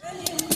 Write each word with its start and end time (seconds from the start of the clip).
Brilliant. 0.00 0.47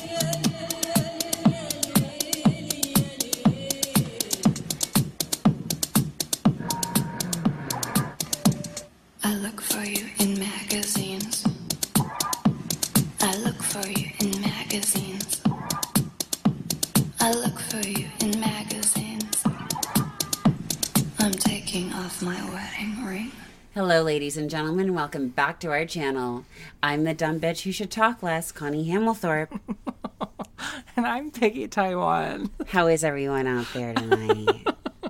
Hello, 24.02 24.10
ladies 24.10 24.36
and 24.36 24.50
gentlemen. 24.50 24.94
Welcome 24.94 25.28
back 25.28 25.60
to 25.60 25.70
our 25.70 25.84
channel. 25.84 26.44
I'm 26.82 27.04
the 27.04 27.14
dumb 27.14 27.38
bitch 27.38 27.62
who 27.62 27.70
should 27.70 27.92
talk 27.92 28.20
less, 28.20 28.50
Connie 28.50 28.90
Hamilthorpe. 28.90 29.60
And 30.96 31.06
I'm 31.06 31.30
Peggy 31.30 31.68
Taiwan. 31.68 32.50
How 32.66 32.88
is 32.88 33.04
everyone 33.04 33.46
out 33.46 33.66
there 33.72 33.94
tonight? 33.94 34.66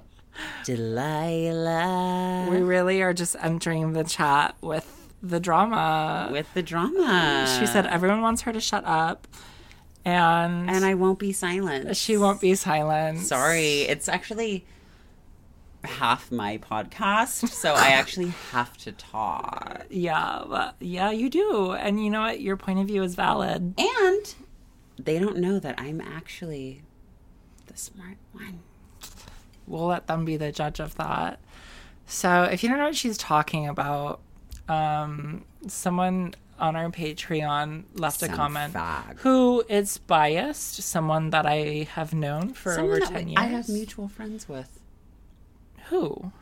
Delilah. 0.66 2.48
We 2.50 2.58
really 2.58 3.00
are 3.00 3.14
just 3.14 3.34
entering 3.40 3.94
the 3.94 4.04
chat 4.04 4.56
with 4.60 5.10
the 5.22 5.40
drama. 5.40 6.28
with 6.30 6.52
the 6.52 6.62
drama. 6.62 7.46
she 7.58 7.64
said 7.64 7.86
everyone 7.86 8.20
wants 8.20 8.42
her 8.42 8.52
to 8.52 8.60
shut 8.60 8.84
up, 8.84 9.26
and 10.04 10.68
and 10.68 10.84
I 10.84 10.92
won't 10.92 11.18
be 11.18 11.32
silent. 11.32 11.96
she 11.96 12.18
won't 12.18 12.42
be 12.42 12.54
silent. 12.54 13.20
Sorry, 13.20 13.82
it's 13.82 14.06
actually 14.06 14.66
half 15.84 16.30
my 16.30 16.58
podcast, 16.58 17.48
so 17.48 17.74
I 17.74 17.88
actually 17.92 18.32
have 18.50 18.76
to 18.78 18.92
talk. 18.92 19.86
Yeah, 19.90 20.44
but 20.48 20.76
yeah, 20.80 21.10
you 21.10 21.28
do, 21.28 21.72
and 21.72 22.02
you 22.02 22.10
know 22.10 22.22
what? 22.22 22.40
Your 22.40 22.56
point 22.56 22.78
of 22.78 22.86
view 22.86 23.02
is 23.02 23.14
valid. 23.14 23.74
And 23.78 24.34
they 24.98 25.18
don't 25.18 25.38
know 25.38 25.58
that 25.58 25.74
I'm 25.78 26.00
actually 26.00 26.82
the 27.66 27.76
smart 27.76 28.16
one. 28.32 28.60
We'll 29.66 29.86
let 29.86 30.06
them 30.06 30.24
be 30.24 30.36
the 30.36 30.52
judge 30.52 30.80
of 30.80 30.96
that. 30.96 31.40
So, 32.06 32.44
if 32.44 32.62
you 32.62 32.68
don't 32.68 32.78
know 32.78 32.86
what 32.86 32.96
she's 32.96 33.16
talking 33.16 33.68
about, 33.68 34.20
um, 34.68 35.44
someone 35.66 36.34
on 36.58 36.76
our 36.76 36.90
Patreon 36.90 37.84
left 37.94 38.22
a 38.22 38.28
comment 38.28 38.74
fag. 38.74 39.18
who 39.18 39.64
is 39.68 39.98
biased, 39.98 40.82
someone 40.82 41.30
that 41.30 41.46
I 41.46 41.88
have 41.92 42.14
known 42.14 42.52
for 42.52 42.74
Someone 42.74 43.02
over 43.02 43.12
10 43.12 43.28
years. 43.28 43.38
I 43.38 43.46
have 43.46 43.68
mutual 43.68 44.08
friends 44.08 44.48
with 44.48 44.78
Who? 45.92 46.32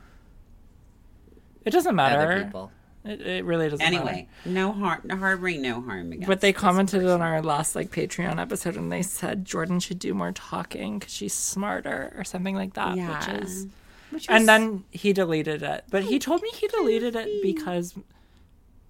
It 1.64 1.70
doesn't 1.70 1.94
matter. 1.96 2.20
other 2.32 2.44
people. 2.44 2.72
It, 3.04 3.20
it 3.22 3.44
really 3.44 3.68
doesn't 3.68 3.84
Anyway, 3.84 4.28
no 4.44 4.72
harm, 4.72 5.08
harboring 5.08 5.62
no 5.62 5.80
harm 5.80 6.12
against. 6.12 6.28
But 6.28 6.40
they 6.40 6.52
commented 6.52 7.04
on 7.06 7.20
our 7.22 7.42
last 7.42 7.74
like 7.74 7.90
Patreon 7.90 8.38
episode 8.40 8.76
and 8.76 8.92
they 8.92 9.02
said 9.02 9.44
Jordan 9.44 9.80
should 9.80 9.98
do 9.98 10.12
more 10.14 10.32
talking 10.32 10.98
because 10.98 11.12
she's 11.12 11.34
smarter 11.34 12.12
or 12.16 12.24
something 12.24 12.54
like 12.54 12.74
that. 12.74 12.96
Yeah. 12.96 13.18
Which 13.18 13.42
is, 13.42 13.66
Which 14.10 14.28
was- 14.28 14.36
and 14.36 14.48
then 14.48 14.84
he 14.90 15.12
deleted 15.12 15.62
it. 15.62 15.84
But 15.90 16.04
he 16.04 16.18
told 16.18 16.42
me 16.42 16.50
he 16.52 16.68
deleted 16.68 17.16
it 17.16 17.42
because 17.42 17.94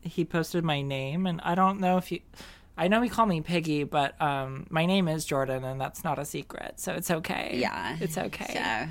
he 0.02 0.24
posted 0.24 0.64
my 0.64 0.82
name, 0.82 1.26
and 1.26 1.40
I 1.42 1.54
don't 1.54 1.78
know 1.80 1.96
if 1.96 2.08
he. 2.08 2.22
I 2.76 2.88
know 2.88 3.02
he 3.02 3.10
called 3.10 3.28
me 3.28 3.42
Piggy, 3.42 3.84
but 3.84 4.20
um, 4.20 4.66
my 4.70 4.86
name 4.86 5.06
is 5.08 5.24
Jordan, 5.26 5.62
and 5.64 5.78
that's 5.80 6.02
not 6.02 6.18
a 6.18 6.24
secret, 6.24 6.80
so 6.80 6.94
it's 6.94 7.10
okay. 7.10 7.58
yeah, 7.60 7.96
it's 8.00 8.16
okay. 8.16 8.54
So, 8.54 8.90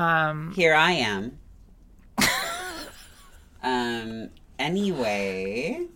Um, 0.00 0.52
here 0.54 0.74
I 0.74 0.92
am. 0.92 1.38
um. 3.62 4.30
Anyway, 4.58 5.86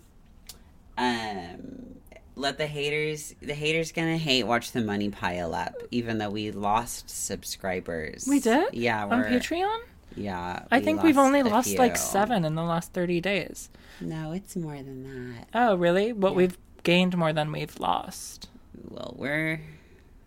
um, 0.96 1.96
let 2.36 2.58
the 2.58 2.66
haters. 2.66 3.34
The 3.40 3.54
haters 3.54 3.92
gonna 3.92 4.18
hate. 4.18 4.44
Watch 4.44 4.72
the 4.72 4.80
money 4.80 5.10
pile 5.10 5.54
up. 5.54 5.74
Even 5.90 6.18
though 6.18 6.30
we 6.30 6.50
lost 6.50 7.08
subscribers, 7.10 8.26
we 8.28 8.40
did, 8.40 8.74
Yeah, 8.74 9.04
on 9.06 9.24
Patreon. 9.24 9.80
Yeah, 10.16 10.64
I 10.70 10.78
we 10.78 10.84
think 10.84 11.02
we've 11.02 11.18
only 11.18 11.42
lost 11.42 11.76
like 11.78 11.96
seven 11.96 12.44
in 12.44 12.54
the 12.54 12.62
last 12.62 12.92
thirty 12.92 13.20
days. 13.20 13.68
No, 14.00 14.32
it's 14.32 14.54
more 14.56 14.76
than 14.76 15.34
that. 15.34 15.48
Oh, 15.54 15.76
really? 15.76 16.12
What 16.12 16.34
we've 16.34 16.56
gained 16.82 17.16
more 17.16 17.32
than 17.32 17.52
we've 17.52 17.78
lost. 17.80 18.48
Well, 18.88 19.14
we're 19.16 19.60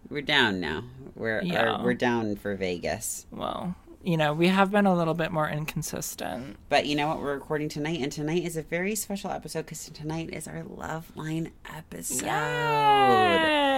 we're 0.10 0.22
down 0.22 0.60
now. 0.60 0.84
We're 1.16 1.42
Yeah. 1.42 1.82
we're 1.84 1.94
down 1.94 2.36
for 2.36 2.56
Vegas. 2.56 3.26
Well, 3.32 3.76
you 4.04 4.16
know, 4.18 4.34
we 4.34 4.48
have 4.48 4.72
been 4.72 4.86
a 4.86 4.96
little 4.96 5.14
bit 5.16 5.32
more 5.32 5.50
inconsistent. 5.50 6.58
But 6.70 6.86
you 6.86 6.96
know 6.96 7.08
what? 7.08 7.20
We're 7.20 7.34
recording 7.34 7.68
tonight, 7.70 8.00
and 8.02 8.12
tonight 8.12 8.44
is 8.44 8.56
a 8.56 8.62
very 8.62 8.96
special 8.96 9.32
episode 9.32 9.66
because 9.66 9.86
tonight 9.90 10.30
is 10.34 10.48
our 10.48 10.64
Love 10.64 11.12
Line 11.16 11.52
episode. 11.76 12.26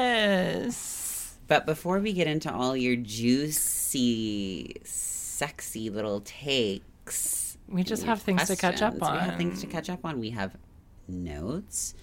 Yes. 0.09 1.35
But 1.47 1.65
before 1.65 1.99
we 1.99 2.13
get 2.13 2.27
into 2.27 2.53
all 2.53 2.77
your 2.77 2.95
juicy, 2.95 4.75
sexy 4.83 5.89
little 5.89 6.21
takes, 6.21 7.57
We 7.67 7.83
just 7.83 8.03
have 8.03 8.21
things 8.21 8.45
to 8.47 8.55
catch 8.55 8.81
up 8.81 9.01
on. 9.01 9.13
We 9.13 9.19
have 9.19 9.37
things 9.37 9.61
to 9.61 9.67
catch 9.67 9.89
up 9.89 10.03
on. 10.05 10.19
We 10.19 10.29
have 10.31 10.55
notes. 11.07 11.93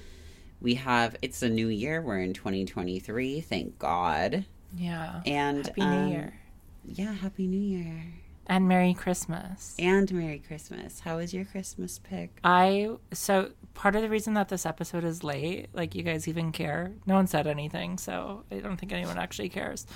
We 0.66 0.74
have. 0.74 1.14
It's 1.22 1.44
a 1.44 1.48
new 1.48 1.68
year. 1.68 2.02
We're 2.02 2.18
in 2.18 2.32
2023. 2.32 3.40
Thank 3.40 3.78
God. 3.78 4.44
Yeah. 4.76 5.22
And 5.24 5.64
Happy 5.64 5.80
um, 5.80 6.06
New 6.06 6.10
Year. 6.10 6.34
Yeah, 6.84 7.12
Happy 7.12 7.46
New 7.46 7.56
Year. 7.56 8.02
And 8.48 8.66
Merry 8.66 8.92
Christmas. 8.92 9.76
And 9.78 10.12
Merry 10.12 10.42
Christmas. 10.44 10.98
How 10.98 11.18
was 11.18 11.32
your 11.32 11.44
Christmas 11.44 12.00
pick? 12.00 12.40
I 12.42 12.88
so 13.12 13.50
part 13.74 13.94
of 13.94 14.02
the 14.02 14.08
reason 14.08 14.34
that 14.34 14.48
this 14.48 14.66
episode 14.66 15.04
is 15.04 15.22
late, 15.22 15.68
like 15.72 15.94
you 15.94 16.02
guys 16.02 16.26
even 16.26 16.50
care. 16.50 16.90
No 17.06 17.14
one 17.14 17.28
said 17.28 17.46
anything, 17.46 17.96
so 17.96 18.42
I 18.50 18.56
don't 18.56 18.76
think 18.76 18.92
anyone 18.92 19.18
actually 19.18 19.50
cares. 19.50 19.86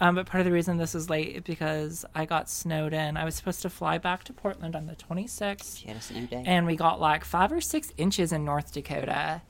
Um, 0.00 0.14
but 0.14 0.26
part 0.26 0.40
of 0.40 0.44
the 0.44 0.52
reason 0.52 0.76
this 0.76 0.94
is 0.94 1.10
late 1.10 1.34
is 1.34 1.42
because 1.42 2.04
I 2.14 2.26
got 2.26 2.48
snowed 2.48 2.92
in. 2.92 3.16
I 3.16 3.24
was 3.24 3.34
supposed 3.34 3.62
to 3.62 3.70
fly 3.70 3.98
back 3.98 4.22
to 4.24 4.32
Portland 4.32 4.76
on 4.76 4.86
the 4.86 4.94
26th. 4.94 5.82
You 5.82 5.88
had 5.88 5.96
a 5.96 6.00
snow 6.00 6.26
day. 6.26 6.44
and 6.46 6.64
we 6.64 6.76
got 6.76 7.00
like 7.00 7.24
five 7.24 7.50
or 7.50 7.60
six 7.60 7.92
inches 7.96 8.30
in 8.30 8.44
North 8.44 8.72
Dakota 8.72 9.42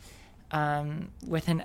um, 0.53 1.11
within 1.27 1.65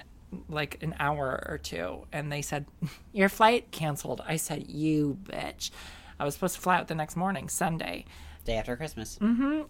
like 0.49 0.81
an 0.81 0.95
hour 0.99 1.45
or 1.47 1.57
two. 1.57 2.05
And 2.11 2.31
they 2.31 2.41
said, 2.41 2.65
Your 3.13 3.29
flight 3.29 3.71
canceled. 3.71 4.21
I 4.27 4.37
said, 4.37 4.69
You 4.69 5.17
bitch. 5.23 5.71
I 6.19 6.25
was 6.25 6.33
supposed 6.33 6.55
to 6.55 6.61
fly 6.61 6.77
out 6.77 6.87
the 6.87 6.95
next 6.95 7.15
morning, 7.15 7.47
Sunday. 7.47 8.05
day 8.43 8.55
after 8.57 8.75
Christmas. 8.75 9.19
Mm-hmm. 9.19 9.61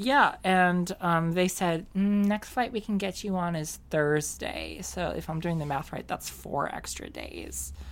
Yeah, 0.00 0.36
and 0.44 0.94
um, 1.00 1.32
they 1.32 1.48
said 1.48 1.86
mm, 1.96 2.24
next 2.24 2.50
flight 2.50 2.70
we 2.72 2.80
can 2.80 2.98
get 2.98 3.24
you 3.24 3.34
on 3.34 3.56
is 3.56 3.80
Thursday. 3.90 4.78
So 4.80 5.08
if 5.08 5.28
I'm 5.28 5.40
doing 5.40 5.58
the 5.58 5.66
math 5.66 5.92
right, 5.92 6.06
that's 6.06 6.28
four 6.30 6.72
extra 6.74 7.10
days. 7.10 7.72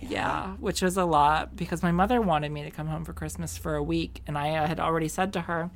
Yeah. 0.00 0.52
which 0.60 0.80
was 0.80 0.96
a 0.96 1.04
lot 1.04 1.56
because 1.56 1.82
my 1.82 1.90
mother 1.90 2.20
wanted 2.20 2.52
me 2.52 2.62
to 2.62 2.70
come 2.70 2.86
home 2.86 3.04
for 3.04 3.12
Christmas 3.12 3.58
for 3.58 3.74
a 3.74 3.82
week, 3.82 4.22
and 4.28 4.38
I 4.38 4.66
had 4.66 4.78
already 4.78 5.08
said 5.08 5.32
to 5.32 5.40
her, 5.42 5.70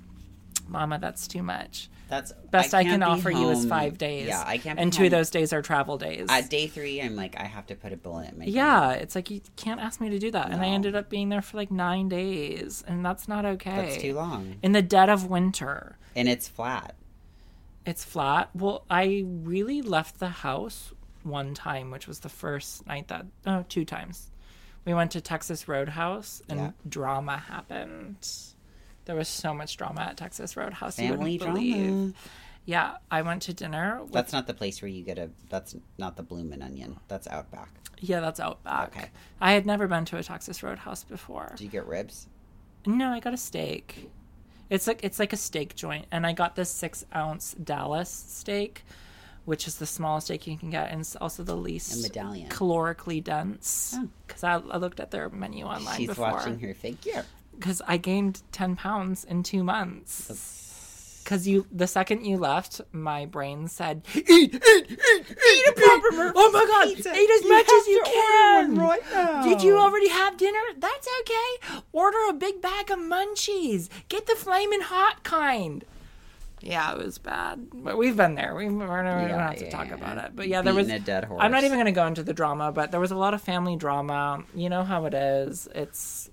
"Mama, 0.69 0.99
that's 0.99 1.27
too 1.28 1.43
much. 1.43 1.89
That's 2.09 2.33
Best 2.50 2.75
I, 2.75 2.83
can't 2.83 3.03
can 3.03 3.03
offer 3.03 3.31
you 3.31 3.49
is 3.50 3.65
five 3.65 3.97
days. 3.97 4.28
Yeah, 4.28 4.45
I 4.47 4.59
can't. 4.59 4.78
And 4.78 4.93
two 4.93 5.06
of 5.06 5.11
those 5.12 5.31
days 5.31 5.55
are 5.55 5.62
travel 5.62 5.97
days. 5.97 6.27
At 6.28 6.50
day 6.50 6.67
three, 6.67 7.00
I'm 7.00 7.17
like, 7.17 7.41
I 7.41 7.45
have 7.45 7.67
to 7.69 7.75
put 7.75 7.93
a 7.95 7.97
bullet 7.97 8.31
in 8.33 8.39
my. 8.41 8.45
yeah, 8.45 8.91
it's 8.93 9.15
like 9.15 9.31
you 9.31 9.41
can't 9.56 9.81
ask 9.81 9.99
me 9.99 10.11
to 10.11 10.19
do 10.19 10.31
that, 10.33 10.50
and 10.50 10.61
I 10.61 10.67
ended 10.67 10.95
up 10.95 11.09
being 11.09 11.31
there 11.31 11.41
for 11.41 11.56
like 11.56 11.71
nine 11.71 12.09
days, 12.11 12.84
and 12.87 13.03
that's 13.05 13.28
not 13.28 13.47
okay. 13.47 13.75
that's 13.93 14.03
too 14.03 14.12
long, 14.15 14.56
In 14.62 14.73
the 14.73 14.83
dead 14.83 15.09
of 15.09 15.31
winter. 15.31 15.97
and 16.15 16.28
it's 16.28 16.49
flat. 16.49 16.94
It's 17.87 18.05
flat. 18.05 18.50
Well, 18.55 18.84
I 18.91 19.25
really 19.27 19.81
left 19.83 20.19
the 20.21 20.29
house 20.29 20.93
one 21.23 21.55
time, 21.55 21.91
which 21.91 22.06
was 22.06 22.21
the 22.21 22.29
first 22.29 22.87
night 22.87 23.09
that, 23.09 23.25
oh, 23.47 23.65
two 23.69 23.84
times. 23.87 24.31
We 24.84 24.93
went 24.94 25.12
to 25.12 25.21
Texas 25.21 25.67
Roadhouse 25.67 26.43
and 26.49 26.59
Yeah. 26.61 26.71
drama 26.89 27.39
happened. 27.39 28.17
There 29.04 29.16
was 29.16 29.28
so 29.28 29.52
much 29.52 29.76
drama 29.76 30.02
at 30.02 30.16
Texas 30.16 30.56
Roadhouse. 30.56 30.98
you 30.98 31.08
Family 31.08 31.38
wouldn't 31.38 31.40
drama. 31.40 31.58
believe. 31.58 32.14
Yeah, 32.64 32.96
I 33.10 33.22
went 33.22 33.42
to 33.42 33.52
dinner. 33.52 34.00
With, 34.02 34.12
That's 34.12 34.32
not 34.32 34.46
the 34.46 34.54
place 34.54 34.81
where 34.81 34.88
you 34.88 35.02
get 35.02 35.19
a. 35.19 35.31
That's 35.49 35.75
not 35.99 36.16
the 36.16 36.22
bloomin' 36.22 36.62
onion. 36.62 36.99
That's 37.08 37.26
Outback. 37.26 37.69
yeah, 37.99 38.20
that's 38.20 38.38
Outback. 38.38 38.96
Okay. 38.96 39.08
I 39.40 39.52
had 39.52 39.66
never 39.66 39.88
been 39.88 40.04
to 40.06 40.16
a 40.19 40.22
Texas 40.22 40.62
Roadhouse 40.62 41.02
before. 41.02 41.54
Did 41.56 41.64
you 41.64 41.70
get 41.70 41.87
ribs? 41.87 42.28
No, 42.87 43.08
I 43.10 43.19
got 43.20 43.34
a 43.34 43.37
steak. 43.37 44.08
It's 44.70 44.87
like 44.87 45.00
it's 45.02 45.19
like 45.19 45.32
a 45.32 45.37
steak 45.37 45.75
joint, 45.75 46.06
and 46.12 46.25
I 46.25 46.32
got 46.32 46.55
this 46.55 46.70
six 46.70 47.05
ounce 47.14 47.55
Dallas 47.55 48.08
steak, 48.08 48.84
which 49.44 49.66
is 49.66 49.76
the 49.76 49.87
smallest 49.87 50.28
steak 50.28 50.46
you 50.46 50.56
can 50.56 50.70
get, 50.70 50.90
and 50.93 51.00
it's 51.00 51.16
also 51.16 51.43
the 51.43 51.56
least 51.56 51.98
A 51.98 52.02
medallion. 52.02 52.48
calorically 52.48 53.22
dense. 53.22 53.94
Oh. 53.98 54.08
Because 54.26 54.44
I, 54.44 54.52
I 54.55 54.76
looked 54.76 55.00
at 55.00 55.10
their 55.10 55.28
menu 55.31 55.64
online 55.64 55.96
She's 55.98 56.08
before. 56.08 56.31
watching 56.31 56.60
her 56.60 56.75
figure. 56.75 57.25
Because 57.54 57.82
I 57.87 57.96
gained 57.96 58.43
ten 58.52 58.76
pounds 58.76 59.25
in 59.25 59.43
two 59.43 59.62
months. 59.62 61.20
Because 61.22 61.46
you, 61.46 61.66
the 61.70 61.87
second 61.87 62.25
you 62.26 62.37
left, 62.37 62.81
my 62.90 63.26
brain 63.26 63.69
said, 63.69 64.02
"Eat, 64.14 64.28
eat, 64.28 64.54
eat, 64.54 64.90
eat 64.90 64.90
eat 65.31 65.66
a 65.69 65.72
proper 65.72 66.32
Oh 66.34 66.50
my 66.52 66.66
god, 66.66 66.88
pizza. 66.96 67.10
eat 67.14 67.31
as 67.31 67.43
You 67.44 67.49
much 67.49 67.66
as 67.70 67.87
you 67.87 68.02
can." 68.04 68.76
right 68.76 69.00
now. 69.12 69.43
Did 69.44 69.62
you 69.62 69.78
already 69.78 70.08
have 70.08 70.37
dinner? 70.37 70.58
That's 70.78 71.08
okay. 71.20 71.78
Order 71.93 72.19
a 72.28 72.32
big 72.32 72.60
bag 72.60 72.90
of 72.90 72.99
munchies. 72.99 73.88
Get 74.08 74.26
the 74.26 74.34
flaming 74.34 74.81
hot 74.81 75.22
kind. 75.22 75.84
Yeah, 76.60 76.93
it 76.93 76.98
was 77.05 77.19
bad. 77.19 77.69
But 77.72 77.98
we've 77.98 78.16
been 78.16 78.34
there. 78.34 78.55
We, 78.55 78.69
we're, 78.69 78.82
we 78.82 78.87
don't 78.87 79.28
Yeah, 79.28 79.48
have 79.48 79.56
to 79.58 79.64
yeah, 79.64 79.70
talk 79.70 79.88
yeah. 79.88 79.94
about 79.94 80.19
it. 80.19 80.32
But 80.34 80.48
yeah, 80.48 80.62
there 80.62 80.75
was. 80.75 80.88
A 80.88 80.98
dead 80.98 81.25
horse. 81.25 81.40
I'm 81.43 81.50
not 81.52 81.62
even 81.64 81.76
going 81.76 81.87
to 81.87 81.93
go 81.93 82.06
into 82.06 82.22
the 82.25 82.32
drama, 82.34 82.70
but 82.72 82.90
there 82.90 83.00
was 83.00 83.10
a 83.12 83.16
lot 83.16 83.32
of 83.34 83.40
family 83.43 83.76
drama. 83.76 84.44
You 84.55 84.69
know 84.70 84.82
how 84.84 85.05
it 85.06 85.14
is. 85.14 85.69
It's 85.75 86.31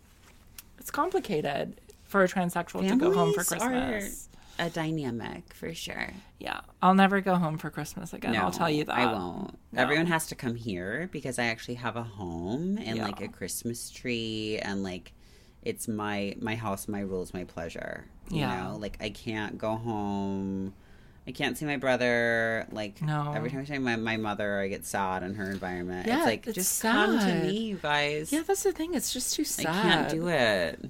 it's 0.80 0.92
complicated 0.92 1.80
for 2.04 2.24
a 2.24 2.28
transsexual 2.28 2.88
to 2.88 2.96
go 2.96 3.14
home 3.14 3.34
for 3.34 3.44
Christmas. 3.44 4.30
A 4.58 4.70
dynamic 4.70 5.54
for 5.54 5.74
sure. 5.74 6.10
Yeah, 6.38 6.60
I'll 6.81 6.94
never 6.94 7.22
go 7.22 7.36
home 7.36 7.58
for 7.58 7.70
Christmas 7.70 8.12
again. 8.14 8.36
I'll 8.36 8.52
tell 8.52 8.70
you 8.70 8.84
that. 8.86 8.94
I 8.98 9.06
won't. 9.14 9.58
No. 9.72 9.81
Everyone 9.81 10.08
has 10.08 10.28
to 10.28 10.36
come 10.36 10.56
here 10.56 11.08
because 11.14 11.40
I 11.40 11.46
actually 11.46 11.76
have 11.76 11.96
a 11.96 12.04
home 12.04 12.78
and 12.78 12.98
Yeah. 12.98 13.06
like 13.06 13.22
a 13.22 13.30
Christmas 13.30 13.90
tree 13.90 14.60
and 14.62 14.84
like 14.84 15.14
it's 15.62 15.88
my 15.88 16.36
my 16.42 16.56
house, 16.56 16.90
my 16.90 17.00
rules, 17.00 17.34
my 17.34 17.46
pleasure. 17.46 18.06
You 18.30 18.40
Yeah. 18.42 18.64
know, 18.72 18.78
like 18.78 18.98
I 19.00 19.12
can't 19.12 19.58
go 19.58 19.75
home. 19.78 20.74
I 21.30 21.31
can't 21.31 21.56
see 21.56 21.66
my 21.66 21.78
brother. 21.78 22.66
Like 22.72 23.02
No. 23.04 23.34
every 23.36 23.52
time 23.52 23.60
I 23.62 23.66
see 23.66 23.78
my, 23.78 23.96
my 23.96 24.18
mother, 24.18 24.60
I 24.60 24.68
get 24.68 24.84
sad 24.84 25.22
in 25.22 25.36
her 25.36 25.52
environment. 25.52 26.08
Yeah, 26.08 26.18
it's 26.18 26.26
like 26.26 26.48
it's 26.48 26.56
just 26.56 26.81
come 26.81 27.20
to 27.20 27.36
me, 27.48 27.60
you 27.60 27.76
guys. 27.78 28.34
Yeah, 28.34 28.42
that's 28.46 28.64
the 28.64 28.72
thing. 28.72 28.96
It's 28.96 29.14
just 29.14 29.36
too 29.36 29.44
sad. 29.46 29.68
I 29.68 29.81
can't 29.84 30.10
do 30.10 30.28
it. 30.28 30.84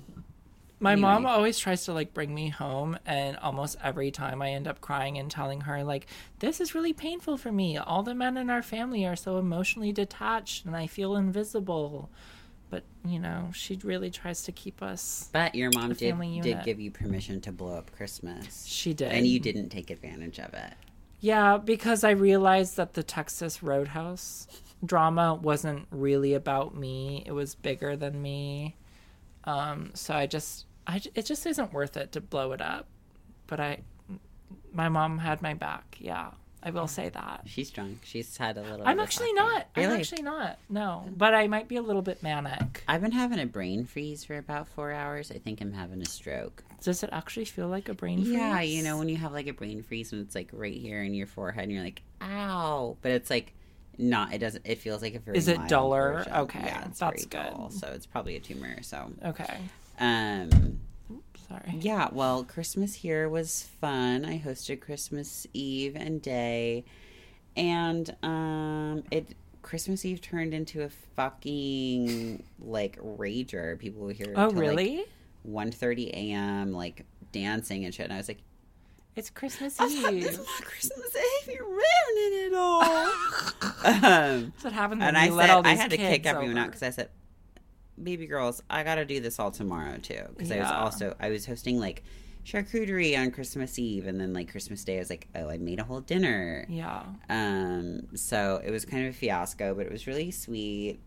My 0.80 0.94
Anyway. 0.94 1.02
mom 1.10 1.26
always 1.26 1.60
tries 1.60 1.84
to 1.86 1.94
like 1.94 2.14
bring 2.14 2.34
me 2.34 2.48
home, 2.48 2.98
and 3.06 3.36
almost 3.38 3.76
every 3.84 4.12
time 4.12 4.42
I 4.42 4.52
end 4.52 4.66
up 4.66 4.80
crying 4.80 5.18
and 5.18 5.30
telling 5.30 5.60
her 5.62 5.84
like, 5.84 6.08
"This 6.40 6.62
is 6.62 6.74
really 6.74 6.94
painful 6.94 7.36
for 7.36 7.52
me. 7.52 7.78
All 7.78 8.02
the 8.02 8.16
men 8.16 8.38
in 8.38 8.50
our 8.50 8.62
family 8.64 9.06
are 9.06 9.18
so 9.18 9.38
emotionally 9.40 9.92
detached, 9.92 10.64
and 10.66 10.74
I 10.78 10.88
feel 10.88 11.18
invisible." 11.18 12.10
But 12.70 12.84
you 13.06 13.20
know, 13.20 13.50
she 13.54 13.80
really 13.84 14.12
tries 14.12 14.44
to 14.44 14.52
keep 14.52 14.82
us. 14.82 15.30
But 15.32 15.56
your 15.56 15.72
mom 15.74 15.94
did 15.94 16.18
did 16.42 16.64
give 16.64 16.80
you 16.80 16.92
permission 16.92 17.42
to 17.42 17.52
blow 17.52 17.76
up 17.78 17.92
Christmas, 17.92 18.66
She 18.66 18.94
did, 18.94 19.12
and 19.12 19.26
you 19.26 19.40
didn't 19.40 19.70
take 19.70 19.90
advantage 19.90 20.40
of 20.40 20.54
it. 20.54 20.74
Yeah, 21.22 21.58
because 21.58 22.04
I 22.04 22.12
realized 22.12 22.78
that 22.78 22.94
the 22.94 23.04
Texas 23.04 23.62
Roadhouse 23.62 24.48
drama 24.86 25.34
wasn't 25.34 25.88
really 25.92 26.34
about 26.34 26.76
me. 26.76 27.24
It 27.26 27.32
was 27.32 27.56
bigger 27.56 27.96
than 27.98 28.22
me. 28.22 28.78
Um, 29.44 29.92
so 29.94 30.14
I 30.14 30.28
just, 30.28 30.66
I, 30.88 31.02
it 31.16 31.26
just 31.26 31.46
isn't 31.46 31.74
worth 31.74 31.98
it 31.98 32.14
to 32.14 32.22
blow 32.22 32.54
it 32.54 32.62
up. 32.62 32.88
But 33.48 33.60
I, 33.60 33.80
my 34.72 34.88
mom 34.88 35.18
had 35.18 35.42
my 35.42 35.54
back. 35.54 35.98
Yeah, 36.00 36.32
I 36.62 36.72
will 36.72 36.88
say 36.88 37.10
that. 37.10 37.44
She's 37.46 37.70
drunk. 37.72 38.00
She's 38.04 38.36
had 38.36 38.58
a 38.58 38.62
little. 38.62 38.86
I'm 38.86 39.00
actually 39.00 39.32
not. 39.34 39.68
I'm 39.76 39.92
actually 39.92 40.22
not. 40.24 40.58
No, 40.70 41.06
but 41.16 41.34
I 41.34 41.48
might 41.48 41.68
be 41.68 41.78
a 41.78 41.82
little 41.82 42.02
bit 42.02 42.22
manic. 42.22 42.84
I've 42.88 43.02
been 43.02 43.12
having 43.14 43.40
a 43.40 43.46
brain 43.46 43.86
freeze 43.86 44.26
for 44.26 44.38
about 44.38 44.68
four 44.68 44.92
hours. 44.92 45.32
I 45.32 45.38
think 45.38 45.62
I'm 45.62 45.72
having 45.72 46.02
a 46.02 46.06
stroke. 46.06 46.64
Does 46.84 47.02
it 47.04 47.10
actually 47.14 47.46
feel 47.46 47.68
like 47.70 47.88
a 47.90 47.94
brain 47.94 48.20
freeze? 48.24 48.30
Yeah, 48.34 48.62
you 48.62 48.84
know 48.84 48.98
when 48.98 49.08
you 49.10 49.18
have 49.18 49.32
like 49.32 49.48
a 49.48 49.54
brain 49.54 49.84
freeze 49.84 50.12
and 50.12 50.22
it's 50.26 50.36
like 50.36 50.50
right 50.52 50.76
here 50.76 51.02
in 51.04 51.14
your 51.14 51.28
forehead 51.28 51.64
and 51.64 51.72
you're 51.72 51.84
like, 51.84 52.02
ow, 52.22 52.98
but 53.02 53.12
it's 53.12 53.30
like 53.30 53.54
not. 53.98 54.34
It 54.34 54.40
doesn't. 54.40 54.66
It 54.66 54.80
feels 54.80 55.02
like 55.02 55.16
a 55.16 55.20
very. 55.20 55.38
Is 55.38 55.48
it 55.48 55.66
duller? 55.70 56.14
version. 56.14 56.34
Okay, 56.34 56.60
yeah, 56.64 56.86
it's 56.88 57.00
that's 57.00 57.26
very 57.26 57.44
good. 57.46 57.52
dull, 57.52 57.70
so 57.70 57.88
it's 57.88 58.06
probably 58.06 58.36
a 58.36 58.40
tumor. 58.42 58.82
So, 58.84 59.12
Okay. 59.26 59.58
um, 60.00 60.80
Sorry. 61.50 61.76
yeah. 61.80 62.10
Well, 62.12 62.44
Christmas 62.46 62.94
here 62.94 63.28
was 63.28 63.64
fun. 63.82 64.24
I 64.24 64.40
hosted 64.40 64.80
Christmas 64.82 65.46
Eve 65.54 65.96
and 65.96 66.22
day, 66.22 66.86
and 67.58 68.16
um, 68.24 69.04
it. 69.12 69.36
Christmas 69.62 70.06
Eve 70.06 70.22
turned 70.22 70.54
into 70.54 70.84
a 70.84 70.90
fucking 71.16 72.44
like 72.60 72.98
rager. 73.02 73.78
People 73.78 74.04
were 74.06 74.14
here. 74.14 74.34
Oh, 74.36 74.50
till, 74.50 74.58
like, 74.60 74.70
really? 74.70 75.06
1.30 75.48 76.10
a.m. 76.12 76.72
like 76.72 77.06
dancing 77.32 77.86
and 77.86 77.94
shit. 77.94 78.06
And 78.06 78.14
I 78.14 78.18
was 78.18 78.28
like, 78.30 78.40
It's 79.16 79.30
Christmas 79.30 79.80
I 79.80 79.84
was 79.86 80.02
like, 80.04 80.14
Eve. 80.14 80.26
it's 80.28 80.38
not 80.38 80.62
Christmas 80.64 81.16
Eve. 81.16 81.54
You're 81.56 81.66
ruining 81.66 82.52
it 82.52 82.54
all. 82.56 82.82
um, 82.84 83.12
That's 83.84 84.64
what 84.64 84.74
happened. 84.74 85.04
and 85.04 85.18
I 85.18 85.28
said 85.30 85.50
I 85.66 85.76
had 85.76 85.92
to 85.92 85.98
kick 85.98 86.26
everyone 86.26 86.52
over. 86.52 86.60
out 86.62 86.68
because 86.68 86.84
I 86.84 86.90
said, 86.92 87.10
"Baby 88.04 88.26
girls, 88.28 88.62
I 88.70 88.84
got 88.84 88.96
to 88.96 89.06
do 89.06 89.20
this 89.20 89.40
all 89.40 89.52
tomorrow 89.52 89.98
too." 89.98 90.22
Because 90.36 90.52
I 90.52 90.60
was 90.60 90.72
also 90.72 91.16
I 91.20 91.30
was 91.30 91.46
hosting 91.46 91.80
like 91.80 92.04
charcuterie 92.46 93.18
on 93.20 93.32
Christmas 93.32 93.78
Eve, 93.78 94.08
and 94.08 94.20
then 94.20 94.34
like 94.34 94.50
Christmas 94.52 94.84
Day, 94.84 94.98
I 94.98 95.00
was 95.00 95.10
like, 95.10 95.28
"Oh, 95.36 95.50
I 95.50 95.58
made 95.58 95.80
a 95.80 95.84
whole 95.84 96.02
dinner." 96.02 96.66
Yeah. 96.70 97.04
Um, 97.30 98.16
so 98.16 98.62
it 98.64 98.72
was 98.72 98.86
kind 98.86 99.06
of 99.08 99.14
a 99.14 99.18
fiasco, 99.18 99.74
but 99.76 99.86
it 99.86 99.92
was 99.92 100.08
really 100.08 100.32
sweet 100.32 101.00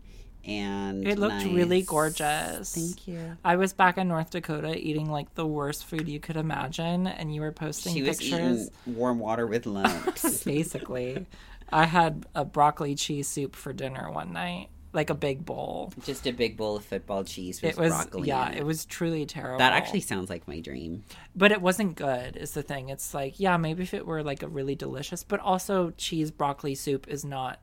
and 0.45 1.07
It 1.07 1.17
looked 1.17 1.45
really 1.45 1.83
gorgeous. 1.83 2.75
Thank 2.75 3.07
you. 3.07 3.37
I 3.45 3.55
was 3.55 3.71
back 3.71 3.97
in 3.97 4.09
North 4.09 4.29
Dakota 4.31 4.77
eating 4.77 5.09
like 5.09 5.33
the 5.35 5.45
worst 5.45 5.85
food 5.85 6.09
you 6.09 6.19
could 6.19 6.35
imagine, 6.35 7.07
and 7.07 7.33
you 7.33 7.41
were 7.41 7.51
posting 7.53 7.93
She 7.93 8.01
was 8.03 8.17
pictures. 8.17 8.69
warm 8.85 9.19
water 9.19 9.47
with 9.47 9.65
lumps. 9.77 10.43
Basically, 10.43 11.25
I 11.71 11.85
had 11.85 12.25
a 12.35 12.43
broccoli 12.43 12.95
cheese 12.95 13.27
soup 13.29 13.55
for 13.55 13.71
dinner 13.71 14.11
one 14.11 14.33
night, 14.33 14.67
like 14.93 15.09
a 15.09 15.15
big 15.15 15.43
bowl. 15.45 15.91
Just 16.05 16.25
a 16.27 16.31
big 16.31 16.55
bowl 16.55 16.75
of 16.77 16.85
football 16.85 17.23
cheese 17.23 17.61
with 17.61 17.71
It 17.71 17.77
was 17.81 17.89
broccoli. 17.91 18.27
yeah, 18.27 18.51
it 18.51 18.63
was 18.65 18.85
truly 18.85 19.25
terrible. 19.25 19.57
That 19.57 19.73
actually 19.73 20.01
sounds 20.01 20.29
like 20.29 20.47
my 20.47 20.59
dream. 20.59 21.03
but 21.35 21.51
it 21.51 21.61
wasn't 21.61 21.95
good. 21.95 22.37
Is 22.37 22.51
the 22.51 22.61
thing? 22.63 22.89
It's 22.89 23.13
like 23.13 23.39
yeah, 23.39 23.57
maybe 23.57 23.83
if 23.83 23.93
it 23.93 24.05
were 24.05 24.23
like 24.23 24.43
a 24.43 24.47
really 24.47 24.75
delicious, 24.75 25.23
but 25.23 25.39
also 25.39 25.91
cheese 25.97 26.31
broccoli 26.31 26.75
soup 26.75 27.07
is 27.07 27.25
not 27.25 27.59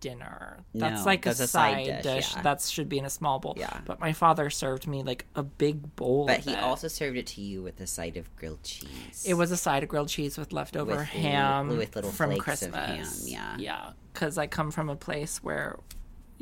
dinner. 0.00 0.60
That's 0.74 1.00
No, 1.00 1.04
like 1.06 1.22
that's 1.22 1.40
a 1.40 1.44
a 1.44 1.46
side, 1.46 1.86
side 1.86 2.02
dish. 2.02 2.14
dish, 2.14 2.34
yeah. 2.36 2.42
That 2.42 2.62
should 2.62 2.88
be 2.88 2.98
in 2.98 3.04
a 3.04 3.10
small 3.10 3.38
bowl. 3.38 3.54
Yeah. 3.58 3.80
But 3.84 4.00
my 4.00 4.12
father 4.14 4.48
served 4.48 4.86
me 4.86 5.02
like 5.02 5.26
a 5.34 5.42
big 5.42 5.94
bowl. 5.96 6.26
But 6.26 6.40
he 6.40 6.52
it. 6.52 6.58
also 6.58 6.88
served 6.88 7.18
it 7.18 7.26
to 7.28 7.42
you 7.42 7.62
with 7.62 7.78
a 7.80 7.86
side 7.86 8.16
of 8.16 8.34
grilled 8.36 8.62
cheese. 8.62 9.24
It 9.28 9.34
was 9.34 9.50
a 9.50 9.56
side 9.56 9.82
of 9.82 9.90
grilled 9.90 10.08
cheese 10.08 10.38
with 10.38 10.52
leftover 10.52 10.96
With 10.96 11.08
ham 11.08 11.68
with 11.76 11.94
little 11.94 12.10
from 12.10 12.36
Christmas. 12.38 12.68
of 12.70 12.74
ham, 12.74 13.06
yeah. 13.26 13.56
yeah. 13.58 13.90
Because 14.14 14.38
I 14.38 14.46
come 14.46 14.70
from 14.70 14.88
a 14.88 14.96
place 14.96 15.42
where, 15.42 15.78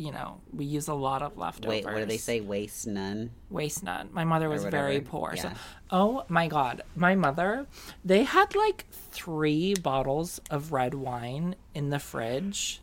you 0.00 0.10
know, 0.12 0.40
we 0.52 0.64
use 0.64 0.88
a 0.88 0.94
lot 0.94 1.20
of 1.20 1.36
leftovers. 1.36 1.68
Wait, 1.68 1.84
what 1.84 1.96
do 1.96 2.06
they 2.06 2.16
say? 2.16 2.40
Waste 2.40 2.86
none. 2.86 3.30
Waste 3.50 3.82
none. 3.84 4.08
My 4.12 4.24
mother 4.24 4.48
was 4.48 4.64
very 4.64 5.00
poor. 5.00 5.36
So, 5.36 5.50
oh 5.90 6.24
my 6.28 6.48
god, 6.48 6.82
my 6.96 7.14
mother, 7.14 7.66
they 8.02 8.24
had 8.24 8.54
like 8.54 8.86
three 8.90 9.74
bottles 9.74 10.40
of 10.50 10.72
red 10.72 10.94
wine 10.94 11.54
in 11.74 11.90
the 11.90 11.98
fridge. 11.98 12.80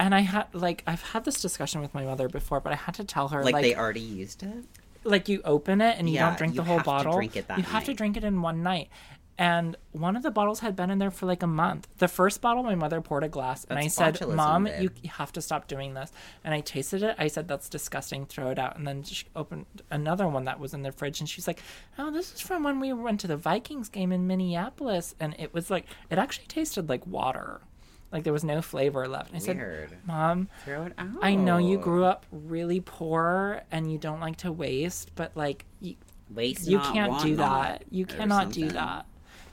And 0.00 0.14
I 0.16 0.20
had 0.20 0.46
like 0.52 0.82
I've 0.84 1.02
had 1.12 1.24
this 1.24 1.40
discussion 1.40 1.80
with 1.80 1.94
my 1.94 2.04
mother 2.04 2.28
before, 2.28 2.58
but 2.60 2.72
I 2.72 2.76
had 2.76 2.94
to 2.96 3.04
tell 3.04 3.28
her 3.28 3.44
Like, 3.44 3.52
like 3.54 3.62
they 3.62 3.76
already 3.76 4.00
used 4.00 4.42
it. 4.42 4.64
like 5.04 5.28
you 5.28 5.42
open 5.44 5.80
it 5.80 5.96
and 5.98 6.08
you 6.08 6.16
Yeah, 6.16 6.26
don't 6.30 6.38
drink 6.38 6.56
the 6.56 6.64
whole 6.64 6.80
bottle. 6.80 7.14
drink 7.14 7.36
it 7.36 7.46
that 7.46 7.58
you 7.58 7.64
have 7.64 7.84
to 7.84 7.94
drink 7.94 8.16
it 8.16 8.24
in 8.24 8.42
one 8.42 8.64
night. 8.64 8.88
And 9.38 9.76
one 9.92 10.14
of 10.14 10.22
the 10.22 10.30
bottles 10.30 10.60
had 10.60 10.76
been 10.76 10.90
in 10.90 10.98
there 10.98 11.10
for 11.10 11.26
like 11.26 11.42
a 11.42 11.46
month. 11.46 11.88
The 11.98 12.08
first 12.08 12.40
bottle, 12.40 12.62
my 12.62 12.74
mother 12.74 13.00
poured 13.00 13.24
a 13.24 13.28
glass, 13.28 13.64
and 13.68 13.78
I 13.78 13.86
said, 13.88 14.20
"Mom, 14.28 14.64
babe. 14.64 14.90
you 15.02 15.10
have 15.10 15.32
to 15.32 15.40
stop 15.40 15.68
doing 15.68 15.94
this." 15.94 16.12
And 16.44 16.52
I 16.52 16.60
tasted 16.60 17.02
it. 17.02 17.16
I 17.18 17.28
said, 17.28 17.48
"That's 17.48 17.68
disgusting. 17.68 18.26
Throw 18.26 18.50
it 18.50 18.58
out." 18.58 18.76
And 18.76 18.86
then 18.86 19.02
she 19.02 19.26
opened 19.34 19.66
another 19.90 20.28
one 20.28 20.44
that 20.44 20.60
was 20.60 20.74
in 20.74 20.82
the 20.82 20.92
fridge, 20.92 21.20
and 21.20 21.28
she's 21.28 21.46
like, 21.46 21.62
"Oh, 21.98 22.10
this 22.10 22.34
is 22.34 22.40
from 22.40 22.62
when 22.62 22.78
we 22.78 22.92
went 22.92 23.20
to 23.20 23.26
the 23.26 23.36
Vikings 23.36 23.88
game 23.88 24.12
in 24.12 24.26
Minneapolis." 24.26 25.14
And 25.18 25.34
it 25.38 25.54
was 25.54 25.70
like 25.70 25.86
it 26.10 26.18
actually 26.18 26.46
tasted 26.46 26.90
like 26.90 27.06
water, 27.06 27.62
like 28.12 28.24
there 28.24 28.34
was 28.34 28.44
no 28.44 28.60
flavor 28.60 29.08
left. 29.08 29.28
And 29.28 29.36
I 29.36 29.40
said, 29.40 29.56
"Mom, 30.04 30.48
Throw 30.64 30.84
it 30.84 30.92
out. 30.98 31.08
I 31.22 31.34
know 31.36 31.56
you 31.56 31.78
grew 31.78 32.04
up 32.04 32.26
really 32.30 32.80
poor 32.80 33.62
and 33.72 33.90
you 33.90 33.96
don't 33.96 34.20
like 34.20 34.36
to 34.38 34.52
waste, 34.52 35.14
but 35.14 35.34
like 35.34 35.64
you, 35.80 35.96
Waste 36.30 36.66
you 36.66 36.78
can't 36.78 37.20
do 37.22 37.36
that. 37.36 37.84
You 37.90 38.06
cannot 38.06 38.52
do 38.52 38.68
that. 38.70 39.06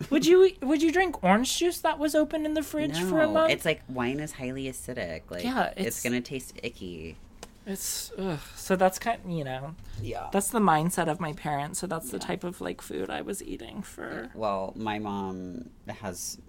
Would 0.09 0.25
you 0.25 0.51
would 0.61 0.81
you 0.81 0.91
drink 0.91 1.23
orange 1.23 1.57
juice 1.57 1.79
that 1.81 1.99
was 1.99 2.15
open 2.15 2.45
in 2.45 2.53
the 2.53 2.63
fridge 2.63 2.97
for 3.01 3.19
a 3.21 3.25
No, 3.27 3.33
month? 3.33 3.51
it's 3.51 3.65
like 3.65 3.81
wine 3.89 4.19
is 4.19 4.31
highly 4.33 4.65
acidic. 4.65 5.23
Like, 5.29 5.43
Yeah, 5.43 5.67
it's, 5.75 5.79
it's- 5.79 6.03
gonna 6.03 6.21
taste 6.21 6.53
icky. 6.63 7.17
It's 7.65 8.11
ugh. 8.17 8.39
so 8.55 8.75
that's 8.75 8.97
kind 8.97 9.19
of, 9.23 9.29
you 9.29 9.43
know 9.43 9.75
Yeah. 10.01 10.29
that's 10.31 10.49
the 10.49 10.59
mindset 10.59 11.07
of 11.07 11.19
my 11.19 11.33
parents. 11.33 11.79
So 11.79 11.85
that's 11.87 12.09
the 12.09 12.17
type 12.19 12.43
of 12.43 12.61
like 12.61 12.81
food 12.81 13.09
I 13.09 13.21
was 13.21 13.43
eating 13.43 13.81
for. 13.83 14.29
Well, 14.33 14.73
my 14.75 14.97
mom 14.99 15.69
has 15.87 16.39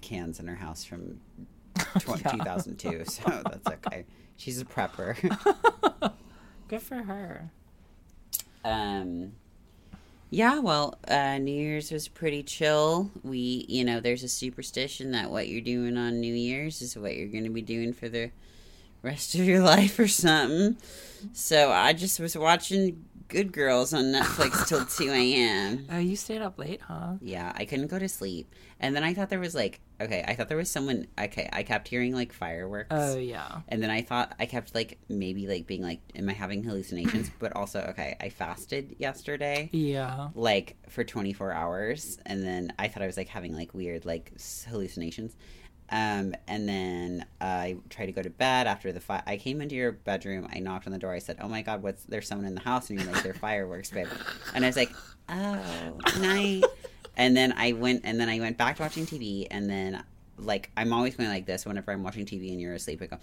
cans 0.00 0.40
in 0.40 0.48
her 0.48 0.56
house 0.56 0.82
from 0.84 1.20
tw- 1.78 2.18
2002, 2.18 3.04
so 3.08 3.42
that's 3.44 3.68
okay. 3.68 4.04
She's 4.36 4.60
a 4.60 4.64
prepper. 4.64 5.14
Good 6.68 6.82
for 6.82 6.96
her. 7.02 7.50
Um, 8.64 9.32
yeah, 10.34 10.58
well, 10.58 10.98
uh, 11.06 11.38
New 11.38 11.54
Year's 11.54 11.92
was 11.92 12.08
pretty 12.08 12.42
chill. 12.42 13.08
We, 13.22 13.66
you 13.68 13.84
know, 13.84 14.00
there's 14.00 14.24
a 14.24 14.28
superstition 14.28 15.12
that 15.12 15.30
what 15.30 15.46
you're 15.46 15.60
doing 15.60 15.96
on 15.96 16.20
New 16.20 16.34
Year's 16.34 16.82
is 16.82 16.96
what 16.96 17.14
you're 17.14 17.28
going 17.28 17.44
to 17.44 17.50
be 17.50 17.62
doing 17.62 17.92
for 17.92 18.08
the 18.08 18.32
rest 19.00 19.36
of 19.36 19.44
your 19.44 19.60
life 19.62 19.96
or 19.96 20.08
something. 20.08 20.76
So 21.32 21.70
I 21.70 21.92
just 21.92 22.18
was 22.18 22.36
watching 22.36 23.04
Good 23.28 23.52
Girls 23.52 23.92
on 23.94 24.04
Netflix 24.12 24.66
till 24.68 24.84
2 25.06 25.10
a.m. 25.10 25.86
Oh, 25.90 25.98
you 25.98 26.14
stayed 26.14 26.42
up 26.42 26.58
late, 26.58 26.80
huh? 26.82 27.14
Yeah, 27.20 27.52
I 27.56 27.64
couldn't 27.64 27.88
go 27.88 27.98
to 27.98 28.08
sleep. 28.08 28.52
And 28.80 28.94
then 28.94 29.02
I 29.02 29.14
thought 29.14 29.30
there 29.30 29.40
was 29.40 29.54
like, 29.54 29.80
okay, 30.00 30.22
I 30.26 30.34
thought 30.34 30.48
there 30.48 30.56
was 30.58 30.70
someone, 30.70 31.06
okay, 31.18 31.48
I 31.52 31.62
kept 31.62 31.88
hearing 31.88 32.14
like 32.14 32.32
fireworks. 32.32 32.88
Oh 32.90 33.16
yeah. 33.16 33.60
And 33.68 33.82
then 33.82 33.90
I 33.90 34.02
thought 34.02 34.34
I 34.38 34.46
kept 34.46 34.74
like 34.74 34.98
maybe 35.08 35.46
like 35.48 35.66
being 35.66 35.82
like, 35.82 36.00
am 36.14 36.28
I 36.28 36.32
having 36.32 36.62
hallucinations? 36.62 37.30
but 37.38 37.56
also, 37.56 37.80
okay, 37.90 38.16
I 38.20 38.28
fasted 38.28 38.96
yesterday, 38.98 39.70
Yeah. 39.72 40.28
like 40.34 40.76
for 40.88 41.02
24 41.02 41.52
hours, 41.52 42.18
and 42.26 42.42
then 42.44 42.72
I 42.78 42.88
thought 42.88 43.02
I 43.02 43.06
was 43.06 43.16
like 43.16 43.28
having 43.28 43.54
like 43.54 43.74
weird 43.74 44.04
like 44.04 44.32
hallucinations. 44.68 45.34
Um, 45.90 46.34
and 46.48 46.68
then 46.68 47.26
I 47.40 47.76
tried 47.90 48.06
to 48.06 48.12
go 48.12 48.22
to 48.22 48.30
bed 48.30 48.66
after 48.66 48.90
the 48.90 49.00
fire. 49.00 49.22
I 49.26 49.36
came 49.36 49.60
into 49.60 49.74
your 49.74 49.92
bedroom. 49.92 50.48
I 50.52 50.58
knocked 50.58 50.86
on 50.86 50.92
the 50.92 50.98
door. 50.98 51.12
I 51.12 51.18
said, 51.18 51.36
"Oh 51.40 51.48
my 51.48 51.62
God, 51.62 51.82
what's 51.82 52.04
there's 52.04 52.26
someone 52.26 52.46
in 52.46 52.54
the 52.54 52.60
house?" 52.62 52.88
And 52.90 52.98
you're 53.00 53.12
like, 53.12 53.22
"They're 53.22 53.34
fireworks, 53.34 53.90
babe." 53.90 54.08
And 54.54 54.64
I 54.64 54.68
was 54.68 54.76
like, 54.76 54.90
"Oh, 55.28 55.98
night." 56.20 56.64
and 57.16 57.36
then 57.36 57.52
I 57.56 57.72
went 57.72 58.00
and 58.04 58.18
then 58.18 58.28
I 58.28 58.40
went 58.40 58.56
back 58.58 58.76
to 58.76 58.82
watching 58.82 59.06
TV. 59.06 59.46
And 59.50 59.68
then 59.68 60.02
like 60.38 60.70
I'm 60.76 60.92
always 60.92 61.16
going 61.16 61.28
like 61.28 61.46
this 61.46 61.64
whenever 61.66 61.92
I'm 61.92 62.02
watching 62.02 62.24
TV 62.26 62.50
and 62.50 62.60
you're 62.60 62.74
asleep. 62.74 63.00
I 63.02 63.06
go 63.06 63.18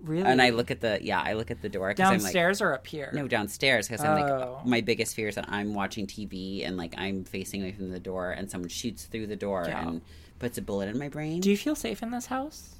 Really? 0.00 0.22
and 0.26 0.40
I 0.40 0.50
look 0.50 0.70
at 0.70 0.80
the 0.80 0.98
yeah 1.02 1.20
I 1.20 1.32
look 1.32 1.50
at 1.50 1.60
the 1.62 1.68
door 1.68 1.92
'cause 1.92 2.00
I'm 2.00 2.12
like, 2.12 2.20
downstairs 2.22 2.60
or 2.62 2.72
up 2.74 2.86
here? 2.86 3.10
no, 3.14 3.26
downstairs 3.26 3.88
because 3.88 4.04
I'm 4.04 4.18
Oh. 4.22 4.56
like 4.58 4.66
my 4.66 4.80
biggest 4.80 5.14
fear 5.16 5.28
is 5.28 5.34
that 5.34 5.46
I'm 5.48 5.74
watching 5.74 6.06
TV 6.06 6.62
and 6.64 6.76
like 6.76 6.94
I'm 6.98 7.24
facing 7.24 7.62
away 7.62 7.72
from 7.72 7.90
the 7.90 8.00
door 8.00 8.30
and 8.30 8.50
someone 8.50 8.68
shoots 8.68 9.04
through 9.06 9.26
the 9.26 9.36
door 9.36 9.64
Yeah. 9.66 9.88
and 9.88 10.02
puts 10.38 10.58
a 10.58 10.62
bullet 10.62 10.88
in 10.88 10.98
my 10.98 11.08
brain. 11.08 11.40
Do 11.40 11.50
you 11.50 11.56
feel 11.56 11.74
safe 11.74 12.02
in 12.02 12.10
this 12.10 12.26
house? 12.26 12.74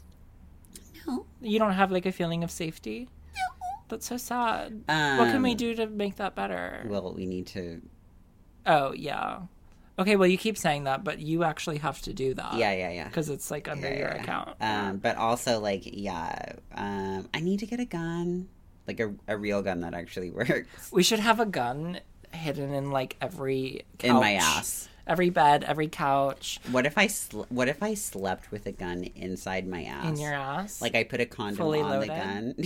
no. 1.07 1.27
You 1.41 1.59
don't 1.59 1.73
have 1.73 1.93
like 1.93 2.07
a 2.07 2.13
feeling 2.13 2.43
of 2.45 2.51
safety? 2.51 3.09
No. 3.35 3.41
That's 3.89 4.07
so 4.07 4.17
sad. 4.17 4.83
what 4.87 5.31
can 5.31 5.43
we 5.43 5.51
Um, 5.53 5.57
do 5.57 5.75
to 5.75 5.87
make 5.87 6.17
that 6.17 6.35
better? 6.35 6.85
Well, 6.89 7.13
we 7.15 7.27
need 7.27 7.47
to. 7.49 7.83
oh 8.67 8.93
yeah. 8.95 9.41
Okay, 9.97 10.17
well 10.17 10.27
you 10.27 10.37
keep 10.39 10.59
saying 10.59 10.85
that, 10.85 11.05
but 11.05 11.21
you 11.21 11.45
actually 11.45 11.79
have 11.79 12.01
to 12.03 12.13
do 12.13 12.35
that. 12.35 12.55
Yeah, 12.55 12.73
yeah, 12.73 12.91
yeah. 12.91 13.05
Because 13.05 13.29
it's 13.29 13.51
like 13.51 13.69
under 13.69 13.89
Yeah, 13.89 13.99
your 13.99 14.09
yeah. 14.09 14.23
account. 14.23 14.57
Um, 14.61 14.97
but 14.97 15.17
also 15.17 15.61
like 15.61 15.83
yeah, 15.85 16.55
um, 16.75 17.29
I 17.33 17.41
need 17.41 17.61
to 17.61 17.67
get 17.67 17.79
a 17.79 17.85
gun, 17.85 18.49
like 18.89 18.99
a, 19.01 19.15
a 19.29 19.37
real 19.37 19.63
gun 19.63 19.81
that 19.81 19.95
actually 19.95 20.31
works 20.33 20.91
we 20.91 21.03
should 21.03 21.21
have 21.21 21.39
a 21.39 21.47
gun 21.47 22.01
hidden 22.33 22.73
in 22.75 22.91
like 22.91 23.17
every 23.21 23.83
couch, 23.99 24.11
in 24.11 24.17
my 24.17 24.33
ass. 24.35 24.89
Every 25.07 25.31
bed, 25.31 25.65
every 25.65 25.89
couch 25.89 26.61
What 26.71 26.85
if 26.87 26.97
I 26.99 27.07
sl- 27.09 27.43
what 27.49 27.69
if 27.69 27.83
I 27.83 27.95
slept 27.95 28.51
with 28.51 28.67
a 28.67 28.73
gun 28.73 29.05
inside 29.15 29.67
my 29.67 29.85
ass? 29.85 30.07
in 30.09 30.17
your 30.17 30.33
ass. 30.35 30.81
Like 30.83 30.95
I 30.95 31.05
put 31.05 31.21
a 31.21 31.27
condom 31.27 31.57
Fully 31.57 31.81
on 31.81 31.91
loaded? 31.91 32.11
the 32.11 32.17
gun. 32.17 32.55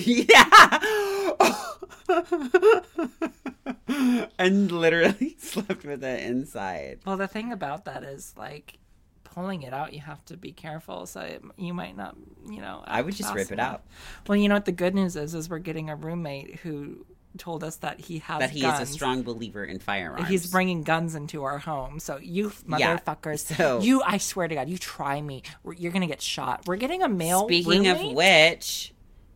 Yeah. 3.89 4.27
and 4.39 4.71
literally 4.73 5.37
slept 5.39 5.85
with 5.85 6.03
it 6.05 6.23
inside. 6.25 7.01
well, 7.07 7.17
the 7.17 7.29
thing 7.29 7.53
about 7.53 7.85
that 7.87 8.03
is 8.03 8.35
like 8.37 8.79
pulling 9.25 9.63
it 9.63 9.73
out. 9.73 9.93
You 9.93 10.01
have 10.01 10.25
to 10.27 10.37
be 10.37 10.53
careful, 10.53 11.07
so 11.07 11.21
it, 11.21 11.43
you 11.57 11.75
might 11.75 11.97
not, 11.97 12.17
you 12.49 12.61
know. 12.61 12.83
I 12.87 13.03
would 13.03 13.15
just 13.15 13.35
rip 13.35 13.53
it 13.53 13.59
out. 13.61 13.83
Well, 14.27 14.37
you 14.37 14.49
know 14.49 14.55
what 14.55 14.65
the 14.65 14.73
good 14.73 14.95
news 14.95 15.17
is 15.17 15.35
is 15.35 15.49
we're 15.51 15.59
getting 15.59 15.91
a 15.91 15.97
roommate 15.97 16.57
who 16.61 17.05
told 17.37 17.63
us 17.63 17.77
that 17.77 18.01
he 18.01 18.19
has 18.21 18.41
That 18.41 18.51
he 18.51 18.63
guns. 18.63 18.81
is 18.81 18.91
a 18.91 18.93
strong 18.95 19.23
believer 19.23 19.65
in 19.65 19.79
firearms. 19.79 20.29
He's 20.29 20.51
bringing 20.51 20.83
guns 20.83 21.15
into 21.15 21.45
our 21.45 21.59
home. 21.59 22.01
So 22.01 22.17
you 22.19 22.53
Yeah, 22.67 22.97
motherfuckers, 22.99 23.55
so- 23.57 23.81
you 23.81 24.03
I 24.03 24.19
swear 24.19 24.49
to 24.49 24.55
God, 24.55 24.69
you 24.69 24.79
try 24.79 25.21
me, 25.21 25.43
you're 25.77 25.93
gonna 25.93 26.07
get 26.07 26.23
shot. 26.23 26.67
We're 26.67 26.77
getting 26.77 27.03
a 27.03 27.09
male. 27.09 27.45
Speaking 27.47 27.87
of 27.87 28.01
which, 28.13 28.93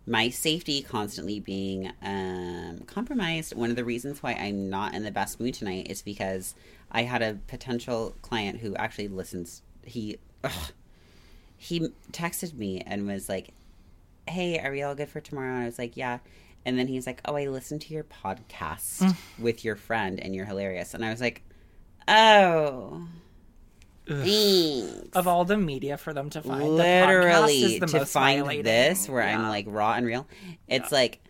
my 0.07 0.31
safety 0.31 0.83
constantly 0.83 1.39
being 1.39 1.93
um, 2.03 2.81
compromised. 2.87 3.55
One 3.55 3.71
of 3.71 3.77
the 3.77 3.85
reasons 3.85 4.21
why 4.23 4.33
I'm 4.33 4.69
not 4.69 4.95
in 4.95 5.05
the 5.05 5.13
best 5.13 5.39
mood 5.39 5.55
tonight 5.55 5.89
is 5.91 6.03
because 6.03 6.55
I 6.91 7.03
had 7.03 7.23
a 7.23 7.39
potential 7.47 8.17
client 8.21 8.61
who 8.61 8.75
actually 8.75 9.09
listens. 9.09 9.63
He 9.85 10.19
ugh, 10.43 10.73
he 11.57 11.93
texted 12.11 12.55
me 12.55 12.81
and 12.81 13.07
was 13.07 13.29
like, 13.29 13.51
"Hey, 14.27 14.59
are 14.59 14.73
we 14.73 14.83
all 14.83 14.95
good 14.97 15.09
for 15.09 15.21
tomorrow?" 15.21 15.55
And 15.55 15.63
I 15.63 15.67
was 15.67 15.79
like, 15.79 15.97
"Yeah." 15.97 16.19
And 16.65 16.79
then 16.79 16.87
he's 16.87 17.07
like, 17.07 17.21
"Oh, 17.25 17.35
I 17.37 17.47
listened 17.49 17.81
to 17.83 17.95
your 17.95 18.05
podcast 18.05 19.03
Mm. 19.03 19.17
with 19.39 19.65
your 19.65 19.77
friend, 19.77 20.21
and 20.21 20.35
you're 20.35 20.47
hilarious." 20.47 20.95
And 20.95 21.05
I 21.05 21.11
was 21.11 21.21
like, 21.21 21.43
"Oh." 22.09 23.07
Of 25.15 25.27
all 25.29 25.45
the 25.45 25.57
media 25.57 25.97
for 25.97 26.13
them 26.13 26.29
to 26.31 26.43
find, 26.43 26.63
the 26.63 26.67
podcast 26.83 27.07
literally 27.07 27.63
is 27.65 27.81
the 27.81 27.87
to 27.87 28.07
find 28.07 28.41
violating. 28.41 28.65
this 28.65 29.09
where 29.09 29.23
I'm 29.23 29.49
like 29.49 29.67
raw 29.69 29.95
and 29.95 30.05
real. 30.07 30.27
It's 30.69 30.91
like 30.91 31.21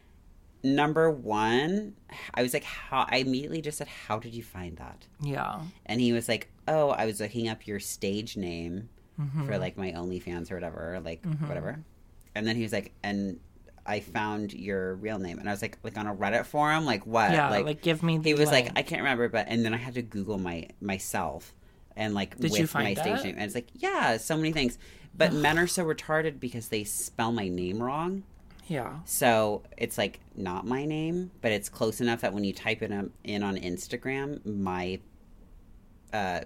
number 0.65 1.11
one. 1.11 1.95
I 2.35 2.43
was 2.43 2.55
like, 2.55 2.65
how? 2.65 3.07
I 3.09 3.19
immediately 3.19 3.61
just 3.61 3.79
said, 3.79 3.89
"How 3.89 4.19
did 4.19 4.33
you 4.35 4.43
find 4.43 4.77
that?" 4.79 5.07
yeah, 5.21 5.61
And 5.87 6.01
he 6.01 6.13
was 6.13 6.29
like, 6.29 6.51
"Oh, 6.67 6.91
I 6.91 7.05
was 7.07 7.21
looking 7.21 7.49
up 7.49 7.67
your 7.67 7.79
stage 7.81 8.37
name 8.37 8.89
Mm-hmm. 9.21 9.47
for 9.47 9.59
like 9.59 9.77
my 9.77 9.93
OnlyFans 9.93 10.51
or 10.51 10.55
whatever, 10.55 11.01
like 11.05 11.25
whatever." 11.47 11.85
And 12.35 12.47
then 12.47 12.57
he 12.57 12.63
was 12.63 12.73
like, 12.73 12.93
"And." 13.03 13.39
I 13.85 14.01
found 14.01 14.53
your 14.53 14.95
real 14.95 15.19
name, 15.19 15.39
and 15.39 15.49
I 15.49 15.53
was 15.53 15.61
like, 15.63 15.79
like 15.83 15.99
on 15.99 16.07
a 16.07 16.15
Reddit 16.15 16.47
forum, 16.47 16.85
like 16.85 17.05
what? 17.07 17.33
yeah. 17.33 17.49
Like, 17.51 17.83
give 17.83 18.03
me. 18.03 18.19
The 18.19 18.31
he 18.31 18.35
was 18.35 18.51
link. 18.51 18.67
like, 18.69 18.79
I 18.79 18.83
can't 18.83 19.03
remember, 19.03 19.29
but 19.29 19.47
and 19.49 19.65
then 19.65 19.75
I 19.75 19.77
had 19.79 19.95
to 19.95 20.03
Google 20.03 20.39
my 20.39 20.69
myself 20.81 21.53
and 21.97 22.15
like 22.15 22.39
Did 22.39 22.51
with 22.53 22.61
you 22.61 22.67
find 22.67 22.85
my 22.97 23.03
stage 23.03 23.17
that? 23.17 23.25
name, 23.25 23.35
and 23.35 23.45
it's 23.45 23.55
like, 23.55 23.69
yeah, 23.75 24.17
so 24.19 24.37
many 24.37 24.53
things. 24.53 24.79
But 25.15 25.33
men 25.35 25.59
are 25.59 25.67
so 25.67 25.85
retarded 25.85 26.41
because 26.41 26.69
they 26.69 26.85
spell 26.85 27.33
my 27.33 27.49
name 27.49 27.83
wrong. 27.83 28.23
yeah, 28.67 29.01
So 29.05 29.63
it's 29.77 29.99
like 29.99 30.21
not 30.35 30.65
my 30.67 30.87
name, 30.87 31.33
but 31.43 31.53
it's 31.53 31.69
close 31.69 32.01
enough 32.01 32.23
that 32.23 32.33
when 32.33 32.45
you 32.45 32.55
type 32.55 32.81
it 32.83 32.91
in 33.25 33.43
on 33.43 33.57
Instagram, 33.59 34.41
my 34.47 35.01
uh, 36.13 36.41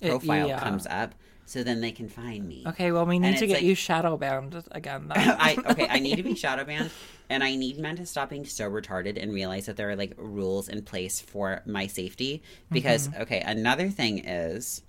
It- 0.00 0.08
profile 0.10 0.48
yeah. 0.48 0.58
comes 0.58 0.86
up, 0.88 1.14
so 1.48 1.62
then 1.62 1.80
they 1.80 1.92
can 1.92 2.08
find 2.08 2.46
me. 2.46 2.64
Okay, 2.66 2.92
well, 2.92 3.06
we 3.06 3.18
need 3.18 3.28
And 3.28 3.36
to 3.38 3.46
get 3.46 3.54
like- 3.54 3.62
you 3.62 3.74
shadow 3.74 4.16
banned 4.16 4.62
again. 4.72 5.06
I 5.14 5.56
okay, 5.70 5.86
I 5.88 5.98
need 6.00 6.16
to 6.16 6.22
be 6.22 6.34
shadow 6.44 6.64
banned, 6.64 6.90
and 7.30 7.42
I 7.42 7.54
need 7.56 7.78
men 7.78 7.96
to 7.96 8.04
stop 8.06 8.30
being 8.30 8.44
so 8.44 8.68
retarded 8.70 9.20
and 9.22 9.32
realize 9.32 9.66
that 9.66 9.76
there 9.76 9.88
are 9.88 9.96
like 9.96 10.12
rules 10.18 10.68
in 10.68 10.82
place 10.82 11.20
for 11.20 11.62
my 11.64 11.86
safety. 11.86 12.42
Because 12.70 13.08
Mm-hmm. 13.08 13.22
okay, 13.22 13.40
another 13.46 13.88
thing 13.88 14.18
is, 14.26 14.82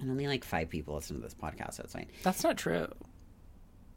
and 0.00 0.10
only 0.10 0.26
like 0.28 0.44
five 0.44 0.68
people 0.68 0.94
listen 0.94 1.16
to 1.16 1.22
this 1.22 1.34
podcast, 1.34 1.74
so 1.74 1.82
it's 1.84 1.92
fine. 1.94 2.06
That's 2.22 2.44
not 2.44 2.56
true. 2.56 2.86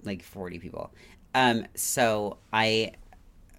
Like 0.03 0.23
forty 0.23 0.59
people. 0.59 0.93
Um, 1.35 1.65
so 1.75 2.37
I 2.51 2.93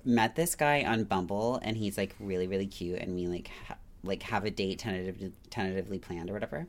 met 0.04 0.34
this 0.36 0.54
guy 0.54 0.84
on 0.84 1.04
Bumble, 1.04 1.58
and 1.62 1.76
he's 1.76 1.96
like 1.98 2.14
really 2.18 2.46
really 2.46 2.66
cute, 2.66 2.98
and 3.00 3.14
we 3.14 3.26
like 3.26 3.50
ha- 3.68 3.76
like 4.02 4.22
have 4.24 4.44
a 4.44 4.50
date 4.50 4.78
tentative 4.78 5.32
tentatively 5.50 5.98
planned 5.98 6.30
or 6.30 6.32
whatever. 6.34 6.66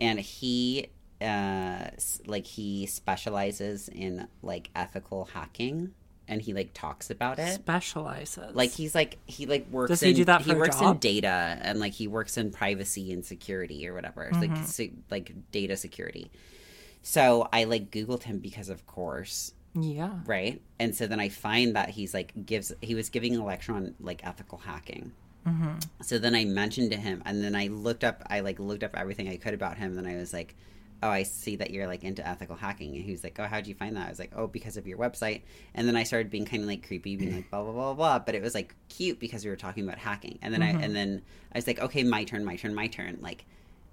And 0.00 0.18
he 0.18 0.88
uh 1.20 1.90
like 2.26 2.46
he 2.46 2.86
specializes 2.86 3.88
in 3.88 4.26
like 4.42 4.70
ethical 4.74 5.26
hacking 5.34 5.92
and 6.26 6.40
he 6.40 6.54
like 6.54 6.70
talks 6.72 7.10
about 7.10 7.38
it 7.38 7.52
Specializes. 7.54 8.54
like 8.54 8.70
he's 8.70 8.94
like 8.94 9.18
he 9.26 9.44
like 9.44 9.68
works 9.70 9.90
Does 9.90 10.02
in, 10.02 10.08
he 10.10 10.14
do 10.14 10.24
that 10.24 10.40
he 10.42 10.54
works 10.54 10.80
in 10.80 10.96
data 10.96 11.58
and 11.60 11.78
like 11.78 11.92
he 11.92 12.08
works 12.08 12.38
in 12.38 12.50
privacy 12.50 13.12
and 13.12 13.22
security 13.26 13.86
or 13.86 13.92
whatever 13.92 14.30
like 14.32 14.50
Mm-hmm. 14.50 14.64
se- 14.64 14.92
like 15.10 15.32
data 15.52 15.76
security 15.76 16.30
so 17.02 17.46
i 17.52 17.64
like 17.64 17.90
googled 17.90 18.22
him 18.22 18.38
because 18.38 18.70
of 18.70 18.86
course 18.86 19.52
yeah. 19.74 20.20
right 20.24 20.62
and 20.78 20.94
so 20.96 21.06
then 21.06 21.20
i 21.20 21.28
find 21.28 21.76
that 21.76 21.90
he's 21.90 22.14
like 22.14 22.32
gives 22.46 22.72
he 22.80 22.94
was 22.94 23.10
giving 23.10 23.36
a 23.36 23.44
lecture 23.44 23.72
on 23.74 23.94
like 24.00 24.26
ethical 24.26 24.56
hacking 24.58 25.12
Mm-hmm. 25.46 25.78
so 26.02 26.18
then 26.18 26.34
i 26.34 26.44
mentioned 26.44 26.90
to 26.90 26.98
him 26.98 27.22
and 27.24 27.42
then 27.42 27.54
i 27.54 27.68
looked 27.68 28.04
up 28.04 28.22
i 28.26 28.40
like 28.40 28.60
looked 28.60 28.84
up 28.84 28.94
everything 28.94 29.26
i 29.26 29.36
could 29.36 29.54
about 29.54 29.78
him 29.78 29.96
and 29.96 30.06
i 30.06 30.14
was 30.16 30.34
like 30.34 30.54
oh 31.02 31.08
i 31.08 31.22
see 31.22 31.56
that 31.56 31.70
you're 31.70 31.86
like 31.86 32.04
into 32.04 32.26
ethical 32.26 32.56
hacking. 32.56 32.94
And 32.94 33.04
he 33.04 33.10
was 33.12 33.24
like 33.24 33.38
oh 33.38 33.44
how'd 33.44 33.66
you 33.66 33.74
find 33.74 33.96
that? 33.96 34.06
I 34.06 34.10
was 34.10 34.18
like 34.18 34.32
oh 34.36 34.46
because 34.46 34.76
of 34.76 34.86
your 34.86 34.98
website. 34.98 35.42
And 35.74 35.88
then 35.88 35.96
i 35.96 36.02
started 36.02 36.30
being 36.30 36.44
kind 36.44 36.62
of 36.62 36.68
like 36.68 36.86
creepy 36.86 37.16
being 37.16 37.34
like 37.34 37.50
blah 37.50 37.62
blah 37.62 37.72
blah 37.72 37.94
blah 37.94 38.18
but 38.18 38.34
it 38.34 38.42
was 38.42 38.54
like 38.54 38.74
cute 38.88 39.18
because 39.18 39.44
we 39.44 39.50
were 39.50 39.56
talking 39.56 39.84
about 39.84 39.98
hacking. 39.98 40.38
And 40.42 40.52
then 40.52 40.62
i 40.62 40.70
and 40.70 40.94
then 40.94 41.22
i 41.52 41.58
was 41.58 41.66
like 41.66 41.80
okay 41.80 42.02
my 42.02 42.24
turn 42.24 42.44
my 42.44 42.56
turn 42.56 42.74
my 42.74 42.86
turn. 42.86 43.18
Like 43.20 43.44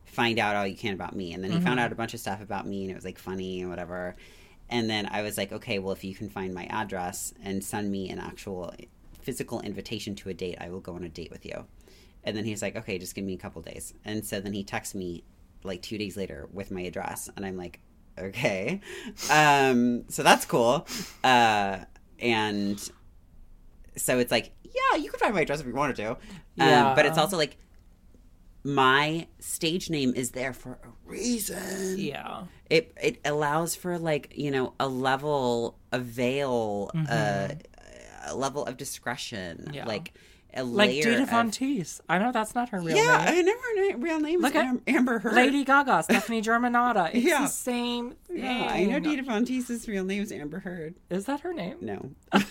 find 0.05 0.39
out 0.39 0.55
all 0.55 0.67
you 0.67 0.75
can 0.75 0.93
about 0.93 1.15
me. 1.15 1.33
And 1.33 1.43
then 1.43 1.51
he 1.51 1.59
found 1.59 1.79
out 1.79 1.91
a 1.91 1.95
bunch 1.95 2.13
of 2.13 2.19
stuff 2.19 2.41
about 2.41 2.65
me 2.65 2.83
and 2.83 2.91
it 2.91 2.95
was 2.95 3.05
like 3.05 3.19
funny 3.19 3.61
and 3.61 3.69
whatever. 3.69 4.15
And 4.69 4.89
then 4.89 5.07
i 5.09 5.21
was 5.21 5.37
like 5.37 5.53
okay 5.53 5.79
well 5.79 5.93
if 5.93 6.03
you 6.03 6.13
can 6.13 6.29
find 6.29 6.53
my 6.53 6.65
address 6.65 7.33
and 7.41 7.63
send 7.63 7.89
me 7.89 8.09
an 8.09 8.19
actual 8.19 8.73
physical 9.27 9.59
invitation 9.69 10.15
to 10.15 10.29
a 10.29 10.33
date 10.43 10.57
i 10.65 10.67
will 10.71 10.79
go 10.87 10.93
on 10.97 11.03
a 11.03 11.09
date 11.19 11.31
with 11.35 11.45
you. 11.45 11.57
And 12.23 12.31
then 12.35 12.45
he's 12.49 12.61
like 12.65 12.75
okay 12.81 12.97
just 12.97 13.13
give 13.15 13.25
me 13.31 13.33
a 13.39 13.41
couple 13.45 13.61
days. 13.61 13.85
And 14.09 14.25
so 14.29 14.35
then 14.43 14.53
he 14.53 14.63
texts 14.63 14.95
me 14.95 15.09
like 15.69 15.81
two 15.81 15.97
days 16.03 16.15
later 16.21 16.39
with 16.57 16.69
my 16.71 16.81
address. 16.89 17.29
And 17.35 17.45
i'm 17.45 17.57
like 17.65 17.75
okay. 18.27 18.79
Um 19.31 20.05
so 20.15 20.23
that's 20.23 20.45
cool. 20.53 20.87
Uh 21.23 21.79
and 22.19 22.77
so 24.05 24.11
it's 24.21 24.31
like 24.37 24.47
yeah 24.77 24.91
you 25.01 25.09
could 25.11 25.19
find 25.19 25.33
my 25.33 25.41
address 25.41 25.59
if 25.61 25.67
you 25.67 25.73
wanted 25.83 25.97
to. 26.03 26.09
Um, 26.11 26.17
Yeah. 26.55 26.93
but 26.95 27.05
it's 27.05 27.17
also 27.17 27.37
like 27.37 27.57
my 28.63 29.27
stage 29.39 29.89
name 29.89 30.13
is 30.15 30.31
there 30.31 30.53
for 30.53 30.73
a 30.83 30.89
reason. 31.05 31.95
Yeah. 31.97 32.43
it 32.69 32.93
it 33.01 33.15
allows 33.25 33.75
for 33.75 33.97
like 33.97 34.33
you 34.35 34.51
know 34.51 34.73
a 34.79 34.87
level 34.87 35.77
a 35.91 35.99
veil 35.99 36.91
uh, 37.09 37.49
a 38.27 38.35
level 38.35 38.65
of 38.65 38.77
discretion 38.77 39.71
Yeah. 39.73 39.85
like 39.85 40.13
a 40.53 40.63
Like 40.63 40.87
layer 40.89 41.03
Dita 41.03 41.23
of- 41.23 41.29
Von 41.29 41.51
Teese. 41.51 41.99
I 42.09 42.17
know 42.19 42.31
that's 42.31 42.55
not 42.55 42.69
her 42.69 42.79
real 42.79 42.95
yeah, 42.95 43.03
name. 43.03 43.09
Yeah, 43.09 43.31
I 43.31 43.41
never 43.41 43.91
her 43.91 43.97
real 43.97 44.19
name 44.19 44.39
is 44.39 44.43
Look 44.43 44.55
at 44.55 44.65
Am- 44.65 44.81
Amber 44.87 45.19
Heard. 45.19 45.33
Lady 45.33 45.63
Gaga, 45.65 46.03
Stefani 46.03 46.41
Germanotta. 46.41 47.11
It's 47.13 47.25
Yeah. 47.25 47.41
the 47.41 47.47
same 47.47 48.11
thing. 48.27 48.37
Yeah, 48.37 48.67
I 48.71 48.85
know 48.85 48.99
Dita 48.99 49.23
Von 49.23 49.45
Teese's 49.45 49.87
real 49.87 50.03
name 50.05 50.23
is 50.23 50.31
Amber 50.31 50.59
Heard. 50.59 50.95
Is 51.09 51.25
that 51.25 51.41
her 51.41 51.53
name? 51.53 51.77
No. 51.81 52.11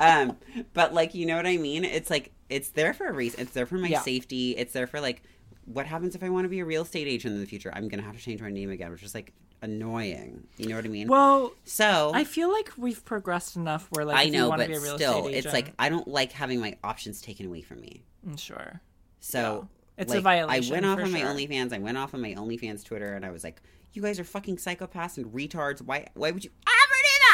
um, 0.00 0.36
but 0.74 0.92
like 0.92 1.14
you 1.14 1.26
know 1.26 1.36
what 1.36 1.46
I 1.46 1.56
mean? 1.56 1.84
It's 1.84 2.10
like 2.10 2.32
it's 2.48 2.70
there 2.70 2.92
for 2.92 3.06
a 3.06 3.12
reason. 3.12 3.40
It's 3.40 3.52
there 3.52 3.66
for 3.66 3.76
my 3.76 3.88
Yeah. 3.88 4.00
safety. 4.02 4.52
It's 4.56 4.72
there 4.72 4.86
for 4.86 5.00
like 5.00 5.22
what 5.64 5.86
happens 5.86 6.14
if 6.16 6.22
I 6.22 6.28
want 6.28 6.44
to 6.44 6.48
be 6.48 6.58
a 6.60 6.64
real 6.64 6.82
estate 6.82 7.06
agent 7.06 7.34
in 7.34 7.40
the 7.40 7.46
future? 7.46 7.70
I'm 7.74 7.88
gonna 7.88 8.02
have 8.02 8.16
to 8.16 8.22
change 8.22 8.40
my 8.42 8.50
name 8.50 8.70
again, 8.70 8.90
which 8.90 9.02
is 9.02 9.14
like 9.14 9.32
annoying. 9.62 10.46
You 10.56 10.68
know 10.68 10.76
what 10.76 10.84
I 10.84 10.88
mean? 10.88 11.08
Well, 11.08 11.52
so 11.64 12.12
I 12.14 12.24
feel 12.24 12.52
like 12.52 12.72
we've 12.76 13.02
progressed 13.04 13.56
enough 13.56 13.88
where 13.90 14.04
like 14.04 14.26
I 14.26 14.28
know, 14.28 14.50
but 14.50 14.68
be 14.68 14.74
a 14.74 14.80
real 14.80 14.98
still, 14.98 15.26
estate 15.26 15.36
it's 15.36 15.52
like 15.52 15.72
I 15.78 15.88
don't 15.88 16.06
like 16.08 16.32
having 16.32 16.60
my 16.60 16.76
options 16.84 17.22
taken 17.22 17.46
away 17.46 17.62
from 17.62 17.80
me. 17.80 18.04
Mm, 18.26 18.38
sure. 18.38 18.80
So 19.20 19.68
It's 19.96 20.12
a 20.12 20.16
like, 20.16 20.24
violation, 20.24 20.72
I 20.72 20.74
went 20.74 20.86
off 20.86 20.98
on 20.98 21.12
my 21.12 21.20
sure. 21.20 21.28
OnlyFans. 21.28 21.72
I 21.72 21.78
went 21.78 21.96
off 21.96 22.12
on 22.12 22.20
my 22.20 22.34
OnlyFans 22.34 22.84
Twitter, 22.84 23.14
and 23.14 23.24
I 23.24 23.30
was 23.30 23.44
like, 23.44 23.62
"You 23.92 24.02
guys 24.02 24.18
are 24.18 24.24
fucking 24.24 24.56
psychopaths 24.56 25.16
and 25.16 25.26
retards. 25.26 25.80
Why? 25.80 26.08
Why 26.14 26.32
would 26.32 26.44
you 26.44 26.50
do 26.50 26.66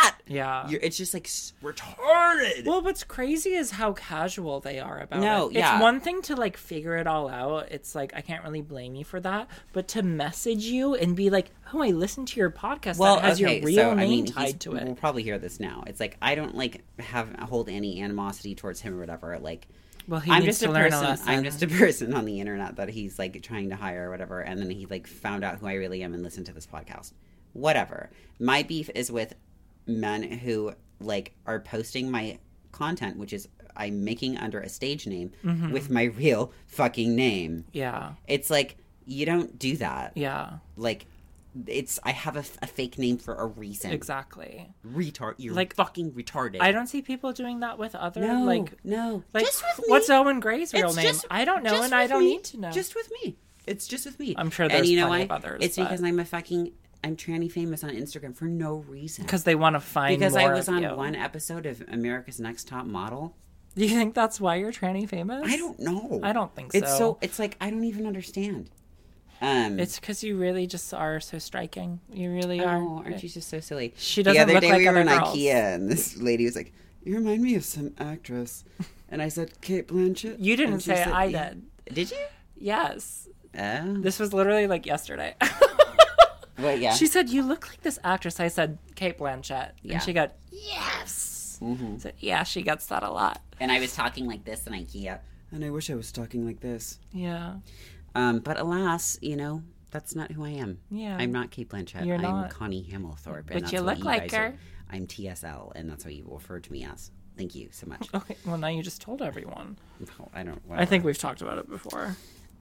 that?" 0.02 0.16
Yeah. 0.26 0.68
You're, 0.68 0.80
it's 0.82 0.96
just 0.96 1.14
like 1.14 1.26
retarded. 1.62 2.66
Well, 2.66 2.82
what's 2.82 3.04
crazy 3.04 3.54
is 3.54 3.70
how 3.72 3.92
casual 3.92 4.60
they 4.60 4.78
are 4.78 5.00
about 5.00 5.20
No, 5.20 5.48
it. 5.48 5.54
yeah. 5.54 5.76
It's 5.76 5.82
one 5.82 6.00
thing 6.00 6.22
to 6.22 6.36
like 6.36 6.56
figure 6.56 6.96
it 6.96 7.06
all 7.06 7.28
out. 7.28 7.68
It's 7.70 7.94
like 7.94 8.12
I 8.14 8.20
can't 8.20 8.44
really 8.44 8.60
blame 8.62 8.94
you 8.94 9.04
for 9.04 9.20
that, 9.20 9.48
but 9.72 9.88
to 9.88 10.02
message 10.02 10.64
you 10.64 10.94
and 10.94 11.16
be 11.16 11.30
like, 11.30 11.50
"Oh, 11.72 11.82
I 11.82 11.88
listened 11.90 12.28
to 12.28 12.40
your 12.40 12.50
podcast 12.50 12.98
that 12.98 13.20
has 13.22 13.40
your 13.40 13.50
real 13.62 13.94
name 13.94 14.24
he's- 14.26 14.30
tied 14.30 14.60
to 14.60 14.74
it." 14.76 14.84
We'll 14.84 14.94
probably 14.94 15.22
hear 15.22 15.38
this 15.38 15.60
now. 15.60 15.84
It's 15.86 16.00
like 16.00 16.16
I 16.20 16.34
don't 16.34 16.54
like 16.56 16.84
have 16.98 17.34
hold 17.40 17.68
any 17.68 18.02
animosity 18.02 18.54
towards 18.54 18.80
him 18.80 18.94
or 18.96 19.00
whatever. 19.00 19.38
Like 19.38 19.66
well, 20.06 20.20
he 20.20 20.30
I'm 20.30 20.42
just 20.44 20.62
a 20.62 20.68
person. 20.72 21.04
a. 21.04 21.18
I'm 21.26 21.44
just 21.44 21.62
a 21.62 21.66
person 21.68 22.14
on 22.14 22.24
the 22.24 22.40
internet 22.40 22.76
that 22.76 22.88
he's 22.88 23.18
like 23.18 23.40
trying 23.42 23.70
to 23.70 23.76
hire 23.76 24.08
or 24.08 24.10
whatever, 24.10 24.40
and 24.40 24.60
then 24.60 24.70
he 24.70 24.86
like 24.86 25.06
found 25.06 25.44
out 25.44 25.58
who 25.58 25.66
I 25.66 25.74
really 25.74 26.02
am 26.02 26.14
and 26.14 26.22
listened 26.22 26.46
to 26.46 26.52
this 26.52 26.66
podcast. 26.66 27.12
Whatever. 27.54 28.10
My 28.38 28.62
beef 28.62 28.88
is 28.94 29.10
with 29.10 29.34
men 29.88 30.22
who 30.22 30.72
like 31.00 31.32
are 31.46 31.60
posting 31.60 32.10
my 32.10 32.38
content, 32.72 33.16
which 33.16 33.32
is 33.32 33.48
I'm 33.76 34.04
making 34.04 34.36
under 34.36 34.60
a 34.60 34.68
stage 34.68 35.06
name 35.06 35.30
Mm-hmm. 35.44 35.72
with 35.72 35.90
my 35.90 36.04
real 36.04 36.52
fucking 36.66 37.14
name. 37.14 37.64
yeah, 37.72 38.12
It's 38.26 38.50
like 38.50 38.76
you 39.06 39.24
don't 39.24 39.58
do 39.58 39.76
that. 39.78 40.12
yeah, 40.16 40.58
Like 40.76 41.06
it's 41.66 41.98
I 42.04 42.10
have 42.12 42.36
a, 42.36 42.44
a 42.62 42.66
fake 42.66 42.98
name 42.98 43.16
for 43.18 43.34
a 43.34 43.46
reason. 43.46 43.90
exactly. 43.92 44.68
Retard. 44.86 45.34
You're 45.38 45.54
Like- 45.54 45.74
fucking 45.74 46.12
retarded. 46.12 46.58
I 46.60 46.72
don't 46.72 46.86
see 46.88 47.02
people 47.02 47.32
doing 47.32 47.60
that 47.60 47.78
with 47.78 47.94
other 47.94 48.20
no 48.20 48.44
like 48.44 48.74
no. 48.84 49.22
like 49.32 49.44
just 49.44 49.62
with 49.62 49.86
me. 49.86 49.90
what's 49.90 50.10
Owen 50.10 50.40
Gray's 50.40 50.72
real 50.74 50.88
It's 50.88 50.96
name? 50.96 51.06
just- 51.06 51.24
I 51.30 51.44
don't 51.44 51.62
know, 51.62 51.82
and 51.82 51.94
I 51.94 52.06
don't 52.06 52.22
me. 52.24 52.32
need 52.34 52.44
to 52.44 52.60
know. 52.60 52.70
Just 52.70 52.94
with 52.94 53.10
me. 53.22 53.36
It's 53.66 53.86
just 53.86 54.04
with 54.06 54.18
me. 54.18 54.34
I'm 54.36 54.50
sure 54.50 54.64
And 54.64 54.72
there's 54.74 54.90
you 54.90 54.98
know 55.00 55.06
plenty 55.08 55.26
why? 55.28 55.36
of 55.36 55.44
others, 55.44 55.58
It's 55.64 55.76
but- 55.76 55.84
because 55.84 56.02
I'm 56.02 56.18
a 56.20 56.24
fucking 56.24 56.72
I'm 57.04 57.16
tranny 57.16 57.50
famous 57.50 57.84
on 57.84 57.90
Instagram 57.90 58.34
for 58.36 58.46
no 58.46 58.76
reason. 58.88 59.24
because 59.24 59.44
they 59.44 59.54
want 59.54 59.74
to 59.76 59.80
find 59.80 60.18
Because 60.18 60.34
I 60.36 60.52
was 60.52 60.68
on 60.68 60.82
you. 60.82 60.94
one 60.96 61.14
episode 61.14 61.64
of 61.66 61.82
America's 61.88 62.40
Next 62.40 62.66
Top 62.68 62.86
Model. 62.86 63.36
Do 63.76 63.84
you 63.84 63.90
think 63.94 64.14
that's 64.14 64.40
why 64.40 64.56
you're 64.56 64.72
tranny 64.72 65.08
famous? 65.08 65.42
I 65.46 65.56
don't 65.56 65.78
know. 65.78 66.20
I 66.24 66.32
don't 66.32 66.52
think 66.54 66.72
so. 66.72 66.78
It's 66.78 66.98
so. 66.98 67.18
it's 67.20 67.38
like 67.38 67.56
I 67.60 67.70
don't 67.70 67.84
even 67.84 68.06
understand. 68.06 68.70
Um 69.40 69.78
It's 69.78 70.00
because 70.00 70.24
you 70.24 70.36
really 70.36 70.66
just 70.66 70.92
are 70.92 71.20
so 71.20 71.38
striking. 71.38 72.00
You 72.12 72.32
really 72.32 72.58
are. 72.60 72.78
Oh, 72.78 73.02
aren't 73.04 73.22
you 73.22 73.28
just 73.28 73.48
so 73.48 73.60
silly? 73.60 73.94
She 73.96 74.22
the 74.22 74.30
doesn't 74.32 74.42
other 74.42 74.52
look 74.54 74.62
day 74.62 74.70
like 74.72 74.78
we 74.80 74.88
were 74.88 74.98
in 74.98 75.06
girls. 75.06 75.28
IKEA 75.36 75.74
and 75.74 75.88
this 75.88 76.16
lady 76.16 76.44
was 76.46 76.56
like, 76.56 76.72
"You 77.04 77.14
remind 77.14 77.42
me 77.42 77.54
of 77.54 77.64
some 77.64 77.92
actress," 77.98 78.64
and 79.08 79.22
I 79.22 79.28
said, 79.28 79.60
"Cate 79.60 79.86
Blanchett." 79.86 80.36
You 80.40 80.56
didn't 80.56 80.80
say 80.80 80.96
said, 80.96 81.12
I 81.12 81.30
did. 81.30 81.62
Did 81.94 82.10
you? 82.10 82.16
Yes. 82.56 83.28
Oh, 83.56 83.94
This 84.00 84.18
was 84.18 84.32
literally 84.34 84.66
like 84.66 84.84
yesterday. 84.86 85.36
well, 86.58 86.76
yeah. 86.78 86.94
she 86.94 87.06
said, 87.06 87.28
You 87.30 87.42
look 87.42 87.68
like 87.68 87.82
this 87.82 87.98
actress. 88.04 88.40
I 88.40 88.48
said, 88.48 88.78
Cate 88.94 89.18
Blanchett. 89.18 89.72
Yeah. 89.82 89.94
And 89.94 90.02
she 90.02 90.12
got, 90.12 90.32
Yes. 90.50 91.58
Mm-hmm. 91.62 91.98
Said, 91.98 92.14
yeah, 92.18 92.44
she 92.44 92.62
gets 92.62 92.86
that 92.86 93.02
a 93.02 93.10
lot. 93.10 93.40
and 93.60 93.72
I 93.72 93.80
was 93.80 93.94
talking 93.94 94.26
like 94.26 94.44
this 94.44 94.66
in 94.66 94.72
IKEA, 94.72 95.18
and 95.50 95.64
I 95.64 95.70
wish 95.70 95.90
I 95.90 95.94
was 95.96 96.12
talking 96.12 96.46
like 96.46 96.60
this. 96.60 97.00
Yeah. 97.12 97.54
Um, 98.14 98.38
but 98.40 98.58
alas, 98.60 99.18
you 99.20 99.36
know, 99.36 99.62
that's 99.90 100.14
not 100.14 100.30
who 100.30 100.44
I 100.44 100.50
am. 100.50 100.78
Yeah. 100.90 101.16
I'm 101.18 101.32
not 101.32 101.50
Cate 101.50 101.68
Blanchett. 101.68 102.06
You're 102.06 102.16
I'm 102.16 102.22
not. 102.22 102.50
Connie 102.50 102.86
Hamilthorpe. 102.92 103.46
But 103.46 103.56
and 103.56 103.62
that's 103.64 103.72
you 103.72 103.80
look 103.80 103.98
like 104.04 104.30
guys 104.30 104.34
are- 104.34 104.50
her. 104.50 104.58
I'm 104.90 105.06
TSL, 105.06 105.72
and 105.74 105.90
that's 105.90 106.04
what 106.04 106.14
you 106.14 106.26
refer 106.30 106.60
to 106.60 106.72
me 106.72 106.84
as. 106.84 107.10
Thank 107.36 107.54
you 107.54 107.68
so 107.72 107.86
much. 107.86 108.08
Okay. 108.14 108.36
Well, 108.46 108.56
now 108.58 108.68
you 108.68 108.82
just 108.82 109.00
told 109.02 109.20
everyone. 109.20 109.78
Oh, 110.20 110.28
I 110.32 110.42
don't. 110.44 110.60
I 110.70 110.84
think 110.86 111.04
we've 111.04 111.18
talked 111.18 111.40
about 111.42 111.58
it 111.58 111.68
before. 111.68 112.16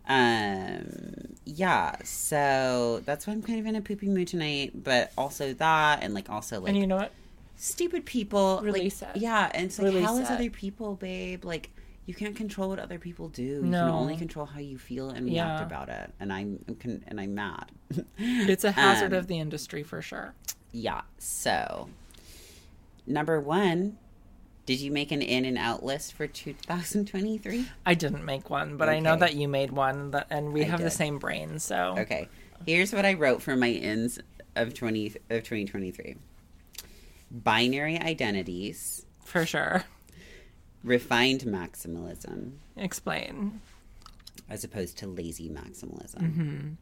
Um. 0.08 1.36
Yeah. 1.46 1.96
So 2.04 3.02
that's 3.06 3.28
why 3.28 3.34
I'm 3.34 3.42
kind 3.42 3.60
of 3.60 3.66
in 3.66 3.76
a 3.76 3.82
poopy 3.82 4.08
mood 4.10 4.28
tonight. 4.28 4.84
But 4.84 5.12
also 5.18 5.54
that, 5.54 6.04
and 6.04 6.14
like 6.14 6.30
also 6.30 6.60
like 6.62 6.70
and 6.70 6.78
you 6.78 6.88
know 6.88 6.98
what? 6.98 7.12
stupid 7.56 8.06
people. 8.06 8.60
Release 8.64 9.02
like, 9.02 9.16
it. 9.18 9.22
Yeah, 9.22 9.52
and 9.54 9.72
so 9.72 9.84
like 9.84 9.94
Release 9.94 10.08
how 10.08 10.18
is 10.18 10.30
it. 10.30 10.34
other 10.34 10.50
people, 10.50 10.96
babe? 10.96 11.44
Like 11.46 11.72
you 12.06 12.14
can't 12.14 12.36
control 12.38 12.70
what 12.70 12.80
other 12.80 13.00
people 13.00 13.28
do. 13.28 13.44
You 13.44 13.62
No. 13.64 13.86
can 13.86 13.90
only 13.90 14.16
control 14.16 14.46
how 14.46 14.60
you 14.62 14.78
feel 14.78 15.10
and 15.10 15.26
react 15.26 15.62
about 15.62 15.90
it. 15.90 16.10
And 16.22 16.32
I'm, 16.32 16.64
I'm 16.70 17.04
and 17.08 17.20
I'm 17.20 17.36
mad. 17.36 17.66
It's 18.18 18.64
a 18.64 18.72
hazard 18.72 19.12
Um, 19.12 19.20
of 19.20 19.28
the 19.28 19.40
industry 19.40 19.84
for 19.84 20.02
sure. 20.02 20.34
Yeah. 20.72 21.02
So, 21.18 21.90
number 23.06 23.42
one, 23.42 23.98
did 24.68 24.80
you 24.80 24.92
make 24.92 25.12
an 25.12 25.24
in 25.24 25.46
and 25.46 25.58
out 25.58 25.82
list 25.84 26.14
for 26.14 26.28
2023? 26.28 27.66
I 27.86 27.94
didn't 27.96 28.24
make 28.26 28.50
one, 28.52 28.78
but 28.78 28.90
I 28.90 29.00
know 29.00 29.16
that 29.16 29.34
you 29.34 29.48
made 29.48 29.72
one, 29.72 30.12
that, 30.12 30.28
and 30.30 30.54
we 30.54 30.62
I 30.62 30.66
have 30.66 30.82
the 30.84 30.92
same 30.92 31.18
brain. 31.18 31.58
So 31.58 31.96
Okay. 31.98 32.28
Here's 32.68 32.94
what 32.94 33.06
I 33.06 33.14
wrote 33.14 33.42
for 33.42 33.56
my 33.56 33.70
ins 33.70 34.20
of 34.56 34.74
20 34.74 35.08
of 35.30 35.44
2023. 35.44 36.16
Binary 37.32 37.98
identities, 38.00 39.06
for 39.24 39.46
sure. 39.46 39.84
refined 40.84 41.42
maximalism 41.42 42.54
Explain. 42.76 43.62
as 44.50 44.64
opposed 44.64 44.98
to 45.00 45.08
lazy 45.08 45.50
maximalism. 45.50 46.76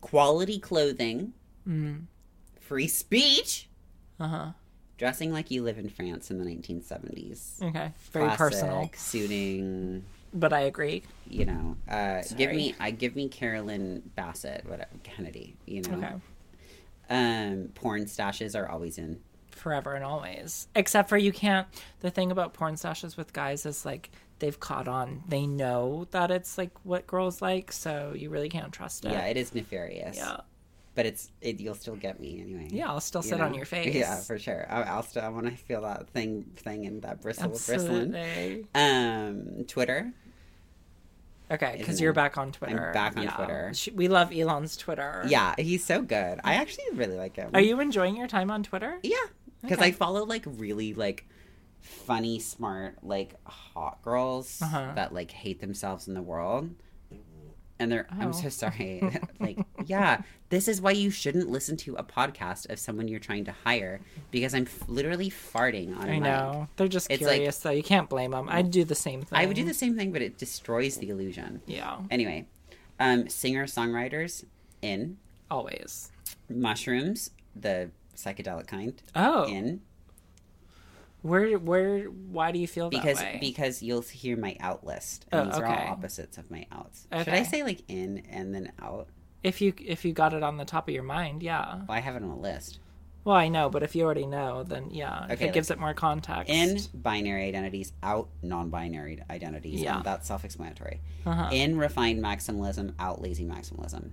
Quality 0.00 0.58
clothing, 0.58 1.32
free 2.60 2.88
speech, 2.88 3.68
Uh 4.20 4.28
huh. 4.28 4.50
Dressing 4.98 5.32
like 5.32 5.50
you 5.50 5.62
live 5.62 5.78
in 5.78 5.88
France 5.88 6.30
in 6.30 6.38
the 6.38 6.44
1970s. 6.44 7.62
Okay. 7.62 7.92
Very 8.12 8.24
Classic, 8.26 8.38
personal, 8.38 8.90
suiting, 8.96 10.04
but 10.32 10.52
I 10.52 10.60
agree. 10.60 11.02
you 11.28 11.44
know 11.44 11.76
uh 11.88 12.22
give 12.36 12.50
me 12.52 12.74
i 12.80 12.90
give 12.90 13.16
me 13.16 13.28
carolyn 13.28 14.02
bessette 14.16 14.64
whatever 14.64 14.90
kennedy 15.02 15.56
you 15.66 15.82
know 15.82 15.96
Okay. 15.98 16.14
um 17.10 17.68
porn 17.74 18.04
stashes 18.04 18.58
are 18.58 18.68
always 18.68 18.98
in 18.98 19.20
Forever 19.50 19.94
and 19.94 20.04
always. 20.04 20.68
Except 20.74 21.08
for 21.08 21.16
you 21.16 21.32
can't. 21.32 21.66
The 22.00 22.10
thing 22.10 22.30
about 22.30 22.52
porn 22.52 22.74
stashes 22.74 23.16
with 23.16 23.32
guys 23.32 23.64
is 23.64 23.86
like 23.86 24.10
they've 24.38 24.60
caught 24.60 24.86
on. 24.86 25.22
They 25.28 25.46
know 25.46 26.06
that 26.10 26.30
it's 26.30 26.58
like 26.58 26.72
what 26.84 27.06
girls 27.06 27.40
like, 27.40 27.72
so 27.72 28.12
you 28.14 28.28
really 28.28 28.50
can't 28.50 28.70
trust 28.70 29.06
it. 29.06 29.12
yeah 29.12 29.24
it 29.24 29.38
is 29.38 29.54
nefarious 29.54 30.18
Yeah. 30.18 30.40
But 30.96 31.06
it's 31.06 31.30
it 31.40 31.60
you'll 31.60 31.74
still 31.76 31.94
get 31.94 32.18
me 32.18 32.40
anyway 32.40 32.66
Yeah, 32.70 32.88
I'll 32.88 33.00
still 33.00 33.22
sit 33.22 33.40
on 33.40 33.54
your 33.54 33.66
face. 33.66 33.94
yeah 33.94 34.16
for 34.20 34.38
sure 34.38 34.66
I, 34.68 34.82
i'll 34.82 35.02
still 35.04 35.22
i 35.22 35.28
want 35.28 35.46
to 35.46 35.52
feel 35.52 35.82
that 35.82 36.08
thing 36.08 36.44
thing 36.56 36.86
and 36.86 37.02
that 37.02 37.22
bristle 37.22 37.50
bristling 37.50 38.66
um 38.74 39.64
twitter 39.68 40.12
Okay, 41.48 41.76
because 41.78 42.00
you're 42.00 42.12
back 42.12 42.36
on 42.38 42.50
Twitter. 42.50 42.90
back 42.92 43.16
on 43.16 43.22
Yeah. 43.22 43.30
Twitter. 43.30 43.72
We 43.94 44.08
love 44.08 44.32
Elon's 44.32 44.76
Twitter. 44.76 45.22
yeah 45.28 45.54
he's 45.56 45.84
so 45.84 46.02
good 46.02 46.40
i 46.42 46.54
actually 46.54 46.86
really 46.94 47.16
like 47.16 47.36
him 47.36 47.50
Are 47.54 47.60
you 47.60 47.78
enjoying 47.78 48.16
your 48.16 48.26
time 48.26 48.50
on 48.50 48.64
Twitter? 48.64 48.98
Yeah, 49.04 49.14
because 49.62 49.78
Okay. 49.78 49.88
I 49.88 49.92
follow 49.92 50.24
like 50.24 50.44
really 50.46 50.92
like 50.94 51.28
funny, 51.82 52.40
smart, 52.40 52.96
like 53.04 53.36
hot 53.46 54.02
girls 54.02 54.60
Uh-huh. 54.60 54.90
that 54.96 55.14
like 55.14 55.30
hate 55.30 55.60
themselves 55.60 56.08
in 56.08 56.14
the 56.14 56.22
world. 56.22 56.70
And 57.78 57.92
they're, 57.92 58.06
Oh. 58.10 58.16
I'm 58.20 58.32
so 58.32 58.48
sorry. 58.62 59.02
like, 59.40 59.58
yeah, 59.84 60.22
this 60.48 60.66
is 60.68 60.80
why 60.80 60.92
you 60.92 61.10
shouldn't 61.10 61.50
listen 61.50 61.76
to 61.78 61.94
a 61.96 62.02
podcast 62.02 62.70
of 62.70 62.78
someone 62.78 63.06
you're 63.08 63.20
trying 63.20 63.44
to 63.44 63.54
hire 63.64 64.00
because 64.30 64.54
I'm 64.54 64.62
f- 64.66 64.88
literally 64.88 65.28
farting 65.30 65.94
on 65.96 66.04
I 66.08 66.12
mic. 66.12 66.22
know. 66.22 66.68
They're 66.76 66.88
just 66.88 67.10
It's 67.10 67.22
like- 67.22 67.34
curious, 67.34 67.58
though. 67.58 67.70
You 67.70 67.82
can't 67.82 68.08
blame 68.08 68.30
them. 68.30 68.48
I'd 68.48 68.70
do 68.70 68.84
the 68.84 68.94
same 68.94 69.22
thing. 69.22 69.38
I 69.38 69.44
would 69.46 69.56
do 69.56 69.64
the 69.64 69.74
same 69.74 69.94
thing, 69.96 70.10
but 70.12 70.22
it 70.22 70.38
destroys 70.38 70.96
the 70.96 71.10
illusion. 71.10 71.60
Yeah, 71.66 71.98
Anyway, 72.10 72.46
um, 72.98 73.28
singer 73.28 73.66
songwriters 73.66 74.44
in 74.82 75.18
always. 75.50 76.10
mushrooms, 76.48 77.30
the 77.54 77.90
psychedelic 78.16 78.66
kind, 78.66 78.94
Oh, 79.14 79.46
in 79.48 79.80
where, 81.26 81.58
where, 81.58 82.04
why 82.04 82.52
do 82.52 82.58
you 82.58 82.66
feel 82.66 82.88
because 82.90 83.18
that 83.18 83.34
way? 83.34 83.38
because 83.40 83.82
you'll 83.82 84.02
hear 84.02 84.36
my 84.36 84.56
out 84.60 84.84
list 84.86 85.26
and 85.32 85.40
Oh, 85.40 85.44
these 85.46 85.58
are 85.58 85.66
okay. 85.66 85.86
all 85.86 85.92
opposites 85.92 86.38
of 86.38 86.50
my 86.50 86.66
outs 86.72 87.06
should 87.12 87.28
i 87.28 87.42
say 87.42 87.62
like 87.62 87.82
in 87.88 88.22
and 88.30 88.54
then 88.54 88.72
out 88.80 89.08
if 89.42 89.60
you 89.60 89.72
if 89.84 90.04
you 90.04 90.12
got 90.12 90.32
it 90.34 90.42
on 90.42 90.56
the 90.56 90.64
top 90.64 90.88
of 90.88 90.94
your 90.94 91.02
mind, 91.02 91.42
yeah. 91.42 91.76
well 91.86 91.96
i 91.96 92.00
have 92.00 92.16
it 92.16 92.22
on 92.22 92.30
a 92.30 92.38
list 92.38 92.78
Well, 93.24 93.34
I 93.36 93.48
know, 93.48 93.68
but 93.70 93.82
if 93.82 93.96
you 93.96 94.04
already 94.04 94.24
know, 94.26 94.62
then 94.62 94.90
yeah, 94.92 95.24
if 95.24 95.32
Okay, 95.32 95.48
it 95.48 95.52
gives 95.52 95.72
it 95.72 95.80
more 95.80 95.94
context. 95.94 96.48
In 96.48 96.78
binary 96.94 97.48
identities, 97.48 97.92
out 98.00 98.28
non 98.40 98.70
binary 98.70 99.18
identities. 99.28 99.80
Yeah. 99.80 100.00
That's 100.04 100.28
self 100.28 100.44
explanatory. 100.44 101.00
Uh-huh. 101.26 101.48
In 101.50 101.76
refined 101.76 102.22
maximalism, 102.22 102.94
out 103.00 103.20
lazy 103.20 103.44
maximalism. 103.44 104.10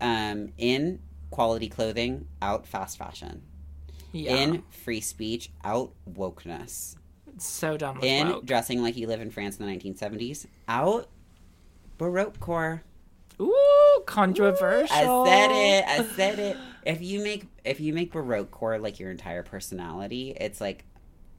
Um, 0.00 0.52
in 0.58 1.00
quality 1.30 1.68
clothing, 1.70 2.26
out 2.42 2.66
fast 2.66 2.98
fashion. 2.98 3.42
Yeah, 4.12 4.36
In 4.36 4.62
free 4.70 5.00
speech, 5.00 5.50
out 5.64 5.92
wokeness. 6.10 6.96
so 7.38 7.76
dumb. 7.76 7.96
with 7.96 8.04
In 8.04 8.28
woke. 8.28 8.46
dressing 8.46 8.82
like 8.82 8.96
you 8.96 9.06
live 9.06 9.20
in 9.20 9.30
France 9.30 9.58
in 9.58 9.66
the 9.66 9.72
1970s, 9.72 10.46
out 10.66 11.08
baroque 11.98 12.40
core. 12.40 12.82
Ooh, 13.40 14.02
controversial. 14.06 14.96
I 14.96 15.26
said 15.28 15.50
it. 15.52 15.84
I 15.86 16.04
said 16.16 16.38
it. 16.38 16.56
If 16.84 17.02
you 17.02 17.22
make 17.22 17.46
if 17.64 17.78
you 17.80 17.92
make 17.92 18.12
baroque 18.12 18.50
core 18.50 18.78
like 18.78 18.98
your 18.98 19.10
entire 19.10 19.42
personality, 19.42 20.34
it's 20.40 20.60
like 20.60 20.84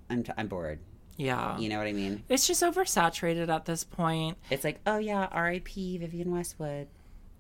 I'm 0.10 0.23
t- 0.23 0.32
I'm 0.38 0.47
bored. 0.47 0.79
Yeah, 1.17 1.58
You 1.58 1.67
know 1.67 1.77
what 1.77 1.88
I 1.88 1.91
mean? 1.91 2.23
it's 2.29 2.47
just 2.47 2.63
oversaturated 2.63 3.49
at 3.49 3.65
this 3.65 3.84
point. 3.84 4.38
It's 4.49 4.63
like, 4.63 4.79
oh 4.88 4.99
yeah, 4.99 5.27
R.I.P. 5.34 5.97
Vivienne 5.97 6.32
Westwood. 6.32 6.88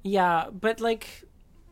Yeah, 0.03 0.47
but 0.51 0.81
like 0.81 1.23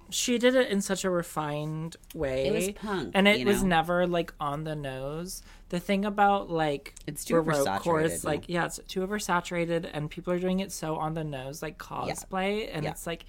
she 0.10 0.38
did 0.38 0.56
it 0.56 0.70
in 0.70 0.82
such 0.82 1.04
a 1.04 1.10
refined 1.10 1.96
way. 2.14 2.48
It 2.48 2.54
was 2.54 2.70
punk, 2.72 3.12
and 3.14 3.28
it 3.28 3.40
you 3.40 3.46
was 3.46 3.62
know? 3.64 3.70
never 3.70 4.08
like 4.08 4.34
on 4.40 4.64
the 4.64 4.76
nose. 4.76 5.42
The 5.70 5.80
thing 5.80 6.06
about 6.06 6.50
like 6.50 6.96
It's 7.06 7.26
too 7.26 7.42
Baroque 7.42 7.86
is 8.04 8.24
like 8.24 8.46
yeah, 8.48 8.66
it's 8.66 8.80
too 8.88 9.06
oversaturated, 9.06 9.90
and 9.94 10.10
people 10.10 10.32
are 10.34 10.40
doing 10.40 10.60
it 10.62 10.72
so 10.72 10.96
on 10.96 11.14
the 11.14 11.24
nose, 11.24 11.62
like 11.62 11.78
cosplay, 11.78 12.70
and 12.74 12.84
Yeah. 12.86 12.92
it's 12.92 13.06
like 13.06 13.26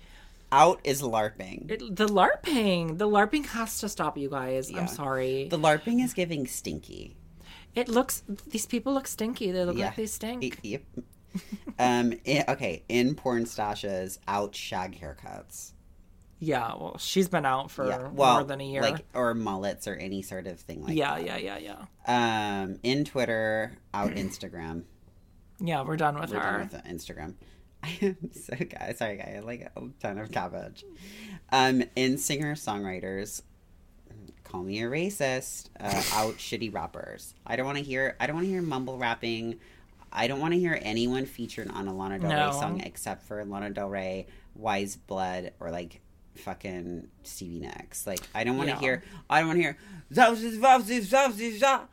Out 0.53 0.81
is 0.85 1.03
LARPing. 1.03 1.71
it, 1.71 1.97
the 1.97 2.07
LARPing. 2.07 2.99
The 2.99 3.09
LARPing 3.09 3.47
has 3.47 3.79
to 3.81 3.89
stop, 3.89 4.17
you 4.17 4.31
guys. 4.31 4.71
Yeah. 4.71 4.79
I'm 4.81 4.89
sorry. 4.89 5.49
the 5.49 5.59
LARPing 5.59 6.03
is 6.05 6.15
giving 6.15 6.47
stinky. 6.47 7.17
it 7.75 7.89
looks 7.89 8.23
these 8.51 8.67
people 8.67 8.93
look 8.95 9.07
stinky. 9.07 9.51
They 9.51 9.65
look 9.65 9.77
Yeah. 9.77 9.87
like 9.87 9.97
they 9.97 10.07
stink. 10.07 10.59
Yep. 10.63 10.83
um. 11.79 12.13
okay. 12.49 12.83
In 12.89 13.15
porn 13.15 13.45
stashes, 13.45 14.19
out 14.29 14.55
shag 14.55 14.99
haircuts. 15.01 15.73
Yeah, 16.41 16.69
well, 16.69 16.99
she's 16.99 17.29
been 17.29 17.45
out 17.45 17.71
for 17.71 17.87
yeah. 17.89 18.09
Well, 18.13 18.35
more 18.35 18.45
than 18.45 18.61
a 18.61 18.65
year. 18.65 18.83
Like 18.83 19.05
or 19.15 19.35
mullets 19.35 19.89
or 19.89 19.95
any 19.95 20.23
sort 20.23 20.47
of 20.47 20.61
thing 20.61 20.85
like 20.85 20.97
yeah, 20.97 21.17
that. 21.17 21.27
yeah, 21.27 21.37
yeah, 21.37 21.59
yeah. 21.59 21.85
Yeah. 22.07 22.63
Um. 22.63 22.79
In 22.83 23.05
Twitter, 23.05 23.73
out 23.93 24.13
Instagram. 24.13 24.85
Yeah, 25.61 25.83
we're 25.83 25.97
done 25.97 26.19
with 26.21 26.31
We're 26.31 26.39
her. 26.41 26.59
done 26.59 26.71
with 26.73 26.85
Instagram. 26.85 27.35
I 27.83 27.99
am 28.03 28.17
so 28.33 28.55
guy. 28.57 28.93
Sorry, 28.97 29.17
guy. 29.17 29.35
I 29.37 29.41
like 29.41 29.71
a 29.77 29.83
ton 30.01 30.19
of 30.19 30.31
cabbage. 30.31 30.85
Um, 31.51 31.83
in 31.97 32.19
singer 32.19 32.55
songwriters, 32.55 33.43
call 34.45 34.63
me 34.63 34.83
a 34.83 34.87
racist. 34.89 35.71
Uh, 35.79 36.03
out 36.15 36.35
shitty 36.37 36.73
rappers. 36.73 37.35
I 37.47 37.57
don't 37.57 37.67
want 37.67 37.79
to 37.79 37.85
hear. 37.85 38.17
I 38.21 38.27
don't 38.27 38.37
want 38.37 38.47
to 38.47 38.51
hear 38.53 38.63
mumble 38.63 38.99
rapping. 38.99 39.59
I 40.13 40.27
don't 40.27 40.41
want 40.41 40.55
to 40.55 40.61
hear 40.61 40.79
anyone 40.83 41.27
featured 41.27 41.71
on 41.71 41.87
a 41.87 41.95
Lana 41.95 42.19
Del 42.19 42.31
No. 42.31 42.47
Rey 42.47 42.53
song 42.53 42.81
except 42.81 43.25
for 43.25 43.45
Lana 43.45 43.71
Del 43.71 43.89
Rey, 43.89 44.27
Weyes 44.55 44.97
Blood, 44.97 45.53
or 45.61 45.71
like 45.71 46.01
fucking 46.39 47.09
Stevie 47.23 47.61
Nicks. 47.61 48.07
Like 48.07 48.21
I 48.35 48.45
don't 48.45 48.57
want 48.57 48.69
to 48.71 48.75
Yeah. 48.77 48.81
hear. 48.81 49.03
I 49.29 49.41
don't 49.41 49.49
want 49.49 49.59
to 49.59 49.63
hear. 49.63 49.79
"Zouzi, 50.13 50.59
zouzi, 50.59 51.01
zouzi, 51.01 51.59
za, 51.59 51.89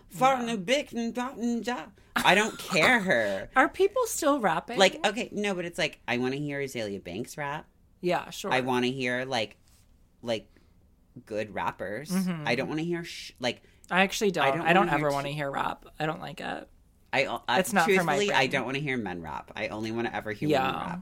and 1.40 1.66
ja." 1.68 1.86
I 2.16 2.34
don't 2.36 2.58
care. 2.74 3.00
Her. 3.02 3.50
Are 3.56 3.68
people 3.68 4.06
still 4.06 4.40
rapping? 4.40 4.78
Like, 4.80 5.06
okay, 5.06 5.30
no, 5.34 5.54
but 5.54 5.66
it's 5.66 5.78
like 5.78 6.00
I 6.08 6.18
want 6.18 6.34
to 6.34 6.40
hear 6.40 6.60
Azealia 6.60 7.04
Banks 7.04 7.38
rap. 7.38 7.66
yeah, 8.02 8.30
sure. 8.30 8.54
I 8.54 8.62
want 8.62 8.86
to 8.86 8.92
hear 8.92 9.26
like, 9.26 9.58
like, 10.22 10.48
good 11.26 11.54
rappers. 11.54 12.10
Mm-hmm. 12.12 12.48
I 12.48 12.56
don't 12.56 12.68
want 12.68 12.80
to 12.80 12.86
hear 12.86 13.04
sh- 13.04 13.32
like 13.40 13.62
I 13.92 14.02
actually 14.02 14.32
don't. 14.32 14.46
I 14.48 14.52
don't 14.74 14.88
don't, 14.88 14.90
ever 14.96 15.12
want 15.12 15.28
to 15.28 15.34
hear 15.34 15.52
rap. 15.52 15.86
I 16.00 16.06
don't 16.06 16.22
like 16.22 16.40
it. 16.42 16.70
I. 17.14 17.40
I 17.48 17.60
It's 17.60 17.74
not 17.74 17.86
for 17.86 18.04
my 18.04 18.16
truthfully, 18.16 18.32
I 18.34 18.48
don't 18.48 18.66
want 18.66 18.76
to 18.76 18.82
hear 18.82 18.98
men 18.98 19.22
rap. 19.22 19.52
I 19.56 19.68
only 19.68 19.92
want 19.92 20.08
to 20.08 20.16
ever 20.16 20.32
hear 20.32 20.50
Yeah. 20.50 20.68
women 20.72 20.82
rap. 20.90 21.02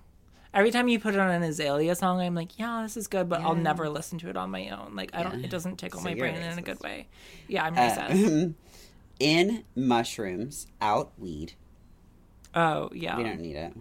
Every 0.53 0.69
time 0.69 0.87
you 0.87 0.99
put 0.99 1.15
it 1.15 1.19
on 1.19 1.29
an 1.31 1.41
Azealia 1.41 1.97
song, 1.97 2.21
I'm 2.21 2.35
like, 2.35 2.59
yeah, 2.59 2.81
this 2.83 2.95
is 2.95 3.07
good, 3.07 3.27
but 3.27 3.41
I'll 3.41 3.55
never 3.55 3.89
listen 3.89 4.19
to 4.19 4.29
it 4.29 4.37
on 4.37 4.51
my 4.51 4.69
own. 4.69 4.95
Like, 4.95 5.09
I 5.13 5.23
don't. 5.23 5.43
It 5.43 5.49
doesn't 5.49 5.77
tickle 5.77 5.99
So 5.99 6.05
my 6.05 6.13
brain 6.15 6.35
in 6.35 6.59
a 6.59 6.61
good 6.61 6.79
way. 6.81 7.07
Yeah, 7.47 7.65
I'm 7.65 7.75
racist. 7.75 8.49
Uh, 8.49 8.53
in 9.19 9.63
mushrooms, 9.75 10.67
out 10.81 11.11
weed. 11.17 11.53
oh 12.53 12.89
yeah. 12.93 13.17
We 13.17 13.23
don't 13.23 13.39
need 13.39 13.55
it. 13.55 13.73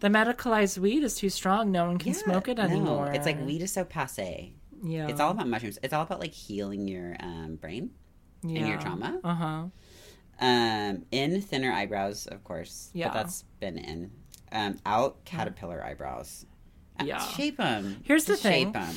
The 0.00 0.08
medicalized 0.08 0.78
weed 0.78 1.02
is 1.02 1.16
too 1.16 1.30
strong. 1.30 1.72
No 1.72 1.86
one 1.86 1.98
can 1.98 2.12
Yeah, 2.12 2.18
smoke 2.18 2.48
it 2.48 2.58
no. 2.58 2.64
anymore. 2.64 3.10
It's 3.12 3.26
like 3.26 3.40
weed 3.44 3.62
is 3.62 3.72
so 3.72 3.84
passe. 3.84 4.52
Yeah. 4.82 5.08
It's 5.08 5.18
all 5.20 5.30
about 5.30 5.48
mushrooms. 5.48 5.78
It's 5.82 5.94
all 5.94 6.02
about 6.02 6.20
like 6.20 6.32
healing 6.32 6.86
your 6.86 7.16
um, 7.20 7.56
brain 7.56 7.90
yeah. 8.42 8.58
and 8.60 8.68
your 8.68 8.78
trauma. 8.78 9.18
Uh 9.24 9.34
huh. 9.34 9.64
Um, 10.40 11.06
in 11.10 11.40
thinner 11.40 11.72
eyebrows, 11.72 12.26
of 12.26 12.44
course. 12.44 12.90
Yeah. 12.92 13.08
But 13.08 13.14
that's 13.14 13.44
been 13.60 13.78
in. 13.78 14.10
Um, 14.54 14.78
out 14.86 15.24
caterpillar 15.24 15.82
eyebrows. 15.84 16.46
Uh, 17.00 17.04
Yeah. 17.04 17.18
Shape 17.18 17.56
them. 17.58 18.00
Here's 18.04 18.24
the 18.24 18.36
thing. 18.36 18.66
Shape 18.66 18.74
them. 18.74 18.94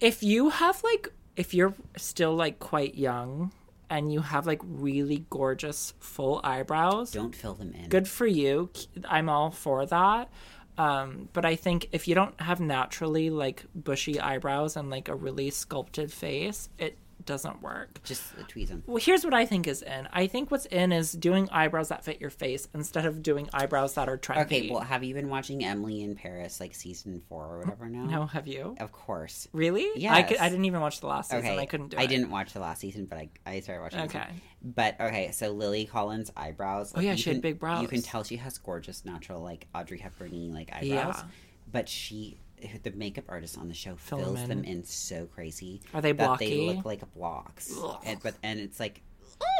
if 0.00 0.22
you 0.22 0.50
have 0.50 0.82
like 0.84 1.08
if 1.36 1.52
you're 1.52 1.74
still 1.96 2.34
like 2.34 2.58
quite 2.60 2.94
young 2.94 3.52
and 3.90 4.12
you 4.12 4.20
have 4.20 4.46
like 4.46 4.60
really 4.64 5.24
gorgeous 5.30 5.94
full 5.98 6.40
eyebrows 6.44 7.10
Don't 7.12 7.34
fill 7.34 7.54
them 7.54 7.72
in. 7.74 7.88
good 7.88 8.06
for 8.08 8.26
you 8.26 8.68
i'm 9.08 9.28
all 9.28 9.50
for 9.50 9.86
that 9.86 10.28
um, 10.76 11.28
but 11.32 11.44
i 11.44 11.56
think 11.56 11.88
if 11.92 12.06
you 12.06 12.14
don't 12.14 12.38
have 12.40 12.60
naturally 12.60 13.30
like 13.30 13.64
bushy 13.74 14.20
eyebrows 14.20 14.76
and 14.76 14.90
like 14.90 15.08
a 15.08 15.14
really 15.14 15.48
sculpted 15.50 16.12
face 16.12 16.68
it 16.78 16.98
doesn't 17.28 17.62
work 17.62 18.00
Just 18.02 18.36
tweeze 18.48 18.68
them. 18.68 18.82
well 18.86 18.96
here's 18.96 19.22
what 19.24 19.34
i 19.34 19.46
think 19.46 19.68
is 19.68 19.82
in 19.82 20.08
i 20.12 20.26
think 20.26 20.50
what's 20.50 20.66
in 20.66 20.90
is 20.90 21.12
doing 21.12 21.48
eyebrows 21.52 21.90
that 21.90 22.04
fit 22.04 22.20
your 22.20 22.30
face 22.30 22.66
instead 22.74 23.04
of 23.06 23.22
doing 23.22 23.48
eyebrows 23.52 23.94
that 23.94 24.08
are 24.08 24.18
trendy 24.18 24.42
Okay, 24.42 24.70
well, 24.70 24.80
have 24.80 25.04
you 25.04 25.14
been 25.14 25.28
watching 25.28 25.64
Emily 25.64 26.02
in 26.02 26.14
Paris, 26.16 26.58
like 26.58 26.74
season 26.74 27.22
four 27.28 27.44
or 27.44 27.58
whatever 27.60 27.88
now? 27.88 28.04
no 28.04 28.26
have 28.26 28.46
you 28.48 28.74
Of 28.80 28.90
course. 28.90 29.46
really 29.52 29.84
I, 30.08 30.22
could, 30.22 30.32
Yes. 30.32 30.40
I 30.40 30.48
didn't 30.48 30.64
even 30.64 30.80
watch 30.80 31.00
the 31.00 31.06
last 31.06 31.30
season 31.30 31.46
Okay. 31.46 31.58
i 31.58 31.66
couldn't 31.66 31.88
do 31.88 31.96
I 31.98 32.00
it 32.00 32.04
I 32.04 32.06
didn't 32.06 32.30
watch 32.30 32.52
the 32.52 32.60
last 32.60 32.80
season, 32.80 33.04
but 33.04 33.18
I, 33.18 33.28
I 33.46 33.60
started 33.60 33.82
watching. 33.82 34.00
Okay. 34.00 34.26
But 34.62 35.00
okay, 35.00 35.30
so 35.30 35.50
Lily 35.52 35.84
Collins' 35.84 36.32
eyebrows. 36.36 36.92
Oh, 36.96 37.00
yeah, 37.00 37.14
she 37.14 37.30
had 37.30 37.34
can- 37.34 37.40
big 37.42 37.58
brows. 37.60 37.82
You 37.82 37.88
can 37.88 38.02
tell 38.02 38.24
she 38.24 38.36
has 38.36 38.56
gorgeous, 38.58 39.04
natural, 39.04 39.40
like 39.42 39.66
Audrey 39.74 39.98
Hepburn 39.98 40.52
like 40.52 40.70
eyebrows. 40.72 41.14
Yeah. 41.18 41.22
But 41.70 41.88
she, 41.88 42.38
the 42.82 42.90
makeup 42.92 43.24
artist 43.28 43.58
on 43.58 43.68
the 43.68 43.74
show, 43.74 43.96
Fill 43.96 44.18
fills 44.18 44.34
them 44.40 44.48
them 44.48 44.58
in. 44.64 44.78
in 44.78 44.84
so 44.84 45.26
crazy. 45.26 45.80
Are 45.94 46.00
they 46.00 46.12
that 46.12 46.38
they 46.38 46.66
look 46.74 46.84
like 46.84 47.02
blocks. 47.14 47.72
Ugh. 47.82 47.98
And, 48.04 48.20
but 48.22 48.34
and 48.42 48.58
it's 48.60 48.78
like. 48.80 49.02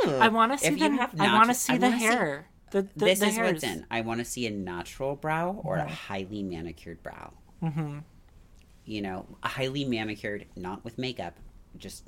I 0.07 0.29
want 0.29 0.53
to 0.53 0.59
see 0.59 0.75
the. 0.75 1.09
I 1.19 1.35
want 1.35 1.49
to 1.49 1.55
see 1.55 1.77
the 1.79 1.87
wanna 1.87 1.99
see- 1.99 2.05
hair. 2.05 2.49
the, 2.73 2.83
the 2.83 2.89
this 3.07 3.21
the 3.21 3.27
is 3.29 3.37
hairs. 3.37 3.53
what's 3.53 3.65
in. 3.65 3.87
I 3.91 4.01
want 4.01 4.19
to 4.21 4.25
see 4.25 4.47
a 4.47 4.51
natural 4.51 5.15
brow 5.17 5.61
or 5.65 5.77
a 5.77 5.89
highly 5.89 6.43
manicured 6.43 7.03
brow. 7.03 7.33
Mm-hmm. 7.63 7.99
You 8.85 9.03
know, 9.03 9.27
a 9.43 9.49
highly 9.49 9.85
manicured, 9.85 10.47
not 10.57 10.85
with 10.85 10.99
makeup, 10.99 11.35
just 11.77 12.05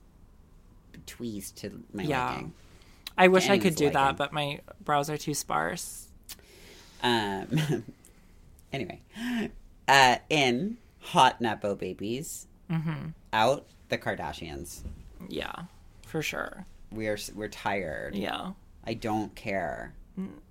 tweezed 1.06 1.56
to 1.58 1.82
my 1.92 2.02
Yeah. 2.02 2.26
liking. 2.30 2.52
I 3.18 3.28
wish 3.28 3.48
I 3.50 3.58
could 3.58 3.74
do 3.74 3.84
liking. 3.84 3.94
that, 4.00 4.16
but 4.16 4.32
my 4.32 4.60
brows 4.84 5.10
are 5.10 5.18
too 5.18 5.34
sparse. 5.34 6.08
Um. 7.02 7.84
anyway, 8.72 9.00
uh, 9.88 10.16
in 10.28 10.78
hot 11.00 11.40
nepo 11.40 11.74
babies, 11.74 12.46
Mm-hmm. 12.70 13.08
out 13.32 13.66
the 13.88 13.98
Kardashians. 13.98 14.82
Yeah, 15.28 15.52
for 16.06 16.22
sure. 16.22 16.66
We're 16.92 17.18
we're 17.34 17.48
tired. 17.48 18.14
Yeah. 18.14 18.52
I 18.84 18.94
don't 18.94 19.34
care. 19.34 19.92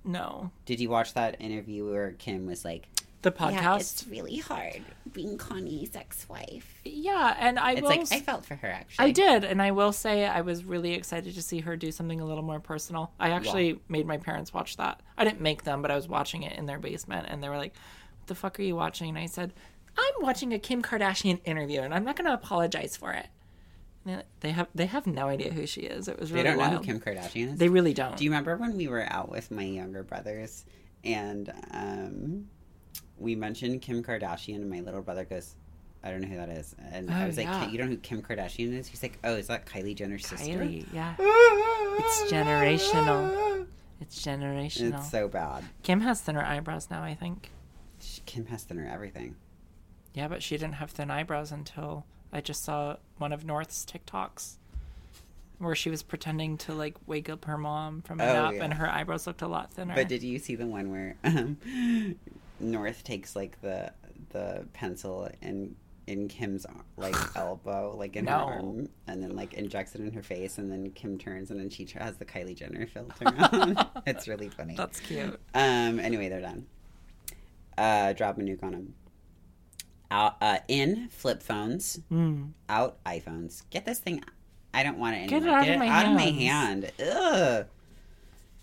No. 0.03 0.51
Did 0.65 0.79
you 0.79 0.89
watch 0.89 1.13
that 1.13 1.39
interview 1.39 1.89
where 1.89 2.11
Kim 2.11 2.45
was 2.47 2.63
like, 2.65 2.87
The 3.21 3.33
"Yeah, 3.37 3.51
podcast. 3.51 3.79
it's 3.79 4.07
really 4.07 4.37
hard 4.37 4.81
being 5.13 5.37
Connie's 5.37 5.95
ex-wife." 5.95 6.81
Yeah, 6.85 7.35
and 7.39 7.59
I 7.59 7.73
It's 7.73 7.81
will. 7.81 7.89
like 7.89 8.01
s- 8.01 8.11
I 8.11 8.19
felt 8.19 8.45
for 8.45 8.55
her 8.55 8.67
actually. 8.67 9.05
I 9.05 9.11
did, 9.11 9.43
and 9.43 9.61
I 9.61 9.71
will 9.71 9.91
say 9.91 10.25
I 10.25 10.41
was 10.41 10.63
really 10.63 10.93
excited 10.93 11.35
to 11.35 11.41
see 11.41 11.59
her 11.61 11.75
do 11.75 11.91
something 11.91 12.19
a 12.19 12.25
little 12.25 12.43
more 12.43 12.59
personal. 12.59 13.11
I 13.19 13.29
actually 13.31 13.79
made 13.89 14.05
my 14.07 14.17
parents 14.17 14.53
watch 14.53 14.77
that. 14.77 15.01
I 15.17 15.23
didn't 15.23 15.41
make 15.41 15.63
them, 15.63 15.81
but 15.81 15.91
I 15.91 15.95
was 15.95 16.07
watching 16.07 16.43
it 16.43 16.57
in 16.57 16.65
their 16.65 16.79
basement, 16.79 17.27
and 17.29 17.43
they 17.43 17.49
were 17.49 17.57
like, 17.57 17.73
"What 18.19 18.27
the 18.27 18.35
fuck 18.35 18.59
are 18.59 18.63
you 18.63 18.75
watching?" 18.75 19.09
And 19.09 19.17
I 19.17 19.25
said, 19.27 19.53
"I'm 19.99 20.23
watching 20.23 20.53
a 20.53 20.59
Kim 20.59 20.81
Kardashian 20.81 21.39
interview, 21.45 21.81
and 21.81 21.93
I'm 21.93 22.03
not 22.03 22.15
going 22.15 22.27
to 22.27 22.33
apologize 22.33 22.95
for 22.97 23.11
it." 23.13 23.27
They 24.39 24.51
have 24.51 24.67
they 24.73 24.87
have 24.87 25.05
no 25.05 25.27
idea 25.27 25.51
who 25.51 25.67
she 25.67 25.81
is. 25.81 26.07
It 26.07 26.19
was 26.19 26.31
They 26.31 26.41
really 26.41 26.57
don't 26.57 26.71
know 26.71 26.77
who 26.77 26.83
Kim 26.83 26.99
Kardashian 26.99 27.53
is. 27.53 27.59
They 27.59 27.69
really 27.69 27.93
don't. 27.93 28.17
Do 28.17 28.23
you 28.23 28.31
remember 28.31 28.55
when 28.57 28.75
we 28.75 28.87
were 28.87 29.05
out 29.07 29.29
with 29.29 29.51
my 29.51 29.63
younger 29.63 30.01
brothers 30.03 30.65
and 31.03 31.53
um, 31.71 32.47
we 33.19 33.35
mentioned 33.35 33.81
Kim 33.83 34.01
Kardashian 34.01 34.55
and 34.55 34.69
my 34.69 34.79
little 34.79 35.01
brother 35.01 35.25
goes, 35.25 35.53
I 36.03 36.09
don't 36.09 36.21
know 36.21 36.27
who 36.27 36.37
that 36.37 36.49
is. 36.49 36.75
And 36.91 37.11
I 37.11 37.23
Oh, 37.23 37.27
was 37.27 37.37
like, 37.37 37.45
yeah. 37.45 37.65
"Ki- 37.65 37.71
you 37.71 37.77
don't 37.77 37.89
know 37.89 37.95
who 37.95 38.01
Kim 38.01 38.21
Kardashian 38.23 38.73
is? 38.73 38.87
He's 38.87 39.03
like, 39.03 39.19
oh, 39.23 39.35
is 39.35 39.47
that 39.47 39.65
Kylie 39.67 39.95
Jenner's 39.95 40.25
sister? 40.25 40.45
Kylie, 40.53 40.85
yeah, 40.93 41.13
It's 41.19 42.31
generational. 42.31 43.67
it's 44.01 44.25
generational. 44.25 44.97
It's 44.97 45.11
so 45.11 45.27
bad. 45.27 45.65
Kim 45.83 46.01
has 46.01 46.21
thinner 46.21 46.41
eyebrows 46.43 46.87
now, 46.89 47.03
I 47.03 47.13
think. 47.13 47.51
Kim 48.25 48.45
has 48.47 48.63
thinner 48.63 48.89
everything. 48.91 49.35
Yeah, 50.19 50.27
but 50.27 50.43
she 50.43 50.57
didn't 50.57 50.73
have 50.75 50.91
thin 50.91 51.09
eyebrows 51.09 51.49
until 51.53 52.05
I 52.33 52.41
just 52.41 52.61
saw 52.63 52.97
one 53.19 53.31
of 53.31 53.45
North's 53.45 53.85
TikToks. 53.85 54.55
where 55.59 55.75
she 55.75 55.89
was 55.89 56.03
pretending 56.03 56.57
to 56.57 56.73
like 56.73 56.95
wake 57.07 57.29
up 57.29 57.45
her 57.45 57.57
mom 57.57 58.01
from 58.01 58.19
a 58.19 58.23
Oh, 58.25 58.33
nap 58.33 58.53
yeah. 58.55 58.63
and 58.65 58.73
her 58.73 58.89
eyebrows 58.89 59.25
looked 59.25 59.41
a 59.41 59.47
lot 59.47 59.71
thinner. 59.71 59.95
But 59.95 60.09
did 60.09 60.21
you 60.23 60.37
see 60.39 60.55
the 60.55 60.67
one 60.67 60.91
where 60.91 61.15
um, 61.23 61.57
North 62.59 63.03
takes 63.05 63.33
like 63.35 63.61
the 63.61 63.93
the 64.31 64.65
pencil 64.73 65.29
and 65.41 65.75
in 66.05 66.27
Kim's 66.27 66.65
like 66.97 67.15
elbow, 67.37 67.95
like 67.97 68.15
in 68.17 68.25
No. 68.25 68.31
her 68.47 68.53
arm, 68.55 68.89
and 69.07 69.23
then 69.23 69.35
like 69.37 69.53
injects 69.53 69.95
it 69.95 70.01
in 70.01 70.11
her 70.13 70.23
face, 70.23 70.57
and 70.57 70.69
then 70.69 70.91
Kim 70.91 71.17
turns, 71.17 71.49
and 71.51 71.57
then 71.59 71.69
she 71.69 71.87
has 71.97 72.17
the 72.17 72.25
Kylie 72.25 72.55
Jenner 72.57 72.87
filter 72.87 73.25
on. 73.53 73.87
it's 74.05 74.27
really 74.27 74.49
funny. 74.49 74.75
That's 74.75 74.99
cute. 74.99 75.39
Um. 75.53 75.99
Anyway, 75.99 76.27
they're 76.27 76.41
done. 76.41 76.65
Uh, 77.77 78.11
drop 78.13 78.37
a 78.37 78.41
nuke 78.41 78.61
on 78.63 78.71
them. 78.73 78.93
Out. 80.11 80.35
Uh. 80.41 80.57
In 80.67 81.09
flip 81.09 81.41
phones. 81.43 81.99
Mm. 82.11 82.51
Out 82.67 83.03
iPhones. 83.05 83.63
Get 83.69 83.85
this 83.85 83.99
thing. 83.99 84.23
I 84.73 84.83
don't 84.83 84.97
want 84.97 85.15
it 85.15 85.31
anymore. 85.31 85.39
Get 85.39 85.47
it 85.47 85.53
out 85.53 85.69
of 85.69 85.79
my 85.79 85.87
out 85.87 86.05
of 86.07 86.13
my 86.13 86.21
hand. 86.23 86.91
Ugh. 86.99 87.65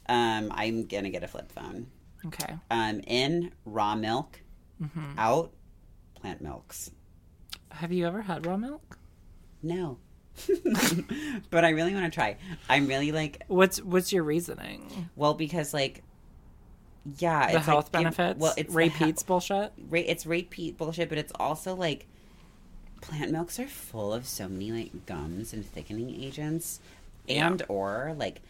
Um. 0.08 0.52
I'm 0.54 0.86
gonna 0.86 1.10
get 1.10 1.22
a 1.22 1.28
flip 1.28 1.50
phone. 1.52 1.86
Okay. 2.26 2.54
Um. 2.70 3.00
In 3.06 3.52
raw 3.64 3.94
milk. 3.94 4.40
hmm 4.80 5.12
Out 5.18 5.52
plant 6.14 6.40
milks. 6.40 6.90
Have 7.70 7.92
you 7.92 8.06
ever 8.06 8.22
had 8.22 8.46
raw 8.46 8.56
milk? 8.56 8.98
No. 9.62 9.98
but 11.50 11.64
I 11.64 11.70
really 11.70 11.94
want 11.94 12.04
to 12.04 12.10
try. 12.10 12.36
I'm 12.68 12.86
really 12.86 13.10
like 13.12 13.42
What's 13.48 13.82
what's 13.82 14.12
your 14.12 14.22
reasoning? 14.22 15.08
well 15.16 15.34
because 15.34 15.72
like 15.72 16.02
yeah, 17.18 17.50
The 17.52 17.58
it's 17.58 17.66
health 17.66 17.90
like, 17.92 18.00
it- 18.06 18.16
benefits? 18.16 18.40
well, 18.40 18.54
it's 18.56 18.74
Ray 18.74 18.88
he- 18.88 19.12
bullshit. 19.26 19.72
ra- 19.88 20.00
it's 20.00 20.26
repeat 20.26 20.76
bullshit, 20.78 21.08
but 21.08 21.18
it's 21.18 21.32
also 21.38 21.74
like 21.74 22.06
plant 23.00 23.30
milks 23.30 23.58
are 23.60 23.66
full 23.68 24.12
of 24.12 24.26
so 24.26 24.48
many 24.48 24.72
like 24.72 25.06
gums 25.06 25.52
and 25.52 25.64
thickening 25.64 26.22
agents, 26.22 26.80
Yeah. 27.26 27.46
and 27.48 27.62
or 27.68 28.14
like 28.18 28.40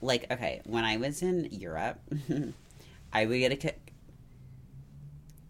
like 0.00 0.30
okay, 0.30 0.60
when 0.64 0.84
I 0.84 0.96
was 0.96 1.22
in 1.22 1.48
Europe, 1.50 1.98
I 3.12 3.26
would 3.26 3.38
get 3.38 3.64
a. 3.64 3.72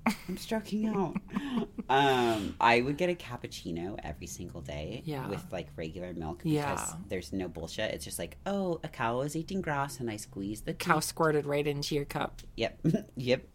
Ca- 0.07 0.15
I'm 0.29 0.37
stroking 0.37 0.87
out. 0.89 1.17
um, 1.89 2.55
I 2.61 2.81
would 2.81 2.97
get 2.97 3.11
a 3.11 3.15
cappuccino 3.15 3.99
every 4.03 4.27
single 4.27 4.61
day 4.61 5.03
Yeah. 5.05 5.29
with 5.29 5.45
like 5.53 5.69
regular 5.77 6.13
milk 6.15 6.39
because 6.43 6.53
Yeah. 6.55 6.93
there's 7.09 7.33
no 7.33 7.49
bullshit. 7.49 7.93
It's 7.93 8.05
just 8.05 8.19
like, 8.19 8.37
oh, 8.47 8.81
a 8.83 8.89
cow 8.89 9.21
is 9.23 9.37
eating 9.37 9.61
grass 9.61 10.01
and 10.01 10.11
I 10.11 10.17
squeeze 10.17 10.63
the 10.63 10.75
Cow 10.75 10.97
teat. 10.97 11.05
squirted 11.05 11.47
right 11.47 11.67
into 11.67 11.95
your 11.95 12.05
cup. 12.05 12.43
Yep, 12.57 12.81
yep. 13.17 13.47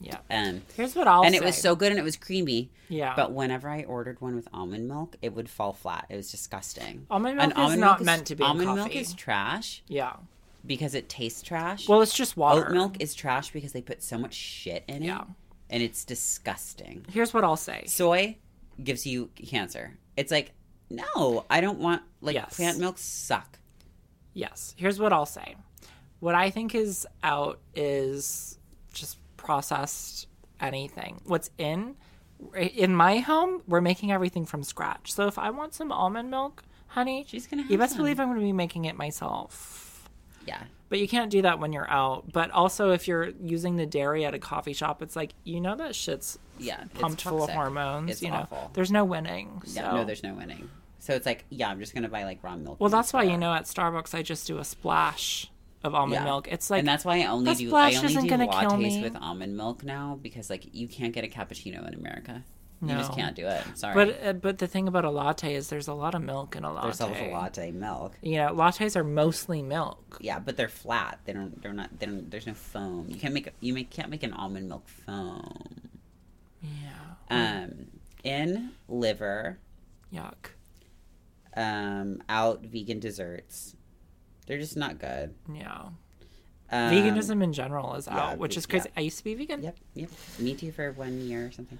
Yeah. 0.00 0.18
Um, 0.30 0.62
Here's 0.76 0.96
what 0.96 1.06
I'll 1.06 1.22
and 1.22 1.32
say. 1.32 1.38
it 1.40 1.44
was 1.44 1.56
so 1.56 1.76
good 1.76 1.90
and 1.92 1.98
it 1.98 2.02
was 2.02 2.16
creamy. 2.16 2.70
yeah. 2.88 3.14
But 3.14 3.32
whenever 3.32 3.68
I 3.68 3.84
ordered 3.84 4.20
one 4.20 4.34
with 4.34 4.48
almond 4.52 4.88
milk, 4.88 5.14
it 5.22 5.32
would 5.32 5.48
fall 5.48 5.72
flat. 5.72 6.06
It 6.10 6.16
was 6.16 6.28
disgusting. 6.30 7.06
almond 7.08 7.36
milk 7.36 7.50
And 7.50 7.56
milk 7.56 7.70
is 7.70 7.78
not 7.78 8.00
meant 8.02 8.26
to 8.26 8.34
be 8.34 8.42
in 8.42 8.50
almond 8.50 8.74
milk 8.74 8.96
is 8.96 9.14
trash 9.14 9.84
yeah. 9.86 10.14
because 10.66 10.96
it 10.96 11.08
tastes 11.08 11.40
trash. 11.42 11.88
Well, 11.88 12.02
it's 12.02 12.16
just 12.16 12.36
water. 12.36 12.66
oat 12.66 12.72
milk 12.72 12.96
is 12.98 13.14
trash 13.14 13.52
because 13.52 13.70
they 13.72 13.82
put 13.82 14.02
so 14.02 14.18
much 14.18 14.34
shit 14.34 14.82
in 14.88 15.04
it, 15.04 15.06
Yeah. 15.06 15.22
And 15.72 15.82
it's 15.82 16.04
disgusting. 16.04 17.04
Here's 17.10 17.34
what 17.34 17.42
I'll 17.42 17.56
say. 17.56 17.84
Soy 17.86 18.36
gives 18.82 19.04
you 19.06 19.30
cancer. 19.34 19.96
It's 20.16 20.30
like 20.30 20.52
no, 20.90 21.46
I 21.50 21.60
don't 21.62 21.78
want 21.80 22.02
like 22.20 22.34
Yes. 22.34 22.54
plant 22.56 22.78
milk 22.78 22.98
suck. 22.98 23.58
Yes. 24.34 24.74
Here's 24.76 25.00
what 25.00 25.12
I'll 25.12 25.26
say. 25.26 25.56
What 26.20 26.34
I 26.34 26.50
think 26.50 26.74
is 26.74 27.06
out 27.24 27.58
is 27.74 28.58
just 28.92 29.16
processed 29.36 30.28
anything. 30.60 31.20
What's 31.24 31.50
in 31.58 31.96
in 32.56 32.94
my 32.94 33.18
home, 33.18 33.62
we're 33.68 33.80
making 33.80 34.10
everything 34.12 34.44
from 34.46 34.62
scratch. 34.64 35.12
So 35.12 35.26
if 35.28 35.38
I 35.38 35.50
want 35.50 35.74
some 35.74 35.90
almond 35.92 36.30
milk, 36.30 36.62
honey, 36.88 37.24
She's 37.26 37.46
gonna. 37.46 37.62
Have 37.62 37.70
you 37.70 37.78
best 37.78 37.92
some. 37.92 37.98
believe 38.02 38.20
I'm 38.20 38.34
to 38.34 38.40
be 38.40 38.52
making 38.52 38.84
it 38.84 38.96
myself. 38.96 40.08
Yeah, 40.46 40.62
But 40.92 40.98
you 40.98 41.08
can't 41.08 41.30
do 41.30 41.40
that 41.40 41.58
when 41.58 41.72
you're 41.72 41.88
out. 41.88 42.30
But 42.34 42.50
also, 42.50 42.90
if 42.90 43.08
you're 43.08 43.30
using 43.42 43.76
the 43.76 43.86
dairy 43.86 44.26
at 44.26 44.34
a 44.34 44.38
coffee 44.38 44.74
shop, 44.74 45.00
it's 45.00 45.16
like 45.16 45.32
you 45.42 45.58
know 45.58 45.74
that 45.74 45.94
shit's 45.94 46.38
yeah. 46.58 46.84
pumped 46.92 47.22
full 47.22 47.42
of 47.42 47.48
hormones. 47.48 48.10
It's 48.10 48.22
you 48.22 48.28
know, 48.28 48.46
awful. 48.50 48.70
there's 48.74 48.92
no 48.92 49.02
winning. 49.02 49.62
So. 49.64 49.80
Yeah, 49.80 49.92
no, 49.92 50.04
there's 50.04 50.22
no 50.22 50.34
winning. 50.34 50.68
So 50.98 51.14
it's 51.14 51.24
like, 51.24 51.46
yeah, 51.48 51.70
I'm 51.70 51.80
just 51.80 51.94
gonna 51.94 52.10
buy 52.10 52.24
like 52.24 52.44
raw 52.44 52.56
milk. 52.56 52.78
well, 52.78 52.90
that's 52.90 53.14
why 53.14 53.22
you 53.22 53.38
know 53.38 53.54
at 53.54 53.64
Starbucks 53.64 54.14
I 54.14 54.20
just 54.20 54.46
do 54.46 54.58
a 54.58 54.64
splash 54.64 55.50
of 55.82 55.94
almond 55.94 56.20
Yeah. 56.20 56.24
milk. 56.24 56.46
It's 56.50 56.68
like 56.68 56.80
and 56.80 56.88
that's 56.88 57.06
why 57.06 57.22
I 57.22 57.24
only 57.24 57.54
do 57.54 57.74
I 57.74 57.94
only 57.94 58.08
do 58.08 58.30
lattes 58.36 59.02
with 59.02 59.16
almond 59.16 59.56
milk 59.56 59.84
now 59.84 60.18
because 60.20 60.50
like 60.50 60.74
you 60.74 60.88
can't 60.88 61.14
get 61.14 61.24
a 61.24 61.28
cappuccino 61.28 61.88
in 61.88 61.94
America. 61.94 62.44
You 62.84 62.96
just 62.96 63.12
can't 63.12 63.36
do 63.36 63.46
it. 63.46 63.64
Sorry, 63.74 63.94
But 63.94 64.26
uh, 64.26 64.32
but 64.32 64.58
the 64.58 64.66
thing 64.66 64.88
about 64.88 65.04
a 65.04 65.10
latte 65.10 65.54
is 65.54 65.68
there's 65.68 65.86
a 65.86 65.94
lot 65.94 66.16
of 66.16 66.22
milk 66.22 66.56
in 66.56 66.64
a 66.64 66.72
latte. 66.72 66.86
there's 66.88 67.00
also 67.00 67.30
latte 67.30 67.70
milk. 67.70 68.14
You 68.22 68.38
know, 68.38 68.48
lattes 68.52 68.96
are 68.96 69.04
mostly 69.04 69.62
milk. 69.62 70.18
Yeah, 70.20 70.40
but 70.40 70.56
they're 70.56 70.68
flat. 70.68 71.20
They 71.24 71.32
don't. 71.32 71.62
They're 71.62 71.72
not. 71.72 71.96
They 72.00 72.06
don't. 72.06 72.28
There's 72.28 72.46
no 72.46 72.54
foam. 72.54 73.06
You 73.08 73.16
can't 73.16 73.32
make. 73.34 73.48
You 73.60 73.72
make, 73.72 73.90
can't 73.90 74.10
make 74.10 74.24
an 74.24 74.32
almond 74.32 74.68
milk 74.68 74.88
foam. 74.88 75.90
Yeah. 76.60 76.70
Um, 77.30 77.86
in 78.24 78.72
liver, 78.88 79.58
Yuck. 80.12 80.50
um, 81.56 82.22
out 82.28 82.62
vegan 82.62 82.98
desserts. 83.00 83.76
They're 84.46 84.58
just 84.58 84.76
not 84.76 84.98
good. 84.98 85.34
Yeah. 85.52 85.88
Um, 86.70 86.90
Veganism 86.92 87.42
in 87.44 87.52
general 87.52 87.94
is 87.94 88.06
yeah, 88.06 88.30
out, 88.30 88.38
which 88.38 88.56
is 88.56 88.66
crazy. 88.66 88.88
yeah. 88.94 89.00
I 89.00 89.04
used 89.04 89.18
to 89.18 89.24
be 89.24 89.34
vegan. 89.34 89.62
Yep. 89.62 89.76
Yep. 89.94 90.10
Me 90.38 90.54
too 90.54 90.72
for 90.72 90.90
one 90.92 91.20
year 91.20 91.46
or 91.46 91.50
something. 91.52 91.78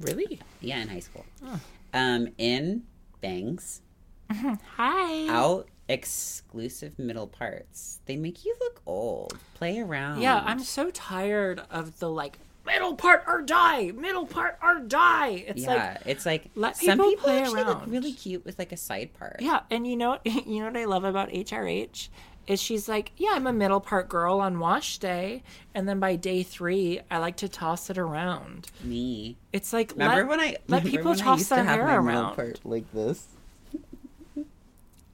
Really? 0.00 0.40
Yeah, 0.60 0.82
in 0.82 0.88
high 0.88 1.00
school. 1.00 1.24
Oh. 1.44 1.60
Um, 1.92 2.28
in 2.38 2.84
bangs. 3.20 3.80
Hi. 4.30 5.28
out 5.28 5.68
exclusive 5.88 6.98
middle 6.98 7.26
parts. 7.28 8.00
They 8.06 8.16
make 8.16 8.44
you 8.44 8.56
look 8.60 8.82
old. 8.86 9.38
Play 9.54 9.78
around. 9.78 10.20
Yeah, 10.20 10.42
I'm 10.44 10.60
so 10.60 10.90
tired 10.90 11.62
of 11.70 11.98
the 12.00 12.10
like 12.10 12.38
middle 12.66 12.94
part 12.96 13.22
or 13.26 13.42
die, 13.42 13.92
middle 13.92 14.26
part 14.26 14.58
or 14.62 14.80
die. 14.80 15.44
It's 15.46 15.64
like 15.64 15.98
it's 16.04 16.26
like 16.26 16.50
let 16.54 16.76
some 16.76 16.98
people 16.98 17.10
people 17.10 17.24
play 17.24 17.42
actually 17.42 17.64
look 17.64 17.78
around. 17.78 17.90
really 17.90 18.12
cute 18.12 18.44
with 18.44 18.58
like 18.58 18.72
a 18.72 18.76
side 18.76 19.10
part. 19.14 19.36
Yeah, 19.40 19.60
and 19.70 19.86
you 19.86 19.96
know 19.96 20.18
you 20.24 20.60
know 20.60 20.66
what 20.66 20.76
I 20.76 20.84
love 20.84 21.04
about 21.04 21.30
HRH 21.30 22.08
is 22.46 22.60
she's 22.60 22.88
like, 22.88 23.12
yeah, 23.16 23.30
I'm 23.32 23.46
a 23.46 23.52
middle 23.52 23.80
part 23.80 24.08
girl 24.08 24.40
on 24.40 24.58
wash 24.58 24.98
day, 24.98 25.42
and 25.74 25.88
then 25.88 25.98
by 25.98 26.16
day 26.16 26.42
three, 26.42 27.00
I 27.10 27.18
like 27.18 27.36
to 27.38 27.48
toss 27.48 27.90
it 27.90 27.98
around. 27.98 28.68
Me. 28.82 29.36
It's 29.52 29.72
like 29.72 29.92
Remember 29.92 30.22
let, 30.22 30.28
when 30.28 30.40
I 30.40 30.56
let 30.68 30.84
people 30.84 31.14
toss 31.14 31.48
their 31.48 31.64
to 31.64 31.64
hair 31.64 32.00
around. 32.00 32.34
part 32.36 32.60
like 32.64 32.90
this? 32.92 33.26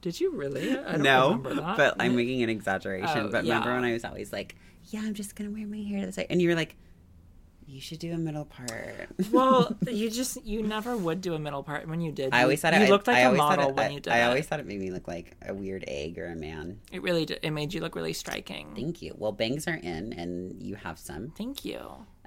Did 0.01 0.19
you 0.19 0.31
really? 0.33 0.71
I 0.77 0.93
don't 0.93 1.01
no, 1.01 1.27
remember 1.29 1.55
that. 1.55 1.77
but 1.77 1.95
I'm 1.97 2.15
making 2.15 2.43
an 2.43 2.49
exaggeration. 2.49 3.19
Oh, 3.19 3.29
but 3.29 3.43
remember 3.43 3.69
yeah. 3.69 3.75
when 3.75 3.85
I 3.85 3.93
was 3.93 4.03
always 4.03 4.33
like, 4.33 4.55
"Yeah, 4.89 4.99
I'm 4.99 5.13
just 5.13 5.35
gonna 5.35 5.49
wear 5.49 5.65
my 5.65 5.77
hair 5.77 6.05
this 6.05 6.17
way," 6.17 6.27
and 6.29 6.41
you 6.41 6.49
were 6.49 6.55
like, 6.55 6.75
"You 7.67 7.81
should 7.81 7.99
do 7.99 8.13
a 8.13 8.17
middle 8.17 8.45
part." 8.45 9.09
well, 9.31 9.75
you 9.89 10.09
just 10.09 10.43
you 10.45 10.63
never 10.63 10.95
would 10.97 11.21
do 11.21 11.33
a 11.33 11.39
middle 11.39 11.63
part 11.63 11.87
when 11.87 12.01
you 12.01 12.11
did. 12.11 12.33
I 12.33 12.43
always 12.43 12.61
thought 12.61 12.73
you 12.73 12.81
it, 12.81 12.89
looked 12.89 13.07
like 13.07 13.17
I 13.17 13.21
a 13.21 13.31
model 13.33 13.69
it, 13.69 13.75
when 13.75 13.91
you 13.93 13.99
did 13.99 14.13
I 14.13 14.19
it. 14.19 14.23
always 14.23 14.45
thought 14.47 14.59
it 14.59 14.65
made 14.65 14.79
me 14.79 14.91
look 14.91 15.07
like 15.07 15.35
a 15.47 15.53
weird 15.53 15.83
egg 15.87 16.17
or 16.17 16.27
a 16.27 16.35
man. 16.35 16.79
It 16.91 17.01
really 17.01 17.25
did. 17.25 17.39
It 17.43 17.51
made 17.51 17.73
you 17.73 17.81
look 17.81 17.95
really 17.95 18.13
striking. 18.13 18.73
Thank 18.75 19.01
you. 19.01 19.13
Well, 19.17 19.31
bangs 19.31 19.67
are 19.67 19.75
in, 19.75 20.13
and 20.13 20.61
you 20.61 20.75
have 20.75 20.97
some. 20.99 21.31
Thank 21.37 21.65
you. 21.65 21.79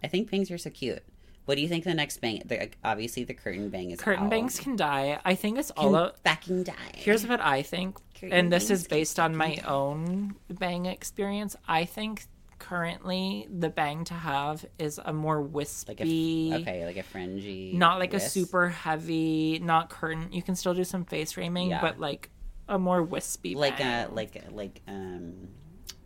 I 0.03 0.09
think 0.09 0.31
bangs 0.31 0.51
are 0.51 0.59
so 0.59 0.71
cute. 0.71 1.03
What 1.47 1.55
do 1.55 1.61
you 1.63 1.69
think 1.69 1.85
the 1.85 1.95
next 1.95 2.21
bang? 2.21 2.43
The, 2.45 2.71
obviously, 2.83 3.23
the 3.23 3.33
curtain 3.35 3.69
bang 3.69 3.93
is 3.93 4.01
Curtain 4.01 4.25
out. 4.25 4.31
bangs 4.31 4.59
can 4.59 4.75
die. 4.75 5.21
I 5.25 5.37
think 5.37 5.59
it's 5.59 5.71
all. 5.77 6.11
fucking 6.25 6.65
die. 6.65 6.73
Here's 6.95 7.25
what 7.25 7.41
I 7.41 7.63
think, 7.63 7.99
Curtain 8.15 8.33
and 8.33 8.53
this 8.53 8.69
is 8.69 8.89
based 8.89 9.21
on 9.21 9.37
my 9.37 9.55
die. 9.55 9.63
own 9.65 10.35
bang 10.51 10.87
experience. 10.87 11.55
I 11.69 11.85
think 11.85 12.27
currently 12.59 13.47
the 13.51 13.69
bang 13.69 14.05
to 14.05 14.15
have 14.15 14.65
is 14.79 14.99
a 15.05 15.13
more 15.13 15.41
like 15.43 15.47
a 15.49 15.53
wispy, 15.53 16.53
okay, 16.55 16.85
like 16.87 16.97
a 16.97 17.03
fringy, 17.03 17.73
not 17.75 17.99
like 17.99 18.15
a 18.15 18.21
super 18.21 18.69
heavy, 18.69 19.59
not 19.59 19.91
curtain. 19.91 20.29
You 20.33 20.43
can 20.43 20.55
still 20.57 20.75
do 20.75 20.85
some 20.85 21.05
face 21.05 21.33
framing, 21.33 21.71
Yeah. 21.71 21.81
but 21.81 21.99
like 22.01 22.31
a 22.69 22.79
more 22.79 23.03
wispy, 23.03 23.55
like 23.55 23.79
bang. 23.79 24.11
a 24.11 24.15
like 24.15 24.43
like 24.53 24.83
um 24.89 25.49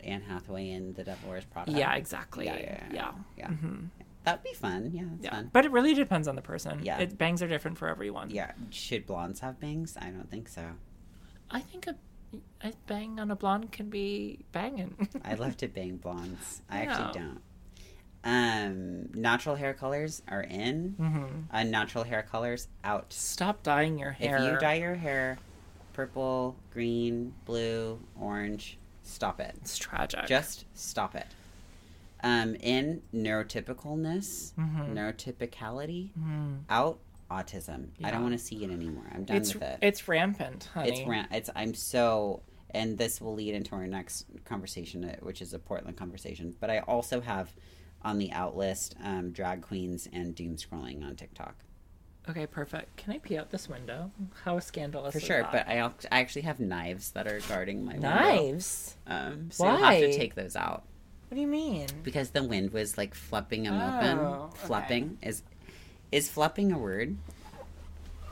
Anne 0.03 0.21
Hathaway 0.21 0.71
in 0.71 0.93
The 0.93 1.03
Devil 1.03 1.29
Wears 1.29 1.45
Prada. 1.45 1.71
yeah, 1.71 1.93
exactly, 1.95 2.45
Yeah, 2.45 2.57
yeah, 2.57 2.83
yeah, 2.93 3.11
yeah. 3.37 3.49
yeah. 3.51 3.67
That'd 4.23 4.43
be 4.43 4.53
fun. 4.53 4.91
Yeah, 4.93 5.03
that's 5.11 5.23
Yeah. 5.23 5.31
fun. 5.31 5.49
But 5.51 5.65
it 5.65 5.71
really 5.71 5.93
depends 5.95 6.27
on 6.27 6.35
the 6.35 6.41
person. 6.43 6.81
Yeah. 6.83 6.99
it, 6.99 7.17
bangs 7.17 7.41
are 7.41 7.47
different 7.47 7.77
for 7.77 7.87
everyone. 7.87 8.29
Yeah, 8.29 8.51
should 8.69 9.05
blondes 9.07 9.39
have 9.39 9.59
bangs? 9.59 9.97
I 9.99 10.09
don't 10.11 10.29
think 10.29 10.47
so. 10.47 10.63
I 11.49 11.59
think 11.59 11.87
a, 11.87 11.95
a 12.61 12.71
bang 12.87 13.19
on 13.19 13.31
a 13.31 13.35
blonde 13.35 13.71
can 13.71 13.89
be 13.89 14.39
banging. 14.51 15.07
I 15.25 15.35
love 15.35 15.57
to 15.57 15.67
bang 15.67 15.97
blondes. 15.97 16.61
I 16.69 16.83
Yeah. 16.83 16.91
actually 16.91 17.19
don't. 17.21 17.41
Um, 18.23 19.09
natural 19.19 19.55
hair 19.55 19.73
colors 19.73 20.21
are 20.27 20.43
in. 20.43 20.93
hmm 20.97 21.25
Unnatural 21.51 22.03
hair 22.03 22.21
colors 22.23 22.67
out. 22.83 23.11
Stop 23.13 23.63
dyeing 23.63 23.97
your 23.97 24.11
hair. 24.11 24.37
If 24.37 24.43
you 24.53 24.59
dye 24.59 24.75
your 24.75 24.95
hair 24.95 25.37
purple, 25.93 26.55
green, 26.71 27.33
blue, 27.45 27.99
orange, 28.19 28.77
stop 29.03 29.39
it. 29.41 29.55
it's 29.61 29.77
tragic. 29.77 30.25
Just 30.27 30.65
stop 30.73 31.15
it. 31.15 31.27
Um, 32.23 32.53
in 32.55 33.01
neurotypicalness, 33.13 34.53
Mhm. 34.53 34.93
neurotypicality, 34.93 36.11
Mhm. 36.17 36.59
out 36.69 36.99
autism. 37.31 37.89
I 38.03 38.11
don't 38.11 38.21
want 38.23 38.33
to 38.33 38.43
see 38.43 38.63
it 38.63 38.71
anymore. 38.71 39.05
I'm 39.13 39.23
done 39.23 39.37
It's 39.37 39.53
with 39.53 39.63
it. 39.63 39.79
it's 39.81 40.07
rampant, 40.07 40.69
honey. 40.73 40.89
It's 40.89 41.07
ran- 41.07 41.27
it's 41.31 41.49
I'm 41.55 41.73
so 41.73 42.43
and 42.73 42.97
this 42.97 43.19
will 43.21 43.33
lead 43.35 43.53
into 43.53 43.75
our 43.75 43.85
next 43.87 44.25
conversation 44.45 45.03
uh, 45.05 45.15
which 45.21 45.41
is 45.41 45.53
a 45.53 45.59
Portland 45.59 45.97
conversation 45.97 46.55
but 46.59 46.69
I 46.69 46.79
also 46.79 47.19
have 47.21 47.51
on 48.03 48.17
the 48.17 48.31
out 48.31 48.55
list 48.55 48.95
um, 49.03 49.31
drag 49.31 49.61
queens 49.61 50.07
and 50.13 50.33
doom 50.35 50.55
scrolling 50.57 51.03
on 51.05 51.15
TikTok 51.15 51.55
Okay, 52.29 52.45
perfect. 52.45 52.95
Can 52.97 53.13
I 53.13 53.17
pee 53.17 53.35
out 53.39 53.49
this 53.49 53.67
window? 53.67 54.11
How 54.43 54.59
scandalous! 54.59 55.11
for 55.13 55.19
sure 55.19 55.47
but 55.51 55.67
I, 55.67 55.79
I 56.11 56.19
actually 56.21 56.43
have 56.43 56.59
knives 56.59 57.11
that 57.11 57.27
are 57.27 57.39
guarding 57.49 57.83
my 57.83 57.93
window 57.93 58.09
knives. 58.09 58.95
um, 59.07 59.49
so 59.51 59.65
you'll 59.67 59.77
have 59.77 59.97
to 59.99 60.13
take 60.17 60.35
those 60.35 60.55
out 60.55 60.83
What 61.29 61.35
do 61.35 61.41
you 61.41 61.47
mean? 61.47 61.87
because 62.03 62.29
the 62.29 62.43
wind 62.43 62.71
was 62.71 62.97
like 62.97 63.15
flupping 63.15 63.63
them 63.63 63.73
Oh, 63.73 64.49
open 64.69 64.69
okay. 64.71 65.09
is 65.27 65.43
is 66.11 66.29
flupping 66.29 66.71
a 66.71 66.77
word 66.77 67.15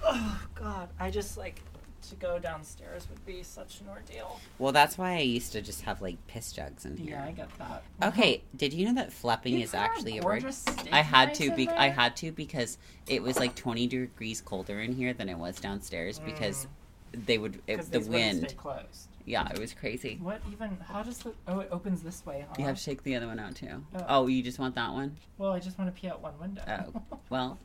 Oh 0.03 0.41
God, 0.55 0.89
I 0.99 1.11
just 1.11 1.37
like 1.37 1.61
to 2.09 2.15
go 2.15 2.39
downstairs 2.39 3.07
would 3.09 3.23
be 3.25 3.43
such 3.43 3.81
an 3.81 3.87
ordeal. 3.89 4.39
well 4.57 4.71
that's 4.71 4.97
why 4.97 5.15
I 5.15 5.19
used 5.19 5.51
to 5.51 5.61
just 5.61 5.81
have 5.81 6.01
like 6.01 6.15
piss 6.27 6.51
jugs 6.51 6.85
in 6.85 6.97
here 6.97 7.11
Yeah, 7.11 7.25
I 7.25 7.31
get 7.31 7.49
that. 7.59 7.83
Okay, 8.07 8.41
did 8.55 8.73
you 8.73 8.87
know 8.87 8.95
that 8.95 9.13
flapping 9.13 9.57
You 9.57 9.63
is 9.63 9.73
actually 9.73 10.17
a 10.17 10.21
word? 10.23 10.45
I 10.91 11.01
had 11.01 11.33
to 11.35 11.51
be? 11.51 11.69
I 11.69 11.89
had 11.89 12.15
to 12.17 12.31
because 12.31 12.77
it 13.07 13.21
was 13.21 13.37
like 13.37 13.55
20 13.55 13.87
degrees 13.87 14.41
colder 14.41 14.79
in 14.79 14.93
here 14.93 15.13
than 15.13 15.29
it 15.29 15.37
was 15.37 15.59
downstairs 15.59 16.19
mm. 16.19 16.25
because 16.25 16.67
they 17.11 17.37
would 17.37 17.61
it, 17.67 17.91
the 17.91 17.99
wind. 17.99 18.55
Closed. 18.57 19.07
Yeah, 19.25 19.47
it 19.49 19.59
was 19.59 19.73
crazy. 19.73 20.17
What 20.21 20.41
even? 20.51 20.77
How 20.87 21.03
does 21.03 21.19
the? 21.19 21.33
Oh, 21.47 21.59
it 21.59 21.69
opens 21.71 22.01
this 22.01 22.25
way, 22.25 22.45
huh? 22.47 22.55
You 22.57 22.65
have 22.65 22.77
to 22.77 22.83
take 22.83 23.03
the 23.03 23.15
other 23.15 23.27
one 23.27 23.39
out 23.39 23.55
too. 23.55 23.83
Oh. 23.95 24.05
Oh, 24.09 24.27
you 24.27 24.41
just 24.41 24.57
want 24.57 24.73
that 24.75 24.91
one? 24.91 25.15
Well, 25.37 25.51
I 25.51 25.59
just 25.59 25.77
want 25.77 25.93
to 25.93 26.01
pee 26.01 26.07
out 26.07 26.21
one 26.21 26.33
window. 26.39 26.63
Oh. 26.67 27.17
Well, 27.29 27.59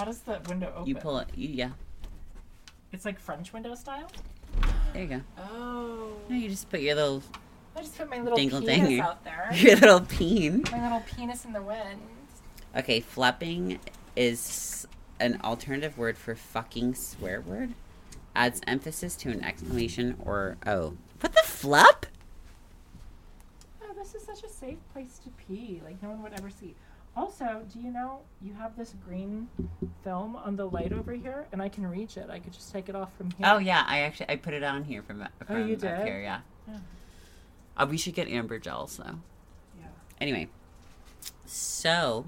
How 0.00 0.06
does 0.06 0.20
the 0.20 0.40
window 0.48 0.72
open? 0.74 0.86
you 0.86 0.94
pull 0.94 1.18
it. 1.18 1.28
You, 1.36 1.50
yeah, 1.50 1.70
It's 2.90 3.04
like 3.04 3.20
French 3.20 3.52
window 3.52 3.74
style. 3.74 4.10
there 4.94 5.02
you 5.02 5.08
go. 5.08 5.20
Oh. 5.36 6.12
No, 6.26 6.36
you 6.36 6.48
just 6.48 6.70
put 6.70 6.80
your 6.80 6.94
little 6.94 7.22
I 7.76 7.80
just 7.80 7.98
put 7.98 8.08
my 8.08 8.18
little 8.18 8.34
Dingle 8.34 8.62
penis 8.62 8.98
out 8.98 9.22
there. 9.24 9.50
your 9.54 9.76
little 9.76 10.00
peen. 10.00 10.64
my 10.72 10.82
little 10.82 11.02
penis 11.06 11.44
in 11.44 11.52
the 11.52 11.60
wind. 11.60 12.00
Okay, 12.74 13.00
flapping 13.00 13.78
is 14.16 14.88
an 15.20 15.38
alternative 15.44 15.98
word 15.98 16.16
for 16.16 16.34
fucking 16.34 16.94
swear 16.94 17.42
word. 17.42 17.74
Adds 18.34 18.62
emphasis 18.66 19.16
to 19.16 19.28
an 19.28 19.44
exclamation 19.44 20.16
or 20.24 20.56
oh. 20.66 20.96
What 21.20 21.34
the 21.34 21.42
flup? 21.44 22.04
Oh, 23.82 23.92
this 23.94 24.14
is 24.14 24.22
such 24.22 24.44
a 24.44 24.48
safe 24.48 24.78
place 24.94 25.20
to 25.24 25.30
pee. 25.46 25.82
Like 25.84 26.02
no 26.02 26.08
one 26.08 26.22
would 26.22 26.32
ever 26.32 26.48
see. 26.48 26.74
Also, 27.20 27.60
do 27.70 27.78
you 27.78 27.90
know 27.90 28.20
you 28.40 28.54
have 28.54 28.74
this 28.78 28.94
green 29.06 29.46
film 30.02 30.36
on 30.36 30.56
the 30.56 30.64
light 30.64 30.90
over 30.90 31.12
here, 31.12 31.46
and 31.52 31.60
I 31.60 31.68
can 31.68 31.86
reach 31.86 32.16
it. 32.16 32.30
I 32.30 32.38
could 32.38 32.54
just 32.54 32.72
take 32.72 32.88
it 32.88 32.96
off 32.96 33.14
from 33.18 33.30
here. 33.32 33.46
Oh 33.46 33.58
yeah, 33.58 33.84
I 33.86 34.00
actually 34.00 34.30
I 34.30 34.36
put 34.36 34.54
it 34.54 34.62
on 34.62 34.84
here 34.84 35.02
from, 35.02 35.28
from 35.46 35.56
Oh, 35.56 35.66
you 35.66 35.74
up 35.74 35.82
here. 35.82 36.22
Yeah. 36.22 36.40
Yeah. 36.66 36.78
Uh, 37.76 37.86
we 37.90 37.98
should 37.98 38.14
get 38.14 38.26
amber 38.26 38.58
gels 38.58 38.96
though. 38.96 39.18
Yeah. 39.78 39.88
Anyway, 40.18 40.48
so 41.44 42.24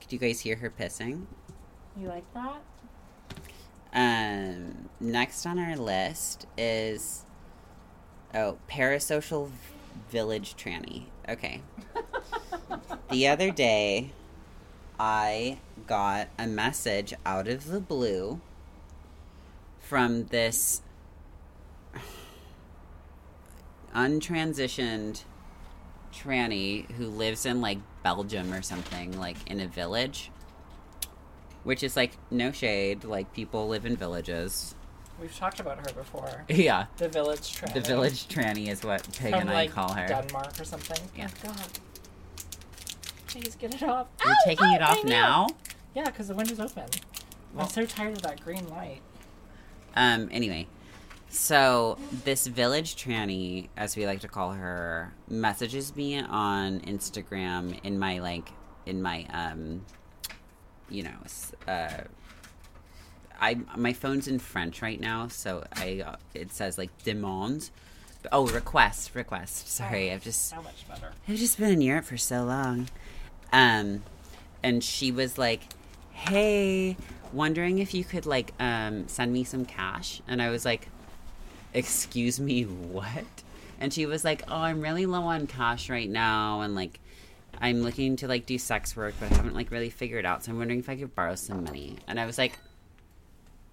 could 0.00 0.12
you 0.12 0.18
guys 0.18 0.40
hear 0.40 0.56
her 0.56 0.68
pissing? 0.68 1.26
You 1.96 2.08
like 2.08 2.24
that? 2.34 2.62
Um, 3.92 4.88
next 4.98 5.46
on 5.46 5.60
our 5.60 5.76
list 5.76 6.48
is 6.58 7.24
oh 8.34 8.58
parasocial 8.68 9.48
village 10.10 10.56
tranny. 10.56 11.04
Okay. 11.28 11.62
the 13.10 13.28
other 13.28 13.50
day, 13.50 14.12
I 14.98 15.58
got 15.86 16.28
a 16.38 16.46
message 16.46 17.14
out 17.24 17.48
of 17.48 17.66
the 17.66 17.80
blue 17.80 18.40
from 19.80 20.26
this 20.26 20.82
untransitioned 23.94 25.24
tranny 26.12 26.90
who 26.92 27.06
lives 27.06 27.46
in 27.46 27.60
like 27.60 27.78
Belgium 28.02 28.52
or 28.52 28.62
something, 28.62 29.18
like 29.18 29.36
in 29.46 29.60
a 29.60 29.66
village. 29.66 30.30
Which 31.64 31.82
is 31.82 31.96
like 31.96 32.12
no 32.30 32.52
shade, 32.52 33.04
like 33.04 33.32
people 33.32 33.66
live 33.68 33.84
in 33.84 33.96
villages. 33.96 34.76
We've 35.20 35.34
talked 35.34 35.60
about 35.60 35.78
her 35.78 35.92
before. 35.94 36.44
Yeah. 36.48 36.86
The 36.98 37.08
village 37.08 37.56
tranny. 37.58 37.74
The 37.74 37.80
village 37.80 38.28
tranny 38.28 38.68
is 38.68 38.84
what 38.84 39.02
Pig 39.18 39.32
from 39.32 39.40
and 39.40 39.50
I 39.50 39.54
like 39.54 39.72
call 39.72 39.92
her. 39.92 40.06
Denmark 40.06 40.60
or 40.60 40.64
something. 40.64 40.98
Yeah. 41.16 41.28
Oh, 41.44 41.48
God. 41.48 41.78
Please 43.40 43.54
get 43.56 43.74
it 43.74 43.82
off. 43.82 44.06
You're 44.24 44.32
Ow, 44.32 44.36
taking 44.46 44.66
ow, 44.66 44.74
it 44.74 44.82
off 44.82 45.04
now? 45.04 45.46
Yeah, 45.94 46.04
because 46.04 46.28
the 46.28 46.34
window's 46.34 46.58
open. 46.58 46.84
Well- 47.52 47.64
I'm 47.64 47.70
so 47.70 47.84
tired 47.84 48.16
of 48.16 48.22
that 48.22 48.42
green 48.42 48.66
light. 48.70 49.00
Um, 49.94 50.28
anyway, 50.32 50.66
so 51.28 51.98
this 52.24 52.46
village 52.46 52.96
tranny, 52.96 53.68
as 53.76 53.94
we 53.94 54.06
like 54.06 54.20
to 54.20 54.28
call 54.28 54.52
her, 54.52 55.12
messages 55.28 55.94
me 55.94 56.18
on 56.18 56.80
Instagram 56.80 57.78
in 57.84 57.98
my 57.98 58.20
like 58.20 58.50
in 58.86 59.02
my 59.02 59.26
um, 59.32 59.84
you 60.88 61.02
know, 61.02 61.16
uh, 61.68 61.88
I 63.40 63.54
my 63.76 63.92
phone's 63.92 64.28
in 64.28 64.38
French 64.38 64.80
right 64.80 65.00
now, 65.00 65.28
so 65.28 65.64
I 65.72 66.02
uh, 66.06 66.16
it 66.34 66.52
says 66.52 66.78
like 66.78 66.90
demande. 67.04 67.70
Oh, 68.32 68.46
request, 68.48 69.14
request. 69.14 69.68
Sorry, 69.68 70.10
I've 70.10 70.24
just 70.24 70.48
So 70.48 70.56
much 70.62 70.86
better. 70.88 71.12
I've 71.28 71.36
just 71.36 71.58
been 71.58 71.70
in 71.70 71.80
Europe 71.80 72.06
for 72.06 72.16
so 72.16 72.44
long. 72.44 72.88
Um, 73.56 74.02
and 74.62 74.84
she 74.84 75.10
was 75.10 75.38
like, 75.38 75.62
"Hey, 76.12 76.98
wondering 77.32 77.78
if 77.78 77.94
you 77.94 78.04
could 78.04 78.26
like 78.26 78.52
um 78.60 79.08
send 79.08 79.32
me 79.32 79.44
some 79.44 79.64
cash." 79.64 80.20
And 80.28 80.42
I 80.42 80.50
was 80.50 80.66
like, 80.66 80.88
"Excuse 81.72 82.38
me, 82.38 82.64
what?" 82.64 83.24
And 83.80 83.94
she 83.94 84.04
was 84.04 84.24
like, 84.24 84.42
"Oh, 84.48 84.56
I'm 84.56 84.82
really 84.82 85.06
low 85.06 85.22
on 85.22 85.46
cash 85.46 85.88
right 85.90 86.08
now, 86.08 86.60
and 86.60 86.74
like." 86.74 87.00
I'm 87.58 87.80
looking 87.82 88.16
to 88.16 88.28
like 88.28 88.44
do 88.44 88.58
sex 88.58 88.94
work, 88.94 89.14
but 89.18 89.32
I 89.32 89.34
haven't 89.34 89.54
like 89.54 89.70
really 89.70 89.88
figured 89.88 90.26
out. 90.26 90.44
So 90.44 90.52
I'm 90.52 90.58
wondering 90.58 90.80
if 90.80 90.90
I 90.90 90.96
could 90.96 91.14
borrow 91.14 91.34
some 91.36 91.64
money. 91.64 91.96
And 92.06 92.20
I 92.20 92.26
was 92.26 92.36
like, 92.36 92.58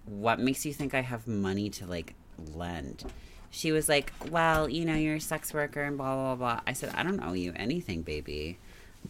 "What 0.06 0.40
makes 0.40 0.64
you 0.64 0.72
think 0.72 0.94
I 0.94 1.02
have 1.02 1.26
money 1.28 1.68
to 1.68 1.86
like 1.86 2.14
lend?" 2.54 3.04
She 3.50 3.72
was 3.72 3.86
like, 3.86 4.10
"Well, 4.30 4.70
you 4.70 4.86
know, 4.86 4.94
you're 4.94 5.16
a 5.16 5.20
sex 5.20 5.52
worker 5.52 5.82
and 5.82 5.98
blah 5.98 6.14
blah 6.14 6.34
blah." 6.36 6.60
I 6.66 6.72
said, 6.72 6.94
"I 6.94 7.02
don't 7.02 7.20
owe 7.20 7.34
you 7.34 7.52
anything, 7.56 8.00
baby." 8.00 8.58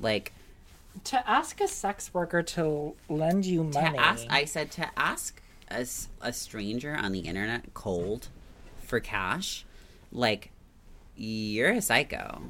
Like 0.00 0.32
To 1.04 1.28
ask 1.28 1.60
a 1.60 1.68
sex 1.68 2.14
worker 2.14 2.42
to 2.42 2.94
lend 3.08 3.44
you 3.44 3.64
money. 3.64 3.98
ask, 3.98 4.26
I 4.30 4.44
said 4.44 4.70
to 4.72 4.88
ask 4.96 5.42
a, 5.70 5.86
a 6.20 6.32
stranger 6.32 6.94
on 6.94 7.12
the 7.12 7.20
internet 7.20 7.74
cold 7.74 8.28
for 8.82 9.00
cash, 9.00 9.66
like 10.12 10.50
you're 11.16 11.72
a 11.72 11.82
psycho. 11.82 12.42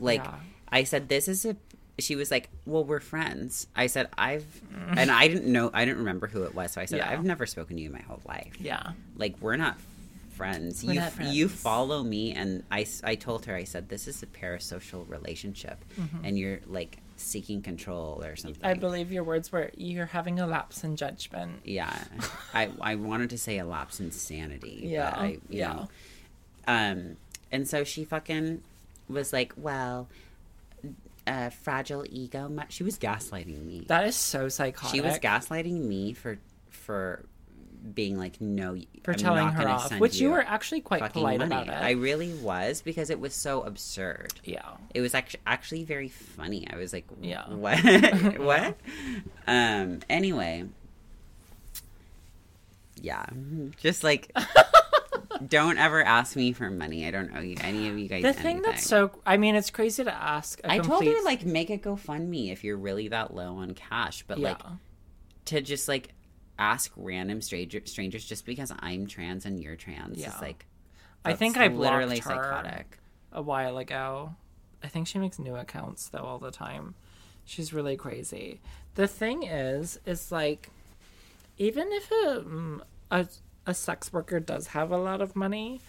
Like 0.00 0.24
Yeah. 0.24 0.34
I 0.68 0.84
said, 0.84 1.08
this 1.08 1.28
is 1.28 1.44
a. 1.44 1.56
She 1.98 2.14
was 2.14 2.30
like, 2.30 2.50
"Well, 2.66 2.84
we're 2.84 3.00
friends." 3.00 3.68
I 3.74 3.86
said, 3.86 4.10
"I've," 4.18 4.44
and 4.96 5.10
I 5.10 5.28
didn't 5.28 5.50
know, 5.50 5.70
I 5.72 5.86
didn't 5.86 5.98
remember 6.00 6.26
who 6.26 6.42
it 6.42 6.54
was, 6.54 6.72
so 6.72 6.80
I 6.80 6.84
said, 6.84 6.98
Yeah. 6.98 7.10
"I've 7.10 7.24
never 7.24 7.46
spoken 7.46 7.76
to 7.76 7.82
you 7.82 7.88
my 7.88 8.02
whole 8.02 8.20
life. 8.26 8.52
yeah. 8.60 8.92
Like 9.16 9.36
we're 9.40 9.56
not 9.56 9.78
friends. 10.36 10.84
We're 10.84 10.92
you 10.92 11.00
not 11.00 11.20
you 11.32 11.48
follow 11.48 12.02
me, 12.02 12.32
and 12.34 12.64
I 12.70 12.84
I 13.02 13.14
told 13.14 13.46
her, 13.46 13.54
I 13.54 13.64
said, 13.64 13.88
this 13.88 14.06
is 14.06 14.22
a 14.22 14.26
parasocial 14.26 15.08
relationship, 15.08 15.82
mm-hmm. 15.98 16.24
and 16.24 16.38
you're 16.38 16.60
like 16.66 16.98
seeking 17.16 17.62
control 17.62 18.22
or 18.22 18.36
something. 18.36 18.64
I 18.64 18.74
believe 18.74 19.10
your 19.10 19.24
words 19.24 19.50
were 19.50 19.70
you're 19.76 20.06
having 20.06 20.38
a 20.40 20.46
lapse 20.46 20.84
in 20.84 20.96
judgment. 20.96 21.60
Yeah, 21.64 21.92
I 22.54 22.70
I 22.80 22.94
wanted 22.96 23.30
to 23.30 23.38
say 23.38 23.58
a 23.58 23.64
lapse 23.64 24.00
in 24.00 24.10
sanity. 24.12 24.80
Yeah, 24.84 25.12
I, 25.16 25.26
you 25.26 25.40
yeah. 25.48 25.72
Know, 25.72 25.88
um, 26.68 27.16
and 27.50 27.68
so 27.68 27.84
she 27.84 28.04
fucking 28.04 28.62
was 29.08 29.32
like, 29.32 29.52
well, 29.56 30.08
uh, 31.26 31.50
fragile 31.50 32.04
ego. 32.08 32.52
She 32.68 32.82
was 32.82 32.98
gaslighting 32.98 33.64
me. 33.64 33.84
That 33.88 34.06
is 34.06 34.16
so 34.16 34.48
psychotic. 34.48 34.94
she 34.94 35.00
was 35.00 35.18
gaslighting 35.18 35.84
me 35.84 36.12
for 36.12 36.38
for 36.70 37.24
being 37.94 38.18
like, 38.18 38.40
no, 38.40 38.76
for 39.04 39.12
I'm 39.12 39.18
telling 39.18 39.44
not 39.46 39.54
her 39.54 39.68
off, 39.68 39.98
which 39.98 40.18
you 40.18 40.30
were 40.30 40.42
actually 40.42 40.80
quite 40.80 41.12
polite 41.12 41.38
money. 41.38 41.52
about 41.52 41.68
it. 41.68 41.72
I 41.72 41.92
really 41.92 42.32
was 42.34 42.82
because 42.82 43.10
it 43.10 43.20
was 43.20 43.34
so 43.34 43.62
absurd. 43.62 44.34
yeah. 44.44 44.76
It 44.94 45.00
was 45.00 45.14
actually 45.14 45.40
actually 45.46 45.84
very 45.84 46.08
funny. 46.08 46.66
I 46.70 46.76
was 46.76 46.92
like, 46.92 47.06
Yeah. 47.20 47.44
what? 47.48 47.78
what? 48.38 48.76
Um. 49.46 50.00
Anyway, 50.08 50.66
yeah, 53.00 53.26
just 53.78 54.02
like, 54.02 54.34
don't 55.48 55.78
ever 55.78 56.02
ask 56.02 56.36
me 56.36 56.52
for 56.52 56.70
money. 56.70 57.06
I 57.06 57.10
don't 57.10 57.36
owe 57.36 57.40
you 57.40 57.56
any 57.60 57.88
of 57.88 57.98
you 57.98 58.08
guys. 58.08 58.22
The 58.22 58.32
thing 58.32 58.56
anything. 58.56 58.62
that's 58.62 58.86
so 58.86 59.10
I 59.24 59.36
mean, 59.36 59.54
it's 59.54 59.70
crazy 59.70 60.04
to 60.04 60.12
ask. 60.12 60.60
I 60.64 60.76
I 60.76 60.78
told 60.78 61.04
her 61.04 61.22
like 61.24 61.44
make 61.44 61.70
a 61.70 61.78
GoFundMe 61.78 62.52
if 62.52 62.64
you're 62.64 62.76
really 62.76 63.08
that 63.08 63.34
low 63.34 63.56
on 63.56 63.74
cash, 63.74 64.24
but 64.26 64.38
yeah. 64.38 64.50
like 64.50 64.62
to 65.46 65.60
just 65.60 65.88
like 65.88 66.10
ask 66.58 66.92
random 66.96 67.40
stranger 67.42 67.80
strangers 67.84 68.24
just 68.24 68.46
because 68.46 68.72
I'm 68.78 69.06
trans 69.06 69.44
and 69.46 69.60
you're 69.60 69.76
trans 69.76 70.18
Yeah. 70.18 70.34
is 70.34 70.40
like. 70.40 70.66
I 71.24 71.32
think 71.34 71.56
I 71.56 71.66
literally 71.66 72.20
psychotic. 72.20 72.98
a 73.32 73.42
while 73.42 73.78
ago. 73.78 74.34
I 74.82 74.86
think 74.88 75.08
she 75.08 75.18
makes 75.18 75.38
new 75.38 75.56
accounts 75.56 76.08
though 76.08 76.20
all 76.24 76.38
the 76.38 76.52
time. 76.52 76.94
She's 77.44 77.72
really 77.72 77.96
crazy. 77.96 78.60
The 78.94 79.08
thing 79.08 79.42
is, 79.42 79.98
is 80.06 80.30
like 80.30 80.70
even 81.58 81.88
if 81.92 82.10
a, 82.10 82.40
mm, 82.46 82.80
a 83.10 83.26
a 83.66 83.74
sex 83.74 84.12
worker 84.12 84.38
does 84.38 84.68
have 84.68 84.92
a 84.92 84.96
lot 84.96 85.20
of 85.20 85.34
money, 85.34 85.80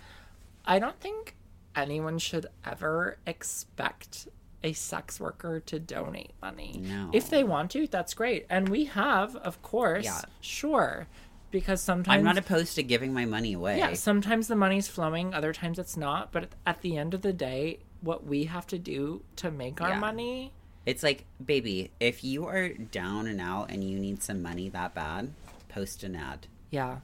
I 0.66 0.80
don't 0.80 1.00
think 1.00 1.36
anyone 1.76 2.18
should 2.18 2.48
ever 2.66 3.18
expect 3.28 4.28
a 4.64 4.74
sex 4.74 5.20
worker 5.20 5.60
to 5.62 5.80
donate 5.80 6.32
money. 6.42 6.82
No. 6.84 7.10
If 7.14 7.30
they 7.30 7.44
want 7.44 7.72
to, 7.72 7.88
that's 7.88 8.14
great. 8.14 8.46
And 8.50 8.70
we 8.70 8.86
have, 8.86 9.36
of 9.38 9.62
course, 9.62 10.06
Yeah. 10.06 10.22
sure. 10.42 11.08
Because 11.52 11.82
sometimes 11.82 12.18
I'm 12.18 12.24
not 12.26 12.38
opposed 12.38 12.76
to 12.76 12.84
giving 12.84 13.14
my 13.14 13.26
money 13.26 13.54
away. 13.54 13.78
yeah, 13.78 13.94
sometimes 13.94 14.48
the 14.48 14.56
money's 14.56 14.88
flowing, 14.88 15.34
other 15.34 15.54
times 15.54 15.80
it's 15.80 15.96
not. 15.96 16.32
But 16.32 16.50
at 16.66 16.82
the 16.82 16.98
end 16.98 17.14
of 17.14 17.22
the 17.22 17.32
day, 17.34 17.80
what 18.02 18.26
we 18.26 18.44
have 18.46 18.68
to 18.68 18.78
do 18.78 19.24
to 19.38 19.50
make 19.52 19.80
our 19.82 19.90
Yeah. 19.92 20.00
money, 20.00 20.52
It's 20.86 21.04
like, 21.04 21.26
baby, 21.44 21.92
if 22.00 22.24
you 22.24 22.46
are 22.48 22.70
down 22.70 23.28
and 23.28 23.40
out 23.42 23.70
and 23.72 23.84
you 23.84 24.00
need 24.00 24.24
some 24.24 24.42
money 24.42 24.70
that 24.70 24.94
bad, 24.94 25.32
post 25.70 26.04
an 26.04 26.16
ad. 26.16 26.48
yeah, 26.72 26.98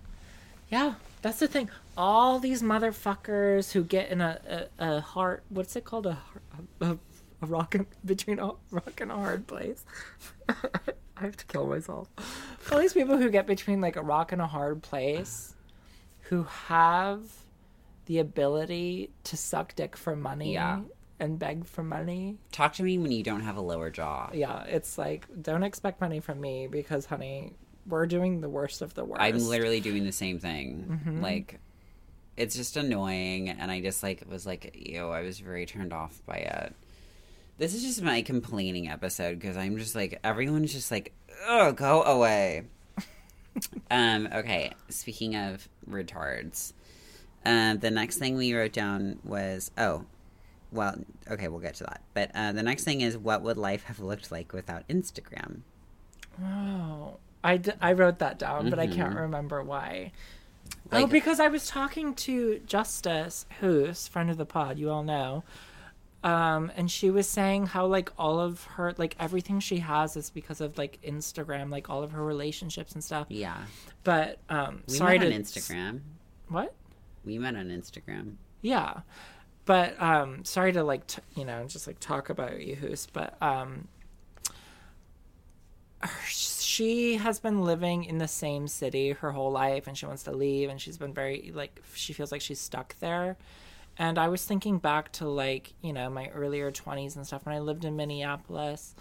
yeah, 0.69 0.95
that's 1.21 1.39
the 1.39 1.47
thing. 1.47 1.69
All 1.97 2.39
these 2.39 2.61
motherfuckers 2.61 3.71
who 3.73 3.83
get 3.83 4.09
in 4.09 4.21
a 4.21 4.69
a, 4.79 4.97
a 4.97 5.01
hard, 5.01 5.41
what's 5.49 5.75
it 5.75 5.83
called, 5.85 6.05
a 6.05 6.17
a, 6.81 6.91
a 6.91 6.97
rock 7.45 7.75
and, 7.75 7.85
between 8.05 8.39
a 8.39 8.51
rock 8.71 8.99
and 9.01 9.11
a 9.11 9.15
hard 9.15 9.47
place. 9.47 9.85
I 10.49 11.21
have 11.21 11.37
to 11.37 11.45
kill 11.45 11.67
myself. 11.67 12.09
All 12.71 12.79
these 12.79 12.93
people 12.93 13.17
who 13.17 13.29
get 13.29 13.45
between 13.47 13.81
like 13.81 13.95
a 13.95 14.01
rock 14.01 14.31
and 14.31 14.41
a 14.41 14.47
hard 14.47 14.81
place, 14.81 15.55
who 16.29 16.43
have 16.43 17.21
the 18.05 18.19
ability 18.19 19.11
to 19.25 19.37
suck 19.37 19.75
dick 19.75 19.95
for 19.95 20.15
money 20.15 20.53
Yeah. 20.53 20.81
and 21.19 21.37
beg 21.39 21.65
for 21.65 21.83
money. 21.83 22.37
Talk 22.51 22.73
to 22.73 22.83
me 22.83 22.97
when 22.97 23.11
you 23.11 23.23
don't 23.23 23.41
have 23.41 23.55
a 23.57 23.61
lower 23.61 23.89
jaw. 23.89 24.29
Yeah, 24.33 24.63
it's 24.63 24.97
like 24.97 25.27
don't 25.41 25.63
expect 25.63 26.01
money 26.01 26.19
from 26.19 26.41
me 26.41 26.67
because, 26.67 27.05
honey, 27.05 27.53
we're 27.87 28.05
doing 28.07 28.41
the 28.41 28.49
worst 28.49 28.81
of 28.81 28.93
the 28.93 29.05
worst. 29.05 29.21
I'm 29.21 29.37
literally 29.37 29.79
doing 29.79 30.03
the 30.05 30.11
same 30.11 30.39
thing. 30.39 30.85
Mm-hmm. 30.89 31.21
Like, 31.21 31.59
it's 32.35 32.55
just 32.55 32.75
annoying, 32.77 33.49
and 33.49 33.69
I 33.69 33.79
just 33.81 34.01
like 34.03 34.23
was 34.29 34.45
like, 34.45 34.75
ew, 34.75 35.09
I 35.09 35.21
was 35.21 35.39
very 35.39 35.65
turned 35.65 35.93
off 35.93 36.21
by 36.25 36.37
it. 36.37 36.75
This 37.57 37.73
is 37.73 37.83
just 37.83 38.01
my 38.01 38.21
complaining 38.21 38.89
episode 38.89 39.39
because 39.39 39.57
I'm 39.57 39.77
just 39.77 39.95
like 39.95 40.19
everyone's 40.23 40.73
just 40.73 40.91
like, 40.91 41.13
oh, 41.47 41.71
go 41.71 42.03
away. 42.03 42.63
um. 43.91 44.27
Okay. 44.33 44.73
Speaking 44.89 45.35
of 45.35 45.67
retards, 45.89 46.73
um, 47.45 47.79
the 47.79 47.91
next 47.91 48.17
thing 48.17 48.35
we 48.35 48.53
wrote 48.53 48.73
down 48.73 49.19
was 49.23 49.71
oh, 49.77 50.05
well, 50.71 50.95
okay, 51.29 51.47
we'll 51.47 51.59
get 51.59 51.75
to 51.75 51.83
that. 51.83 52.01
But 52.13 52.31
uh, 52.33 52.51
the 52.51 52.63
next 52.63 52.83
thing 52.83 53.01
is 53.01 53.17
what 53.17 53.43
would 53.43 53.57
life 53.57 53.83
have 53.83 53.99
looked 53.99 54.31
like 54.31 54.53
without 54.53 54.87
Instagram? 54.87 55.59
Oh, 56.43 57.17
I, 57.43 57.57
d- 57.57 57.71
I 57.79 57.93
wrote 57.93 58.19
that 58.19 58.39
down, 58.39 58.69
but 58.69 58.79
I 58.79 58.87
can't 58.87 59.15
remember 59.15 59.61
why. 59.61 60.11
oh, 60.91 61.05
because 61.05 61.39
I 61.39 61.47
was 61.47 61.67
talking 61.67 62.15
to 62.15 62.59
Justice, 62.65 63.45
who's 63.59 64.07
friend 64.07 64.31
of 64.31 64.37
the 64.37 64.45
pod, 64.45 64.79
you 64.79 64.89
all 64.89 65.03
know. 65.03 65.43
Um, 66.23 66.71
and 66.77 66.89
she 66.89 67.09
was 67.09 67.27
saying 67.27 67.65
how 67.67 67.85
like 67.85 68.11
all 68.17 68.39
of 68.39 68.63
her 68.63 68.93
like 68.97 69.15
everything 69.19 69.59
she 69.59 69.79
has 69.79 70.15
is 70.15 70.29
because 70.29 70.61
of 70.61 70.77
like 70.77 70.99
Instagram, 71.05 71.69
like 71.69 71.89
all 71.89 72.01
of 72.01 72.11
her 72.11 72.23
relationships 72.23 72.93
and 72.93 73.03
stuff. 73.03 73.27
Yeah, 73.29 73.57
But 74.05 74.39
um, 74.49 74.83
we 74.87 74.93
sorry 74.93 75.19
met 75.19 75.29
to 75.29 75.35
on 75.35 75.41
Instagram. 75.41 75.99
what? 76.47 76.73
We 77.25 77.37
met 77.37 77.55
on 77.55 77.67
Instagram. 77.67 78.35
Yeah. 78.61 79.01
But 79.65 80.01
um 80.01 80.43
sorry 80.45 80.71
to 80.73 80.83
like 80.83 81.07
t- 81.07 81.21
you 81.35 81.45
know 81.45 81.65
just 81.67 81.87
like 81.87 81.99
talk 81.99 82.29
about 82.29 82.51
Yehus, 82.51 83.07
but 83.11 83.41
um 83.41 83.87
she 86.27 87.15
has 87.15 87.39
been 87.39 87.61
living 87.63 88.03
in 88.03 88.17
the 88.17 88.27
same 88.27 88.67
city 88.67 89.11
her 89.11 89.31
whole 89.31 89.51
life 89.51 89.87
and 89.87 89.97
she 89.97 90.05
wants 90.05 90.23
to 90.23 90.31
leave 90.31 90.69
and 90.69 90.81
she's 90.81 90.97
been 90.97 91.13
very 91.13 91.51
like 91.55 91.81
she 91.93 92.11
feels 92.13 92.31
like 92.31 92.41
she's 92.41 92.59
stuck 92.59 92.95
there. 92.99 93.37
And 93.97 94.17
I 94.17 94.27
was 94.27 94.43
thinking 94.43 94.79
back 94.79 95.11
to 95.13 95.27
like, 95.27 95.73
you 95.81 95.93
know, 95.93 96.09
my 96.09 96.29
earlier 96.29 96.71
20s 96.71 97.15
and 97.15 97.25
stuff 97.25 97.45
when 97.45 97.55
I 97.55 97.59
lived 97.59 97.85
in 97.85 97.95
Minneapolis 97.95 98.95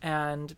and 0.00 0.54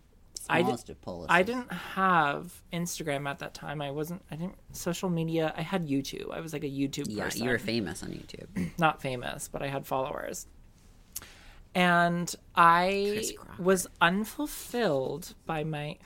I 0.49 0.62
Smallest 0.62 0.91
I, 1.30 1.43
did, 1.43 1.57
not 1.57 1.72
have 1.72 2.62
Instagram 2.72 3.28
at 3.28 3.38
that 3.41 3.55
time. 3.55 3.82
I 3.82 3.91
wasn't 3.91 4.22
I 4.30 4.36
didn't 4.36 4.57
social 4.72 5.11
media. 5.11 5.53
I 5.57 5.62
had 5.62 5.86
YouTube. 5.86 6.32
I 6.32 6.41
was 6.41 6.53
like 6.53 6.64
a 6.64 6.68
YouTube 6.68 7.07
Yeah, 7.09 7.24
person 7.24 7.45
you 7.45 7.51
were 7.51 7.59
famous 7.59 8.03
on 8.03 8.11
YouTube. 8.11 8.70
not 8.78 9.03
famous, 9.03 9.49
but 9.49 9.62
I 9.62 9.68
had 9.68 9.86
followers. 9.86 10.47
And 11.74 12.34
I 12.57 13.32
was 13.59 13.86
unfulfilled 14.01 15.34
by 15.47 15.62
my 15.62 15.99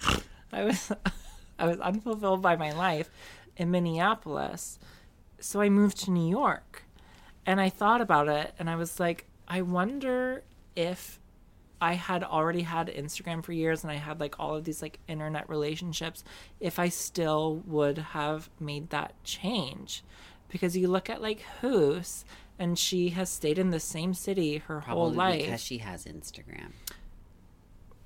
I 0.52 0.64
was 0.64 0.92
I 1.58 1.66
was 1.66 1.80
unfulfilled 1.80 2.42
by 2.42 2.56
my 2.56 2.72
life 2.72 3.10
in 3.56 3.70
Minneapolis. 3.70 4.78
So 5.40 5.60
I 5.60 5.68
moved 5.68 5.98
to 6.04 6.10
New 6.10 6.28
York. 6.28 6.84
And 7.46 7.60
I 7.60 7.68
thought 7.68 8.00
about 8.00 8.28
it 8.28 8.54
and 8.58 8.68
I 8.68 8.76
was 8.76 9.00
like, 9.00 9.26
I 9.48 9.62
wonder 9.62 10.44
if 10.76 11.18
I 11.80 11.94
had 11.94 12.22
already 12.22 12.62
had 12.62 12.88
Instagram 12.88 13.42
for 13.42 13.52
years 13.52 13.82
and 13.82 13.90
I 13.90 13.96
had 13.96 14.20
like 14.20 14.38
all 14.38 14.54
of 14.54 14.64
these 14.64 14.82
like 14.82 15.00
internet 15.08 15.48
relationships, 15.48 16.22
if 16.60 16.78
I 16.78 16.90
still 16.90 17.62
would 17.66 17.98
have 17.98 18.50
made 18.60 18.90
that 18.90 19.14
change. 19.24 20.04
Because 20.48 20.76
you 20.76 20.88
look 20.88 21.08
at 21.08 21.22
like 21.22 21.40
Hoos 21.60 22.24
and 22.58 22.78
she 22.78 23.08
has 23.10 23.30
stayed 23.30 23.58
in 23.58 23.70
the 23.70 23.80
same 23.80 24.12
city 24.12 24.58
her 24.58 24.80
whole 24.80 25.10
life. 25.10 25.40
because 25.40 25.62
she 25.62 25.78
has 25.78 26.04
Instagram. 26.04 26.72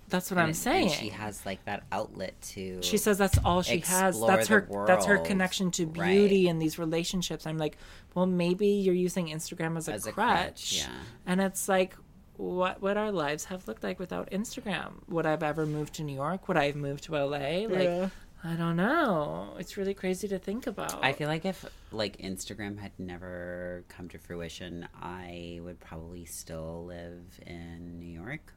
That's 0.09 0.31
what 0.31 0.39
And 0.39 0.45
I'm 0.45 0.51
it- 0.51 0.57
saying. 0.57 0.85
And 0.89 0.93
she 0.93 1.09
has 1.09 1.45
like 1.47 1.65
that 1.65 1.85
outlet 1.91 2.41
to. 2.53 2.83
She 2.83 2.97
says 2.99 3.19
that's 3.19 3.39
all 3.45 3.63
she 3.63 3.81
has. 3.81 4.21
That's 4.21 4.49
the 4.49 4.55
her. 4.55 4.85
That's 4.87 5.07
her 5.07 5.19
connection 5.19 5.71
to 5.73 5.87
Right. 5.87 6.11
beauty 6.13 6.49
and 6.49 6.61
these 6.61 6.79
relationships. 6.79 7.47
I'm 7.47 7.59
like, 7.59 7.77
well, 8.15 8.27
maybe 8.27 8.67
you're 8.69 8.95
using 8.95 9.29
Instagram 9.29 9.77
as 9.77 9.89
a, 9.89 9.93
As 9.95 10.07
a 10.07 10.13
crutch. 10.13 10.37
crutch, 10.39 10.77
yeah. 10.79 10.89
And 11.27 11.41
it's 11.41 11.69
like, 11.69 11.97
what 12.37 12.83
would 12.83 12.97
our 12.97 13.13
lives 13.13 13.45
have 13.47 13.67
looked 13.69 13.83
like 13.83 13.99
without 13.99 14.31
Instagram? 14.31 14.93
Would 15.09 15.25
I've 15.27 15.43
ever 15.43 15.67
moved 15.67 15.95
to 15.95 16.03
New 16.03 16.15
York? 16.15 16.49
Would 16.49 16.57
I 16.57 16.67
have 16.67 16.77
moved 16.77 17.05
to 17.05 17.17
LA? 17.17 17.67
Like, 17.67 17.85
Yeah. 17.85 18.09
I 18.47 18.55
don't 18.57 18.77
know. 18.77 19.55
It's 19.59 19.79
really 19.79 19.95
crazy 19.95 20.29
to 20.29 20.39
think 20.39 20.67
about. 20.67 21.03
I 21.03 21.13
feel 21.15 21.29
like 21.29 21.47
if 21.47 21.65
like 21.93 22.19
Instagram 22.19 22.79
had 22.79 22.93
never 22.99 23.85
come 23.89 24.09
to 24.11 24.19
fruition, 24.19 24.87
I 25.01 25.61
would 25.63 25.81
probably 25.81 26.27
still 26.27 26.85
live 26.85 27.41
in 27.47 27.99
New 27.99 28.13
York. 28.21 28.53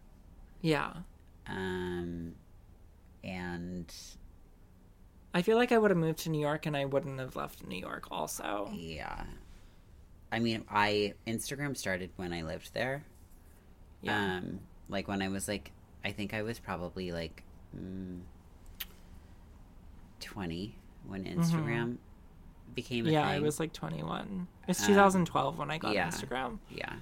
yeah. 0.62 0.92
Um, 1.50 2.34
and 3.24 3.94
I 5.34 5.42
feel 5.42 5.58
like 5.58 5.72
I 5.72 5.78
would 5.78 5.92
have 5.92 5.98
moved 5.98 6.20
to 6.20 6.30
New 6.30 6.42
York 6.42 6.66
and 6.66 6.76
I 6.76 6.86
wouldn't 6.86 7.20
have 7.20 7.36
left 7.36 7.66
New 7.66 7.80
York 7.80 8.08
also. 8.12 8.70
yeah, 8.74 9.24
I 10.32 10.40
mean, 10.40 10.64
I 10.70 11.14
Instagram 11.26 11.76
started 11.78 12.10
when 12.18 12.34
I 12.34 12.42
lived 12.44 12.74
there. 12.74 13.04
Yeah. 14.02 14.38
Um, 14.38 14.60
like 14.90 15.08
when 15.08 15.22
I 15.22 15.30
was 15.30 15.48
like, 15.48 15.72
I 16.04 16.12
think 16.12 16.34
I 16.34 16.42
was 16.44 16.60
probably 16.60 17.12
like 17.12 17.44
mm, 17.76 18.20
twenty 20.20 20.76
when 21.06 21.24
Instagram 21.26 21.98
became 22.76 23.06
a 23.06 23.08
Mm-hmm. 23.08 23.14
yeah, 23.14 23.28
thing. 23.32 23.36
I 23.36 23.40
was 23.40 23.60
like 23.60 23.74
21. 23.74 24.48
It's 24.68 24.82
Um, 24.82 24.88
2012 24.88 25.58
when 25.58 25.72
I 25.72 25.78
got 25.78 25.94
yeah. 25.96 26.08
Instagram. 26.10 26.60
yeah. 26.70 26.94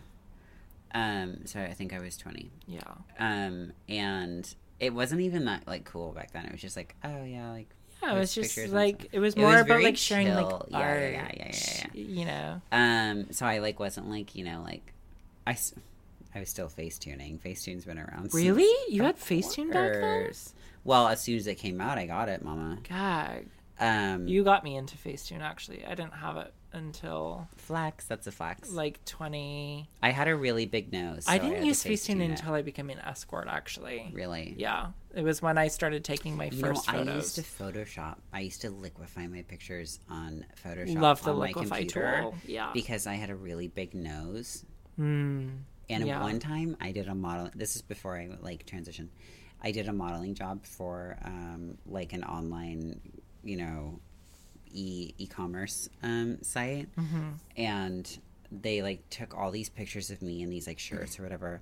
Um, 0.94 1.46
so 1.46 1.60
I 1.62 1.74
think 1.74 1.94
I 1.94 2.00
was 2.00 2.16
twenty. 2.18 2.52
Yeah. 2.68 2.80
Um, 3.20 3.74
and 3.90 4.54
it 4.80 4.94
wasn't 4.94 5.22
even 5.22 5.46
that 5.46 5.68
like 5.68 5.86
cool 5.86 6.12
back 6.12 6.32
then. 6.32 6.46
It 6.46 6.52
was 6.52 6.62
just 6.62 6.78
like, 6.78 6.96
oh 7.04 7.24
yeah, 7.24 7.52
like 7.52 7.68
Yeah, 8.02 8.16
it 8.16 8.20
was 8.20 8.34
just 8.34 8.58
like 8.70 9.10
it 9.12 9.20
was 9.20 9.34
It 9.36 9.40
more 9.40 9.52
was 9.54 9.62
about 9.62 9.82
like 9.84 9.98
sharing 9.98 10.34
like 10.34 10.48
chill. 10.48 10.68
Yeah, 10.70 10.78
art. 10.80 11.00
yeah, 11.02 11.32
yeah, 11.34 11.52
yeah, 11.52 11.88
yeah. 11.94 12.02
You 12.02 12.26
know. 12.26 12.62
Um, 12.72 13.32
so 13.32 13.46
I 13.46 13.60
like 13.60 13.80
wasn't 13.80 14.10
like 14.10 14.36
you 14.36 14.44
know 14.46 14.62
like 14.64 14.94
I, 15.48 15.58
I 16.34 16.40
was 16.40 16.50
still 16.50 16.68
Facetuning. 16.70 17.40
Facetune's 17.40 17.86
been 17.86 18.00
around. 18.00 18.34
Really? 18.34 18.72
You 18.94 19.04
had 19.04 19.18
Facetune 19.18 19.72
back 19.72 19.94
then? 19.94 20.32
Well, 20.84 21.08
as 21.08 21.22
soon 21.22 21.38
as 21.38 21.48
it 21.48 21.56
came 21.56 21.80
out, 21.82 21.98
I 21.98 22.06
got 22.06 22.30
it, 22.30 22.44
Mama. 22.44 22.78
God, 22.88 23.46
Um, 23.80 24.28
you 24.28 24.44
got 24.44 24.64
me 24.64 24.76
into 24.76 24.98
Facetune. 24.98 25.42
Actually, 25.42 25.84
I 25.86 25.90
didn't 25.96 26.14
have 26.14 26.38
it 26.38 26.54
until 26.76 27.47
flex. 27.55 28.05
That's 28.05 28.28
a 28.28 28.32
flex. 28.32 28.71
like 28.71 29.03
20. 29.05 29.88
I 30.03 30.09
had 30.11 30.28
a 30.28 30.36
really 30.36 30.65
big 30.65 30.91
nose. 30.93 31.26
I 31.28 31.38
didn't 31.38 31.61
to 31.61 31.65
use 31.65 31.84
Facetune 31.84 32.23
until 32.23 32.53
I 32.53 32.61
became 32.61 32.89
an 32.89 32.99
escort. 32.99 33.47
Actually, 33.49 34.11
Really. 34.13 34.53
yeah, 34.57 34.88
it 35.15 35.23
was 35.23 35.41
when 35.41 35.57
I 35.57 35.69
started 35.69 36.03
taking 36.03 36.36
my 36.38 36.45
You 36.45 36.59
first 36.59 36.91
know, 36.91 36.99
I 36.99 37.15
used 37.15 37.36
to 37.36 37.41
Photoshop. 37.41 38.17
I 38.34 38.41
used 38.41 38.61
to 38.61 38.69
liquefy 38.69 39.28
my 39.28 39.41
pictures 39.43 39.99
on 40.09 40.45
Photoshop. 40.63 40.99
Love 41.01 41.23
the 41.23 41.34
liquefy 41.34 41.86
tool. 41.86 42.36
Yeah. 42.45 42.71
because 42.73 43.07
I 43.07 43.15
had 43.15 43.30
a 43.30 43.36
really 43.36 43.67
big 43.67 43.93
nose. 43.95 44.65
Mm, 44.99 45.59
And 45.89 46.05
Yeah. 46.07 46.21
one 46.21 46.39
time 46.39 46.76
I 46.82 46.91
did 46.91 47.07
a 47.07 47.15
model. 47.15 47.49
This 47.55 47.76
is 47.76 47.82
before 47.82 48.17
I 48.17 48.30
like 48.41 48.65
transition. 48.65 49.09
I 49.61 49.71
did 49.71 49.88
a 49.88 49.93
modeling 49.93 50.34
job 50.36 50.65
for 50.65 51.17
um, 51.23 51.78
like 51.86 52.13
an 52.13 52.23
online, 52.23 52.99
you 53.43 53.57
know, 53.57 53.99
e 54.76 55.13
e-commerce 55.17 55.89
um, 56.03 56.38
site, 56.43 56.88
Mm-hmm. 56.97 57.30
and 57.57 58.19
they 58.51 58.82
like 58.84 59.09
took 59.09 59.36
all 59.36 59.49
these 59.51 59.69
pictures 59.69 60.11
of 60.11 60.21
me 60.21 60.43
in 60.43 60.49
these 60.49 60.67
like 60.67 60.80
shirts 60.80 61.19
or 61.19 61.23
whatever. 61.23 61.61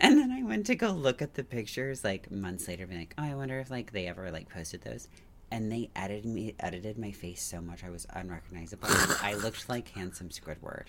And 0.00 0.18
then 0.18 0.30
I 0.32 0.42
went 0.42 0.66
to 0.66 0.74
go 0.74 0.90
look 0.90 1.22
at 1.22 1.34
the 1.34 1.44
pictures 1.44 2.02
like 2.04 2.30
months 2.30 2.66
later, 2.68 2.86
being 2.86 3.00
like, 3.00 3.14
oh, 3.16 3.22
I 3.22 3.34
wonder 3.34 3.60
if 3.60 3.70
like 3.70 3.92
they 3.92 4.06
ever 4.06 4.30
like 4.30 4.48
posted 4.48 4.82
those. 4.82 5.08
And 5.50 5.70
they 5.70 5.88
edited 5.94 6.26
me, 6.26 6.54
edited 6.58 6.98
my 6.98 7.12
face 7.12 7.42
so 7.42 7.60
much 7.60 7.84
I 7.84 7.90
was 7.90 8.06
unrecognizable. 8.12 8.88
I 9.22 9.34
looked 9.34 9.68
like 9.68 9.88
handsome 9.90 10.30
Squidward. 10.30 10.84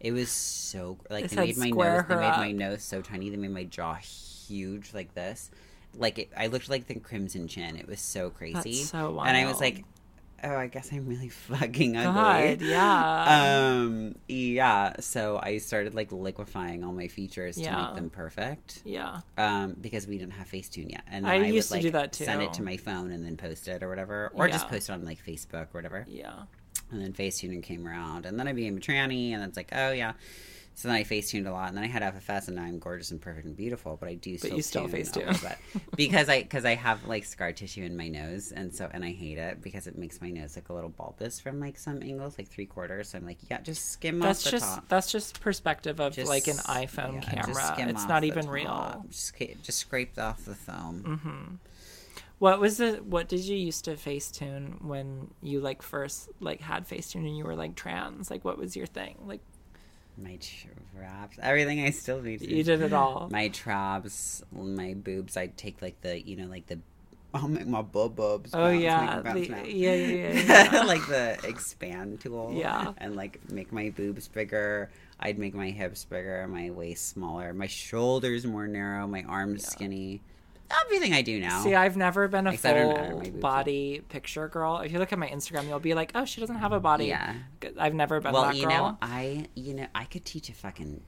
It 0.00 0.12
was 0.12 0.30
so 0.30 0.98
like 1.08 1.28
They 1.30 1.36
they, 1.36 1.46
made 1.52 1.56
my 1.56 1.70
nose. 1.70 2.04
They 2.08 2.16
made 2.16 2.36
my 2.36 2.52
nose 2.52 2.82
so 2.82 3.00
tiny. 3.00 3.30
They 3.30 3.36
made 3.36 3.52
my 3.52 3.64
jaw 3.64 3.94
huge 3.94 4.92
like 4.92 5.14
this. 5.14 5.50
Like 5.96 6.18
it, 6.18 6.30
I 6.36 6.48
looked 6.48 6.68
like 6.68 6.86
the 6.86 6.94
Crimson 6.94 7.48
Chin. 7.48 7.76
It 7.76 7.86
was 7.86 8.00
so 8.00 8.30
crazy. 8.30 8.74
so 8.74 9.20
And 9.20 9.36
I 9.36 9.46
was 9.46 9.60
like, 9.60 9.84
oh, 10.42 10.56
I 10.56 10.66
guess 10.66 10.90
I'm 10.92 11.06
really 11.06 11.28
fucking 11.30 11.96
ugly. 11.96 12.56
God, 12.56 12.60
yeah. 12.60 13.76
Um. 13.78 14.14
Yeah. 14.28 14.94
So 15.00 15.40
I 15.42 15.58
started 15.58 15.94
like 15.94 16.12
liquefying 16.12 16.84
all 16.84 16.92
my 16.92 17.08
features 17.08 17.56
to 17.56 17.70
make 17.70 17.94
them 17.94 18.10
perfect. 18.10 18.82
yeah. 18.84 19.20
Um. 19.38 19.76
Because 19.80 20.06
we 20.06 20.18
didn't 20.18 20.34
have 20.34 20.48
Facetune 20.50 20.90
yet, 20.90 21.02
and 21.10 21.26
I 21.26 21.34
I, 21.34 21.36
used 21.46 21.70
would, 21.70 21.82
to 21.82 21.90
do 21.90 21.96
like, 21.96 22.12
that, 22.12 22.14
Send 22.14 22.42
it 22.42 22.52
to 22.54 22.62
my 22.62 22.76
phone 22.76 23.10
and 23.10 23.24
then 23.24 23.36
post 23.36 23.68
it 23.68 23.82
or 23.82 23.88
whatever, 23.88 24.30
or 24.34 24.48
just 24.48 24.68
post 24.68 24.88
it 24.88 24.92
on 24.92 25.04
like 25.04 25.24
Facebook 25.24 25.68
or 25.72 25.78
whatever. 25.78 26.04
Yeah. 26.08 26.42
And 26.90 27.02
then 27.02 27.12
Facetune 27.12 27.62
came 27.62 27.86
around, 27.88 28.26
and 28.26 28.38
then 28.38 28.46
I 28.46 28.52
became 28.52 28.76
a 28.76 28.80
tranny, 28.80 29.32
and 29.32 29.42
it's 29.42 29.56
like, 29.56 29.70
oh 29.72 29.92
yeah. 29.92 30.12
So 30.76 30.88
then 30.88 30.96
I 30.96 31.04
Facetuned 31.04 31.46
a 31.46 31.52
lot, 31.52 31.68
and 31.68 31.76
then 31.76 31.84
I 31.84 31.86
had 31.86 32.02
FFS, 32.02 32.48
and 32.48 32.56
now 32.56 32.64
I'm 32.64 32.80
gorgeous 32.80 33.12
and 33.12 33.20
perfect 33.20 33.46
and 33.46 33.56
beautiful. 33.56 33.96
But 33.96 34.08
I 34.08 34.14
do 34.14 34.36
still 34.36 34.56
you 34.56 34.62
still 34.62 34.88
tune 34.88 35.00
Facetune. 35.00 35.26
little 35.42 35.50
because 35.96 36.28
I 36.28 36.42
because 36.42 36.64
I 36.64 36.74
have 36.74 37.06
like 37.06 37.24
scar 37.24 37.52
tissue 37.52 37.84
in 37.84 37.96
my 37.96 38.08
nose, 38.08 38.50
and 38.50 38.74
so 38.74 38.90
and 38.92 39.04
I 39.04 39.12
hate 39.12 39.38
it 39.38 39.62
because 39.62 39.86
it 39.86 39.96
makes 39.96 40.20
my 40.20 40.30
nose 40.30 40.56
look 40.56 40.70
a 40.70 40.72
little 40.72 40.90
bulbous 40.90 41.38
from 41.38 41.60
like 41.60 41.78
some 41.78 42.02
angles, 42.02 42.36
like 42.38 42.48
three 42.48 42.66
quarters. 42.66 43.10
So 43.10 43.18
I'm 43.18 43.24
like, 43.24 43.38
yeah, 43.48 43.60
just 43.60 43.92
skim 43.92 44.18
That's 44.18 44.40
off 44.40 44.44
the 44.44 44.50
just 44.58 44.74
top. 44.74 44.88
that's 44.88 45.12
just 45.12 45.40
perspective 45.40 46.00
of 46.00 46.14
Just- 46.14 46.28
like 46.28 46.48
an 46.48 46.56
iPhone 46.56 47.22
yeah, 47.22 47.46
just 47.46 47.76
camera. 47.76 47.90
It's 47.90 48.06
not 48.08 48.24
even 48.24 48.44
top. 48.46 48.52
real. 48.52 49.06
Just, 49.10 49.36
just 49.62 49.78
scraped 49.78 50.18
off 50.18 50.44
the 50.44 50.54
foam. 50.56 51.04
Mm-hmm. 51.06 51.54
What 52.40 52.60
was 52.60 52.78
the 52.78 52.94
what 52.96 53.28
did 53.28 53.40
you 53.40 53.56
used 53.56 53.84
to 53.84 53.92
Facetune 53.92 54.82
when 54.82 55.30
you 55.40 55.60
like 55.60 55.82
first 55.82 56.28
like 56.40 56.60
had 56.60 56.88
Facetune 56.88 57.26
and 57.26 57.38
you 57.38 57.44
were 57.44 57.54
like 57.54 57.76
trans? 57.76 58.28
Like 58.30 58.44
what 58.44 58.58
was 58.58 58.74
your 58.76 58.86
thing? 58.86 59.16
Like 59.24 59.40
My 60.16 60.36
traps, 60.36 61.38
everything 61.42 61.80
I 61.80 61.90
still 61.90 62.22
need. 62.22 62.40
to 62.40 62.54
you 62.54 62.62
did 62.62 62.82
it 62.82 62.92
all. 62.92 63.28
my 63.30 63.48
traps, 63.48 64.42
my 64.52 64.94
boobs. 64.94 65.36
I'd 65.36 65.56
take 65.56 65.82
like 65.82 66.00
the 66.02 66.20
you 66.20 66.36
know 66.36 66.46
like 66.46 66.66
the 66.66 66.78
I'll 67.34 67.48
make 67.48 67.66
my 67.66 67.82
bub 67.82 68.14
bubs. 68.14 68.54
oh 68.54 68.70
bounce, 68.70 68.80
yeah. 68.80 69.20
The, 69.20 69.40
yeah, 69.40 69.94
yeah, 69.94 69.94
yeah. 69.94 70.70
yeah. 70.72 70.82
like 70.86 71.04
the 71.08 71.36
expand 71.42 72.20
tool. 72.20 72.52
Yeah. 72.54 72.92
And 72.98 73.16
like 73.16 73.40
make 73.50 73.72
my 73.72 73.90
boobs 73.90 74.28
bigger. 74.28 74.88
I'd 75.18 75.38
make 75.38 75.54
my 75.54 75.70
hips 75.70 76.04
bigger, 76.04 76.46
my 76.46 76.70
waist 76.70 77.08
smaller, 77.08 77.52
my 77.52 77.66
shoulders 77.66 78.46
more 78.46 78.68
narrow, 78.68 79.06
my 79.06 79.24
arms 79.24 79.66
skinny. 79.66 80.20
Everything 80.86 81.12
I 81.12 81.22
do 81.22 81.38
now. 81.40 81.62
See, 81.62 81.74
I've 81.74 81.96
never 81.96 82.26
been 82.28 82.46
a 82.46 82.52
Except 82.52 82.78
full 83.12 83.30
body 83.40 84.02
picture 84.08 84.48
girl. 84.48 84.78
If 84.78 84.92
you 84.92 84.98
look 84.98 85.12
at 85.12 85.18
my 85.18 85.28
Instagram, 85.28 85.68
you'll 85.68 85.78
be 85.78 85.94
like, 85.94 86.12
"Oh, 86.14 86.24
she 86.24 86.40
doesn't 86.40 86.56
have 86.56 86.72
a 86.72 86.80
body." 86.80 87.06
Yeah. 87.06 87.34
I've 87.78 87.94
never 87.94 88.20
been 88.20 88.32
well, 88.32 88.44
that 88.44 88.56
you 88.56 88.66
girl. 88.66 88.70
know, 88.92 88.98
I 89.02 89.46
you 89.54 89.74
know 89.74 89.86
I 89.94 90.04
could 90.04 90.24
teach 90.24 90.48
a 90.48 90.52
fucking 90.54 91.02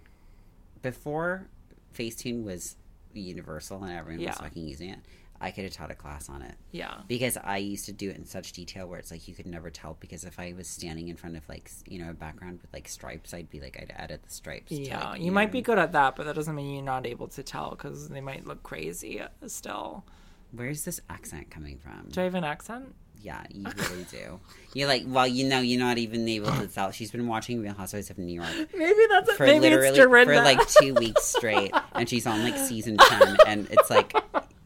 before 0.83 1.49
Facetune 1.97 2.45
was 2.45 2.77
universal 3.15 3.83
and 3.83 3.93
everyone 3.97 4.21
Yeah. 4.21 4.31
was 4.31 4.39
fucking 4.39 4.67
using 4.69 4.91
it. 4.91 4.99
I 5.41 5.51
could 5.51 5.64
have 5.64 5.72
taught 5.72 5.91
a 5.91 5.95
class 5.95 6.28
on 6.28 6.43
it. 6.43 6.55
yeah. 6.72 6.95
because 7.09 7.37
I 7.43 7.59
used 7.59 7.87
to 7.87 7.93
do 7.93 8.11
it 8.11 8.16
in 8.16 8.24
such 8.24 8.53
detail 8.53 8.87
where 8.87 8.99
it's 8.99 9.11
like 9.11 9.28
you 9.28 9.34
could 9.34 9.47
never 9.47 9.70
tell 9.70 9.97
because 10.01 10.24
if 10.24 10.39
I 10.39 10.55
was 10.57 10.68
standing 10.68 11.09
in 11.09 11.16
front 11.16 11.37
of 11.37 11.49
like 11.49 11.70
you 11.87 11.99
know 11.99 12.11
a 12.11 12.14
background 12.14 12.61
with 12.62 12.72
like 12.72 12.89
stripes, 12.89 13.34
I'd 13.34 13.51
be 13.51 13.61
like 13.61 13.78
I'd 13.80 13.93
edit 13.97 14.22
the 14.22 14.30
stripes. 14.30 14.68
to, 14.68 14.76
Yeah, 14.76 15.11
like, 15.11 15.20
you 15.20 15.32
might 15.32 15.53
be 15.53 15.62
good 15.62 15.78
at 15.78 15.93
that, 15.93 16.16
but 16.16 16.26
that 16.26 16.34
doesn't 16.34 16.55
mean 16.55 16.74
you're 16.74 16.84
not 16.84 17.07
able 17.07 17.28
to 17.28 17.43
tell 17.43 17.70
because 17.70 18.09
they 18.09 18.20
might 18.20 18.47
look 18.47 18.62
crazy 18.62 19.20
uh, 19.20 19.28
still. 19.47 20.05
Where's 20.53 20.84
this 20.84 21.01
accent 21.11 21.51
coming 21.51 21.78
from? 21.78 22.09
Do 22.11 22.20
I 22.20 22.24
have 22.24 22.34
an 22.34 22.45
accent? 22.45 22.95
Yeah, 23.20 23.43
you 23.51 23.64
really 23.64 24.05
do. 24.11 24.39
You're 24.72 24.89
like, 24.89 25.05
well, 25.07 25.26
you 25.26 25.49
know, 25.49 25.61
you're 25.61 25.80
not 25.80 25.99
even 25.99 26.28
able 26.28 26.53
to 26.53 26.68
tell. 26.68 26.93
She's 26.93 27.11
been 27.11 27.26
watching 27.26 27.61
Real 27.61 27.74
Housewives 27.74 28.11
of 28.11 28.18
New 28.18 28.32
York 28.32 28.49
Maybe 28.76 29.01
that's 29.11 29.32
for 29.32 29.47
Maybe 29.47 29.61
literally 29.61 30.24
for 30.24 30.37
like 30.43 30.61
two 30.68 30.95
weeks 30.95 31.24
straight, 31.24 31.72
and 31.95 32.09
she's 32.09 32.26
on 32.26 32.43
like 32.43 32.57
season 32.57 32.97
ten, 32.97 33.37
and 33.47 33.68
it's 33.70 33.91
like. 33.91 34.14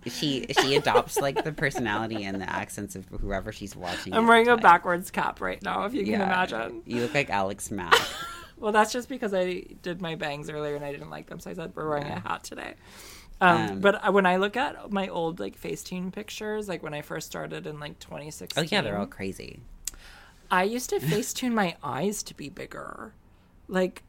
She 0.07 0.46
she 0.61 0.76
adopts 0.76 1.18
like 1.18 1.44
the 1.44 1.53
personality 1.53 2.24
and 2.24 2.40
the 2.40 2.48
accents 2.48 2.96
of 2.96 3.07
whoever 3.07 3.53
she's 3.53 3.76
watching. 3.76 4.14
I'm 4.14 4.26
wearing 4.26 4.48
a 4.48 4.57
backwards 4.57 5.11
cap 5.11 5.40
right 5.40 5.62
now, 5.62 5.84
if 5.84 5.92
you 5.94 6.05
can 6.05 6.14
imagine. 6.14 6.82
You 6.86 7.03
look 7.03 7.14
like 7.14 7.30
Alex 7.30 7.70
Mack. 7.70 7.94
Well, 8.57 8.72
that's 8.72 8.92
just 8.92 9.09
because 9.09 9.32
I 9.32 9.64
did 9.80 10.03
my 10.03 10.16
bangs 10.16 10.51
earlier 10.51 10.76
and 10.76 10.84
I 10.84 10.92
didn't 10.92 11.09
like 11.09 11.28
them, 11.30 11.40
so 11.40 11.48
I 11.51 11.55
said 11.55 11.72
we're 11.74 11.88
wearing 11.88 12.07
a 12.09 12.20
hat 12.20 12.44
today. 12.44 12.74
Um, 13.40 13.57
Um, 13.70 13.80
but 13.80 14.12
when 14.12 14.26
I 14.26 14.36
look 14.36 14.55
at 14.55 14.92
my 14.92 15.09
old 15.09 15.40
like 15.40 15.59
Facetune 15.59 16.12
pictures, 16.12 16.68
like 16.68 16.82
when 16.82 16.92
I 16.92 17.01
first 17.01 17.26
started 17.26 17.66
in 17.66 17.80
like 17.80 17.98
2016, 18.01 18.62
Oh 18.62 18.68
yeah, 18.70 18.82
they're 18.82 18.98
all 18.98 19.07
crazy. 19.07 19.61
I 20.51 20.64
used 20.64 20.90
to 20.90 20.98
Facetune 21.01 21.53
my 21.55 21.74
eyes 21.82 22.22
to 22.24 22.34
be 22.34 22.51
bigger. 22.51 23.14
Like, 23.66 24.03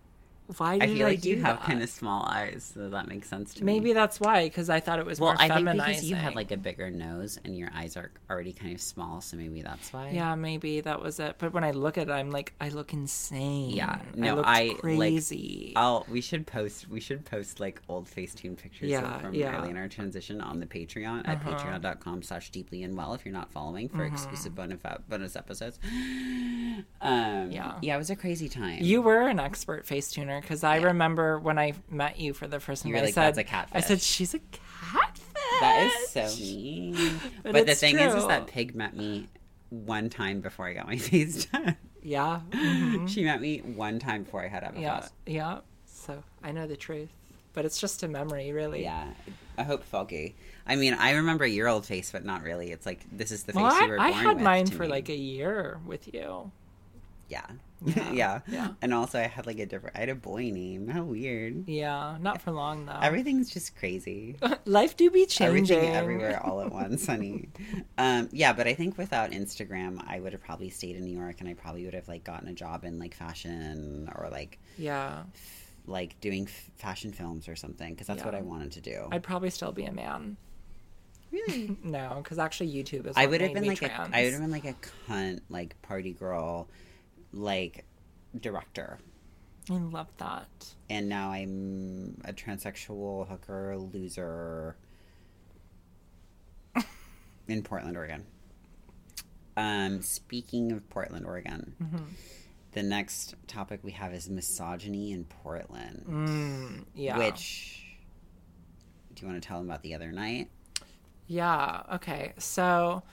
why 0.59 0.73
I 0.73 0.79
did 0.79 0.89
I, 0.89 0.93
feel 0.93 1.07
like 1.07 1.21
do 1.21 1.29
you 1.29 1.41
have 1.41 1.59
kind 1.61 1.81
of 1.81 1.89
small 1.89 2.25
eyes, 2.25 2.71
so 2.73 2.89
that 2.89 3.07
makes 3.07 3.27
sense 3.29 3.53
to 3.55 3.63
me. 3.63 3.73
Maybe 3.73 3.93
that's 3.93 4.19
why, 4.19 4.45
because 4.45 4.69
I 4.69 4.79
thought 4.79 4.99
it 4.99 5.05
was 5.05 5.19
Well, 5.19 5.33
more 5.33 5.41
I 5.41 5.47
think 5.49 5.69
because 5.71 6.03
you 6.03 6.15
have 6.15 6.35
like 6.35 6.51
a 6.51 6.57
bigger 6.57 6.89
nose 6.89 7.39
and 7.43 7.57
your 7.57 7.69
eyes 7.75 7.95
are 7.97 8.11
already 8.29 8.53
kind 8.53 8.73
of 8.73 8.81
small, 8.81 9.21
so 9.21 9.37
maybe 9.37 9.61
that's 9.61 9.91
why. 9.93 10.09
Yeah, 10.11 10.35
maybe 10.35 10.81
that 10.81 11.01
was 11.01 11.19
it. 11.19 11.35
But 11.37 11.53
when 11.53 11.63
I 11.63 11.71
look 11.71 11.97
at 11.97 12.07
it, 12.09 12.11
I'm 12.11 12.31
like, 12.31 12.53
I 12.59 12.69
look 12.69 12.93
insane. 12.93 13.71
Yeah, 13.71 13.99
I 14.01 14.01
no, 14.15 14.35
look 14.35 14.45
I, 14.47 14.67
like, 14.67 14.77
crazy. 14.79 15.73
I'll. 15.75 16.05
We 16.09 16.21
should 16.21 16.45
post. 16.47 16.89
We 16.89 16.99
should 16.99 17.25
post 17.25 17.59
like 17.59 17.81
old 17.87 18.05
Facetune 18.07 18.57
pictures 18.57 18.89
Yeah, 18.89 19.19
from 19.19 19.33
yeah. 19.33 19.57
early 19.57 19.69
in 19.69 19.77
our 19.77 19.87
transition 19.87 20.41
on 20.41 20.59
the 20.59 20.65
Patreon 20.65 21.27
at 21.27 21.37
Uh-huh. 21.37 21.51
patreon.com/slash 21.51 22.49
deeply 22.51 22.83
and 22.83 22.95
well 22.97 23.13
if 23.13 23.25
you're 23.25 23.33
not 23.33 23.51
following 23.51 23.87
for 23.89 23.97
Mm-hmm. 23.97 24.13
exclusive 24.13 24.55
bonus 24.55 24.79
bonus 25.07 25.35
episodes. 25.35 25.79
Um, 27.01 27.51
Yeah. 27.51 27.77
yeah, 27.81 27.95
it 27.95 27.97
was 27.97 28.09
a 28.09 28.15
crazy 28.15 28.47
time. 28.49 28.79
You 28.81 29.01
were 29.01 29.27
an 29.27 29.39
expert 29.39 29.85
face 29.85 30.11
because 30.41 30.63
I 30.63 30.77
remember 30.77 31.39
when 31.39 31.57
I 31.59 31.73
met 31.89 32.19
you 32.19 32.33
for 32.33 32.47
the 32.47 32.59
first 32.59 32.83
time. 32.83 32.89
You 32.89 32.95
were 32.95 33.01
I 33.01 33.05
like, 33.05 33.13
said, 33.13 33.23
"That's 33.27 33.37
a 33.37 33.43
catfish." 33.43 33.75
I 33.75 33.85
said, 33.85 34.01
"She's 34.01 34.33
a 34.33 34.39
catfish." 34.39 35.25
That 35.61 35.91
is 35.91 36.09
so 36.09 36.35
mean. 36.43 37.19
But 37.43 37.53
But, 37.53 37.65
the 37.67 37.75
thing 37.75 37.99
is, 37.99 38.15
is 38.15 38.27
that 38.27 38.47
Pig 38.47 38.73
met 38.75 38.95
me 38.95 39.27
one 39.69 40.09
time 40.09 40.41
before 40.41 40.67
I 40.67 40.73
got 40.73 40.87
my 40.87 40.97
face 41.09 41.45
done. 41.45 41.77
Yeah, 42.03 42.41
mhm. 42.49 43.07
She 43.07 43.23
met 43.23 43.39
me 43.41 43.59
one 43.59 43.99
time 43.99 44.23
before 44.23 44.43
I 44.43 44.47
had 44.47 44.63
FFS. 44.63 44.81
yeah, 44.81 45.07
yeah. 45.27 45.59
So 45.85 46.23
I 46.43 46.51
know 46.51 46.65
the 46.67 46.75
truth, 46.77 47.11
but 47.53 47.63
it's 47.65 47.79
just 47.79 48.01
a 48.03 48.07
memory, 48.07 48.51
really. 48.53 48.81
Yeah, 48.83 49.05
I 49.57 49.63
hope 49.63 49.83
foggy. 49.83 50.35
I 50.65 50.75
mean, 50.77 50.93
I 50.95 51.11
remember 51.11 51.45
your 51.45 51.67
old 51.67 51.85
face, 51.85 52.11
but 52.11 52.25
not 52.25 52.41
really. 52.43 52.71
It's 52.71 52.85
like 52.87 53.01
this 53.11 53.31
is 53.31 53.43
the 53.43 53.53
face 53.53 53.61
Well, 53.61 53.81
you 53.83 53.87
were 53.89 53.99
I 53.99 54.09
born 54.11 54.19
I 54.19 54.23
had 54.23 54.35
with 54.37 54.43
mine 54.43 54.65
for 54.67 54.83
me. 54.83 54.89
like 54.89 55.09
a 55.09 55.15
year 55.15 55.79
with 55.85 56.11
you. 56.13 56.51
yeah, 57.29 57.45
Yeah, 57.83 58.11
yeah, 58.11 58.39
yeah. 58.47 58.67
And 58.81 58.93
also, 58.93 59.17
I 59.19 59.23
had 59.27 59.45
like 59.47 59.57
a 59.59 59.65
different. 59.65 59.95
I 59.95 60.01
had 60.01 60.09
a 60.09 60.15
boy 60.15 60.51
name. 60.51 60.87
How 60.87 61.03
weird. 61.03 61.67
Yeah, 61.67 62.17
not 62.21 62.41
for 62.41 62.51
long 62.51 62.85
though. 62.85 62.99
Everything's 63.01 63.49
just 63.49 63.75
crazy. 63.75 64.37
Life 64.65 64.95
do 64.97 65.09
be 65.09 65.25
changing. 65.25 65.77
Everything 65.77 65.95
everywhere 65.95 66.39
all 66.45 66.61
at 66.61 66.71
once, 66.71 67.05
honey. 67.07 67.49
Um, 67.97 68.29
yeah, 68.31 68.53
but 68.53 68.67
I 68.67 68.73
think 68.73 68.97
without 68.97 69.31
Instagram, 69.31 70.03
I 70.07 70.19
would 70.19 70.33
have 70.33 70.41
probably 70.41 70.69
stayed 70.69 70.95
in 70.95 71.03
New 71.05 71.15
York, 71.17 71.35
and 71.39 71.47
I 71.47 71.53
probably 71.53 71.85
would 71.85 71.93
have 71.93 72.07
like 72.07 72.23
gotten 72.23 72.47
a 72.47 72.53
job 72.53 72.83
in 72.83 72.97
like 72.99 73.13
fashion 73.13 74.09
or 74.15 74.29
like 74.31 74.57
Yeah, 74.77 75.23
like 75.85 76.19
doing 76.21 76.45
f- 76.47 76.71
fashion 76.77 77.11
films 77.11 77.47
or 77.47 77.55
something 77.55 77.93
because 77.93 78.07
that's 78.07 78.19
Yeah. 78.19 78.25
what 78.25 78.35
I 78.35 78.41
wanted 78.41 78.71
to 78.73 78.81
do. 78.81 79.07
I'd 79.11 79.23
probably 79.23 79.49
still 79.51 79.71
be 79.71 79.83
a 79.85 79.91
man. 79.91 80.37
really. 81.31 81.77
No, 81.83 82.21
because 82.23 82.39
actually 82.39 82.71
YouTube 82.71 83.07
is. 83.07 83.13
I 83.15 83.25
would 83.27 83.41
have 83.41 83.53
been 83.53 83.65
like 83.67 83.77
trans. 83.79 84.13
a, 84.13 84.17
I 84.17 84.23
would 84.23 84.33
have 84.33 84.41
been 84.41 84.51
like 84.51 84.65
a 84.65 84.75
cunt, 85.07 85.41
like 85.49 85.79
party 85.81 86.13
girl, 86.13 86.67
like 87.33 87.85
director. 88.39 88.99
I 89.69 89.73
love 89.73 90.07
that. 90.17 90.47
And 90.89 91.07
now 91.07 91.31
I'm 91.31 92.19
a 92.25 92.33
transsexual 92.33 93.27
hooker 93.27 93.77
loser 93.77 94.75
in 97.47 97.63
Portland, 97.63 97.97
Oregon. 97.97 98.25
Um, 99.57 100.01
speaking 100.01 100.71
of 100.71 100.89
Portland, 100.89 101.25
Oregon, 101.25 101.75
Mm-hmm. 101.81 102.03
the 102.71 102.83
next 102.83 103.35
topic 103.47 103.81
we 103.83 103.91
have 103.91 104.13
is 104.13 104.29
misogyny 104.29 105.11
in 105.11 105.25
Portland. 105.25 106.05
Mm, 106.07 106.85
yeah. 106.95 107.17
Which 107.17 107.83
do 109.13 109.21
you 109.25 109.29
want 109.31 109.41
to 109.41 109.45
tell 109.47 109.57
them 109.59 109.67
about 109.69 109.83
the 109.83 109.93
other 109.93 110.11
night? 110.11 110.49
Yeah. 111.27 111.83
Okay. 111.95 112.33
So 112.37 113.03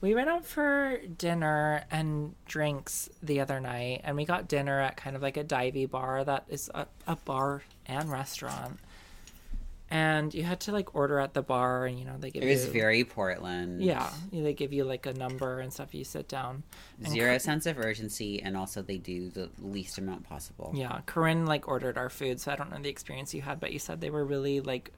we 0.00 0.14
went 0.14 0.28
out 0.28 0.44
for 0.44 0.98
dinner 1.16 1.84
and 1.90 2.34
drinks 2.46 3.08
the 3.22 3.40
other 3.40 3.60
night, 3.60 4.02
and 4.04 4.16
we 4.16 4.24
got 4.24 4.48
dinner 4.48 4.80
at 4.80 4.96
kind 4.96 5.16
of 5.16 5.22
like 5.22 5.36
a 5.36 5.44
divey 5.44 5.90
bar 5.90 6.24
that 6.24 6.44
is 6.48 6.70
a, 6.74 6.86
a 7.06 7.16
bar 7.16 7.62
and 7.86 8.10
restaurant. 8.10 8.78
and 9.90 10.34
you 10.34 10.42
had 10.44 10.60
to 10.60 10.70
like 10.72 10.94
order 10.94 11.18
at 11.18 11.32
the 11.34 11.42
bar, 11.42 11.86
and 11.86 11.98
you 11.98 12.04
know 12.04 12.14
they 12.18 12.30
give 12.30 12.42
It 12.42 12.46
was 12.48 12.66
you 12.66 12.72
very 12.72 13.04
Portland. 13.04 13.82
yeah, 13.82 14.10
they 14.30 14.52
give 14.52 14.72
you 14.72 14.84
like 14.84 15.06
a 15.06 15.14
number 15.14 15.60
and 15.60 15.72
stuff. 15.72 15.94
You 15.94 16.04
sit 16.04 16.28
down. 16.28 16.62
Zero 17.06 17.38
sense 17.38 17.64
of 17.66 17.78
urgency, 17.78 18.42
and 18.42 18.56
also 18.56 18.82
they 18.82 18.98
do 18.98 19.30
the 19.30 19.48
least 19.60 19.96
amount 19.98 20.24
possible. 20.28 20.72
Yeah, 20.76 21.00
Corinne 21.06 21.46
like 21.46 21.66
ordered 21.68 21.96
our 21.98 22.10
food, 22.10 22.38
so 22.40 22.52
I 22.52 22.56
don't 22.56 22.70
know 22.70 22.78
the 22.78 22.90
experience 22.90 23.32
you 23.34 23.40
had, 23.42 23.58
but 23.60 23.72
you 23.72 23.78
said 23.78 24.00
they 24.00 24.10
were 24.10 24.24
really 24.26 24.60
like 24.60 24.92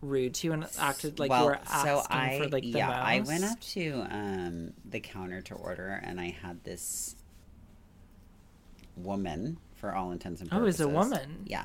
rude 0.00 0.34
to 0.34 0.46
you 0.46 0.52
and 0.52 0.66
acted 0.78 1.18
like 1.18 1.30
you 1.30 1.44
were 1.44 1.56
asking 1.56 1.90
so 1.90 2.02
I 2.10 2.38
for 2.38 2.48
like 2.48 2.62
the 2.62 2.68
yeah, 2.70 2.86
most. 2.86 2.98
I 2.98 3.20
went 3.20 3.44
up 3.44 3.60
to 3.60 4.06
um, 4.10 4.72
the 4.84 5.00
counter 5.00 5.40
to 5.42 5.54
order, 5.54 6.00
and 6.02 6.20
I 6.20 6.36
had 6.42 6.62
this 6.64 7.16
woman, 8.96 9.58
for 9.76 9.94
all 9.94 10.10
intents 10.12 10.40
and 10.40 10.50
purposes. 10.50 10.80
Oh, 10.80 10.88
it 10.88 10.92
was 10.92 11.12
a 11.12 11.14
woman. 11.14 11.44
Yeah, 11.46 11.64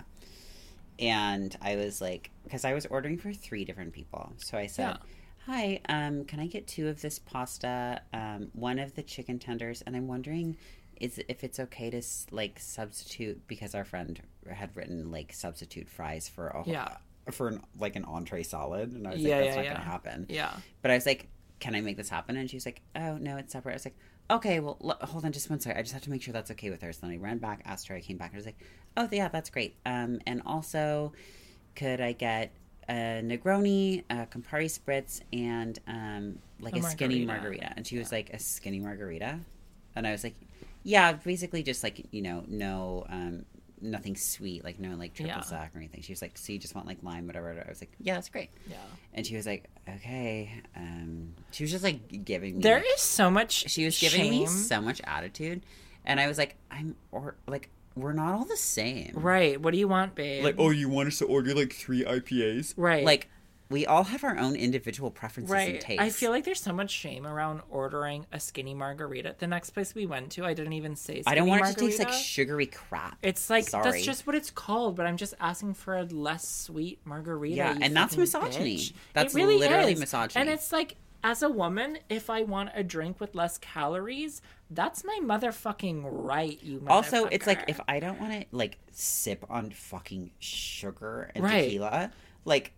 and 1.00 1.56
I 1.62 1.76
was 1.76 2.02
like, 2.02 2.32
because 2.44 2.66
I 2.66 2.74
was 2.74 2.86
ordering 2.88 3.18
for 3.18 3.34
three 3.34 3.66
different 3.66 3.94
people, 3.94 4.34
so 4.38 4.58
I 4.58 4.68
said. 4.68 4.90
Yeah. 4.90 4.98
Hi, 5.46 5.82
um, 5.90 6.24
can 6.24 6.40
I 6.40 6.48
get 6.48 6.68
two 6.68 6.88
of 6.88 7.02
this 7.02 7.20
pasta, 7.20 8.02
um, 8.14 8.48
one 8.54 8.80
of 8.80 8.96
the 8.96 9.04
chicken 9.04 9.40
tenders, 9.40 9.82
and 9.82 9.94
I'm 9.94 10.08
wondering 10.08 10.56
is 11.02 11.22
if 11.28 11.44
it's 11.44 11.60
okay 11.60 11.90
to 11.90 12.02
like 12.32 12.58
substitute 12.60 13.46
because 13.48 13.76
our 13.76 13.84
friend 13.84 14.22
had 14.50 14.76
written 14.76 15.12
like 15.12 15.34
substitute 15.34 15.90
fries 15.90 16.30
for 16.30 16.48
a 16.48 16.64
Yeah. 16.66 16.96
For 17.32 17.48
an, 17.48 17.62
like 17.80 17.96
an 17.96 18.06
entree 18.06 18.44
salad, 18.44 18.92
and 18.94 19.08
I 19.08 19.12
was 19.12 19.22
Yeah, 19.22 19.36
like, 19.38 19.44
that's 19.46 19.56
yeah, 19.56 19.62
not 19.62 19.66
yeah. 19.66 19.74
gonna 19.74 19.86
happen. 19.86 20.26
Yeah. 20.30 20.54
But 20.82 20.92
I 20.92 20.96
was 20.96 21.06
like, 21.06 21.28
can 21.60 21.76
I 21.76 21.82
make 21.82 21.98
this 21.98 22.10
happen? 22.10 22.36
And 22.36 22.50
she 22.50 22.58
was 22.58 22.66
like, 22.66 22.82
oh, 22.96 23.18
no, 23.18 23.38
it's 23.38 23.54
separate. 23.54 23.72
I 23.72 23.76
was 23.76 23.86
like, 23.86 23.96
okay, 24.30 24.60
well, 24.60 24.78
l- 24.84 24.98
hold 25.08 25.24
on 25.26 25.32
just 25.32 25.50
one 25.50 25.60
second. 25.60 25.78
I 25.80 25.82
just 25.82 25.94
have 25.94 26.02
to 26.04 26.10
make 26.10 26.22
sure 26.22 26.34
that's 26.34 26.52
okay 26.52 26.70
with 26.70 26.82
her. 26.82 26.92
So 26.92 27.02
then 27.02 27.12
I 27.12 27.18
ran 27.18 27.38
back, 27.38 27.62
asked 27.66 27.88
her, 27.88 27.96
I 27.96 28.02
came 28.02 28.18
back, 28.18 28.30
and 28.32 28.36
I 28.36 28.40
was 28.40 28.46
like, 28.46 28.60
oh, 28.98 29.08
yeah, 29.12 29.28
that's 29.30 29.50
great. 29.50 29.76
Um, 29.86 30.20
and 30.28 30.42
also, 30.46 31.14
could 31.76 32.02
I 32.02 32.12
get 32.12 32.52
a 32.90 33.22
Negroni, 33.24 34.04
a 34.10 34.26
Campari 34.26 34.66
Spritz, 34.68 35.22
and 35.32 35.80
um, 35.88 36.40
like 36.60 36.76
A 36.76 36.80
a, 36.80 36.84
skinny 36.84 37.26
margarita. 37.26 37.62
margarita? 37.62 37.74
And 37.78 37.88
she 37.88 37.98
was 37.98 38.12
like, 38.12 38.32
a 38.34 38.40
skinny 38.40 38.80
margarita? 38.80 39.40
And 39.96 40.06
I 40.06 40.12
was 40.12 40.24
like, 40.24 40.36
yeah, 40.84 41.14
basically 41.14 41.64
just 41.64 41.82
like, 41.84 42.06
you 42.12 42.22
know, 42.22 42.44
no, 42.48 43.06
um, 43.10 43.46
nothing 43.84 44.16
sweet, 44.16 44.64
like 44.64 44.80
no 44.80 44.96
like 44.96 45.14
triple 45.14 45.36
Yeah. 45.36 45.42
sec 45.42 45.72
or 45.76 45.78
anything. 45.78 46.02
She 46.02 46.12
was 46.12 46.22
like, 46.22 46.38
so 46.38 46.54
you 46.54 46.60
just 46.60 46.74
want 46.76 46.88
like 46.88 46.98
lime, 47.04 47.28
whatever. 47.28 47.50
I 47.66 47.70
was 47.70 47.82
like, 47.82 47.92
yeah, 48.00 48.16
that's 48.16 48.30
great. 48.30 48.50
Yeah. 48.68 48.78
And 49.14 49.26
she 49.28 49.36
was 49.36 49.46
like, 49.46 49.66
okay. 49.88 50.62
Um, 50.76 51.34
she 51.52 51.64
was 51.64 51.72
just 51.72 51.84
like 51.84 52.26
giving 52.26 52.58
me. 52.58 52.62
There 52.64 52.80
is 52.96 53.02
so 53.02 53.30
much 53.30 53.70
she 53.70 53.86
was 53.86 54.00
giving 54.00 54.30
me 54.30 54.46
so 54.48 54.82
much 54.82 55.02
attitude, 55.06 55.62
and 56.06 56.20
I 56.20 56.28
was 56.28 56.38
like, 56.38 56.56
I'm 56.72 56.96
or 57.12 57.36
like 57.48 57.70
we're 57.96 58.14
not 58.14 58.34
all 58.34 58.46
the 58.46 58.58
same. 58.58 59.12
Right. 59.14 59.62
What 59.62 59.72
do 59.72 59.78
you 59.78 59.88
want, 59.88 60.16
babe? 60.16 60.44
Like, 60.44 60.56
oh, 60.58 60.72
you 60.72 60.90
want 60.90 61.08
us 61.10 61.20
to 61.20 61.26
order 61.26 61.54
like 61.54 61.74
three 61.74 62.04
IPAs? 62.04 62.74
right. 62.78 63.06
Like 63.06 63.30
we 63.74 63.86
all 63.86 64.06
have 64.06 64.24
our 64.24 64.38
own 64.38 64.56
individual 64.56 65.12
preferences 65.12 65.52
and 65.52 65.74
Right. 65.74 65.82
tastes. 65.82 66.02
I 66.02 66.10
feel 66.10 66.32
like 66.32 66.46
there's 66.46 66.62
so 66.62 66.72
much 66.72 66.92
shame 66.92 67.28
around 67.28 67.62
ordering 67.70 68.26
a 68.32 68.40
skinny 68.40 68.74
margarita. 68.74 69.36
The 69.40 69.48
next 69.48 69.72
place 69.72 69.94
we 69.94 70.06
went 70.06 70.32
to, 70.34 70.46
I 70.46 70.54
didn't 70.54 70.74
even 70.74 70.96
say 70.96 71.22
skinny 71.22 71.24
I 71.28 71.36
don't 71.36 71.48
want 71.50 71.62
it 71.62 71.74
to 71.74 71.82
margarita. 71.82 71.98
taste 71.98 72.10
like 72.10 72.14
sugary 72.24 72.66
crap. 72.68 73.18
It's 73.22 73.50
like 73.50 73.68
Sorry. 73.68 73.84
that's 73.92 74.06
just 74.06 74.26
what 74.26 74.36
it's 74.36 74.52
called, 74.52 74.96
but 74.96 75.06
I'm 75.06 75.18
just 75.18 75.34
asking 75.42 75.74
for 75.74 75.98
a 75.98 76.04
less 76.04 76.48
sweet 76.48 77.00
margarita. 77.04 77.56
Yeah, 77.56 77.78
and 77.82 77.96
that's 77.96 78.16
misogyny. 78.16 78.78
bitch. 78.78 78.94
That's 79.14 79.34
it 79.34 79.38
really 79.38 79.58
literally 79.58 79.94
is. 79.94 80.00
misogyny. 80.00 80.40
And 80.42 80.50
it's 80.50 80.72
like, 80.72 80.96
as 81.26 81.42
a 81.42 81.50
woman, 81.50 81.98
if 82.10 82.30
I 82.30 82.44
want 82.44 82.70
a 82.76 82.84
drink 82.84 83.20
with 83.22 83.34
less 83.34 83.58
calories, 83.58 84.42
that's 84.70 85.04
my 85.06 85.20
motherfucking 85.24 86.02
right. 86.06 86.62
You 86.62 86.84
also, 86.88 87.26
it's 87.26 87.48
like 87.48 87.64
if 87.68 87.80
I 87.88 88.00
don't 88.00 88.20
want 88.20 88.34
to 88.34 88.46
like 88.52 88.78
sip 88.92 89.46
on 89.50 89.72
fucking 89.72 90.32
sugar 90.40 91.32
and 91.34 91.44
Right. 91.44 91.64
tequila, 91.64 92.12
like 92.46 92.74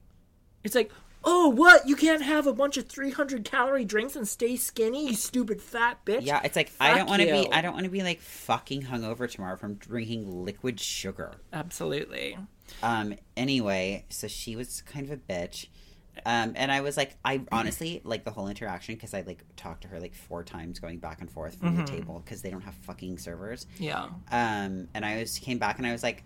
it's 0.65 0.75
like. 0.75 0.91
Oh, 1.27 1.49
what? 1.49 1.87
You 1.87 1.95
can't 1.95 2.21
have 2.21 2.45
a 2.45 2.53
bunch 2.53 2.77
of 2.77 2.87
300 2.87 3.43
calorie 3.43 3.83
drinks 3.83 4.15
and 4.15 4.27
stay 4.27 4.55
skinny, 4.55 5.07
you 5.07 5.15
stupid 5.15 5.59
fat 5.59 6.05
bitch. 6.05 6.23
yeah, 6.23 6.39
it's 6.43 6.55
like 6.55 6.71
I 6.79 6.93
don't 6.95 7.09
want 7.09 7.23
to 7.23 7.27
be 7.27 7.51
I 7.51 7.61
don't 7.61 7.73
want 7.73 7.85
to 7.85 7.89
be 7.89 8.03
like 8.03 8.21
fucking 8.21 8.83
hungover 8.83 9.27
tomorrow 9.27 9.55
from 9.57 9.73
drinking 9.73 10.45
liquid 10.45 10.79
sugar. 10.79 11.31
Absolutely. 11.51 12.37
Um. 12.83 13.15
Anyway, 13.35 14.05
so 14.09 14.27
she 14.27 14.55
was 14.55 14.83
kind 14.83 15.09
of 15.09 15.11
a 15.13 15.17
bitch. 15.17 15.65
Um, 16.27 16.53
and 16.55 16.71
I 16.71 16.81
was 16.81 16.95
like, 16.95 17.17
I 17.25 17.41
honestly 17.51 18.01
like 18.03 18.23
the 18.23 18.29
whole 18.29 18.47
interaction 18.47 18.93
because 18.93 19.15
I 19.15 19.21
like 19.21 19.43
talked 19.57 19.81
to 19.81 19.87
her 19.87 19.99
like 19.99 20.13
four 20.13 20.43
times 20.43 20.77
going 20.77 20.99
back 20.99 21.21
and 21.21 21.31
forth 21.31 21.55
from 21.55 21.69
Mm-hmm. 21.75 21.85
the 21.85 21.91
table 21.91 22.21
because 22.23 22.43
they 22.43 22.51
don't 22.51 22.61
have 22.61 22.75
fucking 22.75 23.17
servers. 23.17 23.65
Yeah. 23.79 24.03
Um, 24.31 24.89
and 24.93 25.03
I 25.03 25.17
was 25.17 25.39
came 25.39 25.57
back 25.57 25.79
and 25.79 25.87
I 25.87 25.91
was 25.91 26.03
like, 26.03 26.23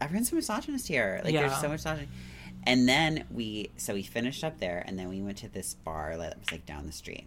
everyone's 0.00 0.30
a 0.30 0.36
misogynist 0.36 0.86
here. 0.86 1.20
Like, 1.24 1.34
Yeah. 1.34 1.48
there's 1.48 1.60
so 1.60 1.68
much 1.68 1.84
misogyny. 1.84 2.08
And 2.66 2.88
then 2.88 3.24
we, 3.30 3.70
so 3.76 3.94
we 3.94 4.02
finished 4.02 4.42
up 4.42 4.58
there, 4.58 4.82
and 4.86 4.98
then 4.98 5.08
we 5.08 5.22
went 5.22 5.38
to 5.38 5.48
this 5.48 5.74
bar 5.74 6.16
that 6.16 6.38
was 6.38 6.50
like 6.50 6.66
down 6.66 6.86
the 6.86 6.92
street, 6.92 7.26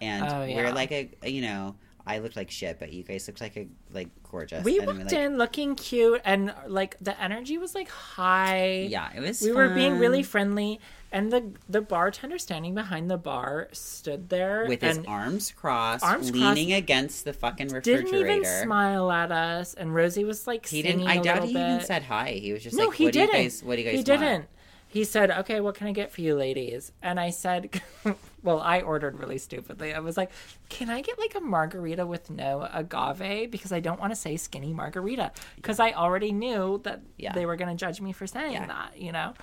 and 0.00 0.24
Oh, 0.24 0.46
we're 0.46 0.72
like 0.72 0.90
a, 0.90 1.08
you 1.24 1.42
know, 1.42 1.76
I 2.08 2.18
looked 2.18 2.36
like 2.36 2.50
shit, 2.50 2.78
but 2.78 2.92
you 2.92 3.02
guys 3.02 3.28
looked 3.28 3.40
like 3.40 3.56
a 3.56 3.68
like 3.92 4.08
gorgeous. 4.30 4.64
We 4.64 4.78
and 4.78 4.86
walked 4.86 4.98
like, 5.04 5.12
in 5.12 5.36
looking 5.36 5.74
cute, 5.74 6.22
and 6.24 6.54
like 6.66 6.96
the 7.00 7.20
energy 7.20 7.58
was 7.58 7.74
like 7.74 7.88
high. 7.88 8.88
Yeah, 8.90 9.10
it 9.14 9.20
was. 9.20 9.42
we 9.42 9.52
were 9.52 9.68
being 9.68 9.98
really 9.98 10.22
friendly, 10.22 10.80
and 11.10 11.32
the 11.32 11.52
the 11.68 11.80
bartender 11.80 12.38
standing 12.38 12.74
behind 12.74 13.10
the 13.10 13.16
bar 13.16 13.68
stood 13.72 14.28
there 14.28 14.66
with 14.68 14.82
his 14.82 14.98
arms 15.06 15.52
crossed, 15.52 16.04
Arms 16.04 16.30
leaning 16.30 16.68
crossed. 16.68 16.78
against 16.78 17.24
the 17.24 17.32
fucking 17.32 17.68
refrigerator. 17.68 18.02
didn't 18.04 18.30
even 18.40 18.44
smile 18.64 19.10
at 19.10 19.32
us. 19.32 19.74
And 19.74 19.94
Rosie 19.94 20.24
was 20.24 20.46
like 20.46 20.66
He 20.66 20.82
didn't. 20.82 21.06
I 21.06 21.18
doubt 21.18 21.44
he 21.44 21.52
bit. 21.54 21.60
even 21.60 21.80
said 21.84 22.02
hi. 22.02 22.32
He 22.32 22.52
was 22.52 22.62
just 22.62 22.76
no, 22.76 22.86
like, 22.86 22.96
he 22.96 23.04
"What 23.04 23.12
didn't. 23.14 23.30
do 23.32 23.36
you 23.38 23.42
guys? 23.44 23.62
What 23.64 23.76
do 23.76 23.82
you 23.82 23.86
guys 23.90 23.92
He 24.06 24.10
want?" 24.12 24.20
didn't. 24.22 24.44
He 24.90 25.04
said, 25.04 25.30
"Okay, 25.30 25.60
what 25.60 25.74
can 25.74 25.86
I 25.86 25.92
get 25.92 26.10
for 26.10 26.22
you, 26.22 26.34
ladies?" 26.34 26.92
And 27.02 27.20
I 27.20 27.28
said, 27.30 27.82
"Well, 28.42 28.58
I 28.60 28.80
ordered 28.80 29.18
really 29.18 29.36
stupidly. 29.36 29.92
I 29.92 29.98
was 30.00 30.16
like, 30.16 30.30
can 30.70 30.88
I 30.88 31.02
get 31.02 31.18
like 31.18 31.34
a 31.34 31.40
margarita 31.40 32.06
with 32.06 32.30
no 32.30 32.66
agave 32.72 33.50
because 33.50 33.70
I 33.70 33.80
don't 33.80 34.00
want 34.00 34.12
to 34.12 34.16
say 34.16 34.36
skinny 34.38 34.72
margarita 34.72 35.32
because 35.56 35.78
I 35.78 35.92
already 35.92 36.32
knew 36.32 36.80
that 36.84 37.02
Yeah. 37.18 37.32
they 37.34 37.44
were 37.44 37.56
going 37.56 37.68
to 37.68 37.76
judge 37.76 38.00
me 38.00 38.12
for 38.12 38.26
saying 38.26 38.52
Yeah. 38.52 38.66
that, 38.66 38.98
you 38.98 39.12
know." 39.12 39.34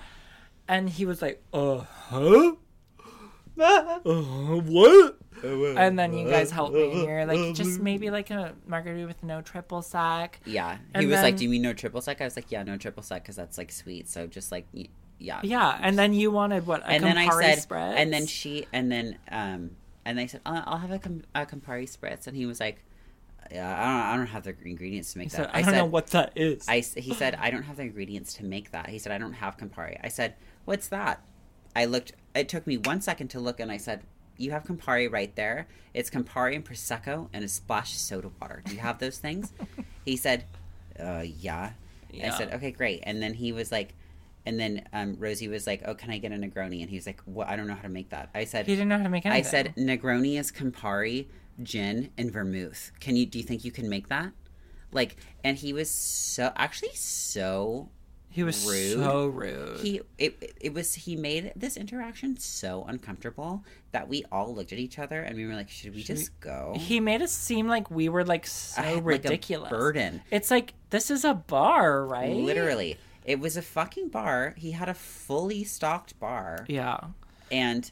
And 0.68 0.88
he 0.90 1.04
was 1.06 1.22
like, 1.22 1.42
"Uh 1.52 1.78
huh." 1.78 2.54
Uh, 3.58 3.98
what? 4.04 5.16
Uh, 5.44 5.74
and 5.74 5.98
then 5.98 6.12
you 6.12 6.28
guys 6.28 6.50
uh, 6.50 6.54
helped 6.54 6.74
uh, 6.74 6.78
me, 6.78 6.92
and 6.92 7.02
you're 7.08 7.26
like, 7.26 7.54
just 7.54 7.80
maybe 7.80 8.10
like 8.10 8.30
a 8.30 8.54
margarita 8.66 9.06
with 9.06 9.22
no 9.22 9.42
triple 9.42 9.82
sec. 9.82 10.40
Yeah, 10.44 10.76
he 10.76 10.80
And 10.94 11.08
was 11.08 11.20
like, 11.22 11.36
"Do 11.36 11.44
you 11.44 11.50
mean 11.50 11.62
no 11.62 11.72
triple 11.72 12.00
sec?" 12.00 12.20
I 12.20 12.24
was 12.24 12.36
like, 12.36 12.50
"Yeah, 12.50 12.62
no 12.62 12.76
triple 12.76 13.02
sec 13.02 13.22
because 13.22 13.36
that's 13.36 13.58
like 13.58 13.70
sweet." 13.70 14.08
So 14.08 14.26
just 14.26 14.50
like, 14.50 14.66
yeah, 15.18 15.40
Yeah, 15.42 15.78
and 15.80 15.98
then 15.98 16.12
you 16.14 16.30
wanted 16.30 16.66
what? 16.66 16.82
A 16.82 16.88
And 16.88 17.04
then 17.04 17.16
I 17.18 17.28
Campari 17.28 17.42
said, 17.54 17.58
Spritz? 17.68 17.94
and 17.96 18.12
then 18.12 18.26
she, 18.26 18.66
and 18.72 18.90
then 18.90 19.18
um, 19.30 19.70
and 20.04 20.18
they 20.18 20.26
said, 20.26 20.40
"I'll, 20.46 20.62
I'll 20.66 20.78
have 20.78 20.90
a, 20.90 20.98
com- 20.98 21.24
a 21.34 21.44
Campari 21.46 21.84
spritz," 21.84 22.26
and 22.26 22.36
he 22.36 22.46
was 22.46 22.58
like, 22.60 22.82
"Yeah, 23.52 23.68
I 23.70 23.84
don't, 23.84 24.00
I 24.12 24.16
don't 24.16 24.26
have 24.26 24.42
the 24.44 24.54
ingredients 24.64 25.12
to 25.12 25.18
make 25.18 25.30
He 25.30 25.36
that." 25.36 25.46
said, 25.46 25.50
I, 25.54 25.62
don't 25.62 25.74
know 25.74 25.84
what 25.86 26.08
that 26.08 26.32
is. 26.36 26.66
I, 26.68 26.78
s- 26.78 26.94
he 26.94 27.12
said, 27.14 27.34
I 27.40 27.50
don't 27.50 27.62
have 27.64 27.76
the 27.76 27.82
ingredients 27.82 28.34
to 28.34 28.44
make 28.44 28.70
that. 28.72 28.88
He 28.88 28.98
said, 28.98 29.12
I 29.12 29.18
don't 29.18 29.34
have 29.34 29.56
Campari. 29.58 29.98
I 30.02 30.08
said, 30.08 30.34
what's 30.66 30.88
that? 30.88 31.22
I 31.74 31.86
looked, 31.86 32.12
it 32.34 32.48
took 32.50 32.66
me 32.66 32.76
one 32.76 33.00
second 33.00 33.28
to 33.28 33.40
look 33.40 33.58
and 33.58 33.72
I 33.72 33.78
said, 33.78 34.02
you 34.36 34.50
have 34.50 34.64
Campari 34.64 35.10
right 35.10 35.34
there. 35.34 35.66
It's 35.94 36.10
Campari 36.10 36.54
and 36.54 36.64
Prosecco 36.64 37.28
and 37.32 37.42
a 37.42 37.48
splash 37.48 37.94
of 37.94 38.00
soda 38.00 38.30
water. 38.40 38.62
Do 38.66 38.74
you 38.74 38.80
have 38.80 38.98
those 38.98 39.18
things? 39.18 39.52
he 40.04 40.16
said, 40.16 40.44
uh, 41.00 41.24
yeah. 41.24 41.72
Yeah. 42.10 42.34
I 42.34 42.38
said, 42.38 42.52
okay, 42.54 42.70
great. 42.70 43.00
And 43.04 43.22
then 43.22 43.32
he 43.34 43.52
was 43.52 43.72
like, 43.72 43.94
and 44.44 44.60
then 44.60 44.86
um, 44.92 45.16
Rosie 45.18 45.48
was 45.48 45.66
like, 45.66 45.82
oh, 45.86 45.94
can 45.94 46.10
I 46.10 46.18
get 46.18 46.32
a 46.32 46.36
Negroni? 46.36 46.80
And 46.80 46.88
he 46.88 46.96
was 46.96 47.06
like, 47.06 47.20
what? 47.24 47.48
I 47.48 47.56
don't 47.56 47.66
know 47.66 47.74
how 47.74 47.82
to 47.82 47.88
make 47.88 48.10
that. 48.10 48.30
I 48.34 48.44
said, 48.44 48.66
he 48.66 48.74
didn't 48.74 48.88
know 48.88 48.98
how 48.98 49.02
to 49.02 49.08
make 49.08 49.26
anything. 49.26 49.44
I 49.44 49.48
said 49.48 49.74
Negroni 49.76 50.38
is 50.38 50.52
Campari, 50.52 51.26
gin, 51.62 52.10
and 52.16 52.30
vermouth. 52.30 52.92
Can 53.00 53.16
you? 53.16 53.26
Do 53.26 53.38
you 53.38 53.44
think 53.44 53.64
you 53.64 53.72
can 53.72 53.88
make 53.88 54.08
that? 54.08 54.32
Like, 54.92 55.16
and 55.42 55.58
he 55.58 55.72
was 55.72 55.90
so 55.90 56.52
actually 56.54 56.94
so 56.94 57.90
he 58.36 58.42
was 58.44 58.66
rude. 58.66 59.02
so 59.02 59.28
rude. 59.28 59.80
he 59.80 60.02
it 60.18 60.52
it 60.60 60.74
was 60.74 60.92
he 60.92 61.16
made 61.16 61.52
this 61.56 61.74
interaction 61.74 62.36
so 62.36 62.84
uncomfortable 62.86 63.64
that 63.92 64.08
we 64.08 64.24
all 64.30 64.54
looked 64.54 64.74
at 64.74 64.78
each 64.78 64.98
other 64.98 65.22
and 65.22 65.36
we 65.36 65.46
were 65.46 65.54
like, 65.54 65.70
should 65.70 65.94
we 65.94 66.02
just 66.02 66.38
go? 66.40 66.74
He 66.76 67.00
made 67.00 67.22
us 67.22 67.32
seem 67.32 67.66
like 67.66 67.90
we 67.90 68.10
were 68.10 68.26
like 68.26 68.46
so 68.46 68.82
had, 68.82 68.96
like, 68.96 69.04
ridiculous. 69.06 69.70
burden. 69.70 70.20
It's 70.30 70.50
like 70.50 70.74
this 70.90 71.10
is 71.10 71.24
a 71.24 71.32
bar, 71.32 72.04
right? 72.04 72.36
Literally, 72.36 72.98
it 73.24 73.40
was 73.40 73.56
a 73.56 73.62
fucking 73.62 74.10
bar. 74.10 74.52
He 74.58 74.72
had 74.72 74.90
a 74.90 74.94
fully 74.94 75.64
stocked 75.64 76.20
bar. 76.20 76.66
Yeah. 76.68 76.98
and 77.50 77.90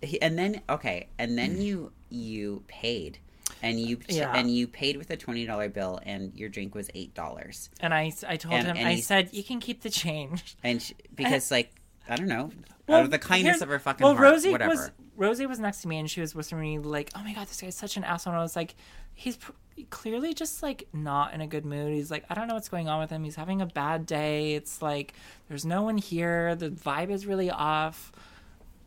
he, 0.00 0.20
and 0.20 0.36
then 0.36 0.60
okay 0.68 1.06
and 1.20 1.38
then 1.38 1.60
you 1.60 1.92
you 2.10 2.64
paid 2.66 3.20
and 3.62 3.78
you 3.80 3.98
Yeah. 4.08 4.32
and 4.34 4.50
you 4.50 4.66
paid 4.66 4.96
with 4.96 5.10
a 5.10 5.16
twenty 5.16 5.46
dollar 5.46 5.68
bill 5.68 6.00
and 6.04 6.34
your 6.34 6.48
drink 6.48 6.74
was 6.74 6.90
eight 6.94 7.14
dollars 7.14 7.70
And 7.80 7.94
I, 7.94 8.12
I 8.28 8.36
told 8.36 8.54
And- 8.54 8.66
him, 8.66 8.76
and 8.76 8.86
I 8.88 8.92
he's- 8.94 9.06
said, 9.06 9.30
you 9.32 9.42
can 9.44 9.60
keep 9.60 9.82
the 9.82 9.90
change. 9.90 10.56
and 10.62 10.82
sh- 10.82 10.92
because 11.14 11.50
like 11.50 11.72
I 12.08 12.16
don't 12.16 12.26
know. 12.28 12.50
Well, 12.88 12.98
out 12.98 13.04
of 13.04 13.10
the 13.12 13.18
kindness 13.18 13.60
of 13.60 13.68
her 13.68 13.78
fucking 13.78 14.02
well, 14.04 14.14
heart. 14.16 14.24
Rosie 14.32 14.50
whatever. 14.50 14.70
was 14.70 14.90
Rosie 15.16 15.46
was 15.46 15.60
next 15.60 15.82
to 15.82 15.88
me 15.88 15.98
and 15.98 16.10
she 16.10 16.20
was 16.20 16.34
whispering 16.34 16.78
to 16.82 16.82
me 16.82 16.90
like, 16.90 17.10
"Oh 17.14 17.22
my 17.22 17.32
god, 17.32 17.46
this 17.46 17.60
guy's 17.60 17.76
such 17.76 17.96
an 17.96 18.02
asshole." 18.04 18.32
And 18.32 18.40
I 18.40 18.42
was 18.42 18.56
like, 18.56 18.74
"He's 19.14 19.36
pr- 19.36 19.52
clearly 19.90 20.34
just 20.34 20.62
like 20.62 20.88
not 20.92 21.32
in 21.32 21.40
a 21.40 21.46
good 21.46 21.64
mood. 21.64 21.92
He's 21.92 22.10
like, 22.10 22.24
I 22.28 22.34
don't 22.34 22.48
know 22.48 22.54
what's 22.54 22.68
going 22.68 22.88
on 22.88 22.98
with 23.00 23.10
him. 23.10 23.22
He's 23.22 23.36
having 23.36 23.62
a 23.62 23.66
bad 23.66 24.04
day. 24.04 24.54
It's 24.54 24.82
like 24.82 25.14
there's 25.48 25.64
no 25.64 25.82
one 25.82 25.96
here. 25.96 26.56
The 26.56 26.70
vibe 26.70 27.10
is 27.10 27.24
really 27.24 27.50
off." 27.50 28.10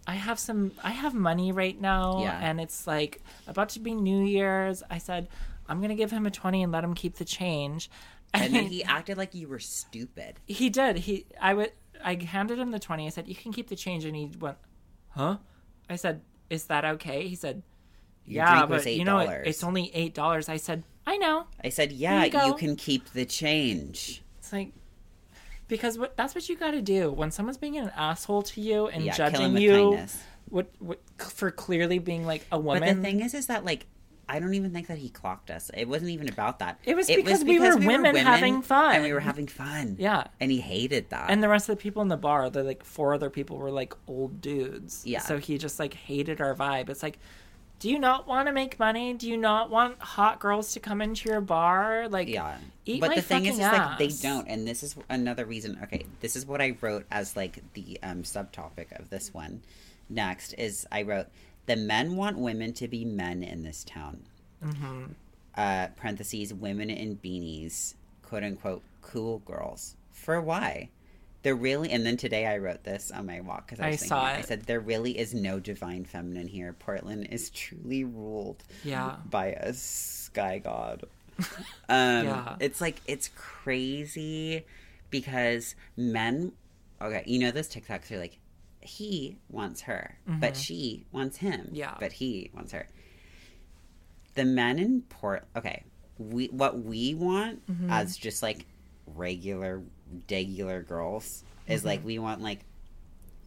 I 0.07 0.15
have 0.15 0.37
some 0.39 0.71
I 0.83 0.91
have 0.91 1.13
money 1.13 1.51
right 1.51 1.79
now 1.79 2.21
Yeah. 2.21 2.39
and 2.41 2.61
it's 2.61 2.85
like 2.85 3.21
about 3.47 3.69
to 3.69 3.79
be 3.79 3.93
New 3.93 4.23
Year's. 4.23 4.83
I 4.89 4.97
said, 4.99 5.27
I'm 5.67 5.81
gonna 5.81 5.95
give 5.95 6.11
him 6.11 6.25
a 6.25 6.31
twenty 6.31 6.61
and 6.63 6.71
let 6.71 6.83
him 6.83 6.93
keep 6.93 7.15
the 7.15 7.25
change. 7.25 7.89
and 8.33 8.53
then 8.53 8.65
he 8.65 8.83
acted 8.83 9.17
like 9.17 9.33
you 9.33 9.47
were 9.47 9.59
stupid. 9.59 10.39
He 10.45 10.69
did. 10.69 10.97
He 10.97 11.25
I 11.39 11.53
would 11.53 11.71
I 12.03 12.15
handed 12.15 12.59
him 12.59 12.71
the 12.71 12.79
20. 12.79 13.07
I 13.07 13.09
said, 13.09 13.27
"You 13.27 13.35
can 13.35 13.53
keep 13.53 13.69
the 13.69 13.75
change." 13.75 14.03
And 14.05 14.15
he 14.15 14.29
went, 14.39 14.57
"Huh?" 15.09 15.37
I 15.89 15.95
said, 15.95 16.21
"Is 16.49 16.65
that 16.65 16.83
okay?" 16.85 17.27
He 17.27 17.35
said, 17.35 17.63
Your 18.25 18.43
"Yeah, 18.43 18.65
but 18.65 18.85
you 18.85 19.05
know 19.05 19.19
it, 19.19 19.47
it's 19.47 19.63
only 19.63 19.89
$8." 19.95 20.49
I 20.49 20.57
said, 20.57 20.83
"I 21.07 21.17
know." 21.17 21.47
I 21.63 21.69
said, 21.69 21.91
"Yeah, 21.93 22.25
you 22.25 22.47
you 22.47 22.53
can 22.55 22.75
keep 22.75 23.11
the 23.13 23.25
change." 23.25 24.21
It's 24.39 24.51
like 24.51 24.73
because 25.67 25.97
what 25.97 26.15
that's 26.17 26.35
what 26.35 26.47
you 26.49 26.55
got 26.55 26.71
to 26.71 26.81
do 26.81 27.11
when 27.11 27.31
someone's 27.31 27.57
being 27.57 27.77
an 27.77 27.91
asshole 27.95 28.43
to 28.43 28.61
you 28.61 28.87
and 28.87 29.03
Yeah, 29.03 29.13
judging 29.13 29.57
you 29.57 29.99
what, 30.49 30.67
what 30.79 30.99
for 31.17 31.49
clearly 31.51 31.99
being 31.99 32.25
like 32.25 32.41
a 32.51 32.57
But 32.57 32.63
woman. 32.63 32.97
the 32.97 33.01
thing 33.01 33.21
is, 33.21 33.33
is 33.33 33.47
that 33.47 33.65
like 33.65 33.87
I 34.27 34.39
don't 34.39 34.55
even 34.55 34.71
think 34.71 34.87
that 34.87 34.97
he 34.97 35.09
clocked 35.09 35.51
us. 35.51 35.69
It 35.75 35.87
wasn't 35.87 36.09
even 36.09 36.27
about 36.29 36.57
that. 36.59 36.79
It 36.83 36.95
was 36.95 37.05
because 37.07 37.43
we 37.43 37.59
were 37.59 37.77
women 37.77 38.15
having 38.15 38.63
fun. 38.63 38.95
and 38.95 39.03
we 39.03 39.13
were 39.13 39.19
having 39.19 39.45
fun. 39.47 39.97
Yeah. 39.99 40.25
and 40.39 40.49
he 40.51 40.59
hated 40.59 41.11
that. 41.11 41.29
and 41.29 41.43
the 41.43 41.47
rest 41.49 41.69
of 41.69 41.77
the 41.77 41.81
people 41.81 42.01
in 42.01 42.07
the 42.07 42.17
bar, 42.17 42.49
the 42.49 42.63
like 42.63 42.83
four 42.83 43.13
other 43.13 43.29
people 43.29 43.57
were 43.57 43.69
like 43.69 43.93
old 44.07 44.41
dudes. 44.41 45.03
Yeah. 45.05 45.19
So 45.19 45.37
he 45.37 45.57
just 45.59 45.77
like 45.79 45.93
hated 45.93 46.41
our 46.41 46.55
vibe. 46.55 46.89
It's 46.89 47.03
like, 47.03 47.19
do 47.79 47.89
you 47.89 47.99
not 47.99 48.27
want 48.27 48.47
to 48.47 48.53
make 48.53 48.79
money? 48.79 49.13
Do 49.13 49.29
you 49.29 49.37
not 49.37 49.69
want 49.69 49.99
hot 49.99 50.39
girls 50.39 50.73
to 50.73 50.79
come 50.79 51.01
into 51.01 51.29
your 51.29 51.41
bar? 51.41 52.07
Like, 52.09 52.27
yeah, 52.27 52.57
eat 52.85 53.01
but 53.01 53.09
my 53.09 53.15
the 53.15 53.21
thing 53.21 53.45
is, 53.45 53.55
is 53.55 53.61
like 53.61 53.97
they 53.97 54.07
don't, 54.07 54.47
and 54.47 54.67
this 54.67 54.83
is 54.83 54.95
another 55.09 55.45
reason. 55.45 55.77
Okay, 55.83 56.05
this 56.21 56.35
is 56.35 56.45
what 56.45 56.61
I 56.61 56.77
wrote 56.81 57.05
as 57.11 57.35
like 57.35 57.61
the 57.73 57.99
um, 58.01 58.23
subtopic 58.23 58.97
of 58.99 59.09
this 59.09 59.33
one. 59.33 59.61
Next 60.09 60.53
is 60.53 60.87
I 60.91 61.01
wrote 61.01 61.27
the 61.65 61.75
men 61.75 62.15
want 62.15 62.37
women 62.37 62.73
to 62.73 62.87
be 62.87 63.05
men 63.05 63.43
in 63.43 63.63
this 63.63 63.83
town. 63.83 64.23
Mm-hmm. 64.63 65.05
Uh, 65.55 65.87
parentheses 65.95 66.53
women 66.53 66.89
in 66.89 67.17
beanies, 67.17 67.95
quote 68.21 68.43
unquote 68.43 68.83
cool 69.01 69.39
girls. 69.39 69.95
For 70.11 70.41
why? 70.41 70.89
There 71.45 71.55
really, 71.55 71.91
and 71.91 72.03
then 72.03 72.17
today 72.17 72.47
I 72.47 72.57
wrote 72.57 72.83
this 72.83 73.11
on 73.11 73.27
my 73.27 73.39
walk 73.41 73.67
because 73.67 73.79
I, 73.79 73.87
I 73.87 73.91
was 73.91 73.99
saw 74.07 74.25
thinking, 74.25 74.43
I 74.43 74.47
said 74.47 74.63
there 74.63 74.79
really 74.79 75.15
is 75.15 75.35
no 75.35 75.59
divine 75.59 76.03
feminine 76.03 76.47
here. 76.47 76.73
Portland 76.73 77.27
is 77.29 77.51
truly 77.51 78.03
ruled 78.03 78.63
Yeah. 78.83 79.17
by 79.29 79.47
a 79.51 79.71
sky 79.73 80.57
god. 80.57 81.03
Um, 81.87 82.25
Yeah. 82.25 82.55
It's 82.59 82.81
like, 82.81 82.99
it's 83.05 83.29
crazy 83.35 84.65
because 85.11 85.75
men, 85.95 86.53
okay, 86.99 87.21
you 87.27 87.37
know, 87.37 87.51
those 87.51 87.69
TikToks 87.69 88.11
are 88.11 88.17
like, 88.17 88.39
he 88.81 89.37
wants 89.49 89.81
her, 89.81 90.17
but 90.25 90.57
she 90.57 91.05
wants 91.11 91.37
him. 91.37 91.59
Mm-hmm. 91.67 91.75
Yeah. 91.75 91.93
But 91.99 92.11
he 92.13 92.49
wants 92.55 92.71
her. 92.71 92.87
The 94.33 94.45
men 94.45 94.79
in 94.79 95.01
Port, 95.03 95.45
okay, 95.55 95.83
we 96.17 96.47
what 96.47 96.79
we 96.79 97.13
want 97.13 97.65
Mm-hmm. 97.67 97.89
as 97.91 98.17
just 98.17 98.41
like 98.41 98.65
regular, 99.05 99.83
regular 100.29 100.81
girls 100.83 101.43
is 101.67 101.79
Mm-hmm. 101.81 101.87
like, 101.87 102.05
we 102.05 102.19
want 102.19 102.41
like 102.41 102.59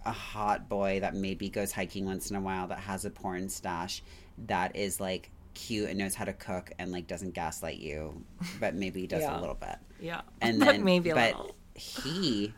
a 0.05 0.13
hot 0.13 0.69
boy 0.69 1.01
that 1.01 1.15
maybe 1.15 1.49
goes 1.49 1.73
hiking 1.73 2.05
once 2.07 2.31
in 2.31 2.37
a 2.37 2.41
while 2.41 2.69
that 2.69 2.79
has 2.79 3.05
a 3.05 3.11
porn 3.11 3.49
stash 3.49 4.03
that 4.47 4.75
is 4.77 5.01
like 5.01 5.31
cute 5.55 5.89
and 5.89 5.99
knows 5.99 6.15
how 6.15 6.25
to 6.25 6.33
cook 6.33 6.71
and 6.79 6.93
like 6.93 7.07
doesn't 7.09 7.35
gaslight 7.35 7.79
you 7.79 8.25
but 8.61 8.75
maybe 8.75 9.07
does 9.09 9.23
Yeah. 9.23 9.39
a 9.39 9.41
little 9.41 9.57
bit 9.57 9.77
Yeah. 10.01 10.21
and 10.41 10.59
But 10.61 10.67
then 10.67 10.85
maybe 10.85 11.11
a 11.11 11.15
but 11.17 11.37
little. 11.37 11.57
he 11.75 12.55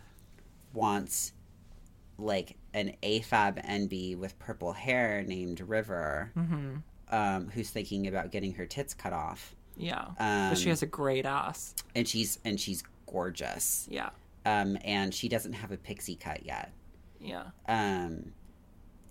wants 0.74 1.32
like 2.18 2.56
an 2.74 2.94
afab 3.02 3.64
nb 3.66 4.18
with 4.18 4.38
purple 4.38 4.72
hair 4.72 5.24
named 5.26 5.60
river 5.60 6.30
Mm-hmm. 6.36 6.74
um, 7.14 7.48
who's 7.48 7.70
thinking 7.70 8.06
about 8.06 8.30
getting 8.30 8.52
her 8.54 8.66
tits 8.66 8.92
cut 8.94 9.12
off 9.14 9.54
Yeah. 9.76 10.04
um, 10.18 10.50
but 10.50 10.58
she 10.58 10.68
has 10.68 10.82
a 10.82 10.86
great 10.86 11.24
ass. 11.26 11.74
and 11.94 12.06
she's 12.06 12.38
and 12.44 12.60
she's 12.60 12.84
gorgeous 13.10 13.86
Yeah. 13.90 14.10
um, 14.44 14.78
and 14.84 15.12
she 15.14 15.28
doesn't 15.28 15.54
have 15.54 15.70
a 15.72 15.76
pixie 15.76 16.16
cut 16.16 16.44
yet 16.46 16.72
Yeah. 17.20 17.46
um, 17.68 18.32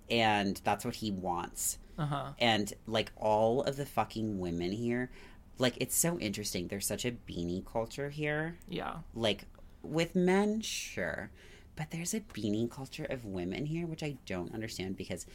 and 0.10 0.60
that's 0.64 0.84
what 0.86 0.96
he 0.96 1.12
wants. 1.12 1.78
Uh 1.98 2.06
huh. 2.06 2.26
And 2.40 2.74
like 2.88 3.12
all 3.18 3.62
of 3.62 3.76
the 3.76 3.86
fucking 3.86 4.40
women 4.40 4.72
here, 4.72 5.12
like 5.58 5.76
it's 5.78 5.96
so 5.96 6.18
interesting. 6.20 6.68
There's 6.68 6.88
such 6.88 7.06
a 7.06 7.12
beanie 7.12 7.64
culture 7.66 8.10
here. 8.10 8.58
Yeah. 8.70 9.00
Like 9.14 9.44
with 9.84 10.16
men, 10.16 10.62
sure, 10.62 11.30
but 11.76 11.92
there's 11.92 12.14
a 12.14 12.22
beanie 12.22 12.72
culture 12.72 13.06
of 13.06 13.26
women 13.26 13.66
here, 13.66 13.86
which 13.86 14.02
I 14.02 14.18
don't 14.26 14.54
understand 14.54 14.98
because 14.98 15.26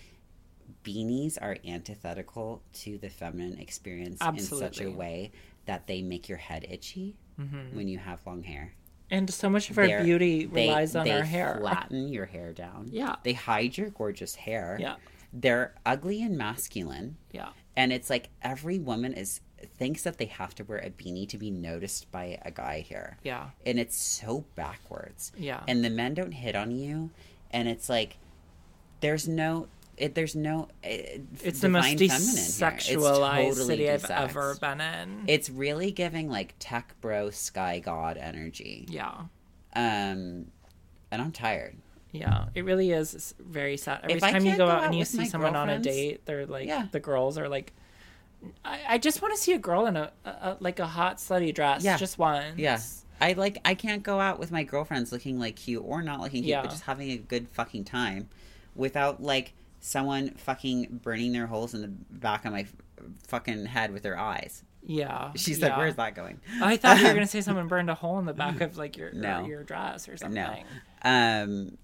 beanies 0.83 1.37
are 1.41 1.59
antithetical 1.67 2.63
to 2.73 2.99
the 2.99 3.09
feminine 3.11 3.59
experience 3.59 4.21
in 4.23 4.39
such 4.39 4.81
a 4.81 4.91
way 4.91 5.31
that 5.67 5.87
they 5.87 6.03
make 6.03 6.29
your 6.29 6.39
head 6.39 6.67
itchy 6.69 7.15
Mm-hmm. 7.41 7.77
when 7.77 7.89
you 7.89 7.99
have 7.99 8.21
long 8.27 8.43
hair. 8.43 8.73
And 9.11 9.29
so 9.33 9.49
much 9.51 9.71
of 9.71 9.79
our 9.79 9.87
They're- 9.87 10.05
beauty 10.05 10.47
they- 10.47 10.69
relies 10.69 10.95
on 10.97 11.05
they 11.05 11.13
our 11.13 11.23
hair. 11.25 11.57
Flatten 11.61 12.09
your 12.09 12.27
hair 12.27 12.53
down. 12.53 12.89
Yeah. 12.91 13.17
They 13.23 13.33
hide 13.35 13.77
your 13.77 13.91
gorgeous 13.91 14.35
hair. 14.35 14.79
Yeah. 14.81 14.97
They're 15.33 15.75
ugly 15.85 16.23
and 16.23 16.39
masculine. 16.39 17.17
Yeah. 17.33 17.49
And 17.77 17.93
it's 17.93 18.09
like 18.09 18.29
every 18.43 18.79
woman 18.79 19.13
is 19.15 19.41
thinks 19.79 20.03
that 20.03 20.19
they 20.19 20.27
have 20.27 20.55
to 20.55 20.63
wear 20.65 20.79
a 20.79 20.91
beanie 20.91 21.29
to 21.29 21.39
be 21.39 21.51
noticed 21.51 22.11
by 22.13 22.39
a 22.43 22.51
guy 22.51 22.81
here. 22.81 23.19
Yeah. 23.25 23.51
And 23.67 23.79
it's 23.81 23.97
so 23.97 24.45
backwards. 24.55 25.33
Yeah. 25.37 25.63
And 25.67 25.85
the 25.85 25.91
men 25.91 26.15
don't 26.15 26.33
hit 26.33 26.55
on 26.55 26.71
you 26.71 27.11
and 27.51 27.69
it's 27.69 27.89
like 27.89 28.19
there's 29.01 29.27
no 29.29 29.69
it, 29.97 30.15
there's 30.15 30.35
no 30.35 30.69
uh, 30.85 30.89
It's 31.43 31.61
the 31.61 31.69
most 31.69 31.85
feminine 31.85 31.99
here. 31.99 32.15
It's 32.17 32.61
desexualized 32.61 33.49
totally 33.49 33.67
city 33.67 33.91
I've 33.91 34.05
ever 34.11 34.57
been 34.61 34.81
in. 34.81 35.25
It's 35.27 35.49
really 35.51 35.91
giving 35.93 36.29
like 36.31 36.55
tech 36.59 36.95
bro 37.01 37.31
sky 37.31 37.79
god 37.81 38.17
energy. 38.17 38.87
yeah. 38.89 39.13
Um 39.77 40.47
and 41.11 41.23
I'm 41.23 41.33
tired. 41.33 41.77
Yeah, 42.13 42.47
it 42.55 42.65
really 42.65 42.93
is 42.93 43.15
it's 43.15 43.35
very 43.39 43.77
sad. 43.77 44.01
Every 44.05 44.15
If 44.15 44.21
time 44.21 44.45
you 44.45 44.53
go 44.53 44.59
go 44.59 44.67
out 44.69 44.79
out 44.79 44.85
and 44.85 44.95
you 44.95 45.05
see 45.05 45.25
someone 45.27 45.57
on 45.57 45.69
a 45.69 45.79
date, 45.81 46.25
they're 46.27 46.47
like, 46.47 46.69
Yeah. 46.69 46.87
the 46.93 47.01
girls 47.01 47.37
are 47.39 47.49
like, 47.49 47.73
I, 48.65 48.81
I 48.89 48.99
just 48.99 49.21
want 49.23 49.35
to 49.35 49.41
see 49.41 49.53
a 49.53 49.59
girl 49.59 49.87
in 49.87 49.97
a, 49.97 50.13
a, 50.25 50.29
a 50.29 50.57
like 50.61 50.79
a 50.79 50.87
hot 50.87 51.17
slutty 51.17 51.53
dress, 51.55 51.83
Yeah. 51.83 51.97
just 51.97 52.19
once. 52.19 52.59
Yeah. 52.59 52.79
I 53.21 53.33
like 53.33 53.59
I 53.65 53.75
can't 53.75 54.03
go 54.03 54.21
out 54.21 54.39
with 54.39 54.53
my 54.53 54.63
girlfriends 54.65 55.11
looking 55.13 55.39
like 55.41 55.57
cute 55.57 55.83
or 55.85 56.03
not 56.03 56.21
looking 56.21 56.43
cute, 56.43 56.47
Yeah. 56.51 56.63
but 56.63 56.71
just 56.71 56.83
having 56.85 57.11
a 57.11 57.17
good 57.17 57.49
fucking 57.49 57.85
time 57.85 58.29
without 58.77 59.23
like 59.23 59.55
someone 59.87 60.31
fucking 60.37 61.01
burning 61.03 61.33
their 61.33 61.47
holes 61.47 61.75
in 61.75 61.83
the 61.83 61.89
back 61.89 62.47
of 62.47 62.53
my 62.53 62.65
fucking 63.29 63.67
head 63.67 63.93
with 63.93 64.03
their 64.03 64.19
eyes. 64.19 64.63
yeah. 64.83 65.31
She 65.37 65.53
said, 65.55 65.69
yeah. 65.69 65.79
"Where's 65.79 65.97
that 65.97 66.15
going?" 66.15 66.41
I 66.63 66.77
thought 66.79 66.99
you 67.01 67.07
were 67.07 67.13
gonna 67.15 67.27
say 67.27 67.43
someone 67.43 67.69
burned 67.69 67.91
a 67.91 67.95
hole 67.95 68.19
in 68.19 68.25
the 68.25 68.33
back 68.33 68.61
of 68.67 68.77
like 68.79 68.97
your 68.97 69.13
No. 69.13 69.45
your 69.47 69.63
dress 69.63 70.09
or 70.09 70.17
something. 70.17 70.43
No. 71.05 71.09
Um 71.11 71.79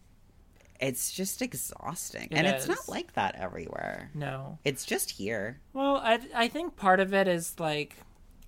it's 0.80 1.12
just 1.12 1.42
exhausting. 1.42 2.28
It 2.30 2.38
and 2.38 2.46
it's 2.46 2.66
not 2.66 2.88
like 2.88 3.12
that 3.12 3.34
everywhere. 3.34 4.10
No. 4.14 4.58
It's 4.64 4.86
just 4.86 5.10
here. 5.10 5.60
Well, 5.74 5.96
I 5.98 6.20
I 6.34 6.48
think 6.48 6.76
part 6.76 7.00
of 7.00 7.12
it 7.12 7.28
is 7.28 7.60
like 7.60 7.96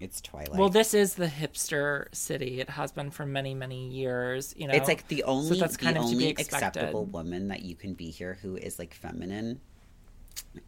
It's 0.03 0.21
Twilight. 0.21 0.55
well, 0.55 0.69
this 0.69 0.95
is 0.95 1.15
the 1.15 1.27
hipster 1.29 2.07
city. 2.15 2.61
It 2.61 2.69
has 2.71 2.91
been 2.93 3.11
for 3.11 3.25
many 3.25 3.55
many 3.55 3.89
years. 3.89 4.55
You 4.57 4.67
know, 4.69 4.75
it's 4.75 4.89
like 4.89 5.07
the 5.09 5.23
only 5.25 5.59
that's 5.61 5.77
kind 5.77 5.97
of 5.97 6.05
only 6.05 6.31
acceptable 6.31 7.05
woman 7.07 7.49
that 7.49 7.63
you 7.63 7.75
can 7.77 7.95
be 7.95 8.11
here 8.11 8.39
who 8.43 8.57
is 8.57 8.79
like 8.79 8.95
feminine 8.95 9.61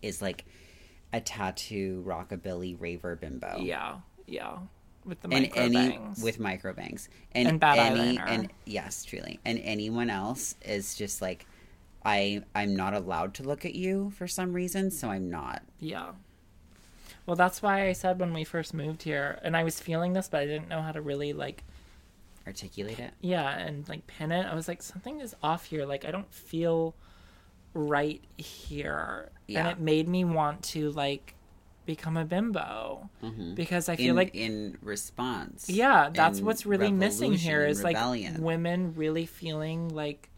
is 0.03 0.22
like 0.22 0.45
a 1.12 1.20
tattoo 1.20 2.03
rockabilly 2.07 2.76
raver 2.80 3.16
bimbo. 3.16 3.59
yeah, 3.61 3.97
yeah, 4.26 4.59
with 5.05 5.20
the 5.20 5.28
and 5.28 5.43
micro 5.45 5.62
any 5.62 5.74
bangs. 5.91 6.22
with 6.22 6.39
micro 6.41 6.72
bangs 6.72 7.09
and, 7.32 7.49
And 7.49 7.61
bad 7.61 7.78
any 7.78 8.16
eyeliner. 8.18 8.28
and 8.28 8.53
yes 8.66 9.05
truly 9.05 9.39
and 9.45 9.59
anyone 9.62 10.11
else 10.11 10.55
is 10.62 10.95
just 10.97 11.20
like 11.22 11.47
i 12.05 12.43
i'm 12.55 12.74
not 12.74 12.95
allowed 12.95 13.35
to 13.35 13.43
look 13.45 13.64
at 13.64 13.74
you 13.74 14.11
for 14.16 14.26
some 14.26 14.53
reason 14.53 14.91
so 14.91 15.09
i'm 15.09 15.30
not 15.30 15.62
Yeah. 15.78 16.12
Well, 17.27 17.37
that's 17.37 17.62
why 17.62 17.89
I 17.89 17.93
said 17.93 18.20
when 18.20 18.35
we 18.35 18.45
first 18.45 18.75
moved 18.75 19.03
here, 19.03 19.39
and 19.43 19.57
I 19.57 19.64
was 19.64 19.81
feeling 19.81 20.12
this, 20.12 20.29
but 20.29 20.41
I 20.41 20.47
didn't 20.47 20.68
know 20.68 20.83
how 20.83 20.93
to 20.93 21.01
really 21.01 21.33
like, 21.33 21.64
articulate 22.47 22.99
it 22.99 23.14
yeah, 23.22 23.59
and 23.59 23.89
like 23.89 24.07
pin 24.07 24.31
it. 24.31 24.45
I 24.45 24.55
was 24.55 24.68
like, 24.68 24.83
something 24.83 25.20
is 25.20 25.35
off 25.43 25.64
here. 25.64 25.87
Like, 25.87 26.05
I 26.05 26.11
don't 26.11 26.33
feel 26.33 26.95
right 27.72 28.22
here, 28.37 29.31
and 29.49 29.68
it 29.68 29.81
made 29.81 30.09
me 30.09 30.25
want 30.25 30.62
to 30.64 30.91
like 30.93 31.35
become 31.87 32.16
a 32.16 32.25
bimbo 32.25 33.11
mm-hmm. 33.22 33.55
because 33.55 33.89
I 33.89 33.97
feel 33.97 34.11
in, 34.11 34.16
like 34.16 34.35
in 34.35 34.79
response 34.81 35.68
yeah, 35.68 36.09
that's 36.11 36.41
what's 36.41 36.64
really 36.64 36.91
missing 36.91 37.35
here 37.35 37.66
is 37.66 37.85
like 37.85 37.99
women 38.39 38.95
really 38.95 39.27
feeling 39.27 39.89
like 39.89 40.31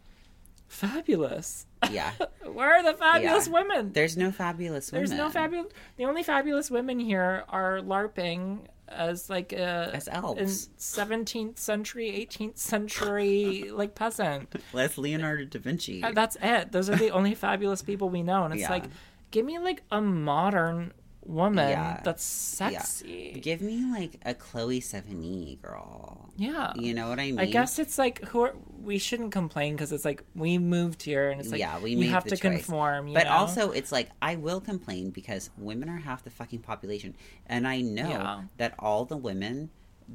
fabulous. 0.67 1.65
Yeah. 1.91 2.11
Where 2.45 2.75
are 2.75 2.83
the 2.83 2.93
fabulous 2.97 3.47
Yeah. 3.47 3.53
women? 3.53 3.91
There's 3.93 4.17
no 4.17 4.31
fabulous 4.31 4.91
women. 4.91 5.07
There's 5.07 5.17
no 5.17 5.29
fabulous. 5.29 5.71
The 5.97 6.05
only 6.05 6.23
fabulous 6.23 6.71
women 6.71 6.99
here 6.99 7.43
are 7.49 7.79
LARPing 7.79 8.61
as 8.87 9.29
like 9.29 9.51
a 9.53 9.91
As 9.93 10.07
elves. 10.07 10.69
17th 10.79 11.59
century, 11.59 12.25
18th 12.29 12.57
century 12.57 13.69
like 13.73 13.95
peasant. 13.95 14.53
That's 14.73 14.97
Leonardo 14.97 15.45
da 15.45 15.59
Vinci. 15.59 16.01
Uh, 16.03 16.11
That's 16.13 16.37
it. 16.41 16.71
Those 16.71 16.89
are 16.89 16.95
the 16.95 17.11
only 17.11 17.35
fabulous 17.35 17.81
people 17.81 18.09
we 18.09 18.23
know, 18.23 18.45
and 18.45 18.53
it's 18.53 18.61
Yeah. 18.63 18.69
like, 18.69 18.85
give 19.31 19.45
me 19.45 19.59
like 19.59 19.83
a 19.91 19.99
modern 20.01 20.93
woman 21.25 21.69
Yeah. 21.69 21.99
that's 22.05 22.57
Yeah. 22.61 22.79
sexy. 22.79 23.39
Give 23.41 23.59
me 23.61 23.83
like 23.91 24.21
a 24.25 24.33
Chloe 24.33 24.79
Sevigny 24.79 25.61
girl. 25.61 26.29
Yeah. 26.37 26.71
You 26.75 26.93
know 26.93 27.09
what 27.09 27.19
I 27.19 27.25
mean? 27.31 27.39
I 27.39 27.45
guess 27.45 27.79
it's 27.79 27.97
like 27.97 28.23
who 28.29 28.41
are, 28.41 28.55
we 28.87 28.97
shouldn't 28.97 29.31
complain 29.31 29.73
because 29.75 29.91
it's 29.91 30.05
like 30.05 30.23
we 30.33 30.57
moved 30.57 31.03
here 31.03 31.29
and 31.29 31.39
it's 31.41 31.51
like 31.51 31.59
yeah, 31.59 31.77
we 31.79 31.91
you 31.91 32.09
have 32.09 32.23
to 32.23 32.31
choice. 32.31 32.39
conform. 32.39 33.07
You 33.09 33.13
but 33.13 33.25
know? 33.25 33.33
also, 33.33 33.71
it's 33.71 33.91
like 33.91 34.09
I 34.21 34.35
will 34.37 34.61
complain 34.61 35.11
because 35.11 35.49
women 35.57 35.89
are 35.89 35.97
half 35.97 36.23
the 36.23 36.29
fucking 36.31 36.59
population, 36.59 37.13
and 37.47 37.67
I 37.67 37.81
know 37.81 38.09
Yeah. 38.09 38.41
that 38.57 38.73
all 38.79 39.05
the 39.05 39.17
women 39.17 39.69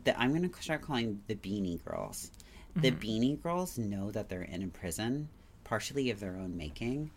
that 0.04 0.16
I'm 0.18 0.30
going 0.34 0.48
to 0.50 0.62
start 0.62 0.80
calling 0.82 1.20
the 1.28 1.34
beanie 1.36 1.84
girls. 1.84 2.30
The 2.74 2.90
Mm-hmm. 2.90 3.00
beanie 3.00 3.42
girls 3.42 3.76
know 3.78 4.10
that 4.10 4.30
they're 4.30 4.42
in 4.42 4.62
a 4.62 4.68
prison, 4.68 5.28
partially 5.64 6.08
of 6.10 6.18
their 6.20 6.36
own 6.36 6.56
making, 6.56 7.10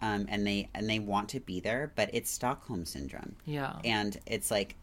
um, 0.00 0.26
and 0.28 0.46
they 0.46 0.68
and 0.74 0.88
they 0.88 1.00
want 1.00 1.28
to 1.30 1.40
be 1.40 1.58
there, 1.58 1.90
but 1.96 2.08
it's 2.12 2.30
Stockholm 2.30 2.84
syndrome, 2.84 3.34
yeah, 3.44 3.74
and 3.84 4.16
it's 4.26 4.50
like. 4.50 4.76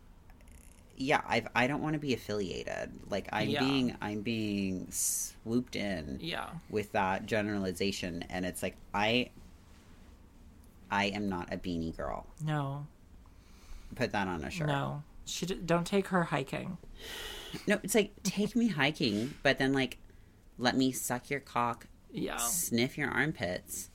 Yeah, 0.99 1.21
I've, 1.27 1.47
I 1.55 1.67
don't 1.67 1.81
want 1.83 1.93
to 1.93 1.99
be 1.99 2.13
affiliated. 2.13 2.91
Like 3.09 3.29
I'm 3.31 3.49
Yeah. 3.49 3.59
being 3.59 3.95
I'm 4.01 4.21
being 4.21 4.87
swooped 4.91 5.75
in 5.75 6.17
yeah, 6.21 6.49
with 6.69 6.91
that 6.93 7.25
generalization 7.27 8.23
and 8.29 8.45
it's 8.45 8.61
like 8.63 8.75
i 8.93 9.29
i 10.91 11.05
am 11.05 11.29
not 11.29 11.51
a 11.53 11.57
beanie 11.57 11.95
girl 11.95 12.25
no, 12.43 12.85
put 13.95 14.11
that 14.11 14.27
on 14.27 14.43
a 14.43 14.49
shirt 14.49 14.67
no. 14.67 15.03
She 15.25 15.45
d- 15.45 15.59
don't 15.65 15.85
take 15.85 16.07
her 16.07 16.23
hiking. 16.25 16.77
no 17.67 17.79
it's 17.83 17.95
like 17.95 18.11
take 18.23 18.55
me 18.55 18.69
hiking 18.69 19.33
but 19.43 19.57
then 19.57 19.73
like 19.73 19.97
let 20.57 20.75
me 20.75 20.91
suck 20.91 21.29
your 21.29 21.39
cock 21.41 21.87
Yeah, 22.11 22.37
sniff 22.37 22.97
your 22.97 23.09
armpits 23.09 23.89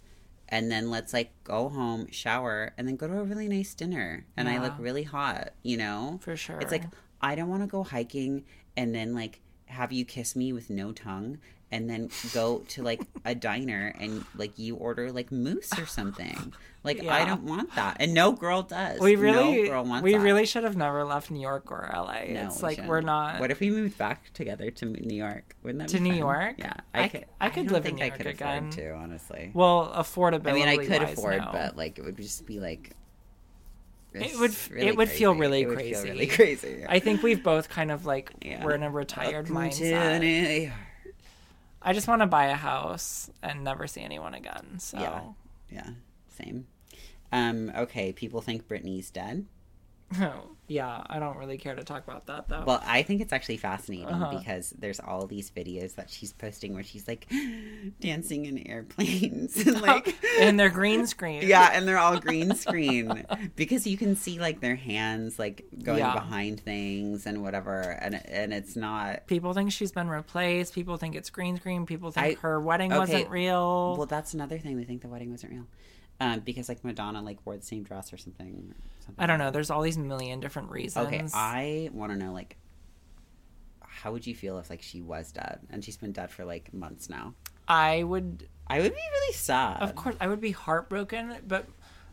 and 0.52 0.70
then 0.70 0.90
let's 0.90 1.12
like 1.12 1.32
go 1.42 1.70
home 1.70 2.06
shower 2.12 2.74
and 2.76 2.86
then 2.86 2.94
go 2.94 3.08
to 3.08 3.18
a 3.18 3.24
really 3.24 3.48
nice 3.48 3.74
dinner. 3.74 4.26
And 4.36 4.48
i 4.48 4.62
look 4.62 4.74
really 4.78 5.02
hot 5.02 5.50
you 5.62 5.76
know? 5.76 6.20
For 6.22 6.36
sure. 6.36 6.60
it's 6.60 6.70
like 6.70 6.84
i 7.20 7.34
don't 7.34 7.48
want 7.48 7.62
to 7.62 7.66
go 7.66 7.82
hiking 7.82 8.44
and 8.76 8.94
then 8.94 9.14
like 9.14 9.40
have 9.66 9.92
you 9.92 10.04
kiss 10.04 10.36
me 10.36 10.52
with 10.52 10.68
no 10.70 10.92
tongue 10.92 11.38
and 11.72 11.90
then 11.90 12.08
go 12.32 12.58
to 12.68 12.82
like 12.82 13.00
a 13.24 13.34
diner 13.34 13.92
and 13.98 14.24
like 14.36 14.56
you 14.58 14.76
order 14.76 15.10
like 15.10 15.32
moose 15.32 15.72
or 15.78 15.86
something 15.86 16.52
like 16.84 17.02
i 17.06 17.24
don't 17.24 17.42
want 17.42 17.74
that 17.74 17.96
and 17.98 18.12
no 18.12 18.30
girl 18.32 18.62
does 18.62 19.00
we 19.00 19.16
really, 19.16 19.62
no 19.62 19.68
girl 19.68 19.84
wants 19.84 20.04
we 20.04 20.12
that. 20.12 20.20
really 20.20 20.44
should 20.46 20.62
have 20.64 20.76
never 20.76 21.02
left 21.04 21.30
New 21.30 21.40
York 21.40 21.72
or 21.72 21.90
LA. 21.92 22.24
No, 22.28 22.46
it's 22.46 22.58
we 22.60 22.68
like 22.68 22.78
we're 22.86 23.00
shouldn't. 23.00 23.40
what 23.40 23.50
if 23.50 23.58
we 23.60 23.70
moved 23.70 23.96
back 23.98 24.32
together 24.34 24.70
to 24.70 24.84
new 24.84 25.16
york 25.16 25.56
wouldn't 25.62 25.78
that 25.80 25.88
be? 25.90 25.98
To 25.98 26.02
New 26.04 26.10
fun? 26.10 26.18
York? 26.18 26.54
yeah 26.58 26.74
I 26.94 27.08
could 27.08 27.24
I 27.40 27.48
could 27.48 27.64
don't 27.68 27.72
live 27.72 27.86
in 27.86 27.96
New 27.96 28.02
i 28.02 28.06
York 28.06 28.18
could 28.18 28.26
again. 28.28 28.68
afford 28.68 28.72
to 28.72 28.90
honestly 28.94 29.50
well 29.54 29.92
affordability. 29.96 30.48
i 30.50 30.52
mean 30.52 30.68
i 30.68 30.76
could 30.76 31.02
wise, 31.02 31.12
afford 31.14 31.38
no. 31.38 31.48
but 31.52 31.76
like 31.76 31.98
it 31.98 32.04
would 32.04 32.16
just 32.18 32.44
be 32.46 32.60
like 32.60 32.90
It 34.12 34.38
would- 34.38 34.50
it's 34.50 34.68
it 34.76 34.96
would 34.96 35.08
feel 35.08 35.34
really 35.34 35.62
It 35.62 35.68
would 35.68 35.78
feel 35.78 36.00
crazy. 36.02 36.10
really 36.10 36.26
crazy 36.26 36.84
I 36.86 36.98
think 36.98 37.22
we've 37.22 37.42
both 37.42 37.68
kind 37.70 37.90
of 37.90 38.04
like 38.04 38.30
Yeah. 38.42 38.62
we're 38.62 38.74
in 38.74 38.82
a 38.82 38.90
retired 38.90 39.48
Welcome 39.48 39.70
mindset. 39.70 40.72
I 41.84 41.92
just 41.92 42.08
want 42.08 42.22
to 42.22 42.26
buy 42.26 42.46
a 42.46 42.54
house 42.54 43.30
and 43.42 43.64
never 43.64 43.86
see 43.86 44.02
anyone 44.02 44.34
again. 44.34 44.78
So 44.78 44.98
Yeah. 44.98 45.20
Yeah, 45.70 45.90
same. 46.28 46.66
Um, 47.32 47.72
okay, 47.74 48.12
people 48.12 48.42
think 48.42 48.68
Britney's 48.68 49.10
dead. 49.10 49.46
yeah, 50.68 51.02
I 51.08 51.18
don't 51.18 51.36
really 51.36 51.58
care 51.58 51.74
to 51.74 51.84
talk 51.84 52.04
about 52.06 52.26
that 52.26 52.48
though. 52.48 52.64
Well, 52.66 52.82
I 52.86 53.02
think 53.02 53.20
it's 53.20 53.32
actually 53.32 53.56
fascinating 53.58 54.06
Uh-huh. 54.08 54.38
because 54.38 54.70
there's 54.78 55.00
all 55.00 55.26
these 55.26 55.50
videos 55.50 55.96
that 55.96 56.08
she's 56.10 56.32
posting 56.32 56.74
where 56.74 56.82
she's 56.82 57.06
like 57.08 57.26
dancing 58.00 58.46
in 58.46 58.66
airplanes 58.66 59.56
and 59.66 59.80
like 59.82 60.14
and 60.40 60.58
they're 60.58 60.70
green 60.70 61.06
screen. 61.14 61.42
yeah, 61.46 61.70
and 61.72 61.86
they're 61.86 61.98
all 61.98 62.18
green 62.18 62.54
screen 62.54 63.24
because 63.56 63.86
you 63.86 63.96
can 63.96 64.16
see 64.16 64.38
like 64.38 64.60
their 64.60 64.76
hands 64.76 65.38
like 65.38 65.66
going 65.82 65.98
Yeah. 65.98 66.14
behind 66.14 66.60
things 66.60 67.26
and 67.26 67.42
whatever, 67.42 67.80
and 67.80 68.14
and 68.26 68.52
it's 68.52 68.76
not. 68.76 69.26
People 69.26 69.52
think 69.54 69.72
she's 69.72 69.92
been 69.92 70.08
replaced. 70.08 70.74
People 70.74 70.96
think 70.96 71.14
it's 71.14 71.30
green 71.30 71.56
screen. 71.56 71.86
People 71.86 72.10
think 72.12 72.38
I- 72.38 72.40
her 72.40 72.60
wedding 72.60 72.92
okay, 72.92 72.98
wasn't 72.98 73.30
real. 73.30 73.96
Well, 73.96 74.06
that's 74.06 74.34
another 74.34 74.58
thing. 74.58 74.76
They 74.76 74.84
think 74.84 75.02
the 75.02 75.08
wedding 75.08 75.30
wasn't 75.30 75.52
real. 75.52 75.66
Um, 76.22 76.40
because 76.40 76.68
like 76.68 76.84
Madonna 76.84 77.22
like 77.22 77.38
wore 77.44 77.56
the 77.56 77.64
same 77.64 77.82
dress 77.82 78.12
or 78.12 78.16
something. 78.16 78.74
Or 78.74 79.04
something. 79.04 79.22
I 79.22 79.26
don't 79.26 79.38
know. 79.38 79.50
There's 79.50 79.70
all 79.70 79.82
these 79.82 79.98
million 79.98 80.40
different 80.40 80.70
reasons. 80.70 81.06
Okay, 81.06 81.24
I 81.34 81.90
want 81.92 82.12
to 82.12 82.18
know 82.18 82.32
like 82.32 82.56
how 83.80 84.12
would 84.12 84.26
you 84.26 84.34
feel 84.34 84.58
if 84.58 84.70
like 84.70 84.82
she 84.82 85.00
was 85.00 85.32
dead 85.32 85.60
and 85.70 85.84
she's 85.84 85.96
been 85.96 86.12
dead 86.12 86.30
for 86.30 86.44
like 86.44 86.72
months 86.74 87.08
now? 87.08 87.34
I 87.68 88.02
would, 88.02 88.48
I 88.66 88.80
would 88.80 88.92
be 88.92 89.00
really 89.12 89.34
sad. 89.34 89.80
of 89.80 89.94
course, 89.94 90.16
I 90.20 90.26
would 90.26 90.40
be 90.40 90.50
heartbroken, 90.50 91.36
but 91.46 91.66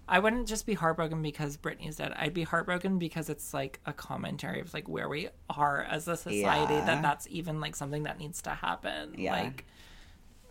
I 0.08 0.20
wouldn't 0.20 0.48
just 0.48 0.66
be 0.66 0.74
heartbroken 0.74 1.22
because 1.22 1.58
Britney's 1.58 1.98
dead. 1.98 2.14
I'd 2.16 2.34
be 2.34 2.44
heartbroken 2.44 3.00
because 3.00 3.30
it's 3.30 3.54
like 3.54 3.80
a 3.86 3.94
commentary 3.94 4.60
of 4.60 4.74
like 4.74 4.88
where 4.88 5.10
we 5.10 5.30
are 5.50 5.84
as 5.84 6.08
a 6.08 6.18
society. 6.18 6.74
Yeah. 6.74 6.86
That 6.86 7.02
that's 7.02 7.28
even 7.30 7.60
like 7.60 7.76
something 7.76 8.04
that 8.04 8.20
needs 8.20 8.42
to 8.44 8.52
happen. 8.52 9.16
Yeah. 9.18 9.34
Like 9.34 9.66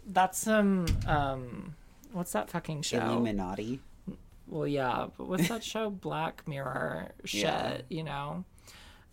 that's 0.07 0.39
some 0.39 0.87
um, 1.07 1.75
what's 2.13 2.33
that 2.33 2.51
fucking 2.51 2.83
show? 2.83 3.01
Illuminati. 3.01 3.81
Well, 4.47 4.67
yeah, 4.67 5.09
but 5.17 5.29
what's 5.29 5.49
that 5.49 5.63
show? 5.63 5.91
Black 6.09 6.47
Mirror 6.49 7.13
shit, 7.25 7.43
Yeah. 7.43 7.81
you 7.91 8.03
know? 8.03 8.45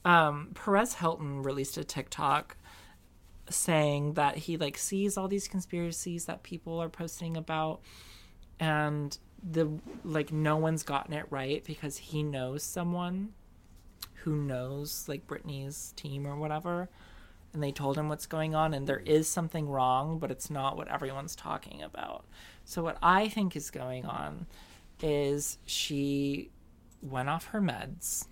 Um, 0.05 0.51
Perez 0.53 0.93
Hilton 0.95 1.41
released 1.43 1.77
a 1.77 1.83
TikTok 1.83 2.55
saying 3.49 4.13
that 4.13 4.37
he 4.37 4.57
like 4.57 4.77
sees 4.77 5.17
all 5.17 5.27
these 5.27 5.47
conspiracies 5.47 6.25
that 6.25 6.41
people 6.43 6.79
are 6.81 6.89
posting 6.89 7.37
about 7.37 7.81
and 8.59 9.17
the 9.47 9.69
like 10.03 10.31
no 10.31 10.57
one's 10.57 10.81
gotten 10.83 11.13
it 11.13 11.25
right 11.29 11.63
because 11.63 11.97
he 11.97 12.23
knows 12.23 12.63
someone 12.63 13.29
who 14.23 14.35
knows 14.35 15.05
like 15.07 15.27
Britney's 15.27 15.93
team 15.95 16.25
or 16.25 16.35
whatever 16.35 16.89
and 17.53 17.61
they 17.61 17.71
told 17.71 17.97
him 17.97 18.09
what's 18.09 18.25
going 18.25 18.55
on 18.55 18.73
and 18.73 18.87
there 18.87 19.03
is 19.05 19.27
something 19.27 19.69
wrong 19.69 20.17
but 20.17 20.31
it's 20.31 20.49
not 20.49 20.75
what 20.75 20.87
everyone's 20.87 21.35
talking 21.35 21.83
about. 21.83 22.25
So 22.65 22.83
what 22.83 22.97
I 23.01 23.29
think 23.29 23.55
is 23.55 23.69
going 23.69 24.05
on 24.05 24.47
is 25.01 25.57
she 25.65 26.49
went 27.01 27.29
off 27.29 27.45
her 27.47 27.61
meds 27.61 28.27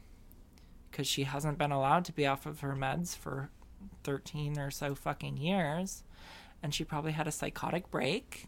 because 0.90 1.08
she 1.08 1.24
hasn't 1.24 1.58
been 1.58 1.72
allowed 1.72 2.06
to 2.06 2.12
be 2.14 2.26
off 2.26 2.46
of 2.46 2.62
her 2.62 2.76
meds 2.76 3.16
for 3.16 3.50
13 4.04 4.60
or 4.60 4.72
so 4.72 4.96
fucking 4.96 5.38
years 5.38 6.04
and 6.62 6.74
she 6.74 6.84
probably 6.84 7.12
had 7.12 7.28
a 7.28 7.32
psychotic 7.32 7.92
break 7.92 8.48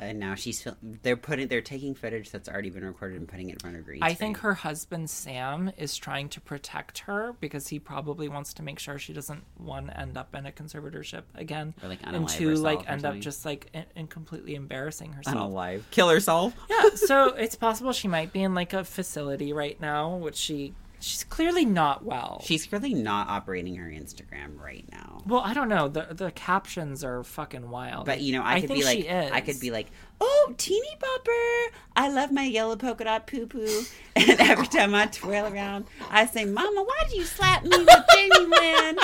And 0.00 0.18
now 0.18 0.34
she's 0.34 0.60
fil- 0.62 0.76
they're 0.82 1.16
putting 1.16 1.48
they're 1.48 1.60
taking 1.60 1.94
footage 1.94 2.30
that's 2.30 2.48
already 2.48 2.68
been 2.70 2.84
recorded 2.84 3.18
and 3.18 3.28
putting 3.28 3.48
it 3.48 3.52
in 3.54 3.58
front 3.60 3.76
of 3.76 3.84
green. 3.84 4.02
i 4.02 4.12
think 4.12 4.38
her 4.38 4.52
husband 4.54 5.08
sam 5.08 5.70
is 5.78 5.96
trying 5.96 6.28
to 6.30 6.40
protect 6.40 6.98
her 7.00 7.34
because 7.40 7.68
he 7.68 7.78
probably 7.78 8.28
wants 8.28 8.52
to 8.54 8.62
make 8.62 8.78
sure 8.80 8.98
she 8.98 9.12
doesn't 9.12 9.44
one 9.56 9.90
end 9.90 10.18
up 10.18 10.34
in 10.34 10.46
a 10.46 10.52
conservatorship 10.52 11.22
again 11.36 11.74
Or, 11.82 11.88
like, 11.88 12.00
and 12.02 12.28
two 12.28 12.54
like 12.56 12.90
end 12.90 13.04
up 13.06 13.18
just 13.20 13.44
like 13.44 13.70
in, 13.72 13.84
in 13.94 14.06
completely 14.08 14.56
embarrassing 14.56 15.12
herself 15.12 15.36
unalive, 15.36 15.82
kill 15.90 16.08
herself. 16.08 16.54
yeah 16.68 16.90
so 16.96 17.28
it's 17.28 17.54
possible 17.56 17.92
she 17.92 18.08
might 18.08 18.32
be 18.32 18.42
in 18.42 18.54
like 18.54 18.72
a 18.72 18.82
facility 18.84 19.52
right 19.52 19.80
now 19.80 20.16
which 20.16 20.36
she 20.36 20.74
she's 21.04 21.24
clearly 21.24 21.64
not 21.64 22.04
well 22.04 22.40
She's 22.44 22.66
clearly 22.66 22.94
not 22.94 23.28
operating 23.28 23.76
her 23.76 23.88
Instagram 23.88 24.58
right 24.58 24.84
now. 24.90 25.22
well 25.26 25.40
i 25.44 25.52
don't 25.52 25.68
know 25.68 25.88
the 25.88 26.08
the 26.10 26.30
captions 26.32 27.04
are 27.04 27.22
fucking 27.22 27.70
wild 27.70 28.06
But 28.06 28.20
you 28.20 28.32
know, 28.32 28.42
I, 28.44 28.60
could 28.60 28.68
think 28.68 28.80
be 28.80 28.84
like, 28.84 28.98
she 28.98 29.08
is. 29.08 29.30
I 29.32 29.40
could 29.40 29.60
be 29.60 29.70
like, 29.70 29.88
"Oh, 30.20 30.54
teeny 30.56 30.96
bopper, 30.98 31.66
I 31.96 32.08
love 32.08 32.32
my 32.32 32.44
yellow 32.44 32.76
polka 32.76 33.04
dot 33.04 33.26
poo 33.26 33.46
poo." 33.46 33.82
And 34.16 34.40
every 34.40 34.66
time 34.66 34.94
I 34.94 35.06
twirl 35.06 35.52
around, 35.52 35.84
I 36.10 36.24
say, 36.26 36.44
"Mama, 36.44 36.82
why'd 36.84 37.12
you 37.12 37.24
slap 37.24 37.64
me 37.64 37.76
with 37.76 38.04
Lynn?" 38.48 38.98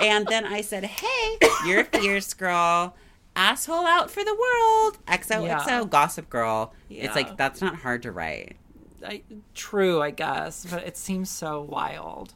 And 0.00 0.26
then 0.26 0.44
I 0.46 0.60
said, 0.62 0.84
"Hey, 0.84 1.38
you're 1.66 1.80
a 1.80 1.84
fierce 1.84 2.32
girl, 2.34 2.96
asshole 3.36 3.86
out 3.86 4.10
for 4.10 4.24
the 4.24 4.34
world." 4.34 4.98
XOXO, 5.06 5.46
Yeah. 5.46 5.84
gossip 5.88 6.28
girl. 6.30 6.72
It's 6.90 7.14
like 7.14 7.36
that's 7.36 7.60
not 7.60 7.76
hard 7.76 8.02
to 8.02 8.10
write. 8.12 8.56
I, 9.04 9.22
true 9.54 10.00
i 10.00 10.10
guess 10.10 10.66
but 10.70 10.84
it 10.86 10.96
seems 10.96 11.30
so 11.30 11.60
wild 11.62 12.34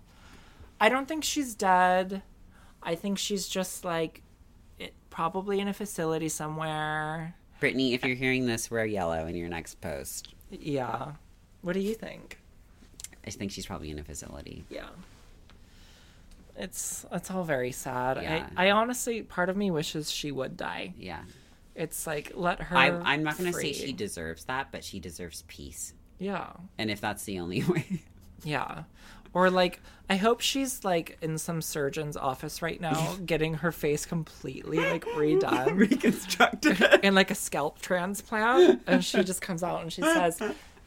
i 0.80 0.88
don't 0.88 1.08
think 1.08 1.24
she's 1.24 1.54
dead 1.54 2.22
i 2.82 2.94
think 2.94 3.18
she's 3.18 3.48
just 3.48 3.84
like 3.84 4.22
it, 4.78 4.94
probably 5.10 5.60
in 5.60 5.68
a 5.68 5.72
facility 5.72 6.28
somewhere 6.28 7.34
Britney, 7.60 7.92
if 7.92 8.04
you're 8.04 8.14
hearing 8.14 8.46
this, 8.46 8.70
wear 8.70 8.86
yellow 8.86 9.26
in 9.26 9.34
your 9.34 9.48
next 9.48 9.80
post. 9.80 10.34
yeah 10.50 11.12
what 11.62 11.72
do 11.72 11.80
you 11.80 11.94
think 11.94 12.38
I 13.26 13.30
think 13.30 13.50
she's 13.50 13.66
probably 13.66 13.90
in 13.90 13.98
a 13.98 14.04
facility. 14.04 14.64
yeah 14.70 14.88
it's 16.56 17.06
it's 17.12 17.30
all 17.30 17.44
very 17.44 17.72
sad 17.72 18.20
Yeah. 18.22 18.46
I, 18.56 18.68
I 18.68 18.70
honestly 18.72 19.22
part 19.22 19.48
of 19.48 19.56
me 19.56 19.70
wishes 19.70 20.10
she 20.10 20.30
would 20.32 20.56
die 20.56 20.94
Yeah. 20.98 21.20
It's 21.78 22.08
like 22.08 22.32
let 22.34 22.60
her. 22.60 22.76
I'm, 22.76 23.02
I'm 23.04 23.22
not 23.22 23.38
going 23.38 23.52
to 23.52 23.56
say 23.56 23.72
she 23.72 23.92
deserves 23.92 24.44
that, 24.46 24.72
but 24.72 24.82
she 24.82 24.98
deserves 24.98 25.44
peace. 25.46 25.94
Yeah, 26.18 26.48
And 26.78 26.90
if 26.90 27.00
that's 27.00 27.24
the 27.24 27.38
only 27.38 27.62
way, 27.68 28.02
yeah. 28.44 28.84
Or 29.34 29.50
like, 29.50 29.80
I 30.10 30.16
hope 30.16 30.40
she's 30.40 30.84
like 30.84 31.18
in 31.20 31.38
some 31.38 31.60
surgeon's 31.62 32.16
office 32.16 32.62
right 32.62 32.80
now, 32.80 33.16
getting 33.26 33.54
her 33.54 33.70
face 33.70 34.04
completely 34.06 34.78
like 34.78 35.04
redone 35.04 35.76
reconstructed. 35.76 36.82
and 37.04 37.14
like 37.14 37.30
a 37.30 37.34
scalp 37.34 37.80
transplant, 37.80 38.82
and 38.86 39.04
she 39.04 39.22
just 39.22 39.40
comes 39.42 39.62
out 39.62 39.82
and 39.82 39.92
she 39.92 40.00
says, 40.02 40.40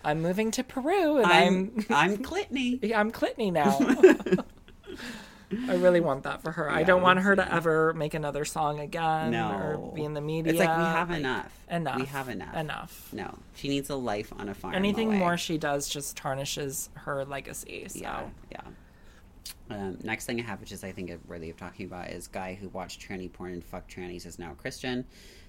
"I'm 0.04 0.22
moving 0.22 0.50
to 0.52 0.64
Peru, 0.64 1.18
and 1.18 1.28
I'm 1.28 1.86
I'm 1.90 2.14
I'm 2.14 2.18
Clitney. 2.18 2.80
Yeah, 2.82 3.00
I'm 3.00 3.12
Clitney 3.12 3.54
now. 3.54 3.78
I 5.68 5.76
really 5.76 6.00
want 6.00 6.24
that 6.24 6.42
for 6.42 6.52
her. 6.52 6.70
I 6.70 6.84
don't 6.84 7.02
want 7.02 7.20
her 7.20 7.36
to 7.36 7.54
ever 7.54 7.94
make 7.94 8.14
another 8.14 8.46
song 8.46 8.80
again 8.80 9.32
No. 9.32 9.52
or 9.52 9.92
be 9.94 10.04
in 10.04 10.14
the 10.14 10.22
media. 10.22 10.52
It's 10.54 10.60
like 10.60 10.78
we 10.78 10.84
have 10.84 11.10
Like, 11.10 11.20
enough. 11.20 11.60
Enough. 11.70 12.00
We 12.00 12.06
have 12.06 12.30
enough. 12.30 12.56
Enough. 12.56 13.10
No, 13.14 13.38
she 13.56 13.68
needs 13.68 13.90
a 13.90 13.96
life 13.96 14.32
on 14.38 14.50
a 14.50 14.54
farm. 14.54 14.76
Anything 14.76 15.08
away. 15.10 15.18
more 15.18 15.38
she 15.38 15.58
does 15.58 15.90
just 15.90 16.16
tarnishes 16.18 16.90
her 16.96 17.26
legacy. 17.26 17.86
So 17.90 18.00
Yeah, 18.00 18.24
yeah. 18.52 18.62
Um, 19.70 19.98
next 20.04 20.26
thing 20.26 20.40
I 20.40 20.44
have, 20.44 20.60
which 20.60 20.72
is 20.72 20.84
I 20.84 20.92
think 20.92 21.12
worthy 21.28 21.50
of 21.50 21.58
talking 21.58 21.86
about, 21.86 22.10
is 22.10 22.28
guy 22.28 22.54
who 22.60 22.68
watched 22.70 23.02
tranny 23.08 23.32
porn 23.32 23.54
and 23.54 23.64
fucked 23.64 23.94
trannies 23.96 24.26
is 24.26 24.38
now 24.38 24.52
a 24.52 24.56
Christian. 24.56 25.06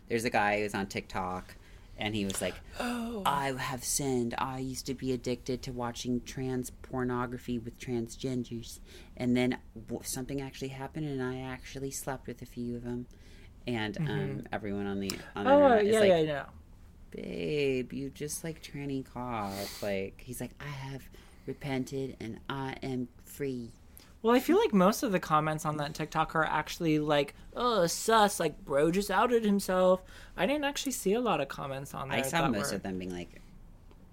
There's 0.09 0.25
a 0.25 0.31
guy 0.31 0.61
who's 0.61 0.75
on 0.75 0.87
TikTok, 0.87 1.57
and 1.99 2.15
he 2.15 2.25
was 2.25 2.41
like, 2.41 2.55
Oh. 2.81 3.23
"I 3.27 3.53
have 3.53 3.85
sinned. 3.85 4.35
I 4.39 4.59
used 4.59 4.87
to 4.87 4.95
be 4.95 5.13
addicted 5.13 5.63
to 5.63 5.73
watching 5.73 6.21
trans 6.23 6.71
pornography 6.71 7.59
with 7.59 7.79
transgenders, 7.79 8.81
and 9.17 9.37
then 9.37 9.59
something 10.03 10.41
actually 10.41 10.69
happened, 10.69 11.07
and 11.07 11.23
I 11.23 11.41
actually 11.41 11.91
slept 11.91 12.27
with 12.27 12.43
a 12.43 12.47
few 12.47 12.77
of 12.77 12.85
them." 12.85 13.07
And 13.67 13.97
um, 13.99 14.43
everyone 14.53 14.87
on 14.87 14.99
the 15.01 15.11
on 15.37 15.45
the 15.45 15.51
Mm-hmm. 15.51 15.63
Oh 15.63 15.81
yeah, 15.81 16.01
like, 16.01 16.09
yeah, 16.09 16.19
yeah. 16.21 16.45
babe, 17.11 17.93
you 17.93 18.11
just 18.11 18.43
like 18.43 18.63
tranny 18.63 19.05
cock. 19.05 19.53
Like 19.83 20.21
he's 20.25 20.41
like, 20.41 20.53
I 20.61 20.69
have 20.69 21.03
repented 21.47 22.17
and 22.21 22.41
I 22.49 22.77
am 22.83 23.09
free. 23.25 23.71
Well, 24.23 24.35
I 24.35 24.39
feel 24.41 24.57
like 24.59 24.73
most 24.73 25.03
of 25.03 25.11
the 25.11 25.19
comments 25.19 25.65
on 25.67 25.79
that 25.79 25.95
TikTok 25.95 26.37
are 26.37 26.45
actually 26.45 26.99
like, 27.01 27.35
"Oh, 27.57 27.87
sus!" 27.89 28.39
Like, 28.39 28.65
bro 28.65 28.91
just 28.93 29.11
outed 29.11 29.45
himself. 29.45 30.03
I 30.37 30.47
didn't 30.47 30.65
actually 30.65 30.93
see 30.93 31.13
a 31.15 31.21
lot 31.21 31.41
of 31.41 31.49
comments 31.49 31.93
on 31.93 32.09
there. 32.09 32.19
I 32.19 32.23
saw 32.23 32.43
that 32.43 32.53
most 32.53 32.71
were- 32.71 32.77
of 32.77 32.83
them 32.85 32.99
being 32.99 33.13
like, 33.13 33.41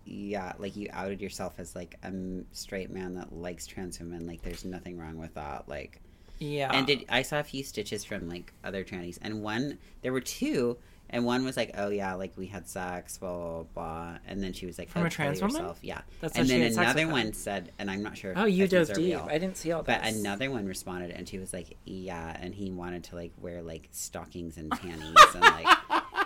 yeah, 0.05 0.53
like 0.57 0.76
you 0.76 0.88
outed 0.91 1.22
yourself 1.22 1.53
as 1.60 1.76
like 1.76 1.95
a 2.03 2.12
straight 2.51 2.89
man 2.89 3.14
that 3.16 3.32
likes 3.34 3.68
trans 3.68 3.99
women. 3.99 4.26
Like 4.26 4.41
there's 4.41 4.66
nothing 4.66 4.97
wrong 4.97 5.18
with 5.20 5.36
that. 5.36 5.70
Like, 5.70 6.01
Yeah. 6.39 6.72
and 6.74 6.88
did 6.88 7.05
I 7.10 7.22
saw 7.22 7.39
a 7.39 7.43
few 7.43 7.64
stitches 7.64 8.03
from 8.03 8.28
like 8.28 8.51
other 8.64 8.84
trannies, 8.84 9.20
and 9.22 9.43
one 9.43 9.78
there 10.01 10.12
were 10.12 10.22
two. 10.22 10.78
And 11.12 11.26
one 11.26 11.43
was 11.43 11.57
like, 11.57 11.72
"Oh 11.78 11.89
yeah, 11.89 12.14
like 12.14 12.34
we 12.38 12.45
had 12.47 12.68
sex, 12.68 13.18
blah 13.18 13.34
blah 13.36 13.64
blah," 13.74 14.18
and 14.28 14.43
then 14.43 14.53
she 14.53 14.66
was 14.66 14.78
like, 14.78 14.89
From 14.89 15.03
"Oh, 15.03 15.05
a 15.05 15.10
trans 15.10 15.39
kill 15.39 15.47
woman? 15.47 15.74
Yeah, 15.82 16.01
That's 16.22 16.38
and 16.38 16.47
then 16.47 16.62
another 16.72 17.07
one 17.07 17.34
said, 17.34 17.72
and 17.80 17.89
I'm 17.89 18.03
not 18.03 18.16
sure. 18.18 18.34
oh, 18.36 18.45
you 18.45 18.66
if 18.66 18.70
these 18.70 18.88
dove 18.89 18.95
deep. 18.97 19.05
real. 19.16 19.28
I 19.30 19.38
didn't 19.39 19.57
see 19.57 19.72
all 19.72 19.82
that. 19.84 20.01
But 20.03 20.07
this. 20.07 20.20
another 20.20 20.51
one 20.51 20.66
responded, 20.68 21.12
and 21.12 21.28
she 21.28 21.39
was 21.39 21.51
like, 21.53 21.78
"Yeah," 21.86 22.38
and 22.39 22.53
he 22.53 22.72
wanted 22.72 23.03
to 23.05 23.16
like 23.16 23.32
wear 23.39 23.62
like 23.64 23.88
stockings 23.91 24.57
and 24.57 24.70
panties, 24.82 25.16
and 25.34 25.41
like 25.41 25.68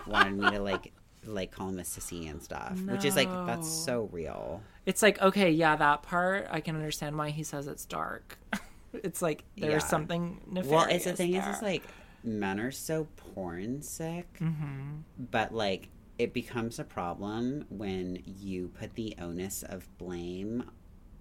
wanted 0.08 0.34
me 0.38 0.50
to 0.52 0.60
like 0.60 0.92
like 1.26 1.52
call 1.52 1.70
him 1.70 1.80
a 1.80 1.84
sissy 1.84 2.30
and 2.30 2.44
stuff, 2.44 2.78
which 2.82 3.06
is 3.06 3.16
like 3.16 3.30
that's 3.46 3.70
so 3.70 4.10
real. 4.12 4.62
It's 4.86 5.02
like, 5.02 5.22
okay, 5.22 5.50
yeah, 5.52 5.78
that 5.78 6.04
part 6.04 6.48
I 6.52 6.60
can 6.60 6.76
understand 6.76 7.18
why 7.18 7.30
he 7.30 7.44
says 7.44 7.68
it's 7.68 7.86
dark. 7.86 8.38
it's 8.94 9.22
like 9.22 9.46
there's 9.56 9.72
Yeah. 9.84 9.88
something 9.88 10.42
nefarious. 10.46 10.72
Well, 10.72 10.88
it's 10.94 11.06
the 11.06 11.14
thing 11.14 11.32
there. 11.32 11.50
is, 11.50 11.56
is 11.56 11.62
like 11.62 11.84
men 12.24 12.60
are 12.60 12.72
so 12.72 13.08
porn 13.18 13.82
sick, 13.82 14.40
but 15.32 15.54
like 15.54 15.90
it 16.20 16.34
becomes 16.34 16.78
a 16.80 16.84
problem 16.84 17.66
when 17.70 18.22
you 18.26 18.68
put 18.80 18.94
the 18.96 19.16
onus 19.20 19.64
of 19.64 19.88
blame 19.98 20.64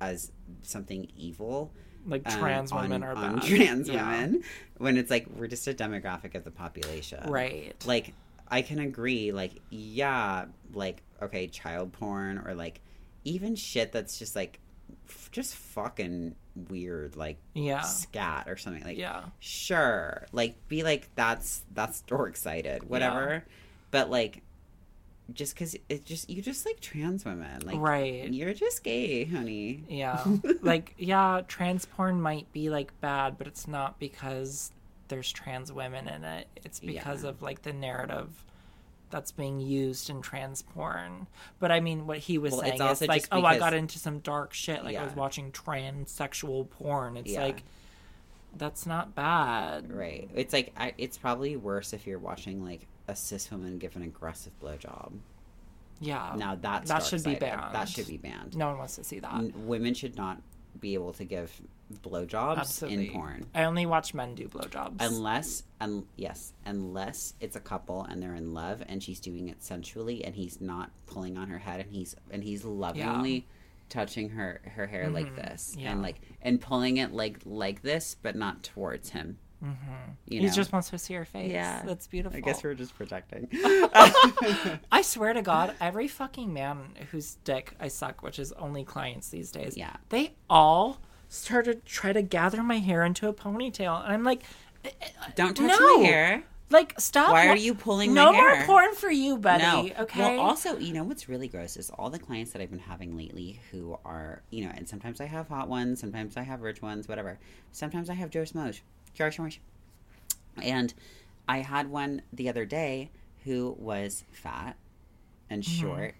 as 0.00 0.30
something 0.62 1.08
evil 1.16 1.72
like 2.06 2.22
um, 2.30 2.38
trans 2.40 2.72
on- 2.72 2.82
women 2.82 3.02
are 3.02 3.14
on 3.14 3.36
bad. 3.38 3.42
trans 3.48 3.88
Yeah. 3.88 4.04
women 4.10 4.42
when 4.78 4.96
it's 4.98 5.10
like 5.10 5.26
we're 5.36 5.46
just 5.46 5.66
a 5.68 5.72
demographic 5.74 6.34
of 6.34 6.44
the 6.44 6.50
population 6.50 7.22
Right. 7.30 7.74
like 7.86 8.12
i 8.48 8.60
can 8.62 8.80
agree 8.80 9.30
like 9.32 9.52
yeah 9.70 10.46
like 10.74 11.02
okay 11.22 11.46
child 11.46 11.92
porn 11.92 12.38
or 12.44 12.54
like 12.54 12.80
even 13.24 13.54
shit 13.54 13.92
that's 13.92 14.18
just 14.18 14.34
like 14.36 14.58
f- 15.08 15.30
just 15.30 15.54
fucking 15.54 16.34
weird 16.68 17.16
like 17.16 17.38
Yeah. 17.54 17.80
scat 17.80 18.48
or 18.48 18.56
something 18.56 18.84
like 18.84 18.98
Yeah. 18.98 19.22
sure 19.40 20.26
like 20.32 20.56
be 20.68 20.82
like 20.82 21.08
that's 21.14 21.62
that's 21.72 22.02
door 22.02 22.28
excited 22.28 22.88
whatever 22.88 23.44
but 23.90 24.10
like 24.10 24.42
just 25.32 25.54
because 25.54 25.74
it 25.88 26.04
just 26.04 26.28
you 26.28 26.42
just 26.42 26.66
like 26.66 26.78
trans 26.80 27.24
women 27.24 27.62
like 27.64 27.78
Right. 27.78 28.30
you're 28.30 28.52
just 28.52 28.82
gay 28.84 29.24
honey 29.24 29.82
Yeah. 29.88 30.22
like, 30.62 30.94
yeah, 30.98 31.40
trans 31.48 31.86
porn 31.86 32.20
might 32.20 32.52
be 32.52 32.68
like 32.68 32.92
bad, 33.00 33.38
but 33.38 33.46
it's 33.46 33.66
not 33.66 33.98
because 33.98 34.72
there's 35.08 35.32
trans 35.32 35.72
women 35.72 36.08
in 36.08 36.24
it. 36.24 36.48
It's 36.64 36.80
because 36.80 37.22
Yeah. 37.22 37.30
of 37.30 37.40
like 37.40 37.62
the 37.62 37.72
narrative 37.72 38.28
that's 39.12 39.30
being 39.30 39.60
used 39.60 40.10
in 40.10 40.20
trans 40.22 40.62
porn. 40.62 41.28
But 41.60 41.70
I 41.70 41.78
mean, 41.78 42.08
what 42.08 42.18
he 42.18 42.38
was 42.38 42.52
Well, 42.52 42.62
saying 42.62 42.82
is 42.82 43.02
like, 43.02 43.28
oh, 43.30 43.44
I 43.44 43.58
got 43.58 43.74
into 43.74 44.00
some 44.00 44.18
dark 44.18 44.52
shit. 44.52 44.82
Like, 44.82 44.96
I 44.96 45.04
was 45.04 45.14
watching 45.14 45.52
transsexual 45.52 46.68
porn. 46.70 47.16
It's 47.16 47.30
Yeah. 47.30 47.42
like, 47.44 47.62
that's 48.56 48.84
not 48.86 49.14
bad. 49.14 49.92
Right. 49.92 50.28
It's 50.34 50.52
like 50.52 50.72
I, 50.76 50.94
it's 50.98 51.16
probably 51.16 51.56
worse 51.56 51.92
if 51.92 52.06
you're 52.06 52.18
watching 52.18 52.64
like 52.64 52.86
a 53.08 53.14
cis 53.14 53.50
woman 53.50 53.78
give 53.78 53.94
an 53.96 54.02
aggressive 54.02 54.52
blowjob. 54.60 55.12
Yeah. 56.00 56.34
Now 56.36 56.56
that's 56.60 56.88
that 56.90 57.04
should 57.04 57.22
be 57.22 57.34
banned. 57.36 57.74
That 57.74 57.88
should 57.88 58.08
be 58.08 58.16
banned. 58.18 58.56
No 58.56 58.68
one 58.68 58.78
wants 58.78 58.96
to 58.96 59.04
see 59.04 59.20
that. 59.20 59.32
N- 59.32 59.52
Women 59.66 59.94
should 59.94 60.16
not 60.16 60.42
be 60.80 60.94
able 60.94 61.12
to 61.14 61.24
give 61.24 61.50
blowjobs 62.00 62.58
Absolutely. 62.58 63.06
in 63.08 63.12
porn 63.12 63.46
I 63.54 63.64
only 63.64 63.84
watch 63.86 64.14
men 64.14 64.34
do 64.34 64.48
blowjobs. 64.48 64.96
unless, 65.00 65.64
un- 65.80 66.06
yes, 66.16 66.52
unless 66.64 67.34
it's 67.40 67.56
a 67.56 67.60
couple 67.60 68.04
and 68.04 68.22
they're 68.22 68.34
in 68.34 68.54
love 68.54 68.82
and 68.86 69.02
she's 69.02 69.20
doing 69.20 69.48
it 69.48 69.62
sensually 69.62 70.24
and 70.24 70.34
he's 70.34 70.60
not 70.60 70.90
pulling 71.06 71.36
on 71.36 71.48
her 71.48 71.58
head 71.58 71.80
and 71.80 71.90
he's 71.92 72.14
and 72.30 72.42
he's 72.44 72.64
lovingly 72.64 73.46
touching 73.88 74.30
her 74.30 74.60
her 74.76 74.86
hair 74.86 75.10
like 75.10 75.36
this 75.36 75.72
Mm-hmm. 75.72 75.80
Yeah. 75.80 75.92
and 75.92 76.02
like 76.02 76.20
and 76.40 76.60
pulling 76.60 76.96
it 76.96 77.12
like 77.12 77.40
like 77.44 77.82
this 77.82 78.16
but 78.22 78.34
not 78.36 78.62
towards 78.62 79.10
him. 79.10 79.38
Mm-hmm. 79.62 80.10
You 80.26 80.40
he 80.40 80.46
know? 80.46 80.52
just 80.52 80.72
wants 80.72 80.90
to 80.90 80.98
see 80.98 81.14
her 81.14 81.24
face. 81.24 81.52
Yeah. 81.52 81.82
That's 81.84 82.08
beautiful. 82.08 82.36
I 82.36 82.40
guess 82.40 82.64
we're 82.64 82.74
just 82.74 82.96
protecting. 82.96 83.46
I 83.52 85.02
swear 85.04 85.32
to 85.34 85.42
God, 85.42 85.74
every 85.80 86.08
fucking 86.08 86.52
man 86.52 86.78
whose 87.12 87.36
dick 87.44 87.74
I 87.78 87.86
suck, 87.88 88.22
which 88.22 88.38
is 88.38 88.50
only 88.52 88.84
clients 88.84 89.28
these 89.28 89.50
days, 89.52 89.76
Yeah. 89.76 89.94
they 90.08 90.34
all 90.50 90.98
started 91.32 91.84
to 91.86 91.92
try 91.92 92.12
to 92.12 92.22
gather 92.22 92.62
my 92.62 92.78
hair 92.78 93.04
into 93.04 93.28
a 93.28 93.32
ponytail, 93.32 94.02
and 94.04 94.12
I'm 94.12 94.24
like, 94.24 94.42
Don't 95.34 95.56
touch 95.56 95.66
No. 95.78 95.98
my 95.98 96.04
hair. 96.04 96.44
like 96.70 96.98
stop. 96.98 97.30
Why 97.32 97.48
are 97.48 97.56
you 97.56 97.74
pulling 97.74 98.14
no 98.14 98.32
my 98.32 98.38
more 98.38 98.62
porn 98.66 98.94
for 98.94 99.10
you, 99.10 99.38
buddy. 99.38 99.62
No. 99.62 99.90
Okay. 100.04 100.20
Well, 100.36 100.40
also, 100.40 100.78
you 100.78 100.92
know 100.94 101.04
what's 101.04 101.28
really 101.28 101.46
gross 101.48 101.76
is 101.76 101.90
all 101.90 102.10
the 102.10 102.18
clients 102.18 102.52
that 102.52 102.62
I've 102.62 102.70
been 102.70 102.78
having 102.78 103.16
lately 103.16 103.60
who 103.70 103.98
are, 104.04 104.42
you 104.50 104.64
know, 104.64 104.72
and 104.74 104.88
sometimes 104.88 105.20
I 105.20 105.26
have 105.26 105.48
hot 105.48 105.68
ones, 105.68 106.00
sometimes 106.00 106.36
I 106.36 106.42
have 106.42 106.60
rich 106.62 106.80
ones, 106.82 107.08
whatever. 107.08 107.38
Sometimes 107.72 108.08
I 108.10 108.14
have 108.14 108.30
Joe 108.30 108.42
Smosh, 108.42 108.80
Jar 109.14 109.30
Smosh. 109.30 109.58
And 110.62 110.92
I 111.48 111.58
had 111.58 111.90
one 111.90 112.22
the 112.32 112.48
other 112.48 112.64
day 112.64 113.10
who 113.44 113.76
was 113.78 114.24
fat 114.32 114.76
and 115.50 115.62
Mm-hmm. 115.62 115.80
short 115.80 116.14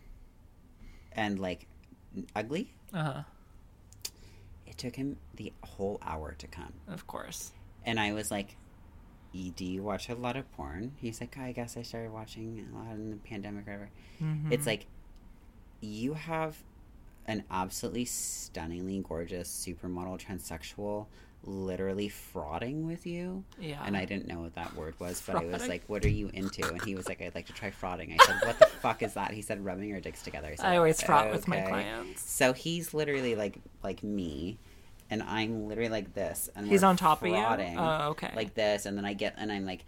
and 1.12 1.38
like 1.38 1.66
ugly. 2.36 2.72
uh-huh. 2.92 3.22
Took 4.82 4.96
him 4.96 5.16
the 5.36 5.52
whole 5.62 6.00
hour 6.02 6.34
to 6.38 6.46
come. 6.48 6.72
Of 6.88 7.06
course. 7.06 7.52
And 7.84 8.00
I 8.00 8.12
was 8.12 8.32
like, 8.32 8.56
"E, 9.32 9.52
do 9.54 9.64
you 9.64 9.82
watch 9.82 10.08
a 10.08 10.14
lot 10.16 10.36
of 10.36 10.50
porn? 10.52 10.92
He's 10.96 11.20
like, 11.20 11.38
I 11.38 11.52
guess 11.52 11.76
I 11.76 11.82
started 11.82 12.12
watching 12.12 12.66
a 12.72 12.76
lot 12.76 12.92
in 12.94 13.10
the 13.10 13.16
pandemic 13.16 13.68
or 13.68 13.70
whatever. 13.70 13.90
Mm-hmm. 14.20 14.52
It's 14.52 14.66
like, 14.66 14.86
you 15.80 16.14
have 16.14 16.56
an 17.26 17.44
absolutely 17.48 18.06
stunningly 18.06 19.04
gorgeous 19.06 19.48
supermodel 19.48 20.20
transsexual 20.20 21.06
literally 21.44 22.08
frotting 22.08 22.86
with 22.86 23.06
you. 23.06 23.44
Yeah. 23.58 23.82
And 23.84 23.96
I 23.96 24.04
didn't 24.04 24.28
know 24.28 24.40
what 24.40 24.54
that 24.54 24.74
word 24.76 24.98
was, 25.00 25.22
but 25.24 25.36
I 25.36 25.44
was 25.44 25.66
like, 25.68 25.82
what 25.86 26.04
are 26.04 26.10
you 26.10 26.30
into? 26.32 26.66
And 26.68 26.80
he 26.82 26.94
was 26.94 27.08
like, 27.08 27.20
I'd 27.20 27.34
like 27.34 27.46
to 27.46 27.52
try 27.52 27.70
frotting. 27.70 28.16
I 28.18 28.24
said, 28.24 28.36
what 28.44 28.58
the 28.58 28.66
fuck 28.80 29.02
is 29.02 29.14
that? 29.14 29.32
He 29.32 29.42
said, 29.42 29.64
rubbing 29.64 29.88
your 29.88 30.00
dicks 30.00 30.22
together. 30.22 30.54
said, 30.56 30.66
I 30.66 30.76
always 30.76 31.00
frot 31.00 31.32
with 31.32 31.48
my 31.48 31.60
clients. 31.60 32.22
So 32.30 32.52
he's 32.52 32.94
literally 32.94 33.34
like 33.34 33.58
like 33.82 34.02
me, 34.02 34.58
and 35.12 35.22
I'm 35.22 35.68
literally 35.68 35.90
like 35.90 36.14
this, 36.14 36.48
and 36.56 36.66
He's 36.66 36.82
on 36.82 36.96
top 36.96 37.22
of 37.22 37.28
you? 37.28 37.34
Oh, 37.36 38.08
okay. 38.10 38.32
Like 38.34 38.54
this, 38.54 38.86
and 38.86 38.96
then 38.96 39.04
I 39.04 39.12
get 39.12 39.34
and 39.36 39.52
I'm 39.52 39.66
like, 39.66 39.84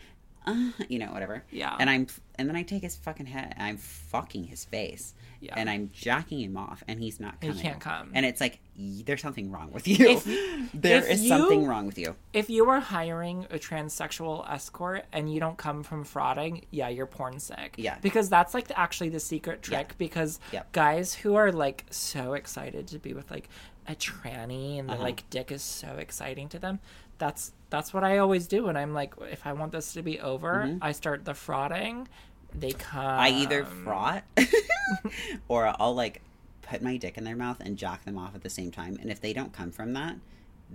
uh, 0.47 0.71
you 0.91 0.99
know, 0.99 1.07
whatever. 1.07 1.43
Yeah. 1.51 1.75
And 1.81 1.89
I'm, 1.89 2.07
and 2.39 2.47
then 2.49 2.55
I 2.55 2.63
take 2.65 2.83
his 2.83 2.95
fucking 2.97 3.25
head 3.25 3.55
and 3.57 3.63
I'm 3.67 3.79
fucking 3.79 4.45
his 4.45 4.63
face. 4.67 5.15
Yeah. 5.41 5.55
And 5.57 5.71
I'm 5.71 5.89
jacking 5.95 6.41
him 6.41 6.57
off 6.59 6.85
and 6.87 7.01
he's 7.01 7.19
not 7.19 7.37
He 7.41 7.49
coming. 7.49 7.63
can't 7.63 7.81
come. 7.81 8.11
And 8.13 8.27
it's 8.27 8.43
like, 8.43 8.59
there's 8.77 9.23
something 9.23 9.51
wrong 9.51 9.73
with 9.73 9.89
you. 9.89 10.07
If- 10.07 10.25
There 10.75 10.99
if 10.99 11.11
is 11.11 11.23
you- 11.23 11.29
something 11.29 11.67
wrong 11.67 11.87
with 11.87 11.97
you. 11.99 12.15
If 12.35 12.51
you 12.51 12.69
are 12.69 12.81
hiring 12.81 13.45
a 13.51 13.59
transsexual 13.59 14.51
escort 14.51 15.05
and 15.15 15.33
you 15.33 15.41
don't 15.41 15.57
come 15.57 15.83
from 15.83 16.05
frotting, 16.05 16.67
yeah, 16.71 16.89
you're 16.91 17.07
porn 17.07 17.39
sick. 17.41 17.75
Yeah. 17.79 17.97
Because 18.03 18.29
that's 18.29 18.53
like 18.55 18.71
actually 18.77 19.11
the 19.11 19.21
secret 19.21 19.63
trick 19.63 19.89
Yeah. 19.91 19.95
because 19.97 20.41
guys 20.73 21.15
who 21.15 21.37
are 21.37 21.53
like 21.53 21.85
so 21.91 22.35
excited 22.35 22.89
to 22.89 22.99
be 22.99 23.15
with 23.15 23.31
like 23.31 23.49
a 23.89 23.95
tranny 23.95 24.79
and 24.79 24.89
the 24.89 24.95
Uh-huh. 24.95 25.03
like 25.03 25.29
dick 25.31 25.53
is 25.53 25.63
so 25.63 25.97
exciting 25.99 26.49
to 26.51 26.59
them, 26.59 26.79
that's 27.19 27.53
that's 27.71 27.93
what 27.95 28.05
I 28.05 28.19
always 28.19 28.47
do 28.47 28.69
and 28.69 28.79
I'm 28.79 28.93
like 28.95 29.15
if 29.31 29.47
I 29.47 29.53
want 29.53 29.73
this 29.73 29.93
to 29.95 30.03
be 30.03 30.21
over, 30.21 30.79
I 30.83 30.93
start 30.93 31.25
the 31.25 31.35
frotting. 31.35 32.09
They 32.57 32.73
come 32.73 33.05
Mm-hmm. 33.05 33.21
I 33.21 33.29
either 33.31 33.65
frot 33.65 34.23
or 35.49 35.75
I'll 35.81 35.95
like 35.95 36.23
put 36.63 36.83
my 36.83 36.97
dick 36.97 37.19
in 37.19 37.25
their 37.25 37.37
mouth 37.37 37.61
and 37.61 37.77
jack 37.77 38.05
them 38.05 38.17
off 38.19 38.35
at 38.35 38.43
the 38.43 38.51
same 38.51 38.71
time. 38.71 38.97
And 39.01 39.11
if 39.11 39.21
they 39.21 39.33
don't 39.33 39.53
come 39.53 39.71
from 39.71 39.93
that, 39.95 40.17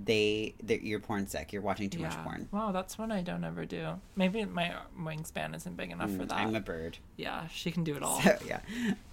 they 0.05 0.53
you're 0.68 0.99
porn 0.99 1.26
sick. 1.28 1.51
You're 1.51 1.62
watching 1.64 1.89
too 1.89 1.99
much 1.99 2.16
porn. 2.24 2.47
Wow, 2.51 2.72
that's 2.72 2.97
what 2.97 3.12
I 3.12 3.22
don't 3.22 3.43
ever 3.43 3.66
do. 3.66 3.99
Maybe 4.16 4.45
my 4.45 4.74
wingspan 4.99 5.55
isn't 5.55 5.76
big 5.78 5.91
enough 5.91 6.12
for 6.12 6.26
that. 6.26 6.38
Mm, 6.38 6.41
I'm 6.47 6.55
a 6.55 6.60
bird. 6.60 6.97
Yeah, 7.18 7.47
she 7.47 7.72
can 7.72 7.84
do 7.84 7.95
it 7.95 8.03
all. 8.07 8.22
So 8.22 8.38
yeah, 8.45 8.62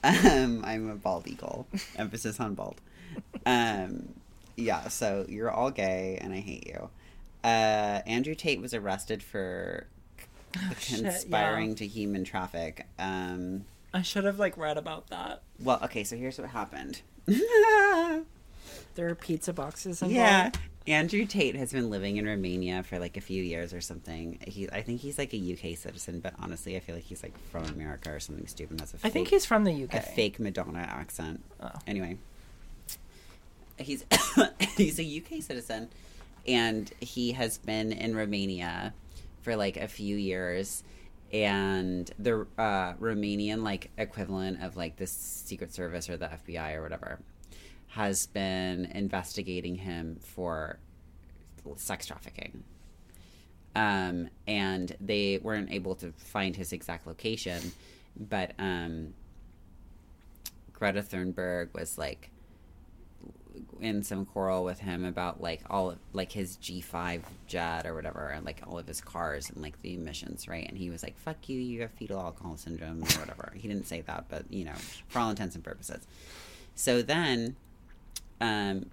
um, 0.05 0.62
I'm 0.64 0.90
a 0.90 0.94
bald 0.97 1.26
eagle. 1.28 1.66
Emphasis 1.97 2.38
on 2.40 2.55
bald. 2.55 2.80
Um, 3.47 4.12
yeah. 4.57 4.88
So 4.88 5.24
you're 5.28 5.51
all 5.51 5.70
gay, 5.70 6.18
and 6.20 6.34
I 6.34 6.40
hate 6.40 6.66
you. 6.66 6.90
Uh, 7.42 8.03
Andrew 8.07 8.34
Tate 8.34 8.61
was 8.61 8.74
arrested 8.74 9.22
for 9.22 9.86
shit, 10.78 11.01
yeah. 11.01 11.11
conspiring 11.11 11.74
to 11.76 11.86
human 11.86 12.24
traffic. 12.24 12.86
Um, 12.99 13.64
I 13.94 14.03
should 14.03 14.24
have 14.24 14.38
like 14.38 14.59
read 14.59 14.76
about 14.76 15.09
that. 15.09 15.42
well, 15.61 15.80
okay. 15.84 16.05
So 16.05 16.16
here's 16.16 16.38
what 16.38 16.51
happened. 16.51 17.01
There 18.97 19.09
are 19.09 19.14
pizza 19.14 19.53
boxes 19.53 20.03
involved. 20.03 20.16
Yeah. 20.16 20.51
Andrew 20.86 21.26
Tate 21.26 21.57
has 21.57 21.72
been 21.72 21.90
living 21.90 22.16
in 22.16 22.26
Romania 22.26 22.82
for 22.82 22.99
like 22.99 23.16
a 23.16 23.20
few 23.20 23.42
years 23.42 23.74
or 23.74 23.80
something. 23.80 24.38
He, 24.47 24.70
I 24.70 24.82
think 24.82 25.01
he's 25.01 25.18
like 25.18 25.34
a 25.34 25.36
UK 25.36 25.76
citizen, 25.76 26.20
but 26.20 26.34
honestly, 26.38 26.76
I 26.76 26.80
feel 26.80 26.94
like 26.94 27.05
he's 27.05 27.22
like 27.22 27.36
from 27.51 27.64
America 27.64 28.11
or 28.11 28.20
something 28.20 28.47
stupid. 28.47 28.78
That's 28.78 28.94
a 28.94 28.99
I 29.05 29.11
think 29.11 29.28
he's 29.28 29.44
from 29.44 29.64
the 29.64 29.84
UK. 29.84 29.94
a 29.94 30.01
fake 30.01 30.38
Madonna 30.38 30.78
accent. 30.78 31.42
Oh. 31.61 31.70
Anyway, 31.86 32.18
he's 33.79 34.05
he's 34.77 34.99
a 34.99 35.22
UK 35.22 35.43
citizen, 35.43 35.89
and 36.47 36.91
he 37.01 37.33
has 37.33 37.59
been 37.59 37.93
in 37.93 38.16
Romania 38.16 38.95
for 39.43 39.57
like 39.57 39.77
a 39.77 39.89
few 39.89 40.16
years. 40.16 40.83
And 41.33 42.09
the 42.20 42.47
uh, 42.57 42.95
Romanian 42.95 43.62
like 43.62 43.91
equivalent 43.99 44.62
of 44.62 44.77
like 44.77 44.97
the 44.97 45.07
Secret 45.07 45.72
Service 45.74 46.09
or 46.09 46.16
the 46.16 46.27
FBI 46.27 46.77
or 46.77 46.83
whatever 46.83 47.18
has 47.89 48.27
been 48.27 48.85
investigating 48.87 49.74
him 49.74 50.18
for 50.20 50.79
sex 51.77 52.07
trafficking. 52.07 52.62
Um, 53.74 54.29
and 54.47 54.95
they 55.01 55.39
weren't 55.43 55.72
able 55.72 55.95
to 55.97 56.12
find 56.12 56.55
his 56.55 56.72
exact 56.72 57.07
location, 57.07 57.72
but 58.16 58.53
um, 58.59 59.14
Greta 60.72 61.03
Thunberg 61.03 61.74
was 61.74 61.99
like 61.99 62.31
in 63.80 64.02
some 64.02 64.24
quarrel 64.24 64.64
with 64.64 64.80
him 64.80 65.04
about 65.04 65.40
like 65.40 65.62
all 65.68 65.90
of, 65.90 65.98
like 66.12 66.32
his 66.32 66.57
G5 66.59 67.22
jet 67.46 67.86
or 67.86 67.94
whatever 67.94 68.28
and 68.28 68.44
like 68.44 68.62
all 68.66 68.78
of 68.78 68.86
his 68.86 69.00
cars 69.00 69.50
and 69.50 69.62
like 69.62 69.80
the 69.82 69.94
emissions, 69.94 70.48
right? 70.48 70.66
And 70.68 70.76
he 70.76 70.90
was 70.90 71.02
like, 71.02 71.18
"Fuck 71.18 71.48
you, 71.48 71.59
you 71.59 71.82
have 71.82 71.90
fetal 71.92 72.20
alcohol 72.20 72.57
syndrome 72.57 73.02
or 73.02 73.20
whatever." 73.20 73.52
he 73.54 73.68
didn't 73.68 73.86
say 73.86 74.00
that, 74.02 74.26
but 74.28 74.44
you 74.50 74.64
know, 74.64 74.74
for 75.09 75.18
all 75.20 75.30
intents 75.30 75.54
and 75.54 75.64
purposes. 75.64 76.07
So 76.74 77.02
then 77.02 77.57
um 78.40 78.86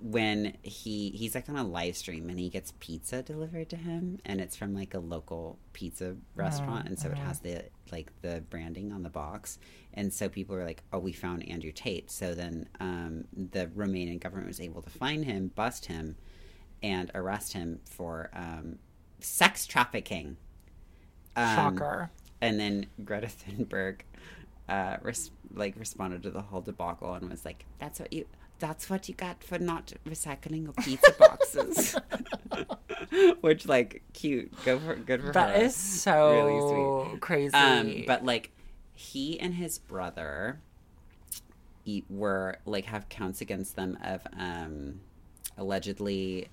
when 0.00 0.56
he 0.62 1.10
he's 1.10 1.34
like 1.34 1.48
on 1.48 1.56
a 1.56 1.64
live 1.64 1.96
stream 1.96 2.28
and 2.28 2.38
he 2.38 2.50
gets 2.50 2.72
pizza 2.80 3.22
delivered 3.22 3.68
to 3.70 3.76
him 3.76 4.18
and 4.26 4.40
it's 4.40 4.54
from 4.54 4.74
like 4.74 4.92
a 4.92 4.98
local 4.98 5.58
pizza 5.72 6.14
restaurant 6.34 6.86
and 6.86 6.98
so 6.98 7.08
it 7.08 7.16
has 7.16 7.40
the 7.40 7.62
like 7.90 8.12
the 8.20 8.42
branding 8.50 8.92
on 8.92 9.02
the 9.02 9.08
box 9.08 9.58
and 9.96 10.12
so 10.12 10.28
people 10.28 10.54
are 10.54 10.64
like 10.64 10.82
oh 10.92 10.98
we 10.98 11.12
found 11.12 11.48
andrew 11.48 11.72
tate 11.72 12.10
so 12.10 12.34
then 12.34 12.68
um, 12.80 13.24
the 13.32 13.66
romanian 13.68 14.20
government 14.20 14.46
was 14.46 14.60
able 14.60 14.82
to 14.82 14.90
find 14.90 15.24
him 15.24 15.48
bust 15.54 15.86
him 15.86 16.16
and 16.82 17.10
arrest 17.14 17.54
him 17.54 17.80
for 17.84 18.30
um, 18.34 18.78
sex 19.20 19.66
trafficking 19.66 20.36
um, 21.34 21.54
Shocker. 21.56 22.10
and 22.40 22.58
then 22.60 22.86
Greta 23.04 23.26
Thunberg, 23.48 24.00
uh, 24.68 24.96
res- 25.02 25.30
like 25.54 25.74
responded 25.78 26.22
to 26.22 26.30
the 26.30 26.40
whole 26.42 26.62
debacle 26.62 27.12
and 27.12 27.28
was 27.28 27.44
like, 27.44 27.66
"That's 27.78 28.00
what 28.00 28.10
you. 28.12 28.24
That's 28.58 28.88
what 28.88 29.06
you 29.06 29.14
got 29.14 29.44
for 29.44 29.58
not 29.58 29.92
recycling 30.06 30.64
your 30.64 30.72
pizza 30.72 31.12
boxes." 31.18 31.94
Which, 33.42 33.66
like, 33.66 34.02
cute. 34.14 34.50
Go 34.64 34.78
for 34.78 34.94
good 34.96 35.20
for 35.20 35.26
her. 35.26 35.32
That 35.34 35.62
is 35.62 35.76
so 35.76 36.32
Really 36.46 37.08
sweet. 37.10 37.20
crazy. 37.20 37.54
Um, 37.54 38.04
but 38.06 38.24
like, 38.24 38.50
he 38.96 39.38
and 39.38 39.54
his 39.54 39.78
brother 39.78 40.60
e- 41.84 42.02
were 42.08 42.56
like 42.64 42.86
have 42.86 43.08
counts 43.08 43.40
against 43.40 43.76
them 43.76 43.96
of 44.02 44.26
um, 44.36 45.00
allegedly 45.56 46.48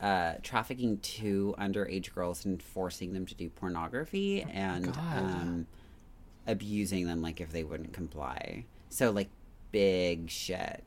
uh, 0.00 0.34
trafficking 0.42 0.98
two 0.98 1.54
underage 1.58 2.14
girls 2.14 2.44
and 2.44 2.62
forcing 2.62 3.12
them 3.14 3.26
to 3.26 3.34
do 3.34 3.48
pornography 3.48 4.42
and 4.42 4.96
um, 4.96 5.66
abusing 6.46 7.06
them 7.06 7.20
like 7.20 7.40
if 7.40 7.50
they 7.50 7.64
wouldn't 7.64 7.92
comply. 7.92 8.64
So 8.90 9.10
like 9.10 9.28
big 9.72 10.30
shit. 10.30 10.84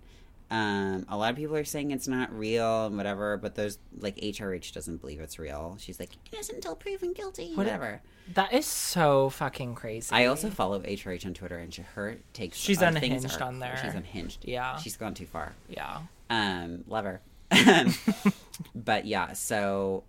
Um, 0.51 1.05
a 1.07 1.15
lot 1.15 1.31
of 1.31 1.37
people 1.37 1.55
are 1.55 1.63
saying 1.63 1.91
it's 1.91 2.07
not 2.09 2.31
real 2.37 2.85
and 2.87 2.97
whatever, 2.97 3.37
but 3.37 3.55
there's 3.55 3.79
like 3.99 4.17
HRH 4.17 4.73
doesn't 4.73 4.97
believe 4.97 5.21
it's 5.21 5.39
real. 5.39 5.77
She's 5.79 5.97
like 5.97 6.09
innocent 6.33 6.57
until 6.57 6.75
proven 6.75 7.13
guilty. 7.13 7.53
Whatever. 7.55 8.01
that 8.33 8.51
is 8.53 8.65
so 8.65 9.29
fucking 9.29 9.75
crazy. 9.75 10.13
I 10.13 10.25
also 10.25 10.49
follow 10.49 10.81
HRH 10.81 11.25
on 11.25 11.33
Twitter, 11.33 11.57
and 11.57 11.73
she, 11.73 11.83
her 11.95 12.17
takes. 12.33 12.57
She's 12.57 12.81
on 12.83 12.97
unhinged 12.97 13.39
are- 13.41 13.43
on 13.45 13.59
there. 13.59 13.79
She's 13.81 13.95
unhinged. 13.95 14.43
Yeah. 14.45 14.75
she's 14.77 14.97
gone 14.97 15.13
too 15.13 15.25
far. 15.25 15.53
yeah. 15.69 15.99
Um, 16.29 16.83
love 16.87 17.05
her. 17.05 17.21
but 18.75 19.05
yeah, 19.05 19.33
so 19.33 20.03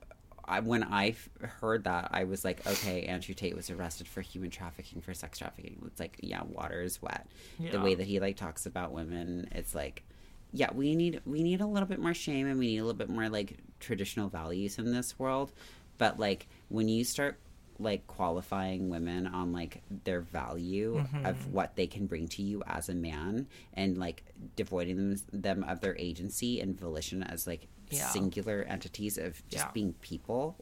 I, 0.44 0.60
when 0.60 0.82
I 0.82 1.10
f- 1.10 1.28
heard 1.60 1.84
that, 1.84 2.10
I 2.12 2.24
was 2.24 2.44
like, 2.44 2.66
okay, 2.66 3.04
Andrew 3.04 3.34
Tate 3.34 3.54
was 3.56 3.70
arrested 3.70 4.06
for 4.08 4.20
human 4.20 4.50
trafficking 4.50 5.00
for 5.02 5.14
sex 5.14 5.38
trafficking. 5.38 5.82
It's 5.86 6.00
like, 6.00 6.16
yeah, 6.20 6.42
water 6.44 6.82
is 6.82 7.00
wet. 7.02 7.26
The 7.70 7.80
way 7.80 7.94
that 7.94 8.06
he 8.06 8.20
like 8.20 8.36
talks 8.36 8.66
about 8.66 8.92
women, 8.92 9.48
it's 9.52 9.74
like, 9.74 10.04
yeah, 10.52 10.70
we 10.72 10.94
need 10.94 11.20
we 11.24 11.42
need 11.42 11.60
a 11.60 11.66
little 11.66 11.88
bit 11.88 11.98
more 11.98 12.14
shame 12.14 12.46
and 12.46 12.58
we 12.58 12.66
need 12.68 12.78
a 12.78 12.84
little 12.84 12.98
bit 12.98 13.08
more 13.08 13.28
like 13.28 13.56
traditional 13.80 14.28
values 14.28 14.78
in 14.78 14.92
this 14.92 15.18
world. 15.18 15.52
But 15.98 16.18
like 16.18 16.48
when 16.68 16.88
you 16.88 17.04
start 17.04 17.38
like 17.78 18.06
qualifying 18.06 18.90
women 18.90 19.26
on 19.26 19.52
like 19.52 19.82
their 20.04 20.20
value 20.20 20.96
Mm-hmm. 21.02 21.26
of 21.26 21.52
what 21.52 21.74
they 21.74 21.86
can 21.86 22.06
bring 22.06 22.28
to 22.28 22.42
you 22.42 22.62
as 22.66 22.88
a 22.88 22.94
man 22.94 23.46
and 23.74 23.96
like 23.98 24.24
devoiding 24.56 24.96
them, 24.96 25.16
them 25.32 25.64
of 25.64 25.80
their 25.80 25.96
agency 25.98 26.60
and 26.60 26.78
volition 26.78 27.22
as 27.22 27.46
like 27.46 27.66
Yeah. 27.90 28.06
singular 28.08 28.62
entities 28.68 29.16
of 29.18 29.42
just 29.48 29.64
Yeah. 29.66 29.70
being 29.72 29.94
people 29.94 30.56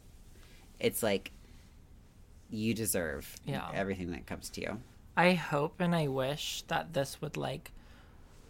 it's 0.79 1.03
like 1.03 1.33
you 2.49 2.75
deserve 2.75 3.37
Yeah. 3.45 3.69
everything 3.75 4.13
that 4.13 4.27
comes 4.27 4.49
to 4.51 4.61
you 4.61 4.81
I 5.17 5.33
hope 5.35 5.81
and 5.81 5.95
I 5.95 6.07
wish 6.09 6.63
that 6.69 6.93
this 6.95 7.21
would 7.21 7.37
like 7.37 7.73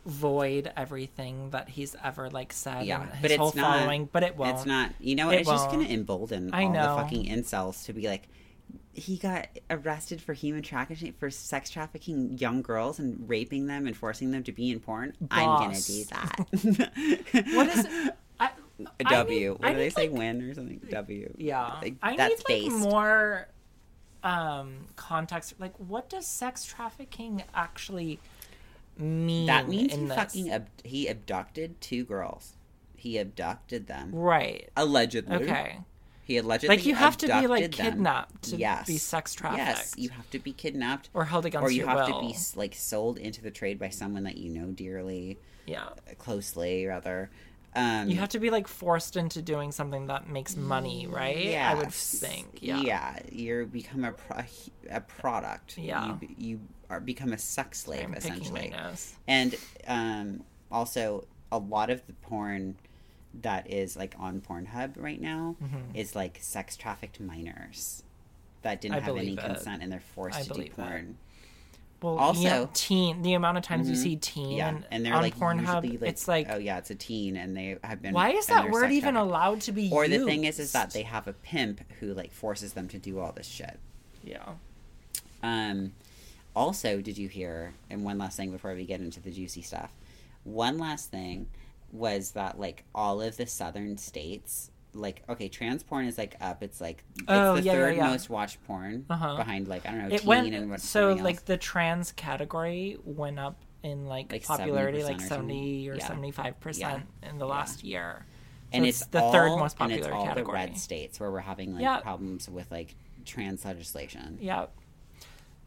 void 0.07 0.73
everything 0.77 1.51
that 1.51 1.69
he's 1.69 1.95
ever 2.03 2.31
like 2.31 2.53
said 2.53 2.87
Yeah, 2.87 3.07
but 3.21 3.31
it's 3.31 3.55
not- 3.55 3.79
following, 3.81 4.09
but 4.13 4.23
it 4.23 4.37
won't. 4.37 4.57
It's 4.57 4.67
not. 4.67 4.93
You 5.01 5.15
know, 5.15 5.31
It 5.31 5.41
it's 5.41 5.49
just 5.49 5.71
gonna 5.71 5.85
embolden 5.89 6.51
I 6.53 6.65
all 6.65 6.73
know. 6.73 6.97
the 6.97 7.03
fucking 7.03 7.27
incels 7.27 7.85
to 7.87 7.93
be 7.93 8.09
like, 8.09 8.29
he 8.93 9.17
got 9.17 9.47
arrested 9.71 10.21
for 10.21 10.33
human 10.33 10.63
trafficking, 10.63 11.13
for 11.19 11.31
sex 11.31 11.71
trafficking 11.71 12.37
young 12.39 12.61
girls 12.63 12.99
and 12.99 13.29
raping 13.29 13.67
them 13.67 13.87
and 13.87 13.97
forcing 13.97 14.31
them 14.33 14.43
to 14.45 14.53
be 14.53 14.71
in 14.71 14.81
porn. 14.81 15.13
I'm 15.31 15.59
going 15.59 15.73
to 15.77 15.87
do 15.87 16.05
that. 16.05 16.35
What 17.55 17.69
is 17.69 17.85
it? 17.85 18.15
I, 18.41 18.47
A 18.47 19.07
I 19.07 19.11
W. 19.17 19.41
need- 19.41 19.49
what 19.61 19.69
do 19.73 19.75
they 19.77 19.91
say? 19.91 20.09
like- 20.09 20.19
Win 20.19 20.43
or 20.43 20.55
something? 20.55 20.81
W. 20.91 21.35
Yeah, 21.39 21.75
Like, 21.83 21.95
I 22.03 22.17
that's 22.17 22.43
need 22.49 22.65
like 22.65 22.73
based. 22.73 22.77
more 22.91 23.49
um 24.25 24.87
context. 24.97 25.55
Like, 25.59 25.75
what 25.79 26.09
does 26.11 26.27
sex 26.27 26.65
trafficking 26.65 27.43
actually 27.55 28.19
mean? 29.01 29.47
That 29.47 29.69
means 29.69 29.95
he 29.95 30.05
this? 30.05 30.15
fucking 30.17 30.51
ab- 30.51 30.69
he 30.85 31.09
abducted 31.09 31.81
two 31.81 32.05
girls. 32.05 32.55
He 32.97 33.19
abducted 33.19 33.87
them 33.87 34.11
right. 34.13 34.69
allegedly. 34.77 35.37
Okay, 35.37 35.79
He 36.25 36.37
allegedly 36.37 36.77
like 36.77 36.85
you 36.87 36.95
have 36.95 37.17
to 37.19 37.27
be 37.27 37.47
like 37.47 37.65
abducted 37.65 37.73
them. 37.73 37.93
kidnapped 37.93 38.43
to 38.51 38.57
yes. 38.57 38.87
be 38.87 38.99
sex 38.99 39.35
trafficked. 39.35 39.67
Yes, 39.67 39.95
you 39.97 40.11
have 40.11 40.29
to 40.31 40.39
be 40.39 40.53
kidnapped 40.53 41.09
or 41.15 41.25
held 41.25 41.47
against 41.47 41.65
or 41.67 41.71
you 41.71 41.87
have 41.87 42.09
will. 42.09 42.21
to 42.21 42.27
be 42.29 42.37
like 42.57 42.75
sold 42.75 43.17
into 43.19 43.41
the 43.43 43.51
trade 43.51 43.79
by 43.79 43.89
someone 43.89 44.25
that 44.25 44.37
you 44.37 44.51
know 44.51 44.67
dearly 44.67 45.39
yeah. 45.67 45.89
closely 46.19 46.85
rather 46.87 47.31
Um, 47.75 48.09
You 48.11 48.17
have 48.17 48.29
to 48.31 48.39
be 48.41 48.51
like 48.51 48.67
forced 48.69 49.17
into 49.17 49.41
doing 49.41 49.71
something 49.73 50.07
that 50.09 50.29
makes 50.29 50.57
money, 50.57 51.07
right? 51.07 51.37
Yeah, 51.47 51.71
I 51.71 51.75
would 51.77 51.93
think. 51.93 52.59
Yeah. 52.61 52.81
Yeah, 52.81 53.19
you 53.31 53.65
become 53.67 54.05
a 54.05 54.13
pro- 54.13 54.45
a 54.91 55.01
product. 55.01 55.79
Yeah. 55.79 56.17
you, 56.21 56.29
you 56.37 56.61
are 56.91 57.01
become 57.01 57.33
a 57.33 57.39
sex 57.39 57.81
slave 57.81 58.05
I'm 58.05 58.15
essentially. 58.15 58.75
And 59.27 59.55
um, 59.87 60.43
also, 60.71 61.25
a 61.53 61.59
lot 61.59 61.89
of 61.89 62.07
the 62.07 62.13
porn 62.15 62.77
that 63.43 63.71
is 63.71 63.97
like 63.97 64.15
on 64.19 64.41
Pornhub 64.41 64.95
right 64.97 65.21
now 65.21 65.57
Mm-hmm. 65.63 65.95
is 65.95 66.15
like 66.17 66.39
sex 66.43 66.77
trafficked 66.77 67.21
minors 67.21 68.03
that 68.63 68.81
didn't 68.81 68.97
I 68.97 69.01
have 69.01 69.17
any 69.17 69.33
it. 69.35 69.39
consent 69.39 69.83
and 69.83 69.91
they're 69.91 70.03
forced 70.15 70.39
I 70.39 70.43
to 70.43 70.53
do 70.55 70.61
it. 70.63 70.77
porn. 70.77 71.17
Well, 72.03 72.17
Also- 72.19 72.41
yeah, 72.43 72.67
teen. 72.75 73.23
The 73.23 73.35
amount 73.35 73.59
of 73.59 73.63
times 73.63 73.89
you 73.89 73.95
Mhm. 73.95 74.03
see 74.03 74.17
teen 74.17 74.51
Yeah, 74.57 74.79
and 74.91 75.05
they're 75.05 75.15
on 75.15 75.23
like 75.23 75.37
Pornhub, 75.37 76.01
like, 76.01 76.11
it's 76.11 76.27
like, 76.27 76.49
oh 76.51 76.57
yeah, 76.57 76.79
it's 76.79 76.91
a 76.91 76.95
teen, 76.95 77.37
and 77.37 77.55
they 77.57 77.77
have 77.85 78.01
been. 78.03 78.15
why 78.15 78.31
is 78.31 78.47
that 78.47 78.71
word 78.71 78.91
even 78.91 79.13
trafficked. 79.15 79.31
allowed 79.31 79.61
to 79.63 79.73
be 79.73 79.83
used? 79.83 79.95
Or 79.95 80.05
used? 80.07 80.21
the 80.21 80.25
thing 80.27 80.45
is, 80.45 80.59
is 80.59 80.73
that 80.73 80.91
they 80.93 81.03
have 81.03 81.29
a 81.29 81.35
pimp 81.35 81.83
who 82.01 82.15
like 82.15 82.33
forces 82.33 82.73
them 82.73 82.89
to 82.89 82.99
do 82.99 83.19
all 83.21 83.33
this 83.33 83.47
shit. 83.47 83.79
Yeah. 84.25 84.55
Um, 85.43 85.93
also, 86.55 87.01
did 87.01 87.17
you 87.19 87.29
hear? 87.29 87.73
And 87.91 88.05
one 88.05 88.19
last 88.19 88.37
thing 88.37 88.51
before 88.51 88.75
we 88.75 88.85
get 88.85 89.01
into 89.01 89.21
the 89.21 89.31
juicy 89.31 89.63
stuff. 89.63 89.93
One 90.45 90.79
last 90.79 91.11
thing 91.11 91.47
was 91.93 92.33
that 92.33 92.59
like 92.59 92.85
all 92.95 93.21
of 93.21 93.37
the 93.37 93.47
southern 93.47 93.97
states, 93.99 94.71
like 94.95 95.23
okay, 95.29 95.49
trans 95.49 95.83
porn 95.83 96.07
is 96.07 96.19
like 96.19 96.37
up. 96.41 96.63
It's 96.63 96.81
like 96.81 97.05
it's 97.17 97.25
Oh, 97.29 97.57
the 97.57 97.63
yeah, 97.63 97.73
yeah, 97.73 97.79
third 97.79 97.97
yeah. 97.97 98.07
most 98.09 98.31
watched 98.31 98.63
porn 98.67 99.07
Uh-huh. 99.11 99.37
behind 99.37 99.69
like 99.69 99.87
I 99.87 99.91
don't 99.91 100.09
know 100.09 100.15
It 100.15 100.21
teen 100.21 100.29
went 100.29 100.55
and 100.55 100.71
what. 100.71 100.81
so 100.81 101.13
like 101.15 101.45
the 101.45 101.57
trans 101.57 102.13
category 102.13 102.97
went 103.05 103.39
up 103.39 103.57
in 103.83 104.07
like, 104.07 104.31
Like 104.33 104.45
popularity 104.45 104.99
70% 105.01 105.05
like 105.05 105.21
seventy 105.21 105.89
or 105.89 105.95
Yeah. 105.95 106.07
seventy 106.07 106.31
five 106.33 106.59
percent 106.61 107.05
in 107.23 107.39
the 107.39 107.47
Yeah. 107.47 107.51
last 107.53 107.85
year. 107.85 108.27
So 108.73 108.77
and 108.77 108.87
it's, 108.87 109.01
it's, 109.03 109.11
the 109.11 109.21
all, 109.23 109.33
third 109.33 109.57
most 109.57 109.77
and 109.81 109.91
it's 109.93 110.01
popular 110.07 110.15
all 110.19 110.27
category. 110.27 110.47
the 110.47 110.67
red 110.69 110.79
states 110.79 111.19
where 111.21 111.31
we're 111.31 111.41
having 111.41 111.73
like 111.75 111.83
Yeah. 111.83 112.01
problems 112.01 112.49
with 112.49 112.71
like 112.71 112.95
trans 113.25 113.65
legislation. 113.65 114.39
Yeah. 114.41 114.67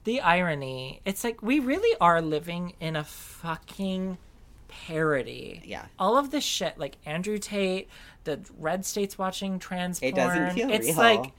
The 0.03 0.21
irony, 0.21 1.01
it's 1.05 1.23
like 1.23 1.41
we 1.41 1.59
really 1.59 1.97
are 2.01 2.21
living 2.21 2.73
in 2.79 2.95
a 2.95 3.03
fucking 3.03 4.17
parody. 4.67 5.61
Yeah. 5.65 5.85
All 5.97 6.17
of 6.17 6.31
this 6.31 6.43
shit, 6.43 6.77
like 6.77 6.97
Andrew 7.05 7.37
Tate, 7.37 7.87
the 8.23 8.39
red 8.57 8.85
states 8.85 9.17
watching 9.17 9.59
trans 9.59 9.99
porn. 9.99 10.11
It 10.11 10.15
doesn't 10.15 10.55
feel 10.55 10.69
it's 10.71 10.87
real. 10.87 10.95
like 10.97 11.31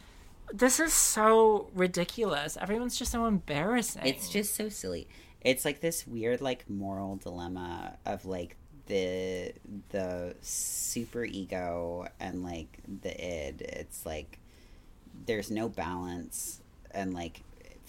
this 0.53 0.81
is 0.81 0.93
so 0.93 1.69
ridiculous. 1.75 2.57
Everyone's 2.57 2.99
just 2.99 3.13
so 3.13 3.27
embarrassing. 3.27 4.03
It's 4.05 4.29
just 4.29 4.55
so 4.55 4.69
silly. 4.69 5.09
It's 5.41 5.65
like 5.65 5.81
this 5.81 6.07
weird 6.07 6.41
like 6.41 6.69
moral 6.71 7.17
dilemma 7.17 7.97
of 8.07 8.25
like 8.25 8.57
the 8.87 9.53
the 9.91 10.35
super 10.41 11.25
ego 11.25 12.07
and 12.21 12.43
like 12.43 12.79
the 13.03 13.13
id. 13.13 13.63
It's 13.63 14.07
like 14.07 14.39
there's 15.27 15.51
no 15.51 15.69
balance 15.69 16.61
and 16.91 17.15
like 17.15 17.43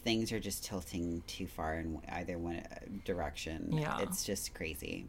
things 0.06 0.32
are 0.32 0.40
just 0.40 0.64
tilting 0.64 1.22
too 1.27 1.48
far 1.48 1.73
in 1.73 1.99
either 2.14 2.38
one 2.38 2.57
uh, 2.57 2.76
direction. 3.03 3.69
Yeah. 3.73 3.99
It's 3.99 4.23
just 4.23 4.53
crazy. 4.53 5.07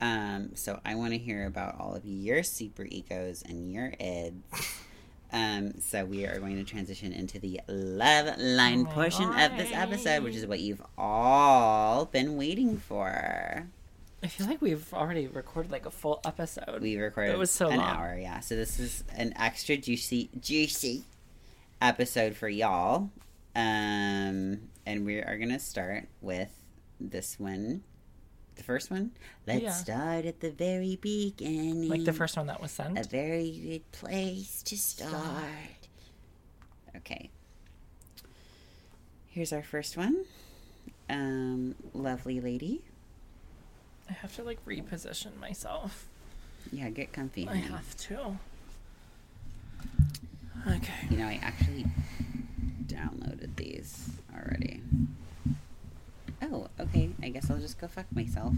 Um, 0.00 0.50
so 0.54 0.80
I 0.84 0.94
want 0.94 1.12
to 1.12 1.18
hear 1.18 1.46
about 1.46 1.78
all 1.78 1.94
of 1.94 2.04
your 2.04 2.42
super 2.42 2.84
egos 2.88 3.42
and 3.46 3.70
your 3.72 3.92
ids. 4.00 4.42
Um, 5.32 5.80
so 5.80 6.04
we 6.04 6.24
are 6.26 6.38
going 6.38 6.56
to 6.56 6.64
transition 6.64 7.12
into 7.12 7.40
the 7.40 7.60
love 7.66 8.38
line 8.38 8.86
portion 8.86 9.24
of 9.32 9.56
this 9.56 9.72
episode, 9.72 10.22
which 10.22 10.36
is 10.36 10.46
what 10.46 10.60
you've 10.60 10.82
all 10.96 12.04
been 12.04 12.36
waiting 12.36 12.76
for. 12.78 13.66
I 14.22 14.26
feel 14.28 14.46
like 14.46 14.62
we've 14.62 14.94
already 14.94 15.26
recorded 15.26 15.72
like 15.72 15.86
a 15.86 15.90
full 15.90 16.20
episode. 16.24 16.80
We 16.80 16.96
recorded 16.96 17.32
It 17.32 17.38
was 17.38 17.50
so 17.50 17.68
an 17.68 17.78
long. 17.78 17.86
hour, 17.88 18.16
yeah. 18.18 18.40
So 18.40 18.54
this 18.54 18.78
is 18.78 19.02
an 19.16 19.32
extra 19.36 19.76
juicy, 19.76 20.30
juicy 20.40 21.02
episode 21.82 22.36
for 22.36 22.48
y'all. 22.48 23.10
Um, 23.56 24.70
and 24.86 25.04
we 25.06 25.18
are 25.18 25.38
gonna 25.38 25.58
start 25.60 26.08
with 26.20 26.50
this 27.00 27.38
one, 27.38 27.82
the 28.56 28.62
first 28.62 28.90
one. 28.90 29.12
Let's 29.46 29.62
Yeah. 29.62 29.70
start 29.72 30.24
at 30.24 30.40
the 30.40 30.50
very 30.50 30.96
beginning. 30.96 31.88
like 31.88 32.04
the 32.04 32.12
first 32.12 32.36
one 32.36 32.46
that 32.48 32.60
was 32.60 32.72
sent. 32.72 32.98
a 32.98 33.04
very 33.04 33.50
good 33.58 33.92
place 33.92 34.62
to 34.64 34.76
start. 34.76 35.88
Okay. 36.96 37.30
Here's 39.28 39.52
our 39.52 39.62
first 39.62 39.96
one. 39.96 40.24
Um, 41.10 41.74
lovely 41.92 42.40
lady. 42.40 42.82
I 44.08 44.12
have 44.14 44.34
to 44.36 44.42
like 44.42 44.64
reposition 44.64 45.38
myself. 45.40 46.06
Yeah, 46.72 46.88
get 46.90 47.12
comfy. 47.12 47.46
I 47.48 47.56
honey. 47.56 47.60
have 47.72 47.96
to. 47.96 48.38
Okay. 50.66 51.06
You 51.10 51.16
know, 51.18 51.26
I 51.26 51.38
actually 51.42 51.86
downloaded 52.94 53.56
these 53.56 54.10
already. 54.34 54.80
Oh, 56.42 56.68
okay. 56.78 57.10
I 57.22 57.28
guess 57.30 57.50
I'll 57.50 57.58
just 57.58 57.80
go 57.80 57.88
fuck 57.88 58.06
myself. 58.14 58.52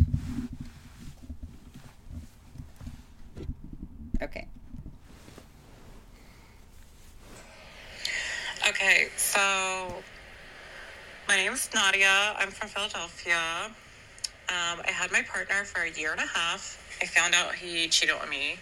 Okay. 4.20 4.46
Okay, 8.68 9.08
so 9.16 9.38
my 11.28 11.36
name 11.36 11.52
is 11.52 11.68
Nadia. 11.74 12.34
I'm 12.38 12.50
from 12.50 12.68
Philadelphia. 12.68 13.70
Um, 14.48 14.80
I 14.84 14.90
had 14.90 15.10
my 15.12 15.22
partner 15.22 15.64
for 15.64 15.82
a 15.82 15.90
year 15.90 16.12
and 16.12 16.20
a 16.20 16.26
half. 16.26 16.82
I 17.00 17.06
found 17.06 17.34
out 17.34 17.54
he 17.54 17.88
cheated 17.88 18.14
on 18.20 18.28
me, 18.28 18.56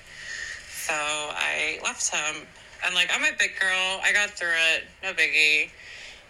so 0.69 0.93
I 0.95 1.79
left 1.83 2.13
him. 2.13 2.47
And 2.85 2.95
like, 2.95 3.11
I'm 3.15 3.23
a 3.23 3.37
big 3.39 3.59
girl. 3.59 4.01
I 4.03 4.13
got 4.13 4.31
through 4.31 4.57
it. 4.75 4.85
No 5.03 5.13
biggie. 5.13 5.71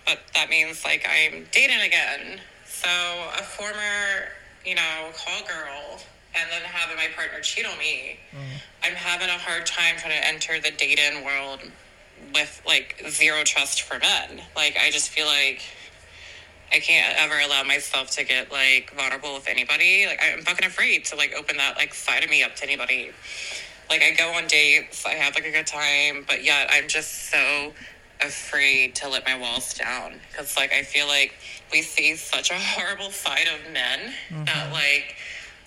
But 0.07 0.21
that 0.35 0.51
means 0.51 0.85
like 0.85 1.07
I'm 1.09 1.47
dating 1.51 1.81
again. 1.81 2.41
So 2.67 2.89
a 2.89 3.43
former, 3.43 4.29
you 4.65 4.75
know, 4.75 5.11
call 5.17 5.41
girl, 5.47 6.01
and 6.35 6.51
then 6.51 6.63
having 6.63 6.97
my 6.97 7.07
partner 7.17 7.41
cheat 7.41 7.67
on 7.67 7.79
me. 7.79 8.19
Mm. 8.33 8.61
I'm 8.85 8.95
having 8.95 9.29
a 9.29 9.39
hard 9.39 9.65
time 9.65 9.97
trying 9.97 10.21
to 10.21 10.27
enter 10.27 10.61
the 10.61 10.71
dating 10.77 11.25
world 11.25 11.61
with 12.35 12.63
like 12.67 13.03
zero 13.09 13.43
trust 13.45 13.83
for 13.83 13.99
men. 13.99 14.43
Like 14.55 14.77
I 14.81 14.91
just 14.91 15.09
feel 15.09 15.27
like 15.27 15.63
I 16.73 16.81
can't 16.81 17.17
ever 17.19 17.39
allow 17.39 17.63
myself 17.63 18.11
to 18.13 18.25
get 18.25 18.51
like 18.53 18.93
vulnerable 18.95 19.35
with 19.35 19.49
anybody. 19.49 20.07
Like 20.07 20.21
I'm 20.23 20.43
fucking 20.43 20.67
afraid 20.67 21.05
to 21.07 21.17
like 21.17 21.33
open 21.39 21.57
that 21.57 21.77
like 21.77 21.95
side 21.95 22.25
of 22.25 22.31
me 22.31 22.43
up 22.43 22.57
to 22.57 22.65
anybody. 22.65 23.13
Like 23.89 24.03
I 24.03 24.13
go 24.13 24.33
on 24.33 24.47
dates, 24.47 25.05
I 25.05 25.15
have 25.15 25.35
like 25.35 25.47
a 25.47 25.51
good 25.51 25.67
time, 25.67 26.25
but 26.27 26.43
yet 26.43 26.69
I'm 26.71 26.89
just 26.89 27.31
so 27.31 27.73
afraid 28.21 28.95
to 28.95 29.09
let 29.09 29.25
my 29.27 29.39
walls 29.39 29.75
down 29.75 30.21
because 30.31 30.57
like 30.57 30.73
I 30.73 30.83
feel 30.83 31.07
like 31.07 31.35
we 31.73 31.83
see 31.83 32.17
such 32.17 32.51
a 32.51 32.55
horrible 32.55 33.11
side 33.11 33.47
of 33.49 33.73
men 33.73 34.15
that 34.45 34.47
mm-hmm. 34.47 34.73
like 34.73 35.17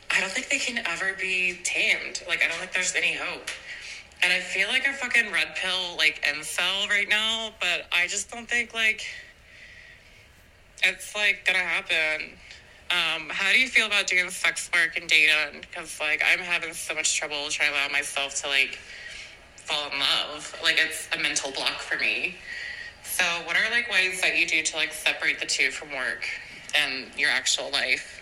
I 0.09 0.21
don't 0.21 0.31
think 0.31 0.49
they 0.49 0.59
can 0.59 0.85
ever 0.85 1.13
be 1.19 1.59
tamed. 1.63 2.23
Like 2.27 2.43
I 2.43 2.47
don't 2.47 2.57
think 2.57 2.73
there's 2.73 2.95
any 2.95 3.13
hope. 3.13 3.49
And 4.23 4.33
I 4.33 4.39
feel 4.39 4.67
like 4.69 4.87
a 4.87 4.93
fucking 4.93 5.31
red 5.31 5.55
pill 5.55 5.95
like 5.97 6.23
incel 6.23 6.89
right 6.89 7.07
now, 7.07 7.51
but 7.59 7.85
I 7.91 8.07
just 8.07 8.31
don't 8.31 8.49
think 8.49 8.73
like 8.73 9.05
it's 10.83 11.15
like 11.15 11.45
gonna 11.45 11.59
happen. 11.59 12.37
Um, 12.89 13.27
how 13.29 13.51
do 13.51 13.59
you 13.59 13.67
feel 13.67 13.87
about 13.87 14.07
doing 14.07 14.29
sex 14.29 14.69
work 14.73 14.97
and 14.97 15.09
dating? 15.09 15.61
Because 15.61 15.99
like 15.99 16.23
I'm 16.25 16.39
having 16.39 16.73
so 16.73 16.93
much 16.93 17.15
trouble 17.15 17.49
trying 17.49 17.71
to 17.71 17.77
allow 17.77 17.89
myself 17.89 18.35
to 18.43 18.47
like 18.47 18.79
fall 19.55 19.91
in 19.91 19.99
love. 19.99 20.55
Like 20.63 20.77
it's 20.79 21.09
a 21.13 21.21
mental 21.21 21.51
block 21.51 21.79
for 21.79 21.97
me. 21.99 22.35
So 23.03 23.23
what 23.45 23.57
are 23.57 23.69
like 23.71 23.91
ways 23.91 24.21
that 24.21 24.37
you 24.37 24.47
do 24.47 24.61
to 24.63 24.75
like 24.77 24.93
separate 24.93 25.39
the 25.39 25.45
two 25.45 25.69
from 25.71 25.89
work 25.89 26.25
and 26.75 27.07
your 27.17 27.29
actual 27.29 27.69
life? 27.71 28.21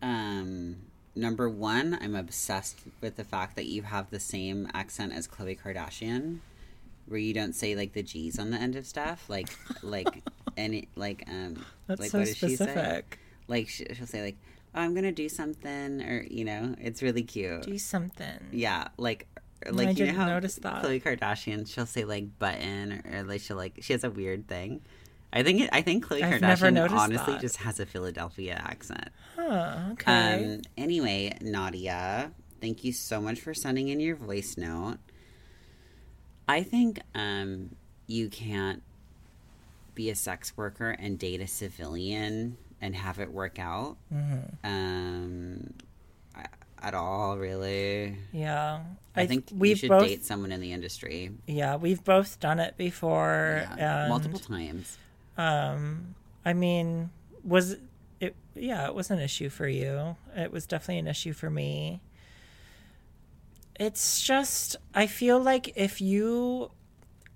Um, 0.00 0.76
number 1.16 1.48
one, 1.48 1.98
I'm 2.00 2.14
obsessed 2.14 2.78
with 3.00 3.16
the 3.16 3.24
fact 3.24 3.56
that 3.56 3.66
you 3.66 3.82
have 3.82 4.10
the 4.10 4.20
same 4.20 4.68
accent 4.74 5.12
as 5.12 5.26
Khloe 5.26 5.58
Kardashian, 5.58 6.40
where 7.06 7.18
you 7.18 7.34
don't 7.34 7.54
say 7.54 7.74
like 7.74 7.92
the 7.92 8.02
G's 8.02 8.38
on 8.38 8.50
the 8.50 8.58
end 8.58 8.76
of 8.76 8.86
stuff, 8.86 9.28
like 9.28 9.48
like 9.82 10.22
any 10.56 10.88
like 10.96 11.24
um 11.28 11.64
That's 11.86 12.00
like 12.00 12.10
so 12.10 12.18
what 12.18 12.26
does 12.26 12.36
she 12.36 12.56
say? 12.56 12.64
specific. 12.66 13.18
Like 13.48 13.68
she, 13.68 13.86
she'll 13.94 14.06
say 14.06 14.22
like, 14.22 14.36
"Oh, 14.74 14.80
I'm 14.80 14.94
gonna 14.94 15.12
do 15.12 15.28
something," 15.28 16.00
or 16.02 16.24
you 16.30 16.44
know, 16.44 16.74
it's 16.80 17.02
really 17.02 17.22
cute. 17.22 17.62
Do 17.62 17.78
something. 17.78 18.38
Yeah, 18.52 18.88
like 18.96 19.26
like 19.70 19.88
I 19.88 19.90
you 19.90 19.98
know 20.00 20.06
didn't 20.06 20.16
how 20.16 20.26
notice 20.26 20.56
that. 20.56 20.82
Khloe 20.82 21.02
Kardashian, 21.02 21.68
she'll 21.68 21.86
say 21.86 22.04
like 22.04 22.38
button 22.38 23.02
or, 23.04 23.18
or 23.18 23.22
like 23.24 23.40
she'll 23.40 23.56
like 23.56 23.78
she 23.80 23.92
has 23.92 24.04
a 24.04 24.10
weird 24.10 24.48
thing. 24.48 24.80
I 25.32 25.42
think 25.42 25.62
it, 25.62 25.70
I 25.72 25.82
think 25.82 26.06
Khloe 26.06 26.22
I've 26.22 26.40
Kardashian 26.40 26.90
honestly 26.90 27.32
that. 27.34 27.40
just 27.40 27.56
has 27.56 27.80
a 27.80 27.86
Philadelphia 27.86 28.54
accent. 28.54 29.08
Huh, 29.36 29.78
okay. 29.92 30.54
Um. 30.54 30.60
Anyway, 30.78 31.36
Nadia, 31.40 32.30
thank 32.60 32.84
you 32.84 32.92
so 32.92 33.20
much 33.20 33.40
for 33.40 33.52
sending 33.52 33.88
in 33.88 34.00
your 34.00 34.16
voice 34.16 34.56
note. 34.56 34.98
I 36.48 36.62
think 36.62 37.00
um 37.14 37.76
you 38.06 38.28
can't 38.28 38.82
be 39.94 40.10
a 40.10 40.14
sex 40.14 40.56
worker 40.56 40.90
and 40.90 41.18
date 41.18 41.40
a 41.40 41.46
civilian 41.46 42.56
and 42.80 42.94
have 42.94 43.18
it 43.18 43.32
work 43.32 43.58
out. 43.58 43.96
Mm-hmm. 44.12 44.66
Um, 44.66 45.74
at 46.84 46.94
all, 46.94 47.38
really. 47.38 48.16
Yeah. 48.32 48.80
I, 49.16 49.26
think 49.26 49.50
you 49.50 49.56
we've 49.56 49.78
should 49.78 49.88
both 49.88 50.06
date 50.06 50.24
someone 50.24 50.52
in 50.52 50.60
the 50.60 50.72
industry. 50.72 51.30
yeah, 51.46 51.76
we've 51.76 52.04
both 52.04 52.38
done 52.40 52.60
it 52.60 52.76
before 52.76 53.66
Yeah, 53.78 54.00
and 54.02 54.08
multiple 54.10 54.38
times. 54.38 54.98
um 55.38 56.14
I 56.44 56.52
mean, 56.52 57.10
was 57.42 57.76
it 58.20 58.34
yeah, 58.54 58.86
it 58.86 58.94
was 58.94 59.10
an 59.10 59.18
issue 59.18 59.48
for 59.48 59.66
you. 59.66 60.16
It 60.36 60.52
was 60.52 60.66
definitely 60.66 60.98
an 60.98 61.06
issue 61.06 61.32
for 61.32 61.48
me. 61.48 62.00
It's 63.80 64.20
just 64.22 64.76
I 64.94 65.06
feel 65.06 65.40
like 65.40 65.72
if 65.76 66.00
you 66.00 66.70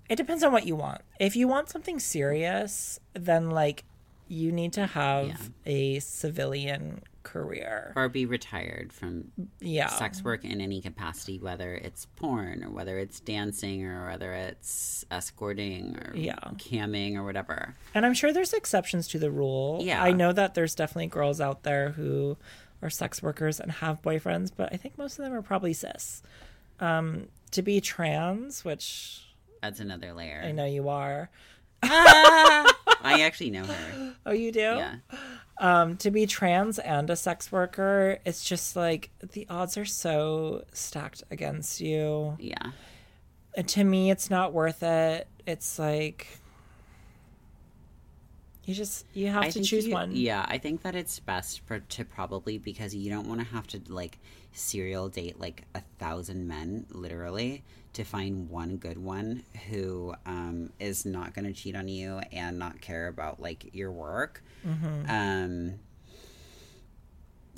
it 0.09 0.15
depends 0.17 0.43
on 0.43 0.51
what 0.51 0.67
you 0.67 0.75
want. 0.75 1.01
If 1.19 1.35
you 1.35 1.47
want 1.47 1.69
something 1.69 1.99
serious, 1.99 2.99
then 3.13 3.49
like 3.51 3.83
you 4.27 4.51
need 4.51 4.73
to 4.73 4.85
have 4.87 5.27
Yeah. 5.27 5.35
a 5.65 5.99
civilian 5.99 7.01
career. 7.23 7.93
Or 7.95 8.07
be 8.09 8.25
retired 8.25 8.93
from 8.93 9.31
Yeah. 9.59 9.87
sex 9.87 10.23
work 10.23 10.45
in 10.45 10.61
any 10.61 10.81
capacity, 10.81 11.37
whether 11.39 11.73
it's 11.75 12.05
porn 12.15 12.63
or 12.63 12.69
whether 12.69 12.97
it's 12.97 13.19
dancing 13.19 13.83
or 13.85 14.07
whether 14.07 14.33
it's 14.33 15.03
escorting 15.11 15.97
or 15.97 16.15
Yeah. 16.15 16.39
camming 16.57 17.15
or 17.15 17.23
whatever. 17.23 17.75
And 17.93 18.05
I'm 18.05 18.13
sure 18.13 18.31
there's 18.31 18.53
exceptions 18.53 19.07
to 19.09 19.19
the 19.19 19.29
rule. 19.31 19.81
Yeah. 19.83 20.01
I 20.01 20.11
know 20.11 20.31
that 20.31 20.53
there's 20.53 20.73
definitely 20.75 21.07
girls 21.07 21.41
out 21.41 21.63
there 21.63 21.91
who 21.91 22.37
are 22.81 22.89
sex 22.89 23.21
workers 23.21 23.59
and 23.59 23.71
have 23.73 24.01
boyfriends, 24.01 24.51
but 24.55 24.71
I 24.71 24.77
think 24.77 24.97
most 24.97 25.19
of 25.19 25.25
them 25.25 25.33
are 25.33 25.41
probably 25.41 25.73
cis. 25.73 26.23
Um, 26.79 27.27
to 27.51 27.61
be 27.61 27.81
trans, 27.81 28.63
which 28.63 29.25
That's 29.61 29.79
another 29.79 30.13
layer. 30.13 30.41
I 30.45 30.51
know 30.51 30.65
you 30.65 30.89
are. 30.89 31.29
I 31.83 33.21
actually 33.23 33.51
know 33.51 33.63
her. 33.65 34.13
Oh, 34.25 34.31
you 34.33 34.51
do? 34.51 34.59
Yeah. 34.59 34.95
Um, 35.59 35.97
to 35.97 36.11
be 36.11 36.25
trans 36.27 36.77
and 36.77 37.09
a 37.09 37.15
sex 37.15 37.51
worker, 37.51 38.19
it's 38.25 38.43
just 38.43 38.75
like 38.75 39.09
the 39.33 39.47
odds 39.49 39.75
are 39.77 39.85
so 39.85 40.65
stacked 40.71 41.23
against 41.31 41.81
you. 41.81 42.35
Yeah. 42.39 42.71
And 43.55 43.67
to 43.69 43.83
me, 43.83 44.11
it's 44.11 44.29
not 44.29 44.53
worth 44.53 44.83
it. 44.83 45.27
It's 45.47 45.79
like 45.79 46.27
you 48.65 48.75
just 48.75 49.05
you 49.13 49.27
have 49.27 49.49
to 49.51 49.61
choose 49.63 49.87
you- 49.87 49.93
one. 49.93 50.11
Yeah, 50.15 50.45
I 50.47 50.59
think 50.59 50.83
that 50.83 50.95
it's 50.95 51.19
best 51.19 51.61
for 51.65 51.79
to 51.79 52.05
probably 52.05 52.57
because 52.57 52.93
you 52.93 53.09
don't 53.09 53.27
want 53.27 53.41
to 53.41 53.47
have 53.47 53.65
to 53.67 53.81
like 53.87 54.19
serial 54.51 55.09
date 55.09 55.39
like 55.39 55.63
a 55.73 55.81
thousand 55.97 56.47
men 56.47 56.85
literally 56.91 57.63
to 57.93 58.03
find 58.03 58.49
one 58.49 58.77
good 58.77 58.97
one 58.97 59.43
who 59.69 60.13
um, 60.25 60.71
is 60.79 61.05
not 61.05 61.33
going 61.33 61.45
to 61.45 61.53
cheat 61.53 61.75
on 61.75 61.87
you 61.87 62.21
and 62.31 62.59
not 62.59 62.81
care 62.81 63.07
about 63.07 63.39
like 63.39 63.73
your 63.73 63.91
work. 63.91 64.43
Mm-hmm. 64.67 65.09
Um, 65.09 65.79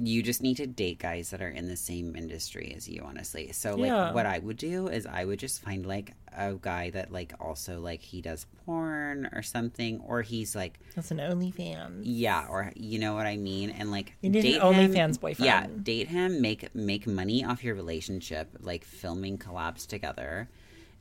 you 0.04 0.24
just 0.24 0.42
need 0.42 0.58
to 0.58 0.66
date 0.66 0.98
guys 1.00 1.30
that 1.30 1.42
are 1.42 1.50
in 1.50 1.68
the 1.68 1.76
same 1.78 2.16
industry 2.16 2.74
as 2.76 2.88
you 2.90 3.02
honestly 3.04 3.52
so 3.52 3.76
like 3.76 3.88
Yeah. 3.90 4.14
what 4.14 4.26
i 4.26 4.40
would 4.40 4.58
do 4.58 4.88
is 4.88 5.06
i 5.06 5.24
would 5.26 5.38
just 5.38 5.62
find 5.62 5.86
like 5.86 6.14
a 6.36 6.54
guy 6.54 6.90
that 6.92 7.12
like 7.12 7.34
also 7.40 7.80
like 7.80 8.02
he 8.02 8.22
does 8.22 8.46
porn 8.66 9.30
or 9.34 9.42
something 9.42 10.00
or 10.08 10.22
he's 10.22 10.56
like 10.56 10.80
That's 10.96 11.12
an 11.12 11.18
OnlyFans. 11.18 12.02
yeah, 12.04 12.48
or 12.50 12.72
you 12.76 13.00
know 13.00 13.16
what 13.16 13.26
I 13.28 13.36
mean, 13.36 13.70
and 13.70 13.92
like 13.92 14.14
You 14.22 14.30
need 14.30 14.46
an 14.46 14.52
date 14.54 14.62
OnlyFans 14.62 14.94
him- 14.96 15.12
boyfriend. 15.22 15.46
Yeah, 15.46 15.68
date 15.84 16.08
him, 16.08 16.42
make 16.42 16.74
make 16.74 17.06
money 17.06 17.44
off 17.44 17.66
your 17.66 17.76
relationship, 17.76 18.48
like 18.62 18.86
filming 18.86 19.38
collabs 19.38 19.86
together, 19.86 20.48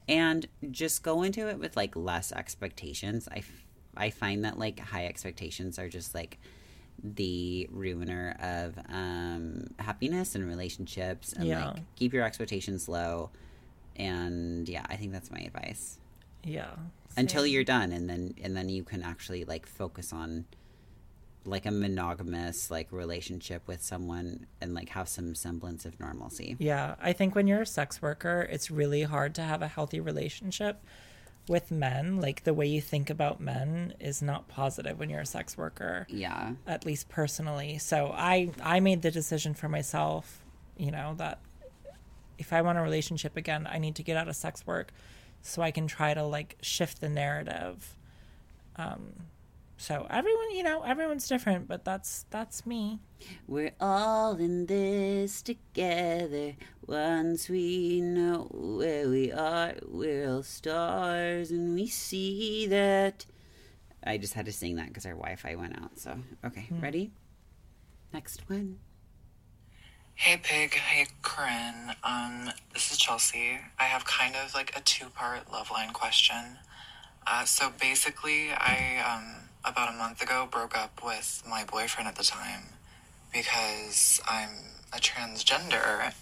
and 0.08 0.46
just 0.72 1.04
go 1.04 1.22
into 1.22 1.48
it 1.48 1.60
with 1.60 1.76
like 1.76 1.94
less 1.94 2.32
expectations. 2.32 3.28
I 3.30 3.38
f- 3.38 3.64
I 3.96 4.10
find 4.10 4.44
that 4.44 4.58
like 4.58 4.80
high 4.80 5.06
expectations 5.06 5.78
are 5.78 5.88
just 5.88 6.12
like 6.12 6.38
the 7.02 7.66
ruiner 7.70 8.36
of 8.42 8.78
um 8.92 9.64
happiness 9.78 10.34
and 10.34 10.46
relationships 10.46 11.32
and 11.32 11.46
Yeah. 11.46 11.70
like 11.70 11.82
keep 11.96 12.12
your 12.12 12.24
expectations 12.24 12.88
low 12.88 13.30
and 13.96 14.68
yeah 14.68 14.84
i 14.88 14.96
think 14.96 15.12
that's 15.12 15.30
my 15.30 15.40
advice 15.40 15.98
Yeah. 16.44 16.70
until 17.16 17.46
you're 17.46 17.64
done 17.64 17.92
and 17.92 18.08
then 18.08 18.34
and 18.42 18.56
then 18.56 18.68
you 18.68 18.82
can 18.84 19.02
actually 19.02 19.44
like 19.44 19.66
focus 19.66 20.12
on 20.12 20.44
like 21.46 21.64
a 21.64 21.70
monogamous 21.70 22.70
like 22.70 22.92
relationship 22.92 23.66
with 23.66 23.82
someone 23.82 24.46
and 24.60 24.74
like 24.74 24.90
have 24.90 25.08
some 25.08 25.34
semblance 25.34 25.86
of 25.86 25.98
normalcy 25.98 26.54
Yeah, 26.58 26.96
I 27.00 27.14
think 27.14 27.34
when 27.34 27.46
you're 27.46 27.62
a 27.62 27.66
sex 27.66 28.02
worker, 28.02 28.42
it's 28.50 28.70
really 28.70 29.04
hard 29.04 29.34
to 29.36 29.42
have 29.42 29.62
a 29.62 29.66
healthy 29.68 30.00
relationship 30.00 30.84
with 31.48 31.70
men. 31.70 32.20
Like 32.20 32.44
the 32.44 32.54
way 32.54 32.66
you 32.66 32.80
think 32.80 33.10
about 33.10 33.40
men 33.40 33.94
is 34.00 34.22
not 34.22 34.48
positive 34.48 34.98
when 34.98 35.10
you're 35.10 35.20
a 35.20 35.26
sex 35.26 35.56
worker, 35.56 36.06
yeah 36.08 36.52
at 36.66 36.84
least 36.86 37.08
personally. 37.08 37.78
So 37.78 38.12
I 38.14 38.50
I 38.62 38.80
made 38.80 39.02
the 39.02 39.10
decision 39.10 39.54
for 39.54 39.68
myself, 39.68 40.44
you 40.76 40.90
know, 40.90 41.14
that 41.18 41.40
if 42.38 42.52
I 42.52 42.62
want 42.62 42.78
a 42.78 42.82
relationship 42.82 43.36
again, 43.36 43.68
I 43.70 43.78
need 43.78 43.96
to 43.96 44.02
get 44.02 44.16
out 44.16 44.28
of 44.28 44.36
sex 44.36 44.66
work 44.66 44.92
so 45.42 45.62
I 45.62 45.70
can 45.70 45.86
try 45.86 46.14
to 46.14 46.24
like 46.24 46.56
shift 46.62 47.00
the 47.00 47.08
narrative. 47.08 47.96
Um 48.76 49.14
so 49.80 50.06
everyone, 50.10 50.50
you 50.54 50.62
know, 50.62 50.82
everyone's 50.82 51.26
different, 51.26 51.66
but 51.66 51.84
that's 51.84 52.26
that's 52.30 52.66
me. 52.66 53.00
we're 53.46 53.72
all 53.80 54.36
in 54.36 54.66
this 54.66 55.42
together 55.42 56.54
once 56.86 57.48
we 57.48 58.00
know 58.00 58.48
where 58.52 59.08
we 59.08 59.30
are 59.32 59.74
we're 59.88 60.28
all 60.28 60.42
stars 60.42 61.50
and 61.50 61.74
we 61.74 61.86
see 61.86 62.66
that 62.66 63.26
i 64.04 64.16
just 64.16 64.34
had 64.34 64.46
to 64.46 64.52
sing 64.52 64.76
that 64.76 64.88
because 64.88 65.04
our 65.06 65.12
wi-fi 65.12 65.54
went 65.54 65.76
out 65.80 65.98
so 65.98 66.16
okay 66.44 66.66
ready 66.80 67.10
next 68.12 68.42
one 68.48 68.78
Hey 70.14 70.36
Pig, 70.42 70.74
hey 70.74 71.06
Corinne. 71.22 71.94
Um, 72.04 72.50
this 72.74 72.92
is 72.92 72.98
Chelsea. 72.98 73.58
I 73.78 73.84
have 73.84 74.04
kind 74.04 74.34
of 74.36 74.52
like 74.54 74.76
a 74.76 74.80
two-part 74.82 75.50
love 75.50 75.70
line 75.70 75.94
question. 75.94 76.58
Uh, 77.26 77.46
so 77.46 77.72
basically, 77.80 78.50
I 78.50 79.00
um, 79.00 79.48
about 79.64 79.92
a 79.92 79.96
month 79.96 80.22
ago 80.22 80.48
broke 80.50 80.76
up 80.76 81.00
with 81.04 81.42
my 81.48 81.64
boyfriend 81.64 82.08
at 82.08 82.16
the 82.16 82.24
time 82.24 82.62
because 83.32 84.20
I'm 84.28 84.50
a 84.92 84.96
transgender, 84.98 86.12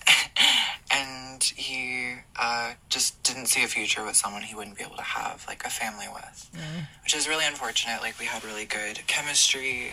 and 0.91 1.43
he 1.43 2.15
uh, 2.39 2.75
just 2.91 3.23
didn't 3.23 3.47
see 3.47 3.63
a 3.65 3.67
future 3.67 4.05
with 4.05 4.17
someone 4.17 4.43
he 4.43 4.55
wouldn't 4.55 4.77
be 4.77 4.83
able 4.85 4.97
to 4.97 5.03
have 5.03 5.45
like 5.49 5.65
a 5.65 5.71
family 5.71 6.07
with, 6.13 6.51
which 7.03 7.15
is 7.15 7.27
really 7.29 7.47
unfortunate. 7.47 8.01
Like 8.03 8.19
we 8.19 8.27
had 8.27 8.45
really 8.45 8.67
good 8.67 9.01
chemistry, 9.07 9.93